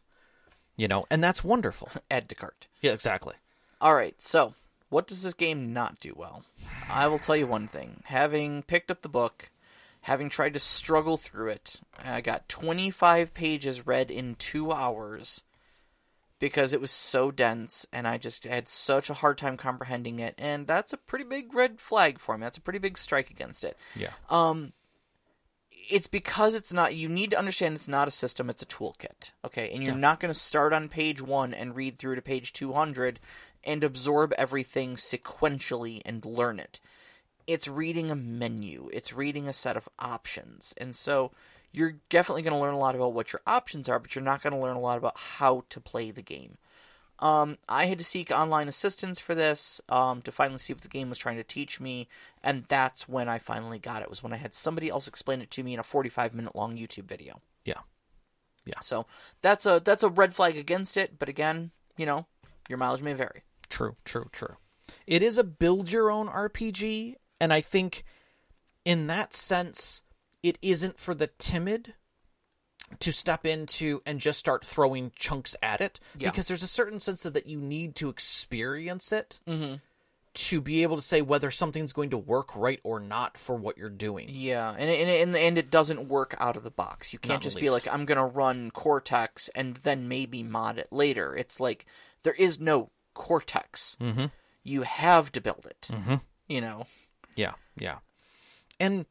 You 0.76 0.86
know, 0.86 1.06
and 1.10 1.22
that's 1.24 1.42
wonderful. 1.42 1.90
Add 2.10 2.28
to 2.28 2.36
cart. 2.36 2.68
yeah, 2.80 2.92
exactly. 2.92 3.34
All 3.80 3.96
right, 3.96 4.14
so 4.22 4.54
what 4.90 5.08
does 5.08 5.24
this 5.24 5.34
game 5.34 5.72
not 5.72 5.98
do 5.98 6.14
well? 6.16 6.44
I 6.88 7.08
will 7.08 7.18
tell 7.18 7.36
you 7.36 7.48
one 7.48 7.66
thing. 7.66 8.02
Having 8.06 8.62
picked 8.62 8.88
up 8.92 9.02
the 9.02 9.08
book, 9.08 9.50
having 10.02 10.28
tried 10.28 10.54
to 10.54 10.60
struggle 10.60 11.16
through 11.16 11.48
it, 11.48 11.80
I 11.98 12.20
got 12.20 12.48
25 12.48 13.34
pages 13.34 13.86
read 13.88 14.08
in 14.12 14.36
two 14.36 14.70
hours 14.70 15.42
because 16.38 16.72
it 16.72 16.80
was 16.80 16.90
so 16.90 17.30
dense 17.30 17.86
and 17.92 18.06
I 18.06 18.18
just 18.18 18.44
had 18.44 18.68
such 18.68 19.10
a 19.10 19.14
hard 19.14 19.38
time 19.38 19.56
comprehending 19.56 20.18
it. 20.18 20.34
And 20.38 20.66
that's 20.66 20.92
a 20.92 20.96
pretty 20.98 21.24
big 21.24 21.54
red 21.54 21.80
flag 21.80 22.18
for 22.18 22.36
me. 22.38 22.44
That's 22.44 22.58
a 22.58 22.62
pretty 22.62 22.78
big 22.78 22.96
strike 22.98 23.30
against 23.30 23.64
it. 23.64 23.76
Yeah. 23.96 24.10
Um, 24.30 24.72
it's 25.90 26.06
because 26.06 26.54
it's 26.54 26.72
not. 26.72 26.94
You 26.94 27.08
need 27.08 27.30
to 27.30 27.38
understand 27.38 27.74
it's 27.74 27.88
not 27.88 28.08
a 28.08 28.10
system; 28.10 28.50
it's 28.50 28.62
a 28.62 28.66
toolkit. 28.66 29.32
Okay, 29.44 29.70
and 29.72 29.82
you're 29.82 29.94
Yeah. 29.94 30.00
not 30.00 30.20
going 30.20 30.32
to 30.32 30.38
start 30.38 30.74
on 30.74 30.88
page 30.90 31.22
one 31.22 31.54
and 31.54 31.74
read 31.74 31.98
through 31.98 32.16
to 32.16 32.20
page 32.22 32.52
two 32.52 32.74
hundred 32.74 33.20
and 33.64 33.82
absorb 33.82 34.34
everything 34.36 34.96
sequentially 34.96 36.02
and 36.04 36.24
learn 36.26 36.60
it. 36.60 36.80
It's 37.46 37.68
reading 37.68 38.10
a 38.10 38.14
menu. 38.14 38.90
It's 38.92 39.14
reading 39.14 39.48
a 39.48 39.54
set 39.54 39.78
of 39.78 39.88
options, 39.98 40.74
and 40.76 40.94
so 40.94 41.32
you're 41.72 41.96
definitely 42.10 42.42
going 42.42 42.54
to 42.54 42.60
learn 42.60 42.74
a 42.74 42.78
lot 42.78 42.94
about 42.94 43.12
what 43.12 43.32
your 43.32 43.40
options 43.46 43.88
are, 43.88 43.98
but 43.98 44.14
you're 44.14 44.24
not 44.24 44.42
going 44.42 44.52
to 44.52 44.58
learn 44.58 44.76
a 44.76 44.80
lot 44.80 44.98
about 44.98 45.16
how 45.16 45.64
to 45.70 45.80
play 45.80 46.10
the 46.10 46.22
game. 46.22 46.58
Um, 47.20 47.58
I 47.68 47.86
had 47.86 47.98
to 47.98 48.04
seek 48.04 48.30
online 48.30 48.68
assistance 48.68 49.18
for 49.18 49.34
this 49.34 49.80
um, 49.88 50.22
to 50.22 50.30
finally 50.30 50.60
see 50.60 50.72
what 50.72 50.82
the 50.82 50.88
game 50.88 51.08
was 51.08 51.18
trying 51.18 51.36
to 51.36 51.44
teach 51.44 51.80
me, 51.80 52.08
and 52.42 52.64
that's 52.68 53.08
when 53.08 53.28
I 53.28 53.38
finally 53.38 53.78
got 53.78 54.02
it. 54.02 54.08
Was 54.08 54.22
when 54.22 54.32
I 54.32 54.36
had 54.36 54.54
somebody 54.54 54.88
else 54.88 55.08
explain 55.08 55.40
it 55.42 55.50
to 55.52 55.62
me 55.64 55.74
in 55.74 55.80
a 55.80 55.84
45 55.84 56.32
minute 56.32 56.54
long 56.54 56.76
YouTube 56.76 57.06
video. 57.06 57.40
Yeah. 58.64 58.80
So 58.80 59.06
that's 59.42 59.66
a 59.66 59.80
that's 59.84 60.02
a 60.02 60.10
red 60.10 60.34
flag 60.34 60.56
against 60.56 60.96
it. 60.96 61.18
But 61.18 61.28
again, 61.28 61.72
you 61.96 62.06
know, 62.06 62.26
your 62.68 62.78
mileage 62.78 63.02
may 63.02 63.14
vary. 63.14 63.42
True, 63.68 63.96
true, 64.04 64.28
true. 64.30 64.56
It 65.06 65.22
is 65.22 65.38
a 65.38 65.44
build 65.44 65.90
your 65.90 66.10
own 66.10 66.28
RPG, 66.28 67.16
and 67.40 67.52
I 67.52 67.60
think 67.60 68.04
in 68.84 69.06
that 69.08 69.34
sense, 69.34 70.02
it 70.42 70.58
isn't 70.62 70.98
for 70.98 71.14
the 71.14 71.26
timid 71.38 71.94
to 73.00 73.12
step 73.12 73.44
into 73.44 74.00
and 74.06 74.18
just 74.20 74.38
start 74.38 74.64
throwing 74.64 75.12
chunks 75.14 75.54
at 75.62 75.80
it 75.80 76.00
Yeah. 76.18 76.30
because 76.30 76.48
there's 76.48 76.62
a 76.62 76.68
certain 76.68 77.00
sense 77.00 77.24
of 77.24 77.34
that 77.34 77.46
you 77.46 77.58
need 77.60 77.94
to 77.96 78.08
experience 78.08 79.12
it 79.12 79.40
Mm-hmm. 79.46 79.74
to 80.34 80.60
be 80.60 80.82
able 80.82 80.96
to 80.96 81.02
say 81.02 81.20
whether 81.20 81.50
something's 81.50 81.92
going 81.92 82.10
to 82.10 82.16
work 82.18 82.54
right 82.56 82.80
or 82.84 82.98
not 83.00 83.36
for 83.36 83.56
what 83.56 83.76
you're 83.76 83.90
doing. 83.90 84.28
Yeah, 84.30 84.70
and 84.70 84.88
and 84.88 85.10
and, 85.10 85.36
and 85.36 85.58
it 85.58 85.70
doesn't 85.70 86.08
work 86.08 86.34
out 86.38 86.56
of 86.56 86.62
the 86.62 86.70
box. 86.70 87.12
You 87.12 87.18
can't 87.18 87.34
in 87.34 87.40
the 87.40 87.44
just 87.44 87.58
be 87.60 87.68
like, 87.70 87.86
I'm 87.92 88.04
gonna 88.06 88.26
run 88.26 88.70
Cortex 88.70 89.48
and 89.54 89.74
then 89.78 90.08
maybe 90.08 90.42
mod 90.42 90.78
it 90.78 90.88
later. 90.92 91.36
It's 91.36 91.58
like 91.60 91.84
there 92.22 92.34
is 92.34 92.58
no 92.60 92.90
Cortex. 93.14 93.96
Mm-hmm. 94.00 94.26
You 94.62 94.82
have 94.82 95.32
to 95.32 95.40
build 95.40 95.66
it. 95.68 95.88
Mm-hmm. 95.90 96.16
You 96.48 96.60
know. 96.60 96.86
Yeah, 97.34 97.54
yeah. 97.76 97.98
And 98.80 99.06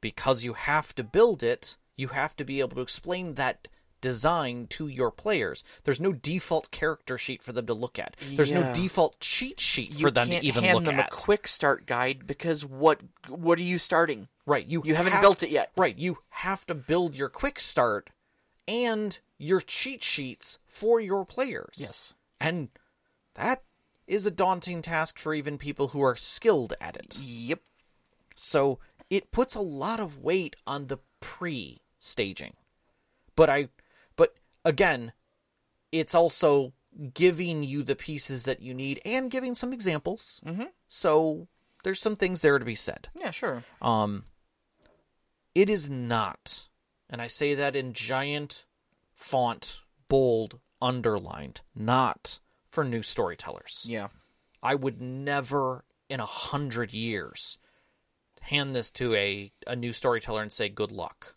because 0.00 0.44
you 0.44 0.52
have 0.54 0.94
to 0.96 1.02
build 1.04 1.42
it, 1.42 1.76
you 1.96 2.08
have 2.08 2.36
to 2.36 2.44
be 2.44 2.60
able 2.60 2.76
to 2.76 2.80
explain 2.82 3.34
that 3.34 3.68
design 4.00 4.66
to 4.68 4.86
your 4.86 5.10
players. 5.10 5.64
There's 5.82 6.00
no 6.00 6.12
default 6.12 6.70
character 6.70 7.18
sheet 7.18 7.42
for 7.42 7.52
them 7.52 7.66
to 7.66 7.74
look 7.74 7.98
at. 7.98 8.16
There's 8.34 8.52
no 8.52 8.72
default 8.72 9.18
cheat 9.18 9.58
sheet 9.58 9.94
You 9.94 10.02
for 10.02 10.10
them 10.12 10.28
to 10.28 10.44
even 10.44 10.62
hand 10.62 10.76
look 10.76 10.84
them 10.84 11.00
at. 11.00 11.12
a 11.12 11.16
quick 11.16 11.48
start 11.48 11.84
guide 11.86 12.24
because 12.26 12.64
what 12.64 13.00
what 13.28 13.58
are 13.58 13.62
you 13.62 13.78
starting? 13.78 14.28
right, 14.46 14.64
you 14.66 14.82
You 14.84 14.94
haven't 14.94 15.12
have- 15.14 15.20
built 15.22 15.42
it 15.42 15.50
yet. 15.50 15.72
Right, 15.76 15.98
you 15.98 16.18
have 16.30 16.64
to 16.68 16.74
build 16.74 17.14
your 17.16 17.28
quick 17.28 17.58
start 17.58 18.10
and 18.68 19.18
your 19.36 19.60
cheat 19.60 20.02
sheets 20.02 20.58
for 20.66 21.00
your 21.00 21.24
players. 21.24 21.74
Yes. 21.76 22.14
And 22.40 22.68
that 23.34 23.62
is 24.06 24.26
a 24.26 24.30
daunting 24.30 24.80
task 24.80 25.18
for 25.18 25.34
even 25.34 25.58
people 25.58 25.88
who 25.88 26.00
are 26.02 26.14
skilled 26.16 26.72
at 26.80 26.96
it. 26.96 27.18
Yep. 27.18 27.60
So 28.36 28.78
it 29.10 29.30
puts 29.30 29.54
a 29.54 29.60
lot 29.60 30.00
of 30.00 30.18
weight 30.18 30.56
on 30.66 30.86
the 30.86 30.98
pre 31.20 31.80
staging. 31.98 32.54
But 33.36 33.50
I 33.50 33.68
but 34.16 34.34
again, 34.64 35.12
it's 35.92 36.14
also 36.14 36.72
giving 37.14 37.62
you 37.62 37.82
the 37.82 37.96
pieces 37.96 38.44
that 38.44 38.60
you 38.60 38.74
need 38.74 39.00
and 39.04 39.30
giving 39.30 39.54
some 39.54 39.72
examples. 39.72 40.40
Mm-hmm. 40.44 40.64
So 40.88 41.48
there's 41.84 42.00
some 42.00 42.16
things 42.16 42.40
there 42.40 42.58
to 42.58 42.64
be 42.64 42.74
said. 42.74 43.08
Yeah, 43.14 43.30
sure. 43.30 43.62
Um 43.80 44.24
it 45.54 45.68
is 45.68 45.90
not, 45.90 46.68
and 47.10 47.20
I 47.20 47.26
say 47.26 47.54
that 47.54 47.74
in 47.74 47.92
giant 47.92 48.64
font, 49.12 49.80
bold, 50.08 50.60
underlined, 50.80 51.62
not 51.74 52.38
for 52.70 52.84
new 52.84 53.02
storytellers. 53.02 53.84
Yeah. 53.88 54.08
I 54.62 54.74
would 54.74 55.00
never 55.00 55.84
in 56.08 56.20
a 56.20 56.26
hundred 56.26 56.92
years 56.92 57.58
hand 58.48 58.74
this 58.74 58.90
to 58.92 59.14
a, 59.14 59.52
a 59.66 59.76
new 59.76 59.92
storyteller 59.92 60.42
and 60.42 60.52
say 60.52 60.68
good 60.68 60.92
luck. 60.92 61.36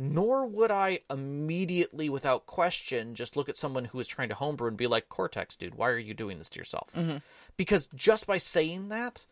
Nor 0.00 0.46
would 0.46 0.70
I 0.70 1.00
immediately, 1.10 2.08
without 2.08 2.46
question, 2.46 3.16
just 3.16 3.36
look 3.36 3.48
at 3.48 3.56
someone 3.56 3.86
who 3.86 3.98
is 3.98 4.06
trying 4.06 4.28
to 4.28 4.36
homebrew 4.36 4.68
and 4.68 4.76
be 4.76 4.86
like, 4.86 5.08
Cortex, 5.08 5.56
dude, 5.56 5.74
why 5.74 5.88
are 5.88 5.98
you 5.98 6.14
doing 6.14 6.38
this 6.38 6.50
to 6.50 6.58
yourself? 6.60 6.90
Mm-hmm. 6.96 7.16
Because 7.56 7.88
just 7.96 8.26
by 8.26 8.38
saying 8.38 8.90
that, 8.90 9.26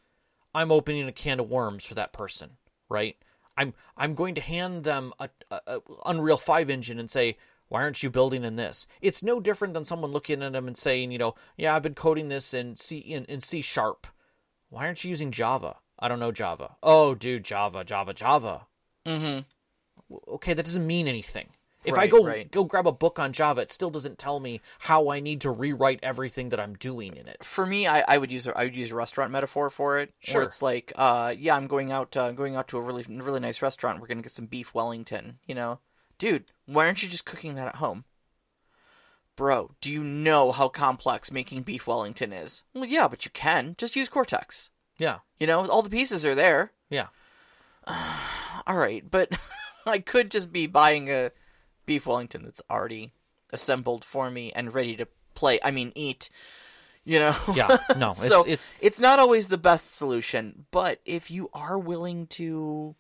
I'm 0.52 0.72
opening 0.72 1.06
a 1.06 1.12
can 1.12 1.38
of 1.38 1.48
worms 1.48 1.84
for 1.84 1.94
that 1.94 2.12
person, 2.12 2.56
right? 2.88 3.16
I'm 3.56 3.74
I'm 3.96 4.14
going 4.14 4.34
to 4.34 4.40
hand 4.40 4.82
them 4.82 5.12
a, 5.20 5.28
a, 5.50 5.60
a 5.66 5.80
Unreal 6.04 6.36
Five 6.36 6.68
engine 6.68 6.98
and 6.98 7.10
say, 7.10 7.36
why 7.68 7.82
aren't 7.82 8.02
you 8.02 8.10
building 8.10 8.44
in 8.44 8.56
this? 8.56 8.86
It's 9.00 9.22
no 9.22 9.40
different 9.40 9.74
than 9.74 9.84
someone 9.84 10.12
looking 10.12 10.42
at 10.42 10.52
them 10.52 10.66
and 10.66 10.76
saying, 10.76 11.10
you 11.10 11.18
know, 11.18 11.34
yeah, 11.56 11.74
I've 11.74 11.82
been 11.82 11.94
coding 11.94 12.28
this 12.28 12.52
in 12.52 12.74
C 12.74 12.98
in, 12.98 13.24
in 13.26 13.40
C 13.40 13.62
sharp. 13.62 14.06
Why 14.68 14.86
aren't 14.86 15.04
you 15.04 15.10
using 15.10 15.30
Java? 15.30 15.76
I 15.98 16.08
don't 16.08 16.20
know 16.20 16.32
Java. 16.32 16.76
Oh, 16.82 17.14
dude, 17.14 17.44
Java, 17.44 17.84
Java, 17.84 18.12
Java. 18.14 18.66
Mm-hmm. 19.04 19.40
Okay, 20.34 20.54
that 20.54 20.64
doesn't 20.64 20.86
mean 20.86 21.08
anything. 21.08 21.48
If 21.86 21.94
I 21.94 22.08
go 22.08 22.24
right. 22.24 22.50
go 22.50 22.64
grab 22.64 22.86
a 22.86 22.92
book 22.92 23.18
on 23.18 23.32
Java, 23.32 23.60
it 23.60 23.70
still 23.70 23.90
doesn't 23.90 24.18
tell 24.18 24.40
me 24.40 24.60
how 24.80 25.10
I 25.10 25.20
need 25.20 25.40
to 25.42 25.50
rewrite 25.50 26.00
everything 26.02 26.48
that 26.48 26.58
I'm 26.58 26.74
doing 26.74 27.16
in 27.16 27.28
it. 27.28 27.44
For 27.44 27.64
me, 27.64 27.86
I, 27.86 28.00
I 28.00 28.18
would 28.18 28.32
use 28.32 28.46
a, 28.46 28.58
I 28.58 28.64
would 28.64 28.76
use 28.76 28.90
a 28.90 28.96
restaurant 28.96 29.30
metaphor 29.30 29.70
for 29.70 29.98
it. 29.98 30.12
Sure. 30.18 30.42
It's 30.42 30.62
like, 30.62 30.92
uh, 30.96 31.32
yeah, 31.38 31.54
I'm 31.54 31.68
going 31.68 31.92
out 31.92 32.16
uh, 32.16 32.32
going 32.32 32.56
out 32.56 32.68
to 32.68 32.78
a 32.78 32.82
really 32.82 33.04
really 33.08 33.40
nice 33.40 33.62
restaurant. 33.62 34.00
We're 34.00 34.08
gonna 34.08 34.22
get 34.22 34.32
some 34.32 34.46
beef 34.46 34.74
Wellington. 34.74 35.38
You 35.46 35.54
know, 35.54 35.78
dude, 36.18 36.46
why 36.66 36.86
aren't 36.86 37.02
you 37.02 37.08
just 37.08 37.24
cooking 37.24 37.54
that 37.54 37.68
at 37.68 37.76
home? 37.76 38.04
Bro, 39.36 39.72
do 39.80 39.92
you 39.92 40.02
know 40.02 40.50
how 40.50 40.68
complex 40.68 41.30
making 41.30 41.62
beef 41.62 41.86
Wellington 41.86 42.32
is? 42.32 42.64
Well, 42.74 42.86
yeah, 42.86 43.06
but 43.06 43.24
you 43.24 43.30
can 43.30 43.74
just 43.78 43.94
use 43.94 44.08
Cortex. 44.08 44.70
Yeah, 44.98 45.18
You 45.38 45.46
know, 45.46 45.66
all 45.66 45.82
the 45.82 45.90
pieces 45.90 46.24
are 46.24 46.34
there. 46.34 46.72
yeah. 46.90 47.08
All 48.66 48.76
right, 48.76 49.08
but 49.08 49.30
I 49.86 49.98
could 50.00 50.30
just 50.30 50.52
be 50.52 50.66
buying 50.66 51.10
a 51.10 51.30
beef 51.84 52.06
Wellington 52.06 52.42
that's 52.44 52.62
already 52.70 53.12
assembled 53.52 54.04
for 54.04 54.30
me 54.30 54.52
and 54.52 54.74
ready 54.74 54.96
to 54.96 55.06
play. 55.34 55.60
I 55.62 55.70
mean, 55.70 55.92
eat. 55.94 56.30
You 57.04 57.20
know. 57.20 57.36
Yeah, 57.54 57.76
no, 57.96 58.10
it's 58.16 58.26
so 58.26 58.42
it's 58.44 58.72
it's 58.80 58.98
not 58.98 59.20
always 59.20 59.46
the 59.48 59.58
best 59.58 59.94
solution, 59.94 60.66
but 60.72 61.00
if 61.04 61.30
you 61.30 61.48
are 61.54 61.78
willing 61.78 62.26
to, 62.28 62.96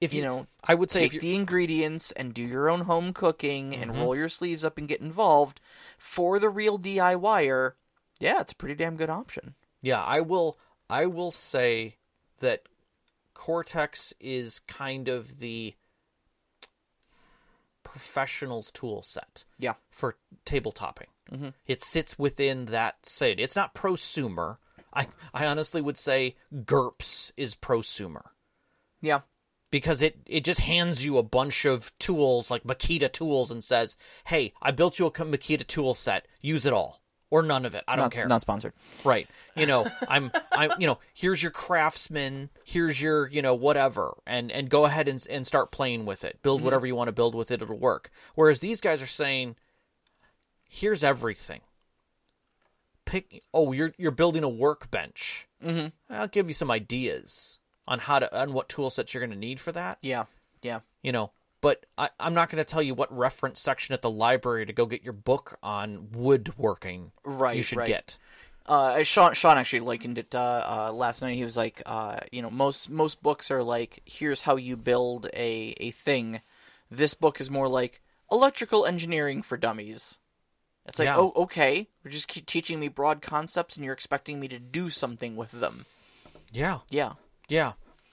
if 0.00 0.14
you 0.14 0.22
know, 0.22 0.46
I 0.64 0.74
would 0.74 0.90
say 0.90 1.04
if 1.04 1.10
take 1.12 1.20
the 1.20 1.34
ingredients 1.34 2.12
and 2.12 2.32
do 2.32 2.42
your 2.42 2.70
own 2.70 2.82
home 2.82 3.12
cooking 3.12 3.76
and 3.76 3.90
Mhm. 3.90 3.98
roll 3.98 4.16
your 4.16 4.30
sleeves 4.30 4.64
up 4.64 4.78
and 4.78 4.88
get 4.88 5.02
involved 5.02 5.60
for 5.98 6.38
the 6.38 6.48
real 6.48 6.78
DIYer, 6.78 7.72
yeah, 8.18 8.40
it's 8.40 8.52
a 8.52 8.56
pretty 8.56 8.74
damn 8.76 8.96
good 8.96 9.10
option. 9.10 9.54
yeah, 9.82 10.02
I 10.02 10.20
will 10.22 10.56
I 10.90 11.06
will 11.06 11.30
say 11.30 11.96
that 12.40 12.62
Cortex 13.34 14.12
is 14.20 14.58
kind 14.60 15.08
of 15.08 15.38
the 15.40 15.74
professional's 17.82 18.70
tool 18.70 19.02
set. 19.02 19.44
Yeah. 19.58 19.74
For 19.90 20.16
tabletopping. 20.46 21.08
Mhm. 21.30 21.54
It 21.66 21.82
sits 21.82 22.18
within 22.18 22.66
that 22.66 23.06
set. 23.06 23.38
It's 23.40 23.56
not 23.56 23.74
prosumer. 23.74 24.58
I 24.92 25.08
I 25.34 25.46
honestly 25.46 25.80
would 25.80 25.98
say 25.98 26.36
GURPS 26.64 27.32
is 27.36 27.54
prosumer. 27.54 28.30
Yeah. 29.00 29.22
because 29.70 30.02
it 30.02 30.18
it 30.26 30.44
just 30.44 30.60
hands 30.60 31.02
you 31.04 31.16
a 31.16 31.22
bunch 31.22 31.64
of 31.64 31.96
tools 31.98 32.50
like 32.50 32.62
Makita 32.62 33.10
tools 33.10 33.50
and 33.50 33.64
says, 33.64 33.96
"Hey, 34.26 34.52
I 34.60 34.70
built 34.70 34.98
you 34.98 35.06
a 35.06 35.10
Makita 35.10 35.66
tool 35.66 35.94
set. 35.94 36.28
Use 36.42 36.66
it 36.66 36.74
all 36.74 37.00
or 37.32 37.42
none 37.42 37.64
of 37.64 37.74
it. 37.74 37.82
I 37.88 37.96
don't 37.96 38.04
not, 38.04 38.12
care." 38.12 38.28
Not 38.28 38.42
sponsored. 38.42 38.74
Right. 39.04 39.26
You 39.56 39.64
know, 39.64 39.86
I'm 40.06 40.30
I'm 40.52 40.70
you 40.78 40.86
know, 40.86 40.98
here's 41.14 41.42
your 41.42 41.50
craftsman, 41.50 42.50
here's 42.64 43.00
your, 43.00 43.26
you 43.28 43.40
know, 43.40 43.54
whatever. 43.54 44.14
And 44.26 44.52
and 44.52 44.68
go 44.68 44.84
ahead 44.84 45.08
and 45.08 45.26
and 45.28 45.46
start 45.46 45.72
playing 45.72 46.04
with 46.04 46.24
it. 46.24 46.40
Build 46.42 46.62
whatever 46.62 46.86
you 46.86 46.94
want 46.94 47.08
to 47.08 47.12
build 47.12 47.34
with 47.34 47.50
it, 47.50 47.62
it'll 47.62 47.78
work. 47.78 48.10
Whereas 48.34 48.60
these 48.60 48.82
guys 48.82 49.00
are 49.00 49.06
saying, 49.06 49.56
here's 50.68 51.02
everything. 51.02 51.62
Pick 53.06 53.42
oh, 53.54 53.72
you're 53.72 53.94
you're 53.96 54.10
building 54.10 54.44
a 54.44 54.48
workbench. 54.48 55.48
Mm-hmm. 55.64 55.88
I'll 56.10 56.28
give 56.28 56.48
you 56.48 56.54
some 56.54 56.70
ideas 56.70 57.58
on 57.88 57.98
how 57.98 58.18
to 58.18 58.38
on 58.38 58.52
what 58.52 58.68
tool 58.68 58.90
sets 58.90 59.14
you're 59.14 59.22
going 59.22 59.32
to 59.32 59.38
need 59.38 59.58
for 59.58 59.72
that 59.72 59.98
Yeah. 60.02 60.26
Yeah. 60.60 60.80
you 61.02 61.12
know 61.12 61.32
but 61.62 61.86
I, 61.96 62.10
i'm 62.20 62.34
not 62.34 62.50
going 62.50 62.62
to 62.62 62.70
tell 62.70 62.82
you 62.82 62.92
what 62.94 63.10
reference 63.16 63.60
section 63.62 63.94
at 63.94 64.02
the 64.02 64.10
library 64.10 64.66
to 64.66 64.72
go 64.74 64.84
get 64.84 65.02
your 65.02 65.14
book 65.14 65.58
on 65.62 66.08
woodworking 66.12 67.12
Right. 67.24 67.56
you 67.56 67.62
should 67.62 67.78
right. 67.78 67.88
get 67.88 68.18
Uh, 68.66 69.02
Sean 69.02 69.32
Sean 69.34 69.56
actually 69.58 69.80
likened 69.80 70.18
it 70.18 70.34
uh, 70.36 70.86
uh, 70.88 70.92
last 70.92 71.20
night. 71.20 71.34
He 71.34 71.42
was 71.42 71.56
like, 71.56 71.82
uh, 71.84 72.18
you 72.30 72.42
know, 72.42 72.50
most 72.50 72.88
most 72.90 73.20
books 73.20 73.50
are 73.50 73.60
like, 73.62 74.00
here's 74.06 74.42
how 74.42 74.54
you 74.56 74.76
build 74.76 75.26
a 75.34 75.74
a 75.80 75.90
thing. 75.90 76.40
This 76.88 77.14
book 77.14 77.40
is 77.40 77.50
more 77.50 77.66
like 77.66 78.00
electrical 78.30 78.86
engineering 78.86 79.42
for 79.42 79.56
dummies. 79.56 80.18
It's 80.86 81.00
like, 81.00 81.06
Yeah. 81.06 81.16
oh, 81.18 81.32
okay, 81.34 81.88
you're 82.04 82.12
just 82.12 82.28
keep 82.28 82.46
teaching 82.46 82.78
me 82.78 82.86
broad 82.88 83.20
concepts, 83.20 83.74
and 83.74 83.84
you're 83.84 83.94
expecting 83.94 84.38
me 84.38 84.46
to 84.48 84.60
do 84.60 84.90
something 84.90 85.34
with 85.34 85.50
them. 85.50 85.86
yeah 86.52 86.78
Yeah. 86.88 87.14
yeah 87.48 87.72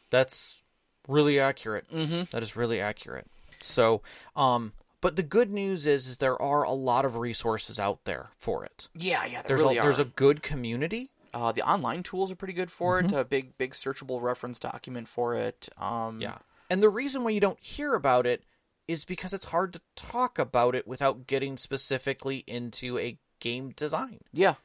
that's 0.10 0.64
really 1.08 1.40
accurate 1.40 1.86
Mm-hmm. 1.92 2.24
that 2.32 2.42
is 2.42 2.56
really 2.56 2.82
accurate 2.82 3.28
so 3.64 4.02
um 4.36 4.74
but 5.02 5.16
the 5.16 5.24
good 5.24 5.50
news 5.50 5.88
is, 5.88 6.08
is 6.08 6.18
there 6.18 6.40
are 6.42 6.64
a 6.64 6.74
lot 6.74 7.06
of 7.06 7.16
resources 7.16 7.80
out 7.80 8.04
there 8.06 8.30
for 8.38 8.66
it 8.66 8.90
Yeah, 8.94 9.24
yeah. 9.26 9.42
There 9.42 9.50
there's 9.50 9.62
really 9.62 9.78
a 9.78 9.80
are. 9.80 9.84
there's 9.84 10.00
a 10.00 10.06
good 10.06 10.42
community 10.44 11.12
Uh, 11.34 11.52
the 11.52 11.62
online 11.62 12.04
tools 12.04 12.32
are 12.32 12.36
pretty 12.36 12.54
good 12.54 12.72
for 12.72 13.00
it. 13.00 13.12
A 13.12 13.24
big 13.24 13.58
big 13.58 13.72
searchable 13.74 14.22
reference 14.22 14.58
document 14.60 15.08
for 15.08 15.36
it. 15.36 15.70
Um, 15.78 16.20
yeah 16.22 16.40
and 16.70 16.84
the 16.84 16.90
reason 16.90 17.24
why 17.24 17.32
you 17.32 17.40
don't 17.40 17.60
hear 17.60 17.94
about 17.96 18.26
it 18.28 18.44
is 18.88 19.06
because 19.06 19.34
it's 19.34 19.46
hard 19.46 19.74
to 19.74 19.82
talk 19.96 20.38
about 20.40 20.74
it 20.76 20.88
without 20.88 21.28
getting 21.28 21.56
specifically 21.58 22.44
into 22.48 22.98
a 22.98 23.18
game 23.40 23.72
design 23.76 24.20
Yeah. 24.34 24.56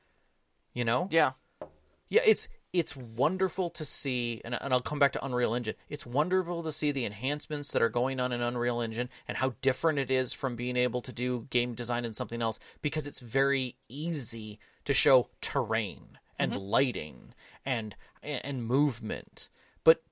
you 0.73 0.85
know 0.85 1.09
Yeah. 1.11 1.33
Yeah, 2.09 2.23
it's 2.27 2.49
it's 2.75 2.97
wonderful 2.97 3.71
to 3.71 3.85
see, 3.85 4.41
and, 4.45 4.61
and 4.61 4.75
I'll 4.75 4.81
come 4.81 4.99
back 4.99 5.13
to 5.13 5.25
Unreal 5.25 5.55
Engine. 5.55 5.77
It's 5.89 6.05
wonderful 6.05 6.65
to 6.65 6.73
see 6.73 6.91
the 6.91 7.05
enhancements 7.05 7.71
that 7.71 7.81
are 7.81 7.89
going 7.89 8.19
on 8.19 8.33
in 8.33 8.43
Unreal 8.43 8.81
Engine 8.81 9.09
and 9.29 9.37
how 9.37 9.55
different 9.63 10.01
it 10.01 10.11
is 10.11 10.33
from 10.33 10.57
being 10.57 10.77
able 10.77 11.01
to 11.03 11.13
do 11.13 11.47
game 11.51 11.75
design 11.75 12.05
in 12.05 12.15
something 12.15 12.43
else 12.43 12.59
because 12.83 13.07
it's 13.07 13.21
very 13.21 13.77
easy 13.89 14.59
to 14.87 14.93
show 14.93 15.29
terrain 15.41 16.19
and 16.37 16.57
lighting 16.57 17.33
and 17.65 17.95
and 18.25 18.65
movement. 18.65 19.49
But 19.85 20.03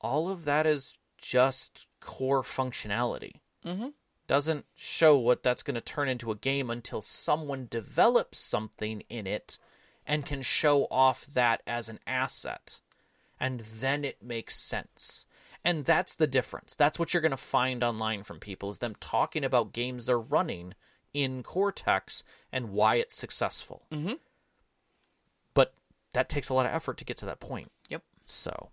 all 0.00 0.28
of 0.28 0.44
that 0.44 0.66
is 0.66 0.98
just 1.18 1.86
core 2.00 2.42
functionality. 2.42 3.36
Mhm. 3.64 3.92
Doesn't 4.26 4.66
show 4.74 5.16
what 5.16 5.44
that's 5.44 5.62
going 5.62 5.76
to 5.76 5.80
turn 5.80 6.08
into 6.08 6.32
a 6.32 6.36
game 6.36 6.68
until 6.68 7.00
someone 7.00 7.68
develops 7.70 8.40
something 8.40 9.02
in 9.08 9.28
it 9.28 9.58
and 10.08 10.26
can 10.26 10.42
show 10.42 10.86
off 10.90 11.26
that 11.32 11.62
as 11.66 11.88
an 11.88 12.00
asset. 12.06 12.80
And 13.38 13.60
then 13.60 14.04
it 14.04 14.20
makes 14.22 14.56
sense. 14.60 15.26
And 15.64 15.84
that's 15.84 16.14
the 16.14 16.26
difference. 16.26 16.74
That's 16.74 16.98
what 16.98 17.12
you're 17.12 17.20
going 17.20 17.30
to 17.30 17.36
find 17.36 17.84
online 17.84 18.22
from 18.24 18.40
people 18.40 18.70
is 18.70 18.78
them 18.78 18.96
talking 18.98 19.44
about 19.44 19.72
games 19.72 20.06
they're 20.06 20.18
running 20.18 20.74
in 21.14 21.42
Cortex 21.42 22.24
and 22.50 22.70
why 22.70 22.96
it's 22.96 23.16
successful. 23.16 23.86
Mhm. 23.92 24.18
But 25.54 25.74
that 26.14 26.28
takes 26.28 26.48
a 26.48 26.54
lot 26.54 26.66
of 26.66 26.72
effort 26.72 26.96
to 26.98 27.04
get 27.04 27.16
to 27.18 27.26
that 27.26 27.40
point. 27.40 27.70
Yep. 27.88 28.02
So 28.26 28.70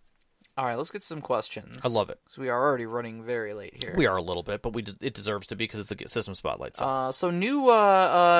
All 0.57 0.64
right, 0.66 0.76
let's 0.78 0.90
get 0.91 1.03
some 1.03 1.20
questions. 1.20 1.84
I 1.86 1.90
love 1.90 2.10
it. 2.10 2.20
So 2.30 2.41
we 2.41 2.48
are 2.48 2.64
already 2.64 2.86
running 2.86 3.24
very 3.24 3.53
late 3.53 3.74
here. 3.84 3.94
we 3.98 4.06
are 4.06 4.16
a 4.16 4.22
little 4.22 4.41
bit, 4.44 4.62
but 4.62 4.72
we 4.72 4.82
des- 4.84 4.94
it 5.06 5.14
deserves 5.14 5.48
to 5.48 5.56
be 5.57 5.66
because 5.66 5.82
it's 5.82 5.91
a 5.91 6.07
system 6.07 6.34
spotlight. 6.34 6.78
So 6.78 6.86
Uh, 6.86 7.12
so 7.12 7.30
new 7.30 7.70
uh, 7.70 7.74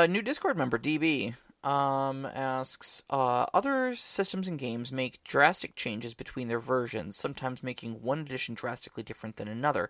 uh, 0.04 0.08
new 0.10 0.22
Discord 0.22 0.56
member 0.56 0.78
DB 0.80 1.36
um, 1.66 2.26
asks 2.26 3.02
uh, 3.10 3.48
other 3.54 3.96
systems 3.96 4.48
and 4.48 4.60
games 4.60 4.92
make 4.92 5.24
drastic 5.24 5.76
changes 5.76 6.14
between 6.14 6.48
their 6.48 6.60
versions, 6.60 7.18
sometimes 7.18 7.64
making 7.64 8.04
one 8.04 8.20
edition 8.20 8.54
drastically 8.54 9.02
different 9.02 9.38
than 9.38 9.48
another. 9.48 9.90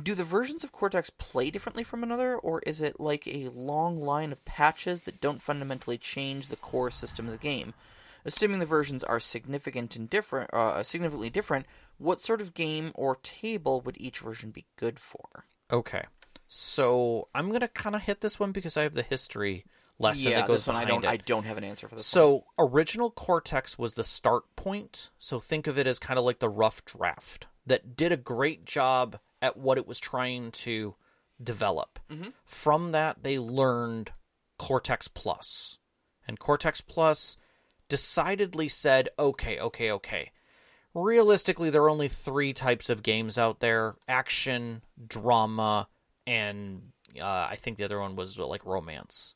Do 0.00 0.14
the 0.14 0.22
versions 0.22 0.62
of 0.62 0.70
Cortex 0.70 1.10
play 1.10 1.50
differently 1.50 1.82
from 1.82 2.04
another, 2.04 2.36
or 2.36 2.60
is 2.60 2.80
it 2.80 3.00
like 3.00 3.26
a 3.26 3.48
long 3.48 3.96
line 3.96 4.30
of 4.30 4.44
patches 4.44 5.02
that 5.02 5.20
don't 5.20 5.42
fundamentally 5.42 5.98
change 5.98 6.46
the 6.46 6.56
core 6.56 6.92
system 6.92 7.26
of 7.26 7.32
the 7.32 7.38
game? 7.38 7.74
Assuming 8.24 8.60
the 8.60 8.66
versions 8.66 9.02
are 9.02 9.18
significant 9.18 9.96
and 9.96 10.08
different, 10.08 10.54
uh, 10.54 10.82
significantly 10.84 11.30
different, 11.30 11.66
what 11.98 12.20
sort 12.20 12.40
of 12.40 12.54
game 12.54 12.92
or 12.94 13.16
table 13.16 13.80
would 13.80 13.96
each 13.98 14.20
version 14.20 14.50
be 14.50 14.66
good 14.76 15.00
for? 15.00 15.46
okay, 15.72 16.04
so 16.46 17.28
I'm 17.34 17.50
gonna 17.50 17.68
kind 17.68 17.96
of 17.96 18.02
hit 18.02 18.20
this 18.20 18.38
one 18.38 18.52
because 18.52 18.76
I 18.76 18.82
have 18.82 18.94
the 18.94 19.02
history 19.02 19.64
lesson 20.00 20.30
yeah, 20.30 20.40
that 20.40 20.48
goes 20.48 20.64
this 20.64 20.66
one 20.66 20.76
I 20.76 20.84
don't. 20.84 21.04
it. 21.04 21.10
I 21.10 21.18
don't 21.18 21.44
have 21.44 21.58
an 21.58 21.64
answer 21.64 21.86
for 21.86 21.94
this. 21.94 22.14
one. 22.14 22.22
So 22.22 22.44
original 22.58 23.10
Cortex 23.10 23.78
was 23.78 23.94
the 23.94 24.04
start 24.04 24.44
point. 24.56 25.10
So 25.18 25.38
think 25.38 25.66
of 25.66 25.78
it 25.78 25.86
as 25.86 25.98
kind 25.98 26.18
of 26.18 26.24
like 26.24 26.38
the 26.38 26.48
rough 26.48 26.84
draft 26.84 27.46
that 27.66 27.96
did 27.96 28.10
a 28.10 28.16
great 28.16 28.64
job 28.64 29.18
at 29.42 29.56
what 29.56 29.78
it 29.78 29.86
was 29.86 30.00
trying 30.00 30.50
to 30.50 30.94
develop. 31.42 31.98
From 32.44 32.92
that, 32.92 33.22
they 33.22 33.38
learned 33.38 34.12
Cortex 34.58 35.08
Plus, 35.08 35.78
and 36.26 36.38
Cortex 36.38 36.80
Plus 36.80 37.36
decidedly 37.88 38.68
said, 38.68 39.10
"Okay, 39.18 39.58
okay, 39.58 39.90
okay." 39.92 40.32
Realistically, 40.92 41.70
there 41.70 41.82
are 41.82 41.90
only 41.90 42.08
three 42.08 42.52
types 42.52 42.88
of 42.88 43.02
games 43.02 43.38
out 43.38 43.60
there: 43.60 43.96
action, 44.08 44.82
drama, 45.06 45.88
and 46.26 46.92
uh, 47.18 47.24
I 47.24 47.56
think 47.56 47.78
the 47.78 47.84
other 47.84 48.00
one 48.00 48.16
was 48.16 48.38
like 48.38 48.66
romance 48.66 49.34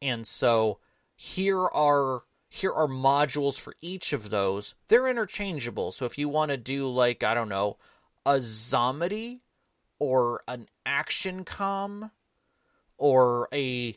and 0.00 0.26
so 0.26 0.78
here 1.14 1.66
are 1.66 2.22
here 2.48 2.72
are 2.72 2.88
modules 2.88 3.58
for 3.58 3.74
each 3.80 4.12
of 4.12 4.30
those 4.30 4.74
they're 4.88 5.08
interchangeable 5.08 5.92
so 5.92 6.04
if 6.04 6.18
you 6.18 6.28
want 6.28 6.50
to 6.50 6.56
do 6.56 6.88
like 6.88 7.22
i 7.22 7.34
don't 7.34 7.48
know 7.48 7.76
a 8.24 8.34
zomedy 8.36 9.40
or 9.98 10.42
an 10.48 10.68
action 10.84 11.44
com 11.44 12.10
or 12.98 13.48
a 13.52 13.96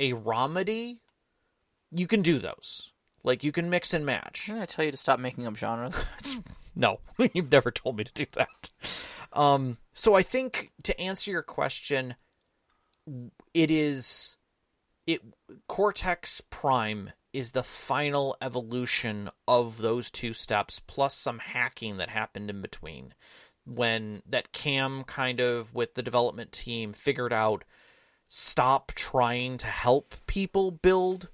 a 0.00 0.12
romedy 0.12 0.98
you 1.90 2.06
can 2.06 2.22
do 2.22 2.38
those 2.38 2.92
like 3.22 3.42
you 3.42 3.52
can 3.52 3.70
mix 3.70 3.94
and 3.94 4.04
match 4.04 4.48
I'm 4.48 4.56
gonna 4.56 4.66
tell 4.66 4.84
you 4.84 4.90
to 4.90 4.96
stop 4.96 5.18
making 5.18 5.46
up 5.46 5.56
genres. 5.56 5.94
no, 6.76 7.00
you've 7.32 7.50
never 7.50 7.70
told 7.70 7.96
me 7.96 8.04
to 8.04 8.12
do 8.12 8.26
that. 8.32 8.70
Um, 9.32 9.78
so 9.92 10.14
I 10.14 10.22
think 10.22 10.72
to 10.84 10.98
answer 11.00 11.30
your 11.30 11.42
question, 11.42 12.14
it 13.52 13.70
is 13.70 14.36
it 15.06 15.22
Cortex 15.68 16.40
Prime 16.50 17.10
is 17.32 17.50
the 17.52 17.62
final 17.62 18.36
evolution 18.40 19.28
of 19.48 19.78
those 19.78 20.10
two 20.10 20.32
steps, 20.32 20.80
plus 20.86 21.14
some 21.14 21.40
hacking 21.40 21.96
that 21.96 22.08
happened 22.08 22.48
in 22.48 22.62
between. 22.62 23.14
When 23.66 24.22
that 24.26 24.52
Cam 24.52 25.04
kind 25.04 25.40
of 25.40 25.74
with 25.74 25.94
the 25.94 26.02
development 26.02 26.52
team 26.52 26.92
figured 26.92 27.32
out 27.32 27.64
stop 28.28 28.92
trying 28.94 29.58
to 29.58 29.66
help 29.66 30.14
people 30.26 30.70
build 30.70 31.28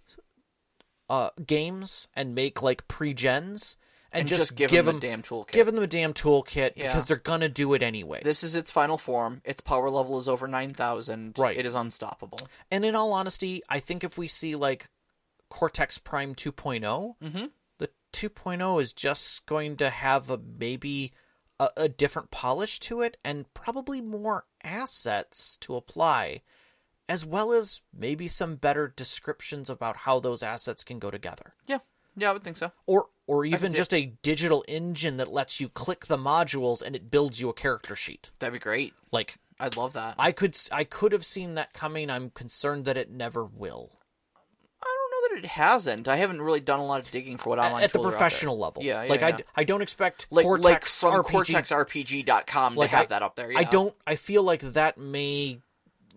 uh, 1.09 1.31
games 1.47 2.09
and 2.15 2.35
make 2.35 2.63
like 2.63 2.89
pre-gens 2.89 3.77
and, 4.13 4.21
And 4.23 4.29
just, 4.29 4.41
just 4.41 4.55
give 4.57 4.71
give 4.71 4.85
them 4.87 4.97
a 4.97 5.01
damn 5.01 5.23
toolkit. 5.23 5.53
Give 5.53 5.67
them 5.67 5.79
a 5.79 5.87
damn 5.87 6.13
toolkit 6.15 6.73
Yeah. 6.77 6.89
because 6.89 7.07
they're 7.07 7.17
gonna 7.17 7.49
do 7.49 7.75
it 7.75 7.83
anyway. 7.83 8.21
This 8.25 8.43
is 8.43 8.55
its 8.57 8.71
final 8.71 8.99
form. 8.99 9.41
Its 9.45 9.61
power 9.61 9.89
level 9.91 10.19
is 10.19 10.27
over 10.29 10.47
nine 10.49 10.75
thousand. 10.75 11.39
Right. 11.39 11.57
It 11.57 11.65
is 11.67 11.75
unstoppable. 11.75 12.39
and 12.71 12.85
in 12.85 12.95
all 12.97 13.13
honesty, 13.13 13.63
I 13.69 13.79
think 13.81 14.03
if 14.05 14.19
we 14.19 14.27
see 14.29 14.57
like 14.57 14.89
Cortex 15.49 15.99
Prime 15.99 16.35
2.0, 16.35 17.17
Mhm. 17.23 17.51
the 17.79 17.91
2.0 18.13 18.79
is 18.83 18.93
just 18.93 19.45
going 19.47 19.77
to 19.79 19.91
have 19.91 20.31
a 20.31 20.39
maybe 20.39 21.13
a, 21.59 21.71
a 21.77 21.89
different 21.89 22.31
polish 22.31 22.79
to 22.81 23.01
it 23.03 23.17
and 23.25 23.53
probably 23.55 24.01
more 24.01 24.45
assets 24.63 25.57
to 25.59 25.77
apply, 25.77 26.41
as 27.09 27.25
well 27.27 27.53
as 27.53 27.81
maybe 27.93 28.29
some 28.29 28.57
better 28.57 28.89
descriptions 28.89 29.69
about 29.69 29.99
how 29.99 30.19
those 30.21 30.43
assets 30.43 30.85
can 30.85 30.99
go 30.99 31.11
together. 31.11 31.55
Yeah. 31.67 31.79
Yeah, 32.17 32.31
I 32.31 32.33
would 32.33 32.43
think 32.45 32.57
so. 32.57 32.73
Or 32.87 33.09
or 33.31 33.45
even 33.45 33.73
just 33.73 33.95
a 33.95 34.07
digital 34.23 34.65
engine 34.67 35.17
that 35.19 35.31
lets 35.33 35.61
you 35.61 35.69
click 35.69 36.07
the 36.07 36.17
modules 36.19 36.83
and 36.83 36.97
it 36.97 37.11
builds 37.11 37.41
you 37.41 37.49
a 37.49 37.53
character 37.55 37.95
sheet. 37.95 38.31
That'd 38.41 38.53
be 38.55 38.59
great. 38.59 38.93
Like 39.13 39.37
I'd 39.61 39.77
love 39.77 39.93
that. 39.93 40.17
I 40.19 40.33
could 40.33 40.59
I 40.73 40.83
could 40.85 41.13
have 41.13 41.25
seen 41.25 41.55
that 41.55 41.73
coming. 41.73 42.11
I'm 42.11 42.31
concerned 42.31 42.85
that 42.87 42.97
it 42.97 43.11
never 43.11 43.45
will. 43.45 43.91
I 44.83 44.87
don't 44.87 45.11
know 45.11 45.37
that 45.37 45.45
it 45.45 45.49
hasn't. 45.51 46.09
I 46.09 46.17
haven't 46.17 46.43
really 46.43 46.61
done 46.61 46.81
a 46.81 46.85
lot 46.87 47.01
of 47.01 47.11
digging 47.11 47.37
for 47.37 47.51
what 47.51 47.59
online 47.59 47.85
At 47.85 47.93
the 47.93 47.99
tools 47.99 48.07
are 48.07 48.09
out 48.09 48.13
professional 48.19 48.59
level. 48.59 48.83
Yeah, 48.83 49.03
yeah, 49.03 49.11
like 49.11 49.21
yeah. 49.21 49.37
I, 49.55 49.61
I 49.61 49.65
don't 49.65 49.83
expect 49.83 50.27
like 50.31 50.45
Cortex 50.45 51.03
like 51.03 51.13
from 51.15 51.25
RPG. 51.25 51.55
CortexRPG.com 51.55 52.75
Like, 52.75 52.91
to 52.91 52.97
have 52.97 53.05
I- 53.05 53.09
that 53.09 53.23
up 53.23 53.37
there. 53.37 53.53
I 53.55 53.63
don't. 53.65 53.95
I 54.07 54.17
feel 54.17 54.43
like 54.43 54.63
that 54.63 54.99
may 54.99 55.61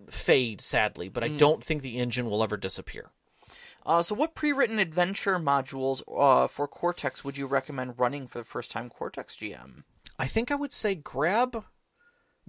fade 0.09 0.61
sadly, 0.61 1.09
but 1.09 1.23
I 1.23 1.29
Mm. 1.29 1.37
don't 1.37 1.63
think 1.63 1.81
the 1.81 1.97
engine 1.97 2.29
will 2.29 2.43
ever 2.43 2.57
disappear. 2.57 3.11
Uh, 3.85 4.01
so, 4.01 4.15
what 4.15 4.35
pre-written 4.35 4.79
adventure 4.79 5.37
modules 5.39 6.01
uh, 6.17 6.47
for 6.47 6.67
Cortex 6.67 7.23
would 7.23 7.37
you 7.37 7.45
recommend 7.47 7.99
running 7.99 8.27
for 8.27 8.37
the 8.39 8.43
first 8.45 8.71
time 8.71 8.89
Cortex 8.89 9.35
GM? 9.35 9.83
I 10.17 10.27
think 10.27 10.51
I 10.51 10.55
would 10.55 10.71
say 10.73 10.95
grab 10.95 11.65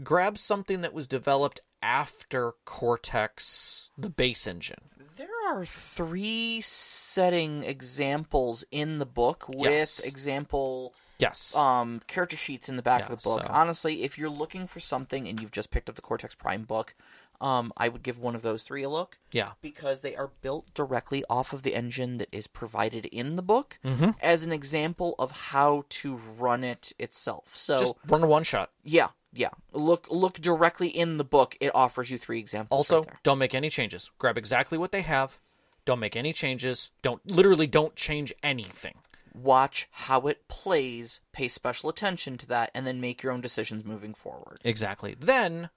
grab 0.02 0.39
something 0.39 0.81
that 0.82 0.93
was 0.93 1.06
developed 1.06 1.61
after 1.82 2.52
Cortex, 2.65 3.90
the 3.97 4.11
base 4.11 4.47
engine. 4.47 4.90
There 5.16 5.28
are 5.48 5.65
three 5.65 6.61
setting 6.61 7.62
examples 7.62 8.65
in 8.70 8.98
the 8.98 9.06
book 9.06 9.48
with 9.48 9.70
Yes. 9.70 10.01
example 10.01 10.94
Yes. 11.19 11.55
um, 11.55 12.01
character 12.09 12.36
sheets 12.36 12.69
in 12.69 12.74
the 12.77 12.82
back 12.82 13.02
Yeah, 13.02 13.12
of 13.12 13.19
the 13.23 13.28
book. 13.28 13.43
so- 13.44 13.51
Honestly, 13.52 14.02
if 14.02 14.19
you're 14.19 14.28
looking 14.31 14.66
for 14.66 14.81
something 14.81 15.28
and 15.28 15.40
you've 15.40 15.52
just 15.52 15.70
picked 15.70 15.89
up 15.89 15.94
the 15.94 16.02
Cortex 16.02 16.35
Prime 16.35 16.65
book, 16.65 16.94
um, 17.40 17.73
I 17.77 17.89
would 17.89 18.02
give 18.02 18.19
one 18.19 18.35
of 18.35 18.43
those 18.43 18.62
three 18.62 18.82
a 18.82 18.89
look 18.89 19.19
yeah. 19.32 19.52
because 19.62 20.01
they 20.02 20.15
are 20.16 20.31
built 20.43 20.73
directly 20.74 21.24
off 21.28 21.52
of 21.52 21.62
the 21.62 21.74
engine 21.74 22.19
that 22.19 22.28
is 22.32 22.47
provided 22.47 23.06
in 23.06 23.36
the 23.36 23.43
book 23.43 23.78
Mm-hmm. 23.85 24.11
as 24.20 24.44
an 24.44 24.52
example 24.52 25.15
of 25.19 25.31
how 25.31 25.85
to 25.89 26.16
run 26.16 26.65
it 26.65 26.93
itself. 26.98 27.56
So 27.56 27.77
Just 27.78 27.94
run 28.06 28.23
a 28.23 28.27
one 28.27 28.44
shot. 28.44 28.70
yeah, 28.82 29.09
yeah. 29.32 29.51
Look 29.73 30.06
look 30.11 30.35
directly 30.40 30.89
in 30.89 31.16
the 31.19 31.24
book. 31.24 31.56
It 31.61 31.74
offers 31.74 32.11
you 32.11 32.19
three 32.19 32.39
examples. 32.39 32.78
Also, 32.90 33.02
right 33.02 33.16
don't 33.23 33.39
make 33.39 33.55
any 33.55 33.69
changes. 33.70 34.11
Grab 34.19 34.39
exactly 34.39 34.78
what 34.78 34.93
they 34.93 35.02
have. 35.02 35.39
Don't 35.85 36.01
make 36.01 36.16
any 36.16 36.32
changes. 36.32 36.90
Don't 37.02 37.20
literally 37.31 37.66
don't 37.66 37.94
change 37.97 38.32
anything. 38.43 38.94
watch 39.35 39.89
how 39.90 40.20
it 40.28 40.47
plays, 40.48 41.20
pay 41.32 41.48
special 41.48 41.90
attention 41.90 42.39
to 42.39 42.47
that, 42.47 42.70
and 42.74 42.86
then 42.86 43.01
make 43.01 43.23
your 43.23 43.32
own 43.32 43.40
decisions 43.40 43.85
moving 43.85 44.15
forward. 44.15 44.61
Exactly. 44.65 45.16
Then, 45.19 45.70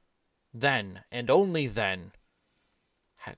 then, 0.54 1.02
and 1.12 1.30
only 1.30 1.68
then, 1.68 2.12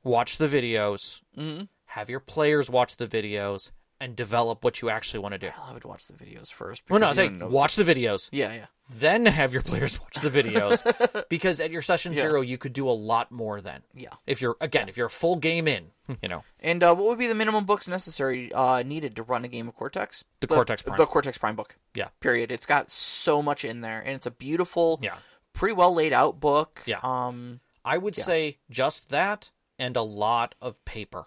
watch 0.03 0.37
the 0.37 0.47
videos, 0.47 1.21
Mm-hmm. 1.37 1.63
have 1.85 2.09
your 2.09 2.19
players 2.19 2.69
watch 2.69 2.97
the 2.97 3.07
videos, 3.07 3.71
and 4.01 4.15
develop 4.15 4.63
what 4.63 4.81
you 4.81 4.89
actually 4.89 5.19
want 5.19 5.33
to 5.33 5.37
do. 5.37 5.49
I 5.61 5.73
would 5.73 5.83
watch 5.83 6.07
the 6.07 6.13
videos 6.13 6.49
first. 6.51 6.83
Well, 6.89 6.99
no, 7.01 7.07
because 7.07 7.17
I'm 7.17 7.23
you 7.23 7.29
saying 7.31 7.39
don't 7.39 7.49
know- 7.49 7.55
watch 7.55 7.75
the 7.75 7.83
videos, 7.83 8.29
Yeah, 8.31 8.53
yeah. 8.53 8.65
then 8.89 9.25
have 9.25 9.51
your 9.51 9.61
players 9.61 9.99
watch 9.99 10.15
the 10.21 10.29
videos, 10.29 11.27
because 11.29 11.59
at 11.59 11.69
your 11.71 11.81
session 11.81 12.13
Yeah. 12.13 12.21
zero, 12.21 12.39
you 12.41 12.57
could 12.57 12.71
do 12.73 12.87
a 12.87 12.91
lot 12.91 13.29
more 13.31 13.59
then. 13.59 13.81
Yeah. 13.93 14.13
If 14.25 14.41
you're 14.41 14.55
again, 14.61 14.87
if 14.87 14.95
you're 14.95 15.07
a 15.07 15.09
full 15.09 15.35
game 15.35 15.67
in, 15.67 15.91
you 16.21 16.29
know, 16.29 16.43
And 16.61 16.81
uh, 16.81 16.95
what 16.95 17.07
would 17.07 17.17
be 17.19 17.27
the 17.27 17.35
minimum 17.35 17.65
books 17.65 17.87
necessary 17.89 18.53
uh, 18.53 18.83
needed 18.83 19.15
to 19.17 19.23
run 19.23 19.43
a 19.43 19.49
game 19.49 19.67
of 19.67 19.75
Cortex? 19.75 20.23
The 20.39 20.47
Cortex 20.47 20.81
Prime. 20.81 20.97
The 20.97 21.05
Cortex 21.05 21.37
Prime 21.37 21.55
book. 21.57 21.75
Yeah. 21.93 22.07
Period. 22.21 22.51
It's 22.53 22.65
got 22.65 22.89
so 22.91 23.41
much 23.41 23.65
in 23.65 23.81
there, 23.81 23.99
and 23.99 24.15
it's 24.15 24.25
a 24.25 24.31
beautiful, 24.31 24.99
Yeah. 25.01 25.15
Pretty 25.59 25.75
well 25.75 25.93
laid 25.93 26.13
out 26.13 26.39
book. 26.39 26.81
Yeah. 26.85 26.99
Um, 27.03 27.59
I 27.85 27.97
would 27.97 28.17
Yeah. 28.17 28.23
say 28.23 28.57
just 28.69 29.09
that 29.09 29.51
and 29.77 29.95
a 29.97 30.01
lot 30.01 30.55
of 30.61 30.83
paper, 30.85 31.25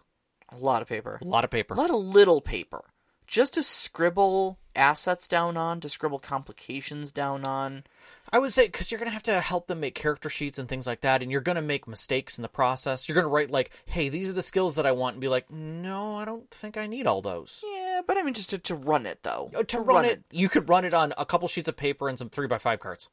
a 0.50 0.56
lot 0.56 0.82
of 0.82 0.88
paper. 0.88 1.18
a 1.20 1.24
lot 1.24 1.44
of 1.44 1.50
paper. 1.50 1.74
A 1.74 1.76
lot 1.76 1.90
of 1.90 1.96
little 1.96 2.40
paper. 2.40 2.82
Just 3.26 3.54
to 3.54 3.62
scribble 3.62 4.58
assets 4.76 5.26
down 5.26 5.56
on, 5.56 5.80
to 5.80 5.88
scribble 5.88 6.18
complications 6.18 7.10
down 7.10 7.44
on. 7.44 7.84
I 8.30 8.38
would 8.38 8.52
say 8.52 8.66
because 8.66 8.90
you're 8.90 8.98
gonna 8.98 9.10
have 9.10 9.22
to 9.24 9.40
help 9.40 9.66
them 9.68 9.80
make 9.80 9.94
character 9.94 10.28
sheets 10.30 10.58
and 10.58 10.68
things 10.68 10.86
like 10.86 11.00
that, 11.00 11.22
and 11.22 11.30
you're 11.30 11.40
gonna 11.40 11.62
make 11.62 11.86
mistakes 11.88 12.36
in 12.38 12.42
the 12.42 12.48
process. 12.48 13.08
You're 13.08 13.14
gonna 13.16 13.28
write 13.28 13.50
like, 13.50 13.70
"Hey, 13.86 14.08
these 14.10 14.28
are 14.28 14.34
the 14.34 14.42
skills 14.42 14.74
that 14.74 14.86
I 14.86 14.92
want," 14.92 15.14
and 15.14 15.20
be 15.20 15.28
like, 15.28 15.50
"No, 15.50 16.16
I 16.16 16.24
don't 16.26 16.50
think 16.50 16.76
I 16.76 16.86
need 16.86 17.06
all 17.06 17.22
those." 17.22 17.62
Yeah, 17.66 18.02
but 18.06 18.16
I 18.18 18.22
mean, 18.22 18.34
just 18.34 18.50
to, 18.50 18.58
to 18.58 18.74
run 18.74 19.06
it 19.06 19.22
though. 19.22 19.50
Uh, 19.54 19.62
To 19.62 19.80
run 19.80 20.04
it, 20.04 20.24
you 20.30 20.48
could 20.48 20.68
run 20.68 20.84
it 20.84 20.92
on 20.94 21.12
a 21.16 21.24
couple 21.26 21.48
sheets 21.48 21.68
of 21.68 21.76
paper 21.76 22.08
and 22.08 22.18
some 22.18 22.28
three 22.30 22.46
by 22.46 22.58
five 22.58 22.80
cards. 22.80 23.08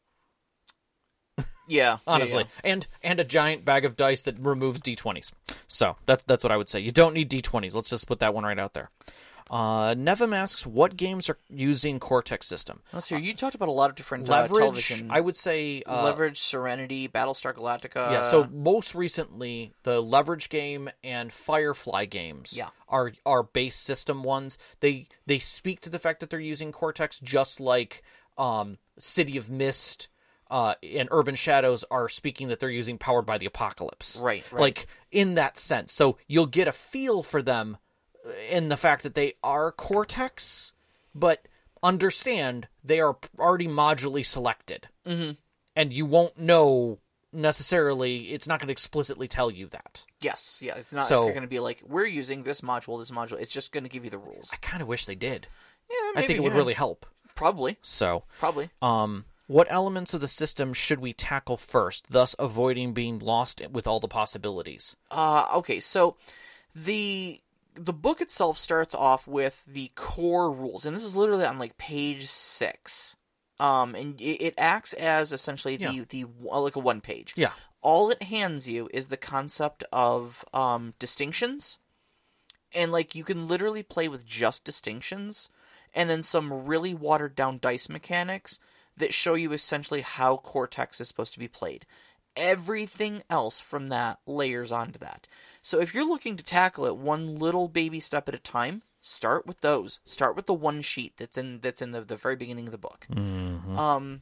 Yeah, 1.69 1.97
honestly, 2.05 2.43
yeah, 2.63 2.71
and 2.71 2.87
and 3.01 3.19
a 3.19 3.23
giant 3.23 3.63
bag 3.63 3.85
of 3.85 3.95
dice 3.95 4.23
that 4.23 4.37
removes 4.39 4.81
d20s. 4.81 5.31
So 5.67 5.95
that's 6.05 6.23
that's 6.25 6.43
what 6.43 6.51
I 6.51 6.57
would 6.57 6.67
say. 6.67 6.79
You 6.79 6.91
don't 6.91 7.13
need 7.13 7.29
d20s. 7.29 7.73
Let's 7.75 7.89
just 7.91 8.07
put 8.07 8.19
that 8.19 8.33
one 8.33 8.43
right 8.43 8.59
out 8.59 8.73
there. 8.73 8.89
Uh, 9.51 9.95
Nevim 9.95 10.35
asks, 10.35 10.63
what 10.63 10.95
games 10.95 11.27
are 11.27 11.37
using 11.49 11.99
Cortex 11.99 12.45
system? 12.45 12.81
Let's 12.93 13.09
hear. 13.09 13.17
You 13.17 13.33
talked 13.33 13.55
about 13.55 13.67
a 13.67 13.71
lot 13.71 13.89
of 13.89 13.95
different 13.95 14.29
uh, 14.29 14.33
Leverage, 14.33 14.59
television. 14.59 15.07
I 15.09 15.21
would 15.21 15.35
say 15.35 15.81
uh, 15.87 16.03
Leverage, 16.03 16.39
Serenity, 16.39 17.07
Battlestar 17.07 17.55
Galactica. 17.55 18.11
yeah. 18.11 18.21
So 18.29 18.47
most 18.51 18.93
recently, 18.93 19.73
the 19.81 20.03
Leverage 20.03 20.49
game 20.49 20.91
and 21.03 21.33
Firefly 21.33 22.05
games 22.05 22.53
Yeah. 22.55 22.69
are 22.87 23.13
are 23.25 23.41
base 23.41 23.75
system 23.75 24.21
ones. 24.21 24.59
They 24.81 25.07
they 25.25 25.39
speak 25.39 25.81
to 25.81 25.89
the 25.89 25.97
fact 25.99 26.19
that 26.19 26.29
they're 26.29 26.39
using 26.39 26.71
Cortex, 26.71 27.19
just 27.19 27.59
like 27.59 28.03
um, 28.37 28.77
City 28.99 29.35
of 29.35 29.49
Mist. 29.49 30.09
Uh, 30.49 30.73
and 30.81 31.07
Urban 31.11 31.35
Shadows 31.35 31.85
are 31.91 32.09
speaking 32.09 32.47
that 32.47 32.59
they're 32.59 32.69
using 32.71 32.97
Powered 32.97 33.25
by 33.25 33.37
the 33.37 33.45
Apocalypse. 33.45 34.19
Right, 34.23 34.43
right. 34.51 34.61
Like 34.61 34.87
in 35.11 35.35
that 35.35 35.57
sense. 35.59 35.93
So 35.93 36.17
you'll 36.27 36.47
get 36.47 36.67
a 36.67 36.71
feel 36.71 37.21
for 37.23 37.41
them 37.41 37.77
in 38.49 38.69
the 38.69 38.77
fact 38.77 39.03
that 39.03 39.13
they 39.15 39.33
are 39.43 39.71
Cortex, 39.71 40.73
but 41.13 41.47
understand 41.83 42.67
they 42.83 42.99
are 42.99 43.15
already 43.37 43.67
modularly 43.67 44.25
selected. 44.25 44.87
Mm-hmm. 45.05 45.31
And 45.75 45.93
you 45.93 46.05
won't 46.05 46.37
know 46.39 46.99
necessarily, 47.31 48.31
it's 48.33 48.47
not 48.47 48.59
going 48.59 48.67
to 48.67 48.71
explicitly 48.71 49.27
tell 49.27 49.49
you 49.51 49.67
that. 49.67 50.05
yes, 50.21 50.59
yeah. 50.61 50.75
It's 50.77 50.93
not. 50.93 51.05
So- 51.05 51.23
it's 51.23 51.31
going 51.31 51.41
to 51.43 51.47
be 51.47 51.59
like 51.59 51.81
we're 51.87 52.05
using 52.05 52.43
this 52.43 52.61
module, 52.61 52.99
this 52.99 53.11
module. 53.11 53.39
It's 53.39 53.51
just 53.51 53.71
going 53.71 53.83
to 53.83 53.89
give 53.89 54.03
you 54.03 54.09
the 54.09 54.17
rules. 54.17 54.49
I 54.53 54.57
kind 54.57 54.81
of 54.81 54.87
wish 54.87 55.05
they 55.05 55.15
did. 55.15 55.47
Yeah, 55.89 55.95
I 56.21 56.25
think 56.25 56.37
it 56.39 56.43
would 56.43 56.53
really 56.53 56.73
help. 56.75 57.05
probably, 57.35 57.77
So, 57.81 58.23
probably. 58.39 58.69
um, 58.81 59.25
what 59.49 59.65
elements 59.71 60.13
of 60.13 60.21
the 60.21 60.27
system 60.27 60.75
should 60.75 60.99
we 60.99 61.11
tackle 61.11 61.57
first, 61.57 62.05
thus 62.07 62.35
avoiding 62.37 62.93
being 62.93 63.17
lost 63.17 63.63
with 63.71 63.87
all 63.87 63.99
the 63.99 64.07
possibilities? 64.07 64.95
Uh, 65.09 65.47
okay, 65.55 65.79
so 65.79 66.15
the 66.75 67.41
the 67.73 67.91
book 67.91 68.21
itself 68.21 68.59
starts 68.59 68.93
off 68.93 69.25
with 69.25 69.63
the 69.65 69.91
core 69.95 70.51
rules, 70.51 70.85
and 70.85 70.95
this 70.95 71.03
is 71.03 71.15
literally 71.15 71.45
on 71.45 71.57
like 71.57 71.79
page 71.79 72.27
six. 72.27 73.15
Um, 73.59 73.95
and 73.95 74.21
it, 74.21 74.39
it 74.39 74.53
acts 74.55 74.93
as 74.93 75.33
essentially 75.33 75.77
the 75.77 75.83
Yeah. 75.95 76.03
the 76.07 76.25
uh, 76.47 76.61
like 76.61 76.75
a 76.75 76.79
one 76.79 77.01
page. 77.01 77.33
Yeah. 77.35 77.53
All 77.81 78.11
it 78.11 78.21
hands 78.21 78.69
you 78.69 78.87
is 78.93 79.07
the 79.07 79.17
concept 79.17 79.83
of 79.91 80.45
um 80.53 80.93
distinctions, 80.99 81.79
and 82.75 82.91
like 82.91 83.15
you 83.15 83.23
can 83.23 83.47
literally 83.47 83.81
play 83.81 84.07
with 84.07 84.27
just 84.27 84.63
distinctions, 84.63 85.49
and 85.91 86.07
then 86.07 86.21
some 86.21 86.67
really 86.67 86.93
watered 86.93 87.35
down 87.35 87.57
dice 87.57 87.89
mechanics 87.89 88.59
that 88.99 89.13
show 89.13 89.33
you 89.33 89.51
essentially 89.51 90.01
how 90.01 90.37
Cortex 90.37 91.01
is 91.01 91.07
supposed 91.07 91.33
to 91.33 91.39
be 91.39 91.47
played. 91.47 91.85
Everything 92.35 93.23
else 93.29 93.59
from 93.59 93.89
that 93.89 94.19
layers 94.25 94.71
onto 94.71 94.99
that. 94.99 95.27
So 95.61 95.79
if 95.81 95.93
you're 95.93 96.07
looking 96.07 96.37
to 96.37 96.43
tackle 96.43 96.85
it 96.85 96.95
one 96.95 97.35
little 97.35 97.67
baby 97.67 97.99
step 97.99 98.29
at 98.29 98.35
a 98.35 98.39
time, 98.39 98.83
start 99.01 99.45
with 99.45 99.61
those. 99.61 99.99
Start 100.05 100.35
with 100.35 100.45
the 100.45 100.53
one 100.53 100.81
sheet 100.81 101.13
that's 101.17 101.37
in 101.37 101.59
that's 101.59 101.81
in 101.81 101.91
the, 101.91 102.01
the 102.01 102.15
very 102.15 102.35
beginning 102.35 102.67
of 102.67 102.71
the 102.71 102.77
book. 102.77 103.07
Um, 103.77 104.21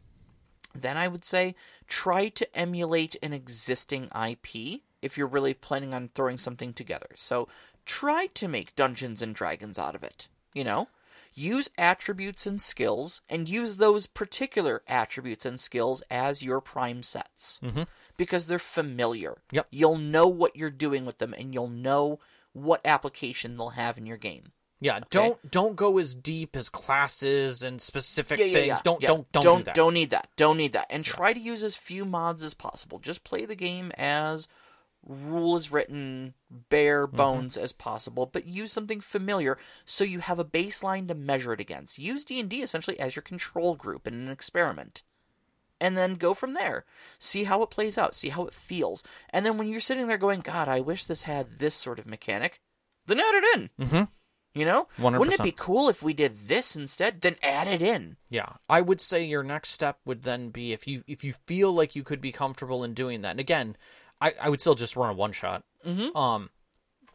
then 0.74 0.98
I 0.98 1.08
would 1.08 1.26
say 1.26 1.56
try 1.88 2.30
to 2.30 2.58
emulate 2.58 3.16
an 3.22 3.34
existing 3.34 4.10
IP 4.16 4.82
if 5.02 5.18
you're 5.18 5.28
really 5.28 5.54
planning 5.54 5.94
on 5.94 6.10
throwing 6.16 6.38
something 6.38 6.74
together. 6.74 7.10
So 7.16 7.48
try 7.86 8.28
to 8.28 8.48
make 8.48 8.76
Dungeons 8.76 9.22
and 9.22 9.36
Dragons 9.36 9.78
out 9.78 9.96
of 9.96 10.04
it. 10.04 10.28
You 10.54 10.64
know, 10.64 10.88
use 11.38 11.70
attributes 11.78 12.46
and 12.46 12.62
skills, 12.62 13.22
and 13.30 13.48
use 13.48 13.78
those 13.78 14.08
particular 14.08 14.82
attributes 14.88 15.46
and 15.46 15.60
skills 15.60 16.02
as 16.10 16.44
your 16.44 16.60
prime 16.60 17.04
sets 17.04 17.60
mm-hmm. 17.64 17.84
because 18.18 18.48
they're 18.48 18.60
familiar. 18.60 19.38
Yep. 19.52 19.68
You'll 19.70 19.98
know 19.98 20.28
what 20.28 20.56
you're 20.56 20.72
doing 20.72 21.06
with 21.06 21.20
them, 21.20 21.34
and 21.34 21.54
you'll 21.54 21.70
know 21.70 22.20
what 22.54 22.82
application 22.86 23.56
they'll 23.56 23.70
have 23.70 23.98
in 23.98 24.06
your 24.06 24.18
game. 24.18 24.52
Yeah, 24.80 25.00
don't 25.10 25.50
don't 25.50 25.76
go 25.76 25.98
as 25.98 26.14
deep 26.14 26.56
as 26.56 26.70
classes 26.70 27.64
and 27.64 27.82
specific 27.82 28.40
yeah, 28.40 28.46
yeah, 28.46 28.54
things. 28.54 28.68
yeah. 28.68 28.80
Don't 28.84 29.02
don't 29.02 29.32
don't 29.32 29.44
don't 29.44 29.58
do 29.58 29.64
that. 29.64 29.76
Don't 29.76 29.94
need 29.94 30.10
that. 30.12 30.30
Don't 30.36 30.58
need 30.58 30.74
that. 30.74 30.88
And 30.92 31.04
try 31.04 31.34
to 31.34 31.40
use 31.40 31.64
as 31.64 31.76
few 31.76 32.06
mods 32.06 32.44
as 32.44 32.54
possible. 32.54 33.00
Just 33.00 33.24
play 33.24 33.46
the 33.46 33.56
game 33.56 33.92
as 33.98 34.48
rule 35.06 35.56
is 35.56 35.72
written, 35.72 36.34
bare 36.70 37.08
Mm-hmm. 37.08 37.16
bones 37.16 37.58
as 37.58 37.74
possible, 37.74 38.26
but 38.26 38.46
use 38.46 38.72
something 38.72 39.02
familiar 39.02 39.58
so 39.86 40.04
you 40.04 40.20
have 40.20 40.40
a 40.40 40.46
baseline 40.46 41.08
to 41.08 41.14
measure 41.16 41.54
it 41.54 41.60
against. 41.60 42.00
Use 42.00 42.26
D 42.26 42.40
and 42.40 42.50
D 42.50 42.62
essentially 42.62 43.00
as 43.00 43.16
your 43.16 43.24
control 43.24 43.76
group 43.76 44.08
in 44.08 44.14
an 44.14 44.30
experiment. 44.30 45.04
And 45.80 45.96
then 45.96 46.16
go 46.16 46.34
from 46.34 46.56
there. 46.56 46.86
See 47.20 47.44
how 47.44 47.62
it 47.62 47.70
plays 47.70 47.98
out. 48.00 48.16
See 48.16 48.30
how 48.30 48.46
it 48.46 48.54
feels. 48.54 49.04
And 49.30 49.46
then 49.46 49.58
when 49.58 49.70
you're 49.70 49.80
sitting 49.80 50.08
there 50.08 50.18
going, 50.18 50.40
God, 50.40 50.68
I 50.68 50.80
wish 50.80 51.06
this 51.06 51.24
had 51.24 51.60
this 51.60 51.76
sort 51.76 52.00
of 52.00 52.08
mechanic, 52.08 52.62
then 53.06 53.20
add 53.20 53.36
it 53.36 53.44
in. 53.56 53.70
Mm-hmm. 53.80 54.04
You 54.60 54.66
know? 54.66 54.88
100%. 54.98 55.20
Wouldn't 55.20 55.40
it 55.40 55.44
be 55.44 55.52
cool 55.52 55.88
if 55.88 56.02
we 56.02 56.14
did 56.14 56.48
this 56.48 56.76
instead? 56.76 57.22
Then 57.22 57.36
add 57.44 57.68
it 57.68 57.84
in. 57.84 58.18
Yeah, 58.32 58.54
I 58.68 58.82
would 58.82 59.00
say 59.00 59.24
your 59.24 59.44
next 59.44 59.70
step 59.70 60.00
would 60.04 60.24
then 60.24 60.50
be 60.50 60.74
if 60.74 60.88
you 60.88 61.04
if 61.06 61.24
you 61.24 61.34
feel 61.46 61.72
like 61.72 61.96
you 61.96 62.04
could 62.04 62.22
be 62.22 62.32
comfortable 62.32 62.84
in 62.84 62.96
doing 62.96 63.22
that. 63.22 63.32
And 63.32 63.40
again, 63.40 63.78
I, 64.22 64.34
I 64.42 64.50
would 64.50 64.62
still 64.62 64.76
just 64.76 64.96
run 64.96 65.10
a 65.10 65.14
one 65.14 65.32
shot. 65.32 65.64
Mm-hmm. 65.86 66.16
Um, 66.18 66.50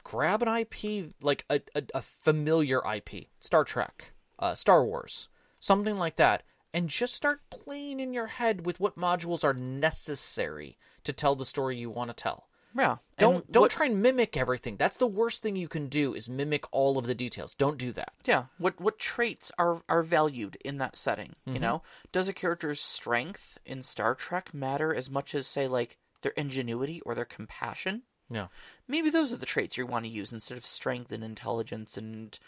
grab 0.05 0.43
an 0.43 0.49
IP 0.49 1.13
like 1.21 1.45
a, 1.51 1.61
a 1.75 1.83
a 1.95 2.03
familiar 2.03 2.81
IP, 2.95 3.27
Star 3.41 3.65
Trek, 3.65 4.13
uh, 4.39 4.55
Star 4.55 4.85
Wars, 4.85 5.29
something 5.61 5.97
like 5.99 6.17
that, 6.17 6.43
and 6.73 6.89
just 6.89 7.15
start 7.15 7.41
playing 7.51 8.01
in 8.01 8.13
your 8.13 8.27
head 8.29 8.65
with 8.67 8.81
what 8.81 8.97
modules 8.99 9.45
are 9.45 9.55
necessary 9.55 10.77
to 11.05 11.13
tell 11.13 11.35
the 11.37 11.45
story 11.45 11.77
you 11.77 11.91
want 11.91 12.11
to 12.11 12.15
tell. 12.15 12.49
Yeah. 12.75 12.97
Don't 13.19 13.45
And 13.45 13.53
don't 13.53 13.61
what- 13.63 13.71
try 13.71 13.87
and 13.87 14.01
mimic 14.03 14.35
everything. 14.37 14.77
That's 14.79 14.97
the 14.97 15.07
worst 15.07 15.43
thing 15.43 15.57
you 15.57 15.69
can 15.69 15.89
do 15.89 16.15
is 16.15 16.31
mimic 16.31 16.65
all 16.73 16.97
of 16.97 17.07
the 17.07 17.15
details. 17.15 17.55
Don't 17.55 17.77
do 17.77 17.93
that. 17.93 18.15
Yeah. 18.25 18.45
What 18.59 18.81
what 18.81 18.99
traits 18.99 19.53
are 19.59 19.83
are 19.91 20.03
valued 20.03 20.57
in 20.65 20.79
that 20.79 20.97
setting? 20.97 21.35
You 21.45 21.55
Mm-hmm. 21.55 21.63
know, 21.63 21.83
does 22.13 22.29
a 22.29 22.33
character's 22.33 22.81
strength 22.81 23.59
in 23.67 23.83
Star 23.83 24.15
Trek 24.15 24.55
matter 24.55 24.95
as 24.95 25.11
much 25.11 25.35
as 25.35 25.47
say 25.47 25.69
like 25.69 25.99
their 26.23 26.33
ingenuity 26.33 27.01
or 27.03 27.15
their 27.15 27.25
compassion? 27.25 28.03
Yeah. 28.31 28.47
Maybe 28.89 29.11
those 29.11 29.33
are 29.33 29.37
the 29.37 29.47
traits 29.47 29.77
you 29.77 29.87
want 29.87 30.05
to 30.07 30.11
use 30.11 30.33
instead 30.33 30.57
of 30.57 30.65
strength 30.65 31.13
and 31.13 31.23
intelligence 31.23 31.97
and 31.97 32.39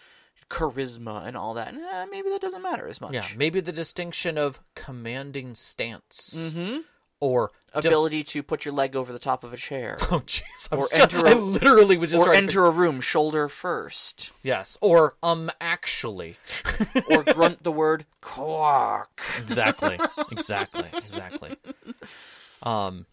charisma 0.51 1.27
and 1.27 1.37
all 1.37 1.55
that. 1.55 1.75
Eh, 1.75 2.07
maybe 2.11 2.31
that 2.31 2.41
doesn't 2.41 2.63
matter 2.63 2.87
as 2.87 3.01
much. 3.01 3.13
Yeah, 3.13 3.25
maybe 3.37 3.61
the 3.61 3.73
distinction 3.73 4.39
of 4.39 4.61
commanding 4.75 5.55
stance 5.55 6.35
Mm-hmm. 6.37 6.79
or 7.21 7.51
de- 7.73 7.89
Ability 7.89 8.25
to 8.25 8.43
put 8.43 8.65
your 8.65 8.73
leg 8.75 8.95
over 8.97 9.13
the 9.13 9.19
top 9.19 9.43
of 9.45 9.53
a 9.53 9.57
chair. 9.57 9.97
oh 10.11 10.21
jeez, 10.27 10.69
I 10.71 10.77
or 10.77 10.89
just- 10.89 11.15
enter 11.15 11.27
I 11.27 11.33
a- 11.33 11.35
literally 11.37 11.97
was 11.97 12.11
just 12.13 12.21
or 12.23 12.27
trying 12.27 12.37
to 12.39 12.43
enter 12.45 12.65
a 12.67 12.71
room 12.71 13.01
shoulder 13.01 13.49
first. 13.49 14.33
yes, 14.43 14.79
or 14.81 15.17
um 15.23 15.51
actually, 15.61 16.37
Or 17.11 17.25
grunt 17.25 17.63
the 17.63 17.73
word 17.73 18.05
quark. 18.21 19.21
exactly, 19.39 19.99
exactly, 20.31 20.89
exactly. 21.07 21.51
Um, 22.63 23.05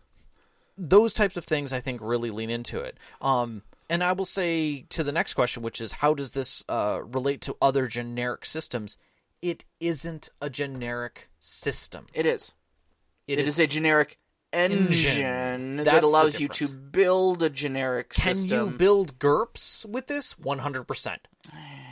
those 0.81 1.13
types 1.13 1.37
of 1.37 1.45
things 1.45 1.71
I 1.71 1.79
think 1.79 2.01
really 2.01 2.31
lean 2.31 2.49
into 2.49 2.79
it. 2.79 2.97
Um, 3.21 3.61
and 3.89 4.03
I 4.03 4.13
will 4.13 4.25
say 4.25 4.85
to 4.89 5.03
the 5.03 5.11
next 5.11 5.35
question, 5.35 5.61
which 5.61 5.79
is 5.79 5.91
how 5.93 6.13
does 6.13 6.31
this 6.31 6.63
uh 6.67 7.01
relate 7.03 7.41
to 7.41 7.55
other 7.61 7.87
generic 7.87 8.45
systems? 8.45 8.97
It 9.41 9.63
isn't 9.79 10.29
a 10.41 10.49
generic 10.49 11.29
system. 11.39 12.07
It 12.13 12.25
is. 12.25 12.53
It 13.27 13.39
it 13.39 13.47
is, 13.47 13.59
a 13.59 13.67
generic 13.67 14.17
engine, 14.51 15.21
Engine. 15.21 15.83
that 15.85 16.03
allows 16.03 16.39
you 16.39 16.47
to 16.49 16.67
build 16.67 17.41
a 17.43 17.49
generic 17.49 18.09
Can 18.09 18.35
system. 18.35 18.71
you 18.71 18.77
build 18.77 19.19
GURPS 19.19 19.85
with 19.85 20.07
this? 20.07 20.33
100%. 20.33 21.17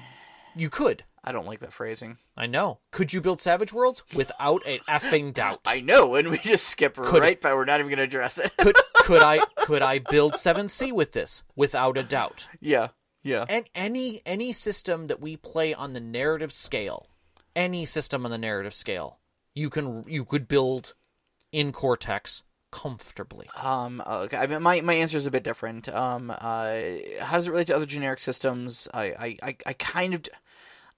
You 0.60 0.70
could. 0.70 1.04
I 1.24 1.32
don't 1.32 1.46
like 1.46 1.60
that 1.60 1.74
phrasing. 1.74 2.18
I 2.38 2.46
know. 2.48 2.80
Could 2.92 3.14
you 3.14 3.22
build 3.22 3.42
Savage 3.42 3.72
Worlds? 3.74 4.04
Without 4.16 4.62
a 4.66 4.80
effing 4.90 5.34
doubt. 5.42 5.62
I 5.66 5.80
know, 5.82 6.16
and 6.16 6.30
we 6.30 6.38
just 6.40 6.68
skip 6.68 6.96
Could- 6.96 7.22
right 7.22 7.40
by. 7.40 7.54
We're 7.54 7.66
not 7.66 7.80
even 7.80 7.90
going 7.90 7.98
to 7.98 8.04
address 8.04 8.38
it. 8.38 8.52
could 8.58 8.76
could 8.96 9.22
I 9.22 9.40
could 9.58 9.82
I 9.82 10.00
build 10.00 10.36
Seventh 10.38 10.72
Sea 10.72 10.92
with 10.92 11.12
this? 11.14 11.44
Without 11.56 11.98
a 11.98 12.04
doubt. 12.04 12.48
yeah, 12.60 12.90
yeah. 13.24 13.46
And 13.50 13.70
any 13.76 14.22
any 14.26 14.54
system 14.54 15.08
that 15.08 15.20
we 15.22 15.36
play 15.38 15.74
on 15.74 15.94
the 15.94 16.00
narrative 16.00 16.52
scale, 16.52 17.08
any 17.56 17.86
system 17.86 18.26
on 18.26 18.32
the 18.32 18.38
narrative 18.38 18.74
scale, 18.74 19.20
you 19.54 19.70
can 19.70 20.06
you 20.08 20.24
could 20.26 20.48
build 20.48 20.94
in 21.52 21.72
Cortex 21.72 22.44
comfortably. 22.72 23.48
Um, 23.62 24.02
okay. 24.08 24.38
I 24.38 24.48
mean, 24.48 24.62
my 24.62 24.80
my 24.82 24.94
answer 24.94 25.18
is 25.18 25.26
a 25.26 25.32
bit 25.32 25.44
different. 25.44 25.90
Um, 25.90 26.32
uh, 26.32 26.82
how 27.20 27.36
does 27.36 27.48
it 27.48 27.52
relate 27.52 27.68
to 27.68 27.76
other 27.76 27.86
generic 27.86 28.20
systems? 28.22 28.88
I, 28.94 29.04
I, 29.04 29.38
I, 29.44 29.56
I 29.66 29.74
kind 29.74 30.14
of, 30.14 30.24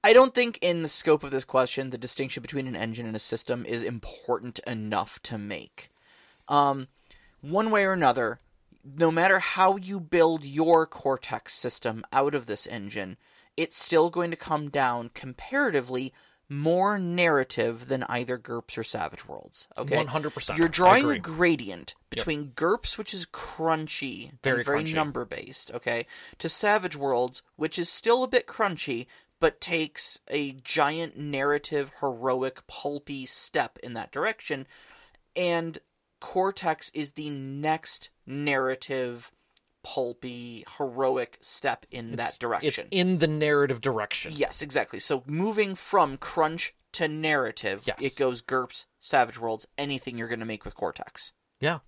I 0.03 0.13
don't 0.13 0.33
think 0.33 0.57
in 0.61 0.81
the 0.81 0.87
scope 0.87 1.23
of 1.23 1.31
this 1.31 1.45
question 1.45 1.89
the 1.89 1.97
distinction 1.97 2.41
between 2.41 2.67
an 2.67 2.75
engine 2.75 3.05
and 3.05 3.15
a 3.15 3.19
system 3.19 3.65
is 3.65 3.83
important 3.83 4.59
enough 4.59 5.21
to 5.23 5.37
make. 5.37 5.91
Um, 6.47 6.87
one 7.41 7.71
way 7.71 7.85
or 7.85 7.93
another, 7.93 8.39
no 8.83 9.11
matter 9.11 9.39
how 9.39 9.77
you 9.77 9.99
build 9.99 10.45
your 10.45 10.85
Cortex 10.85 11.53
system 11.53 12.03
out 12.11 12.35
of 12.35 12.45
this 12.45 12.65
engine, 12.67 13.17
it's 13.57 13.77
still 13.77 14.09
going 14.09 14.31
to 14.31 14.37
come 14.37 14.69
down 14.69 15.11
comparatively 15.13 16.13
more 16.49 16.99
narrative 16.99 17.87
than 17.87 18.03
either 18.09 18.37
GURPS 18.37 18.77
or 18.77 18.83
Savage 18.83 19.25
Worlds. 19.25 19.69
Okay, 19.77 20.03
100%. 20.03 20.57
You're 20.57 20.67
drawing 20.67 21.09
a 21.09 21.17
gradient 21.17 21.95
between 22.09 22.51
GURPS, 22.55 22.97
which 22.97 23.13
is 23.13 23.25
crunchy, 23.25 24.31
Very 24.43 24.57
and 24.57 24.65
very 24.65 24.83
number 24.83 25.23
based. 25.23 25.71
Okay, 25.71 26.05
to 26.39 26.49
Savage 26.49 26.97
Worlds, 26.97 27.41
which 27.55 27.79
is 27.79 27.87
still 27.87 28.23
a 28.23 28.27
bit 28.27 28.47
crunchy, 28.47 29.07
but 29.41 29.59
takes 29.59 30.19
a 30.29 30.51
giant 30.63 31.17
narrative, 31.17 31.91
heroic, 31.99 32.65
pulpy 32.67 33.25
step 33.25 33.77
in 33.83 33.95
that 33.95 34.11
direction, 34.13 34.65
and 35.35 35.79
Cortex 36.21 36.91
is 36.93 37.13
the 37.13 37.29
next 37.31 38.11
narrative, 38.27 39.31
pulpy, 39.83 40.63
heroic 40.77 41.39
step 41.41 41.85
in 41.91 42.15
that 42.17 42.37
direction. 42.39 42.67
It's 42.67 42.83
in 42.91 43.17
the 43.17 43.27
narrative 43.27 43.81
direction. 43.81 44.31
Yes, 44.35 44.61
exactly. 44.61 44.99
So 44.99 45.23
moving 45.27 45.73
from 45.75 46.17
crunch 46.17 46.75
to 46.93 47.07
narrative, 47.07 47.81
Yes. 47.85 47.97
it 47.99 48.15
goes 48.15 48.41
GURPS, 48.41 48.85
Savage 48.99 49.39
Worlds, 49.39 49.65
anything 49.77 50.17
you're 50.17 50.27
going 50.27 50.39
to 50.39 50.45
make 50.45 50.63
with 50.65 50.75
Cortex. 50.75 51.33
Yeah. 51.59 51.79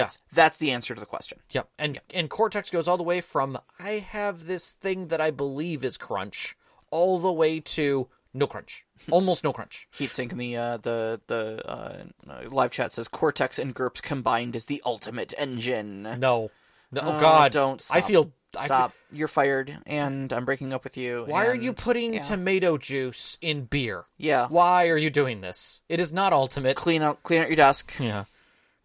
That's 0.00 0.18
that's 0.32 0.58
the 0.58 0.70
answer 0.72 0.94
to 0.94 1.00
the 1.00 1.06
question. 1.06 1.38
Yep. 1.50 1.68
And 1.78 2.00
and 2.12 2.28
Cortex 2.28 2.70
goes 2.70 2.88
all 2.88 2.96
the 2.96 3.02
way 3.02 3.20
from 3.20 3.58
I 3.78 3.92
have 4.00 4.46
this 4.46 4.70
thing 4.70 5.08
that 5.08 5.20
I 5.20 5.30
believe 5.30 5.84
is 5.84 5.96
crunch 5.96 6.56
all 6.90 7.18
the 7.18 7.32
way 7.32 7.60
to 7.60 8.08
no 8.34 8.46
crunch. 8.46 8.84
Almost 9.10 9.44
no 9.44 9.52
crunch. 9.52 9.88
Heatsink 9.94 10.32
in 10.32 10.38
the 10.38 10.56
uh, 10.56 10.76
the 10.78 11.20
the 11.26 11.62
uh, 11.68 12.02
live 12.50 12.70
chat 12.70 12.92
says 12.92 13.06
Cortex 13.08 13.58
and 13.58 13.74
GURPS 13.74 14.00
combined 14.02 14.56
is 14.56 14.64
the 14.66 14.82
ultimate 14.84 15.34
engine. 15.38 16.02
No. 16.18 16.50
No 16.90 17.00
Uh, 17.00 17.20
god. 17.20 17.52
don't 17.52 17.80
I 17.90 17.98
stop. 18.00 18.08
feel 18.08 18.20
I 18.54 18.58
feel- 18.58 18.66
Stop! 18.66 18.92
You're 19.10 19.28
fired, 19.28 19.78
and 19.86 20.30
I'm 20.30 20.44
breaking 20.44 20.74
up 20.74 20.84
with 20.84 20.98
you. 20.98 21.24
why 21.26 21.46
are 21.46 21.54
you 21.54 21.72
putting 21.72 22.12
yeah. 22.12 22.20
tomato 22.20 22.76
juice 22.76 23.38
in 23.40 23.64
beer? 23.64 24.04
Yeah, 24.18 24.46
Why 24.48 24.88
are 24.88 24.98
you 24.98 25.08
doing 25.08 25.40
this? 25.40 25.80
It 25.88 26.00
is 26.00 26.12
not 26.12 26.34
ultimate. 26.34 26.76
clean 26.76 27.00
out 27.00 27.22
clean 27.22 27.40
out 27.40 27.48
your 27.48 27.56
desk. 27.56 27.94
Yeah. 27.98 28.24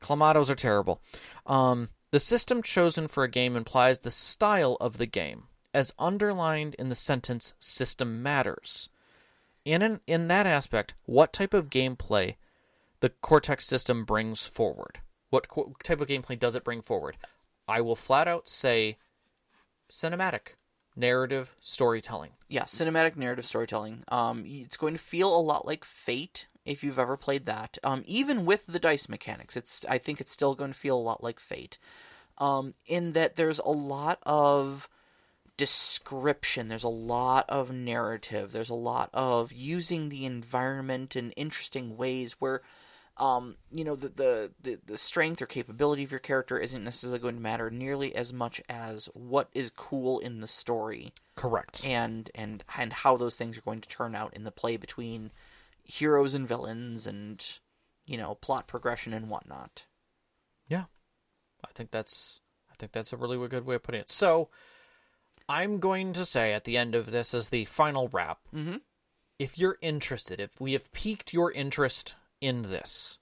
Clamatos 0.02 0.49
are 0.49 0.56
terrible. 0.56 1.02
Um, 1.45 1.90
the 2.11 2.19
system 2.19 2.61
chosen 2.61 3.07
for 3.07 3.24
a 3.24 3.30
game 3.30 3.56
implies 3.56 3.99
the 3.99 4.11
style 4.11 4.78
of 4.80 4.98
the 4.98 5.06
game, 5.06 5.44
as 5.74 5.94
underlined 5.99 6.76
in 6.76 6.90
the 6.90 6.95
sentence 6.95 7.53
"system 7.60 8.24
matters." 8.24 8.90
In 9.65 9.82
an, 9.82 9.99
in 10.07 10.28
that 10.30 10.48
aspect, 10.48 10.94
what 11.06 11.34
type 11.34 11.53
of 11.53 11.69
gameplay 11.69 12.36
the 13.02 13.10
Cortex 13.10 13.65
system 13.65 14.06
brings 14.06 14.45
forward? 14.45 14.99
What 15.30 15.49
co- 15.49 15.76
type 15.84 15.99
of 15.99 16.07
gameplay 16.07 16.40
does 16.40 16.56
it 16.56 16.64
bring 16.64 16.82
forward? 16.82 17.18
I 17.68 17.82
will 17.82 17.98
flat 17.98 18.30
out 18.30 18.48
say 18.48 18.98
cinematic, 19.91 20.56
narrative, 20.95 21.56
storytelling. 21.60 22.32
yeah, 22.48 22.64
cinematic 22.64 23.18
narrative 23.18 23.45
storytelling. 23.45 24.03
Um, 24.07 24.45
it's 24.48 24.78
going 24.78 24.94
to 24.94 24.99
feel 24.99 25.36
a 25.36 25.41
lot 25.41 25.65
like 25.65 25.84
Fate 25.84 26.48
if 26.68 26.84
you've 26.84 26.99
ever 26.99 27.18
played 27.18 27.45
that. 27.45 27.77
Um, 27.84 28.03
even 28.06 28.45
with 28.45 28.68
the 28.68 28.80
dice 28.80 29.10
mechanics, 29.10 29.57
it's 29.57 29.85
I 29.89 29.98
think 29.98 30.22
it's 30.22 30.31
still 30.31 30.56
going 30.56 30.73
to 30.73 30.80
feel 30.80 30.98
a 30.98 30.99
lot 30.99 31.23
like 31.23 31.39
Fate. 31.39 31.77
Um, 32.38 32.76
in 32.85 33.14
that 33.14 33.35
there's 33.35 33.60
a 33.60 33.69
lot 33.69 34.19
of 34.23 34.88
description, 35.56 36.68
there's 36.68 36.84
a 36.84 36.89
lot 36.89 37.45
of 37.49 37.72
narrative, 37.72 38.52
there's 38.52 38.69
a 38.69 38.76
lot 38.76 39.10
of 39.14 39.52
using 39.52 40.10
the 40.10 40.26
environment 40.26 41.15
in 41.15 41.31
interesting 41.31 41.98
ways 41.98 42.34
where. 42.39 42.61
Um, 43.19 43.56
you 43.72 43.84
know 43.84 43.95
the, 43.95 44.10
the 44.10 44.52
the 44.61 44.80
the 44.85 44.95
strength 44.95 45.41
or 45.41 45.48
capability 45.48 46.03
of 46.03 46.11
your 46.11 46.19
character 46.19 46.60
isn't 46.60 46.84
necessarily 46.84 47.18
going 47.18 47.34
to 47.34 47.41
matter 47.41 47.72
nearly 47.72 48.14
as 48.14 48.31
much 48.31 48.61
as 48.69 49.10
what 49.15 49.49
is 49.56 49.72
cool 49.72 50.19
in 50.19 50.39
the 50.39 50.48
story 50.48 51.14
Correct. 51.35 51.84
and 51.84 52.30
and 52.35 52.64
and 52.77 52.94
how 52.94 53.18
those 53.18 53.35
things 53.35 53.57
are 53.57 53.61
going 53.61 53.81
to 53.81 53.89
turn 53.89 54.14
out 54.14 54.35
in 54.35 54.44
the 54.44 54.52
play 54.52 54.77
between 54.77 55.31
heroes 55.88 56.34
and 56.34 56.48
villains 56.48 57.08
and 57.08 57.60
you 58.06 58.18
know 58.18 58.36
plot 58.36 58.68
progression 58.68 59.14
and 59.14 59.30
whatnot. 59.30 59.86
Yeah, 60.68 60.86
I 61.66 61.70
think 61.74 61.92
that's 61.92 62.42
I 62.72 62.76
think 62.76 62.92
that's 62.92 63.14
a 63.14 63.18
really 63.18 63.48
good 63.48 63.66
way 63.66 63.76
of 63.76 63.84
putting 63.84 64.02
it. 64.02 64.10
So, 64.10 64.50
I'm 65.50 65.80
going 65.80 66.14
to 66.14 66.26
say 66.26 66.54
at 66.54 66.66
the 66.66 66.78
end 66.78 66.94
of 66.96 67.12
this 67.12 67.34
as 67.34 67.50
the 67.50 67.66
final 67.66 68.08
wrap, 68.10 68.40
Mhm. 68.54 68.82
if 69.40 69.58
you're 69.58 69.78
interested, 69.82 70.40
if 70.40 70.60
we 70.60 70.74
have 70.74 70.92
piqued 70.92 71.34
your 71.34 71.52
interest 71.52 72.16
in 72.42 72.64
this, 72.64 73.18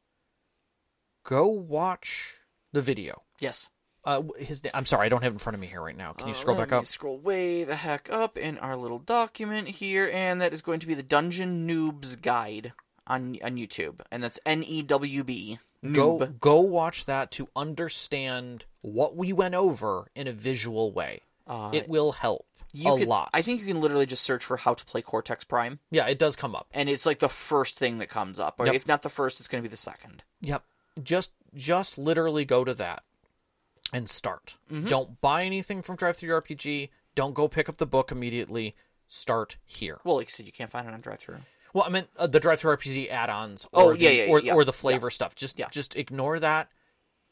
go 1.23 1.47
watch 1.47 2.39
the 2.71 2.81
video. 2.81 3.23
Yes. 3.39 3.69
Uh, 4.05 4.21
his 4.37 4.63
na- 4.63 4.69
I'm 4.73 4.85
sorry, 4.85 5.05
I 5.07 5.09
don't 5.09 5.23
have 5.23 5.31
it 5.33 5.35
in 5.35 5.39
front 5.39 5.55
of 5.55 5.59
me 5.59 5.67
here 5.67 5.81
right 5.81 5.97
now. 5.97 6.13
Can 6.13 6.27
you 6.27 6.33
Uh, 6.33 6.37
scroll 6.37 6.55
back 6.57 6.71
up? 6.71 6.85
Scroll 6.85 7.17
way 7.17 7.63
the 7.63 7.75
heck 7.75 8.09
up 8.11 8.37
in 8.37 8.57
our 8.59 8.77
little 8.77 8.99
document 8.99 9.67
here, 9.67 10.09
and 10.13 10.39
that 10.41 10.53
is 10.53 10.61
going 10.61 10.79
to 10.81 10.87
be 10.87 10.93
the 10.93 11.03
Dungeon 11.03 11.67
Newbs 11.67 12.21
Guide 12.21 12.73
on 13.07 13.37
on 13.43 13.55
YouTube, 13.55 14.01
and 14.11 14.23
that's 14.23 14.39
N 14.45 14.63
E 14.63 14.81
W 14.83 15.23
B. 15.23 15.59
Go 15.91 16.17
go 16.39 16.59
watch 16.61 17.05
that 17.05 17.29
to 17.31 17.47
understand 17.55 18.65
what 18.81 19.15
we 19.15 19.31
went 19.33 19.55
over 19.55 20.07
in 20.15 20.27
a 20.27 20.31
visual 20.33 20.91
way. 20.91 21.21
Uh, 21.47 21.69
it 21.73 21.87
will 21.87 22.11
help 22.11 22.45
a 22.75 22.83
could- 22.97 23.07
lot. 23.07 23.29
I 23.33 23.41
think 23.43 23.61
you 23.61 23.67
can 23.67 23.79
literally 23.79 24.05
just 24.07 24.23
search 24.23 24.43
for 24.43 24.57
how 24.57 24.73
to 24.73 24.83
play 24.85 25.01
Cortex 25.01 25.43
Prime, 25.43 25.79
yeah, 25.91 26.07
it 26.07 26.17
does 26.19 26.35
come 26.35 26.55
up. 26.55 26.67
and 26.73 26.89
it's 26.89 27.05
like 27.05 27.19
the 27.19 27.29
first 27.29 27.77
thing 27.77 27.99
that 27.99 28.07
comes 28.09 28.39
up, 28.39 28.59
or 28.59 28.65
Yep. 28.65 28.75
if 28.75 28.87
not 28.87 29.01
the 29.03 29.09
first, 29.09 29.39
it's 29.39 29.47
going 29.47 29.63
to 29.63 29.67
be 29.69 29.71
the 29.71 29.77
second. 29.77 30.23
Yep. 30.41 30.63
Just 31.03 31.31
just 31.53 31.97
literally 31.97 32.43
go 32.45 32.63
to 32.65 32.73
that 32.73 33.03
and 33.95 34.09
start. 34.09 34.57
Mm-hmm. 34.71 34.87
Don't 34.87 35.21
buy 35.21 35.45
anything 35.45 35.81
from 35.81 35.95
DriveThruRPG. 35.95 36.89
Don't 37.15 37.33
go 37.33 37.47
pick 37.47 37.69
up 37.69 37.77
the 37.77 37.85
book 37.85 38.11
immediately. 38.11 38.75
Start 39.07 39.55
here. 39.65 39.99
Well, 40.03 40.17
like 40.17 40.27
you 40.27 40.31
said, 40.31 40.45
you 40.45 40.51
can't 40.51 40.69
find 40.69 40.85
it 40.85 40.93
on 40.93 40.99
drive-through. 40.99 41.37
Well, 41.73 41.85
I 41.85 41.89
meant 41.89 42.09
uh, 42.17 42.27
the 42.27 42.41
DriveThruRPG 42.41 43.09
add-ons. 43.09 43.65
Oh, 43.73 43.85
or 43.87 43.95
yeah, 43.95 44.09
the, 44.09 44.15
yeah, 44.15 44.25
or, 44.27 44.39
yeah, 44.41 44.53
or 44.53 44.65
the 44.65 44.71
yeah. 44.73 44.77
flavor 44.77 45.09
stuff. 45.09 45.33
Just 45.33 45.57
Yeah. 45.57 45.69
just 45.71 45.95
ignore 45.95 46.39
that. 46.39 46.69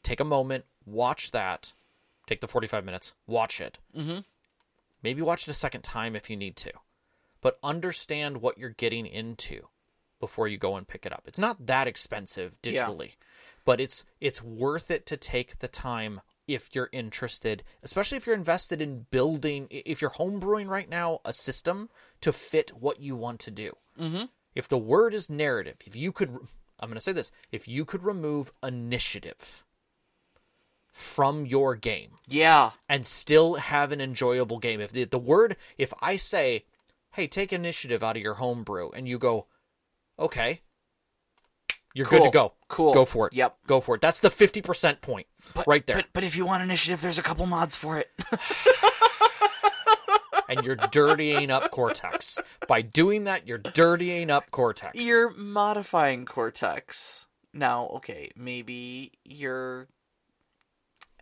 Take 0.02 0.20
a 0.20 0.24
moment. 0.24 0.64
Watch 0.86 1.32
that. 1.32 1.74
Take 2.26 2.40
the 2.40 2.48
forty-five 2.48 2.84
minutes. 2.84 3.12
Watch 3.26 3.60
it. 3.60 3.78
Mm-hmm. 3.94 4.20
Maybe 5.02 5.20
watch 5.20 5.46
it 5.46 5.50
a 5.50 5.54
second 5.54 5.82
time 5.82 6.16
if 6.16 6.30
you 6.30 6.36
need 6.36 6.56
to, 6.56 6.72
but 7.42 7.58
understand 7.62 8.40
what 8.40 8.56
you're 8.56 8.70
getting 8.70 9.04
into 9.06 9.68
before 10.20 10.48
you 10.48 10.56
go 10.56 10.76
and 10.76 10.88
pick 10.88 11.04
it 11.04 11.12
up. 11.12 11.24
It's 11.26 11.38
not 11.38 11.66
that 11.66 11.86
expensive 11.86 12.56
Yeah. 12.62 12.86
digitally, 12.86 13.12
but 13.66 13.80
it's 13.80 14.04
it's 14.20 14.42
worth 14.42 14.90
it 14.90 15.04
to 15.06 15.18
take 15.18 15.58
the 15.58 15.68
time 15.68 16.22
if 16.46 16.74
you're 16.74 16.90
interested, 16.92 17.62
especially 17.82 18.16
if 18.16 18.26
you're 18.26 18.34
invested 18.36 18.80
in 18.82 19.06
building. 19.10 19.66
If 19.70 20.00
you're 20.00 20.10
homebrewing 20.10 20.68
right 20.68 20.88
now 20.88 21.20
a 21.24 21.32
system 21.32 21.88
to 22.20 22.32
fit 22.32 22.70
what 22.78 23.00
you 23.00 23.16
want 23.16 23.40
to 23.40 23.50
do. 23.50 23.72
Mm-hmm. 23.98 24.24
If 24.54 24.68
the 24.68 24.78
word 24.78 25.14
is 25.14 25.28
narrative, 25.30 25.76
if 25.86 25.96
you 25.96 26.12
could, 26.12 26.28
I'm 26.80 26.88
going 26.88 26.94
to 26.94 27.00
say 27.00 27.12
this: 27.12 27.30
if 27.50 27.66
you 27.66 27.84
could 27.84 28.02
remove 28.02 28.52
initiative 28.62 29.64
from 30.92 31.44
your 31.44 31.74
game 31.74 32.12
Yeah. 32.28 32.70
and 32.88 33.04
still 33.04 33.54
have 33.54 33.90
an 33.90 34.00
enjoyable 34.00 34.60
game. 34.60 34.80
If 34.80 34.92
the, 34.92 35.02
the 35.04 35.18
word, 35.18 35.56
if 35.76 35.92
I 36.00 36.16
say, 36.16 36.66
hey, 37.14 37.26
take 37.26 37.52
initiative 37.52 38.04
out 38.04 38.16
of 38.16 38.22
your 38.22 38.34
homebrew, 38.34 38.90
and 38.90 39.08
you 39.08 39.18
go, 39.18 39.46
okay, 40.20 40.60
you're 41.94 42.06
good 42.06 42.24
to 42.24 42.30
go. 42.30 42.52
Cool. 42.68 42.92
Go 42.92 43.04
for 43.04 43.28
it. 43.28 43.32
Yep. 43.32 43.56
Go 43.66 43.80
for 43.80 43.94
it. 43.94 44.00
That's 44.00 44.18
the 44.18 44.28
50% 44.28 45.00
point 45.00 45.26
But, 45.54 45.66
right 45.66 45.86
there. 45.86 45.96
But, 45.96 46.06
but 46.12 46.24
if 46.24 46.36
you 46.36 46.44
want 46.44 46.62
initiative, 46.62 47.00
there's 47.00 47.18
a 47.18 47.22
couple 47.22 47.46
mods 47.46 47.76
for 47.76 47.98
it. 47.98 48.10
and 50.48 50.64
you're 50.64 50.76
dirtying 50.76 51.50
up 51.50 51.70
Cortex. 51.70 52.38
By 52.66 52.82
doing 52.82 53.24
that, 53.24 53.46
you're 53.46 53.58
dirtying 53.58 54.30
up 54.30 54.50
Cortex. 54.50 55.00
you're 55.00 55.30
modifying 55.30 56.26
Cortex. 56.26 57.26
Now, 57.52 57.86
okay, 57.96 58.30
maybe 58.36 59.12
you're 59.24 59.86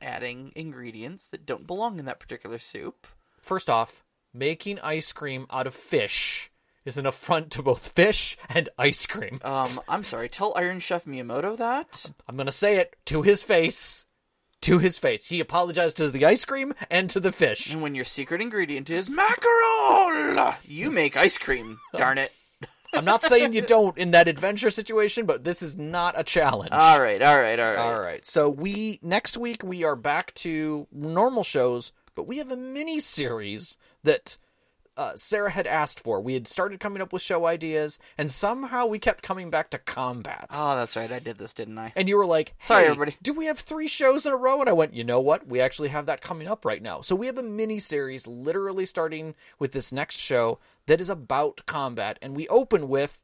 adding 0.01 0.53
ingredients 0.57 1.29
that 1.29 1.47
don't 1.47 1.67
belong 1.67 1.99
in 1.99 2.07
that 2.07 2.19
particular 2.19 2.59
soup. 2.59 3.07
First 3.41 3.69
off, 3.69 4.03
making 4.33 4.79
ice 4.81 5.13
cream 5.13 5.47
out 5.51 5.67
of 5.67 5.75
fish 5.75 6.51
is 6.85 6.97
an 6.99 7.07
affront 7.07 7.51
to 7.53 7.63
both 7.63 7.89
fish 7.89 8.37
and 8.49 8.69
ice 8.79 9.07
cream. 9.07 9.41
Um, 9.45 9.81
I'm 9.89 10.05
sorry. 10.05 10.29
Tell 10.29 10.53
Iron 10.57 10.81
Chef 10.81 11.05
Miyamoto 11.05 11.57
that. 11.57 12.13
I'm 12.29 12.37
gonna 12.37 12.53
say 12.53 12.77
it 12.77 12.97
to 13.07 13.23
his 13.23 13.43
face. 13.43 14.07
To 14.63 14.79
his 14.79 14.97
face. 14.97 15.27
He 15.27 15.41
apologized 15.41 15.97
to 15.97 16.09
the 16.11 16.25
ice 16.25 16.45
cream 16.45 16.73
and 16.89 17.11
to 17.11 17.19
the 17.19 17.33
fish. 17.33 17.73
And 17.73 17.83
when 17.83 17.97
your 17.97 18.05
secret 18.05 18.41
ingredient 18.41 18.91
is 18.91 19.11
mackerel, 19.11 20.55
you 20.63 20.91
make 20.93 21.17
ice 21.17 21.37
cream. 21.37 21.81
Darn 21.97 22.19
it. 22.19 22.31
I'm 22.95 23.05
not 23.05 23.23
saying 23.23 23.55
you 23.55 23.63
don't 23.63 23.97
in 23.97 24.11
that 24.11 24.29
adventure 24.29 24.71
situation, 24.71 25.25
but 25.25 25.45
this 25.45 25.63
is 25.63 25.77
not 25.77 26.19
a 26.19 26.23
challenge. 26.23 26.73
All 26.73 27.01
right, 27.01 27.23
all 27.23 27.41
right, 27.41 27.59
all 27.59 27.71
right. 27.71 27.79
All 27.79 28.01
right. 28.01 28.25
So 28.25 28.51
we 28.51 29.01
next 29.03 29.37
week 29.37 29.63
we 29.65 29.83
are 29.83 29.97
back 29.97 30.35
to 30.35 30.87
normal 30.93 31.43
shows, 31.43 31.93
but 32.15 32.27
we 32.27 32.37
have 32.39 32.53
a 32.53 32.57
mini 32.57 33.01
series 33.01 33.79
that 34.05 34.37
uh, 34.97 35.13
Sarah 35.17 35.51
had 35.51 35.67
asked 35.67 36.01
for. 36.01 36.21
We 36.21 36.35
had 36.35 36.47
started 36.47 36.81
coming 36.81 37.03
up 37.03 37.13
with 37.13 37.23
show 37.23 37.47
ideas, 37.47 37.99
and 38.19 38.31
somehow 38.31 38.87
we 38.87 38.99
kept 38.99 39.23
coming 39.23 39.51
back 39.51 39.71
to 39.71 39.79
combat. 39.79 40.49
Oh, 40.51 40.77
that's 40.77 40.97
right. 40.97 41.11
I 41.11 41.19
did 41.19 41.39
this, 41.39 41.53
didn't 41.53 41.79
I? 41.79 41.93
And 41.97 42.09
you 42.09 42.17
were 42.17 42.27
like, 42.27 42.55
Sorry, 42.61 42.85
everybody." 42.85 43.17
Do 43.23 43.33
we 43.33 43.47
have 43.47 43.59
three 43.59 43.87
shows 43.87 44.27
in 44.27 44.33
a 44.33 44.37
row? 44.37 44.61
And 44.61 44.69
I 44.69 44.73
went, 44.73 44.95
you 44.95 45.05
know 45.05 45.21
what? 45.21 45.47
We 45.47 45.61
actually 45.61 45.89
have 45.89 46.07
that 46.07 46.21
coming 46.21 46.49
up 46.49 46.65
right 46.65 46.83
now. 46.83 47.01
So 47.01 47.17
we 47.17 47.27
have 47.27 47.39
a 47.39 47.43
mini 47.43 47.79
series, 47.79 48.27
literally 48.27 48.87
starting 48.87 49.35
with 49.59 49.73
this 49.73 49.93
next 49.93 50.17
show 50.17 50.59
that 50.87 51.01
is 51.01 51.09
about 51.09 51.63
combat, 51.67 52.19
and 52.21 52.37
we 52.37 52.49
open 52.49 52.89
with, 52.89 53.23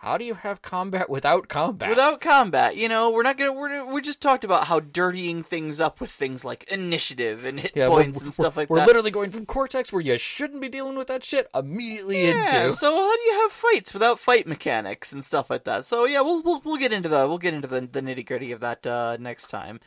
how 0.00 0.18
do 0.18 0.24
you 0.24 0.34
have 0.34 0.60
combat 0.60 1.08
without 1.08 1.48
combat? 1.48 1.88
Without 1.88 2.20
combat, 2.20 2.76
you 2.76 2.88
know, 2.88 3.10
we're 3.10 3.22
not 3.22 3.38
gonna. 3.38 3.52
We're 3.52 3.84
we 3.86 4.00
just 4.02 4.20
talked 4.20 4.44
about 4.44 4.66
how 4.66 4.80
dirtying 4.80 5.42
things 5.42 5.80
up 5.80 6.00
with 6.00 6.10
things 6.10 6.44
like 6.44 6.70
initiative 6.70 7.44
and 7.44 7.58
hit 7.58 7.72
Yeah, 7.74 7.88
points 7.88 8.20
and 8.20 8.32
stuff 8.32 8.56
we're, 8.56 8.62
like 8.62 8.70
we're 8.70 8.84
literally 8.84 9.10
going 9.10 9.30
from 9.30 9.46
Cortex, 9.46 9.92
where 9.92 10.02
you 10.02 10.18
shouldn't 10.18 10.60
be 10.60 10.68
dealing 10.68 10.96
with 10.96 11.06
that 11.08 11.24
shit, 11.24 11.48
immediately 11.54 12.24
Yeah, 12.24 12.66
into. 12.66 12.72
so 12.72 12.94
how 12.94 13.16
do 13.16 13.22
you 13.22 13.40
have 13.40 13.52
fights 13.52 13.94
without 13.94 14.18
fight 14.20 14.46
mechanics 14.46 15.12
and 15.12 15.24
stuff 15.24 15.48
like 15.48 15.64
that? 15.64 15.84
So 15.86 16.04
yeah, 16.04 16.20
we'll 16.20 16.42
we'll, 16.42 16.60
we'll 16.64 16.76
get 16.76 16.92
into 16.92 17.08
the 17.08 17.26
we'll 17.26 17.38
get 17.38 17.54
into 17.54 17.68
the, 17.68 17.80
the 17.80 18.02
nitty 18.02 18.26
gritty 18.26 18.52
of 18.52 18.60
that 18.60 18.86
uh, 18.86 19.16
next 19.18 19.48
time. 19.48 19.80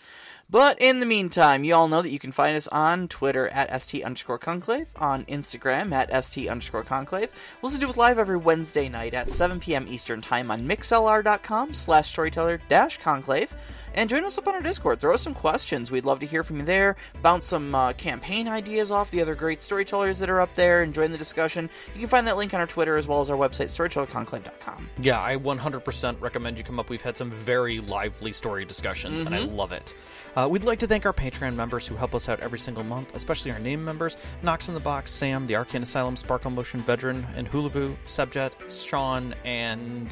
But 0.51 0.81
in 0.81 0.99
the 0.99 1.05
meantime, 1.05 1.63
you 1.63 1.75
all 1.75 1.87
know 1.87 2.01
that 2.01 2.09
you 2.09 2.17
can 2.17 2.31
find 2.31 2.57
us 2.57 2.67
on 2.69 3.07
Twitter 3.07 3.49
at 3.49 3.81
st 3.83 4.03
underscore 4.03 4.39
conclave, 4.39 4.87
on 4.95 5.23
Instagram 5.25 5.91
at 5.91 6.25
st 6.25 6.49
underscore 6.49 6.83
conclave. 6.83 7.29
Listen 7.61 7.79
to 7.81 7.89
us 7.89 7.97
live 7.97 8.17
every 8.17 8.37
Wednesday 8.37 8.89
night 8.89 9.13
at 9.13 9.29
7 9.29 9.59
p.m. 9.59 9.85
Eastern 9.87 10.21
Time 10.21 10.49
on 10.49 10.67
mixlr.com 10.67 11.73
slash 11.75 12.09
storyteller 12.09 12.59
dash 12.67 12.97
conclave. 12.97 13.53
And 13.95 14.09
join 14.09 14.23
us 14.23 14.37
up 14.37 14.47
on 14.47 14.53
our 14.55 14.61
Discord. 14.61 14.99
Throw 14.99 15.13
us 15.15 15.21
some 15.21 15.33
questions. 15.33 15.89
We'd 15.91 16.05
love 16.05 16.19
to 16.19 16.25
hear 16.25 16.43
from 16.43 16.57
you 16.57 16.63
there. 16.65 16.95
Bounce 17.23 17.45
some 17.45 17.73
uh, 17.73 17.93
campaign 17.93 18.47
ideas 18.47 18.91
off 18.91 19.09
the 19.11 19.21
other 19.21 19.33
great 19.35 19.61
storytellers 19.63 20.19
that 20.19 20.29
are 20.29 20.41
up 20.41 20.53
there 20.55 20.83
and 20.83 20.93
join 20.93 21.11
the 21.11 21.17
discussion. 21.17 21.69
You 21.95 21.99
can 22.01 22.09
find 22.09 22.25
that 22.27 22.37
link 22.37 22.53
on 22.53 22.59
our 22.59 22.67
Twitter 22.67 22.97
as 22.97 23.07
well 23.07 23.19
as 23.21 23.29
our 23.31 23.37
website, 23.37 23.65
storytellerconclave.com. 23.69 24.87
Yeah, 24.99 25.21
I 25.21 25.37
100% 25.37 26.21
recommend 26.21 26.57
you 26.57 26.63
come 26.63 26.79
up. 26.79 26.89
We've 26.89 27.01
had 27.01 27.17
some 27.17 27.31
very 27.31 27.79
lively 27.79 28.31
story 28.31 28.63
discussions, 28.65 29.19
and 29.21 29.33
I 29.35 29.39
Mm-hmm. 29.39 29.55
love 29.55 29.71
it. 29.71 29.93
Uh, 30.35 30.47
we'd 30.49 30.63
like 30.63 30.79
to 30.79 30.87
thank 30.87 31.05
our 31.05 31.13
Patreon 31.13 31.55
members 31.55 31.87
who 31.87 31.95
help 31.95 32.13
us 32.15 32.29
out 32.29 32.39
every 32.39 32.59
single 32.59 32.83
month, 32.83 33.15
especially 33.15 33.51
our 33.51 33.59
name 33.59 33.83
members 33.83 34.17
Knox 34.43 34.67
in 34.67 34.73
the 34.73 34.79
Box, 34.79 35.11
Sam, 35.11 35.47
the 35.47 35.55
Arcane 35.55 35.83
Asylum, 35.83 36.15
Sparkle 36.15 36.51
Motion 36.51 36.81
Veteran, 36.81 37.25
and 37.35 37.49
Hulavu, 37.49 37.95
Subjet, 38.05 38.51
Sean, 38.85 39.33
and. 39.45 40.09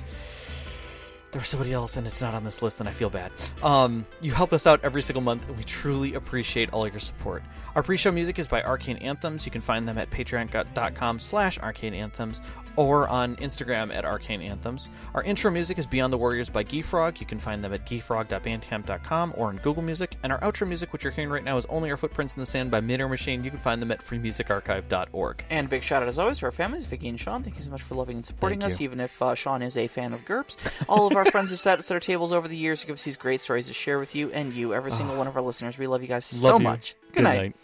There 1.31 1.41
was 1.41 1.49
somebody 1.49 1.73
else, 1.73 1.97
and 1.97 2.07
it's 2.07 2.21
not 2.21 2.33
on 2.33 2.45
this 2.45 2.61
list, 2.61 2.79
and 2.79 2.87
I 2.87 2.93
feel 2.93 3.09
bad. 3.09 3.33
Um, 3.61 4.05
you 4.21 4.31
help 4.31 4.53
us 4.53 4.65
out 4.65 4.79
every 4.83 5.01
single 5.01 5.21
month, 5.21 5.47
and 5.47 5.57
we 5.57 5.65
truly 5.65 6.13
appreciate 6.13 6.71
all 6.71 6.87
your 6.87 7.01
support. 7.01 7.43
Our 7.75 7.83
pre-show 7.83 8.13
music 8.13 8.39
is 8.39 8.47
by 8.47 8.63
Arcane 8.63 8.97
Anthems. 8.97 9.45
You 9.45 9.51
can 9.51 9.61
find 9.61 9.85
them 9.85 9.97
at 9.97 10.09
patreon.com 10.09 11.19
slash 11.19 11.59
arcane 11.59 11.93
anthems 11.93 12.39
or 12.77 13.09
on 13.09 13.35
Instagram 13.37 13.93
at 13.93 14.05
Arcane 14.05 14.41
Anthems. 14.41 14.89
Our 15.13 15.23
intro 15.23 15.51
music 15.51 15.77
is 15.77 15.85
Beyond 15.85 16.13
the 16.13 16.17
Warriors 16.17 16.49
by 16.49 16.63
Geefrog. 16.63 17.19
You 17.19 17.25
can 17.25 17.39
find 17.39 17.61
them 17.63 17.73
at 17.73 17.85
geefrog.bandcamp.com 17.85 19.33
or 19.35 19.47
on 19.47 19.57
Google 19.57 19.83
Music. 19.83 20.15
And 20.23 20.31
our 20.31 20.39
outro 20.39 20.67
music, 20.67 20.93
which 20.93 21.03
you're 21.03 21.11
hearing 21.11 21.29
right 21.29 21.43
now, 21.43 21.57
is 21.57 21.65
Only 21.65 21.91
Our 21.91 21.97
Footprints 21.97 22.33
in 22.33 22.39
the 22.39 22.45
Sand 22.45 22.71
by 22.71 22.79
Midair 22.79 23.09
Machine. 23.09 23.43
You 23.43 23.49
can 23.49 23.59
find 23.59 23.81
them 23.81 23.91
at 23.91 24.05
freemusicarchive.org. 24.05 25.43
And 25.49 25.69
big 25.69 25.83
shout 25.83 26.03
out 26.03 26.07
as 26.07 26.19
always 26.19 26.37
to 26.37 26.45
our 26.45 26.51
families, 26.51 26.85
Vicky 26.85 27.09
and 27.09 27.19
Sean. 27.19 27.43
Thank 27.43 27.57
you 27.57 27.63
so 27.63 27.71
much 27.71 27.81
for 27.81 27.95
loving 27.95 28.17
and 28.17 28.25
supporting 28.25 28.59
Thank 28.59 28.73
us, 28.73 28.79
you. 28.79 28.85
even 28.85 28.99
if 28.99 29.21
uh, 29.21 29.35
Sean 29.35 29.61
is 29.61 29.75
a 29.75 29.87
fan 29.87 30.13
of 30.13 30.23
GURPS. 30.23 30.57
All 30.87 31.07
of 31.07 31.15
our 31.15 31.25
friends 31.31 31.49
who've 31.49 31.59
sat 31.59 31.79
at 31.79 31.91
our 31.91 31.99
tables 31.99 32.31
over 32.31 32.47
the 32.47 32.57
years 32.57 32.81
to 32.81 32.87
give 32.87 32.93
us 32.93 33.03
these 33.03 33.17
great 33.17 33.41
stories 33.41 33.67
to 33.67 33.73
share 33.73 33.99
with 33.99 34.15
you 34.15 34.31
and 34.31 34.53
you, 34.53 34.73
every 34.73 34.91
single 34.91 35.15
one 35.17 35.27
of 35.27 35.35
our 35.35 35.41
listeners. 35.41 35.77
We 35.77 35.87
love 35.87 36.01
you 36.01 36.07
guys 36.07 36.25
so 36.25 36.57
you. 36.57 36.63
much. 36.63 36.95
Good, 37.11 37.23
night. 37.23 37.55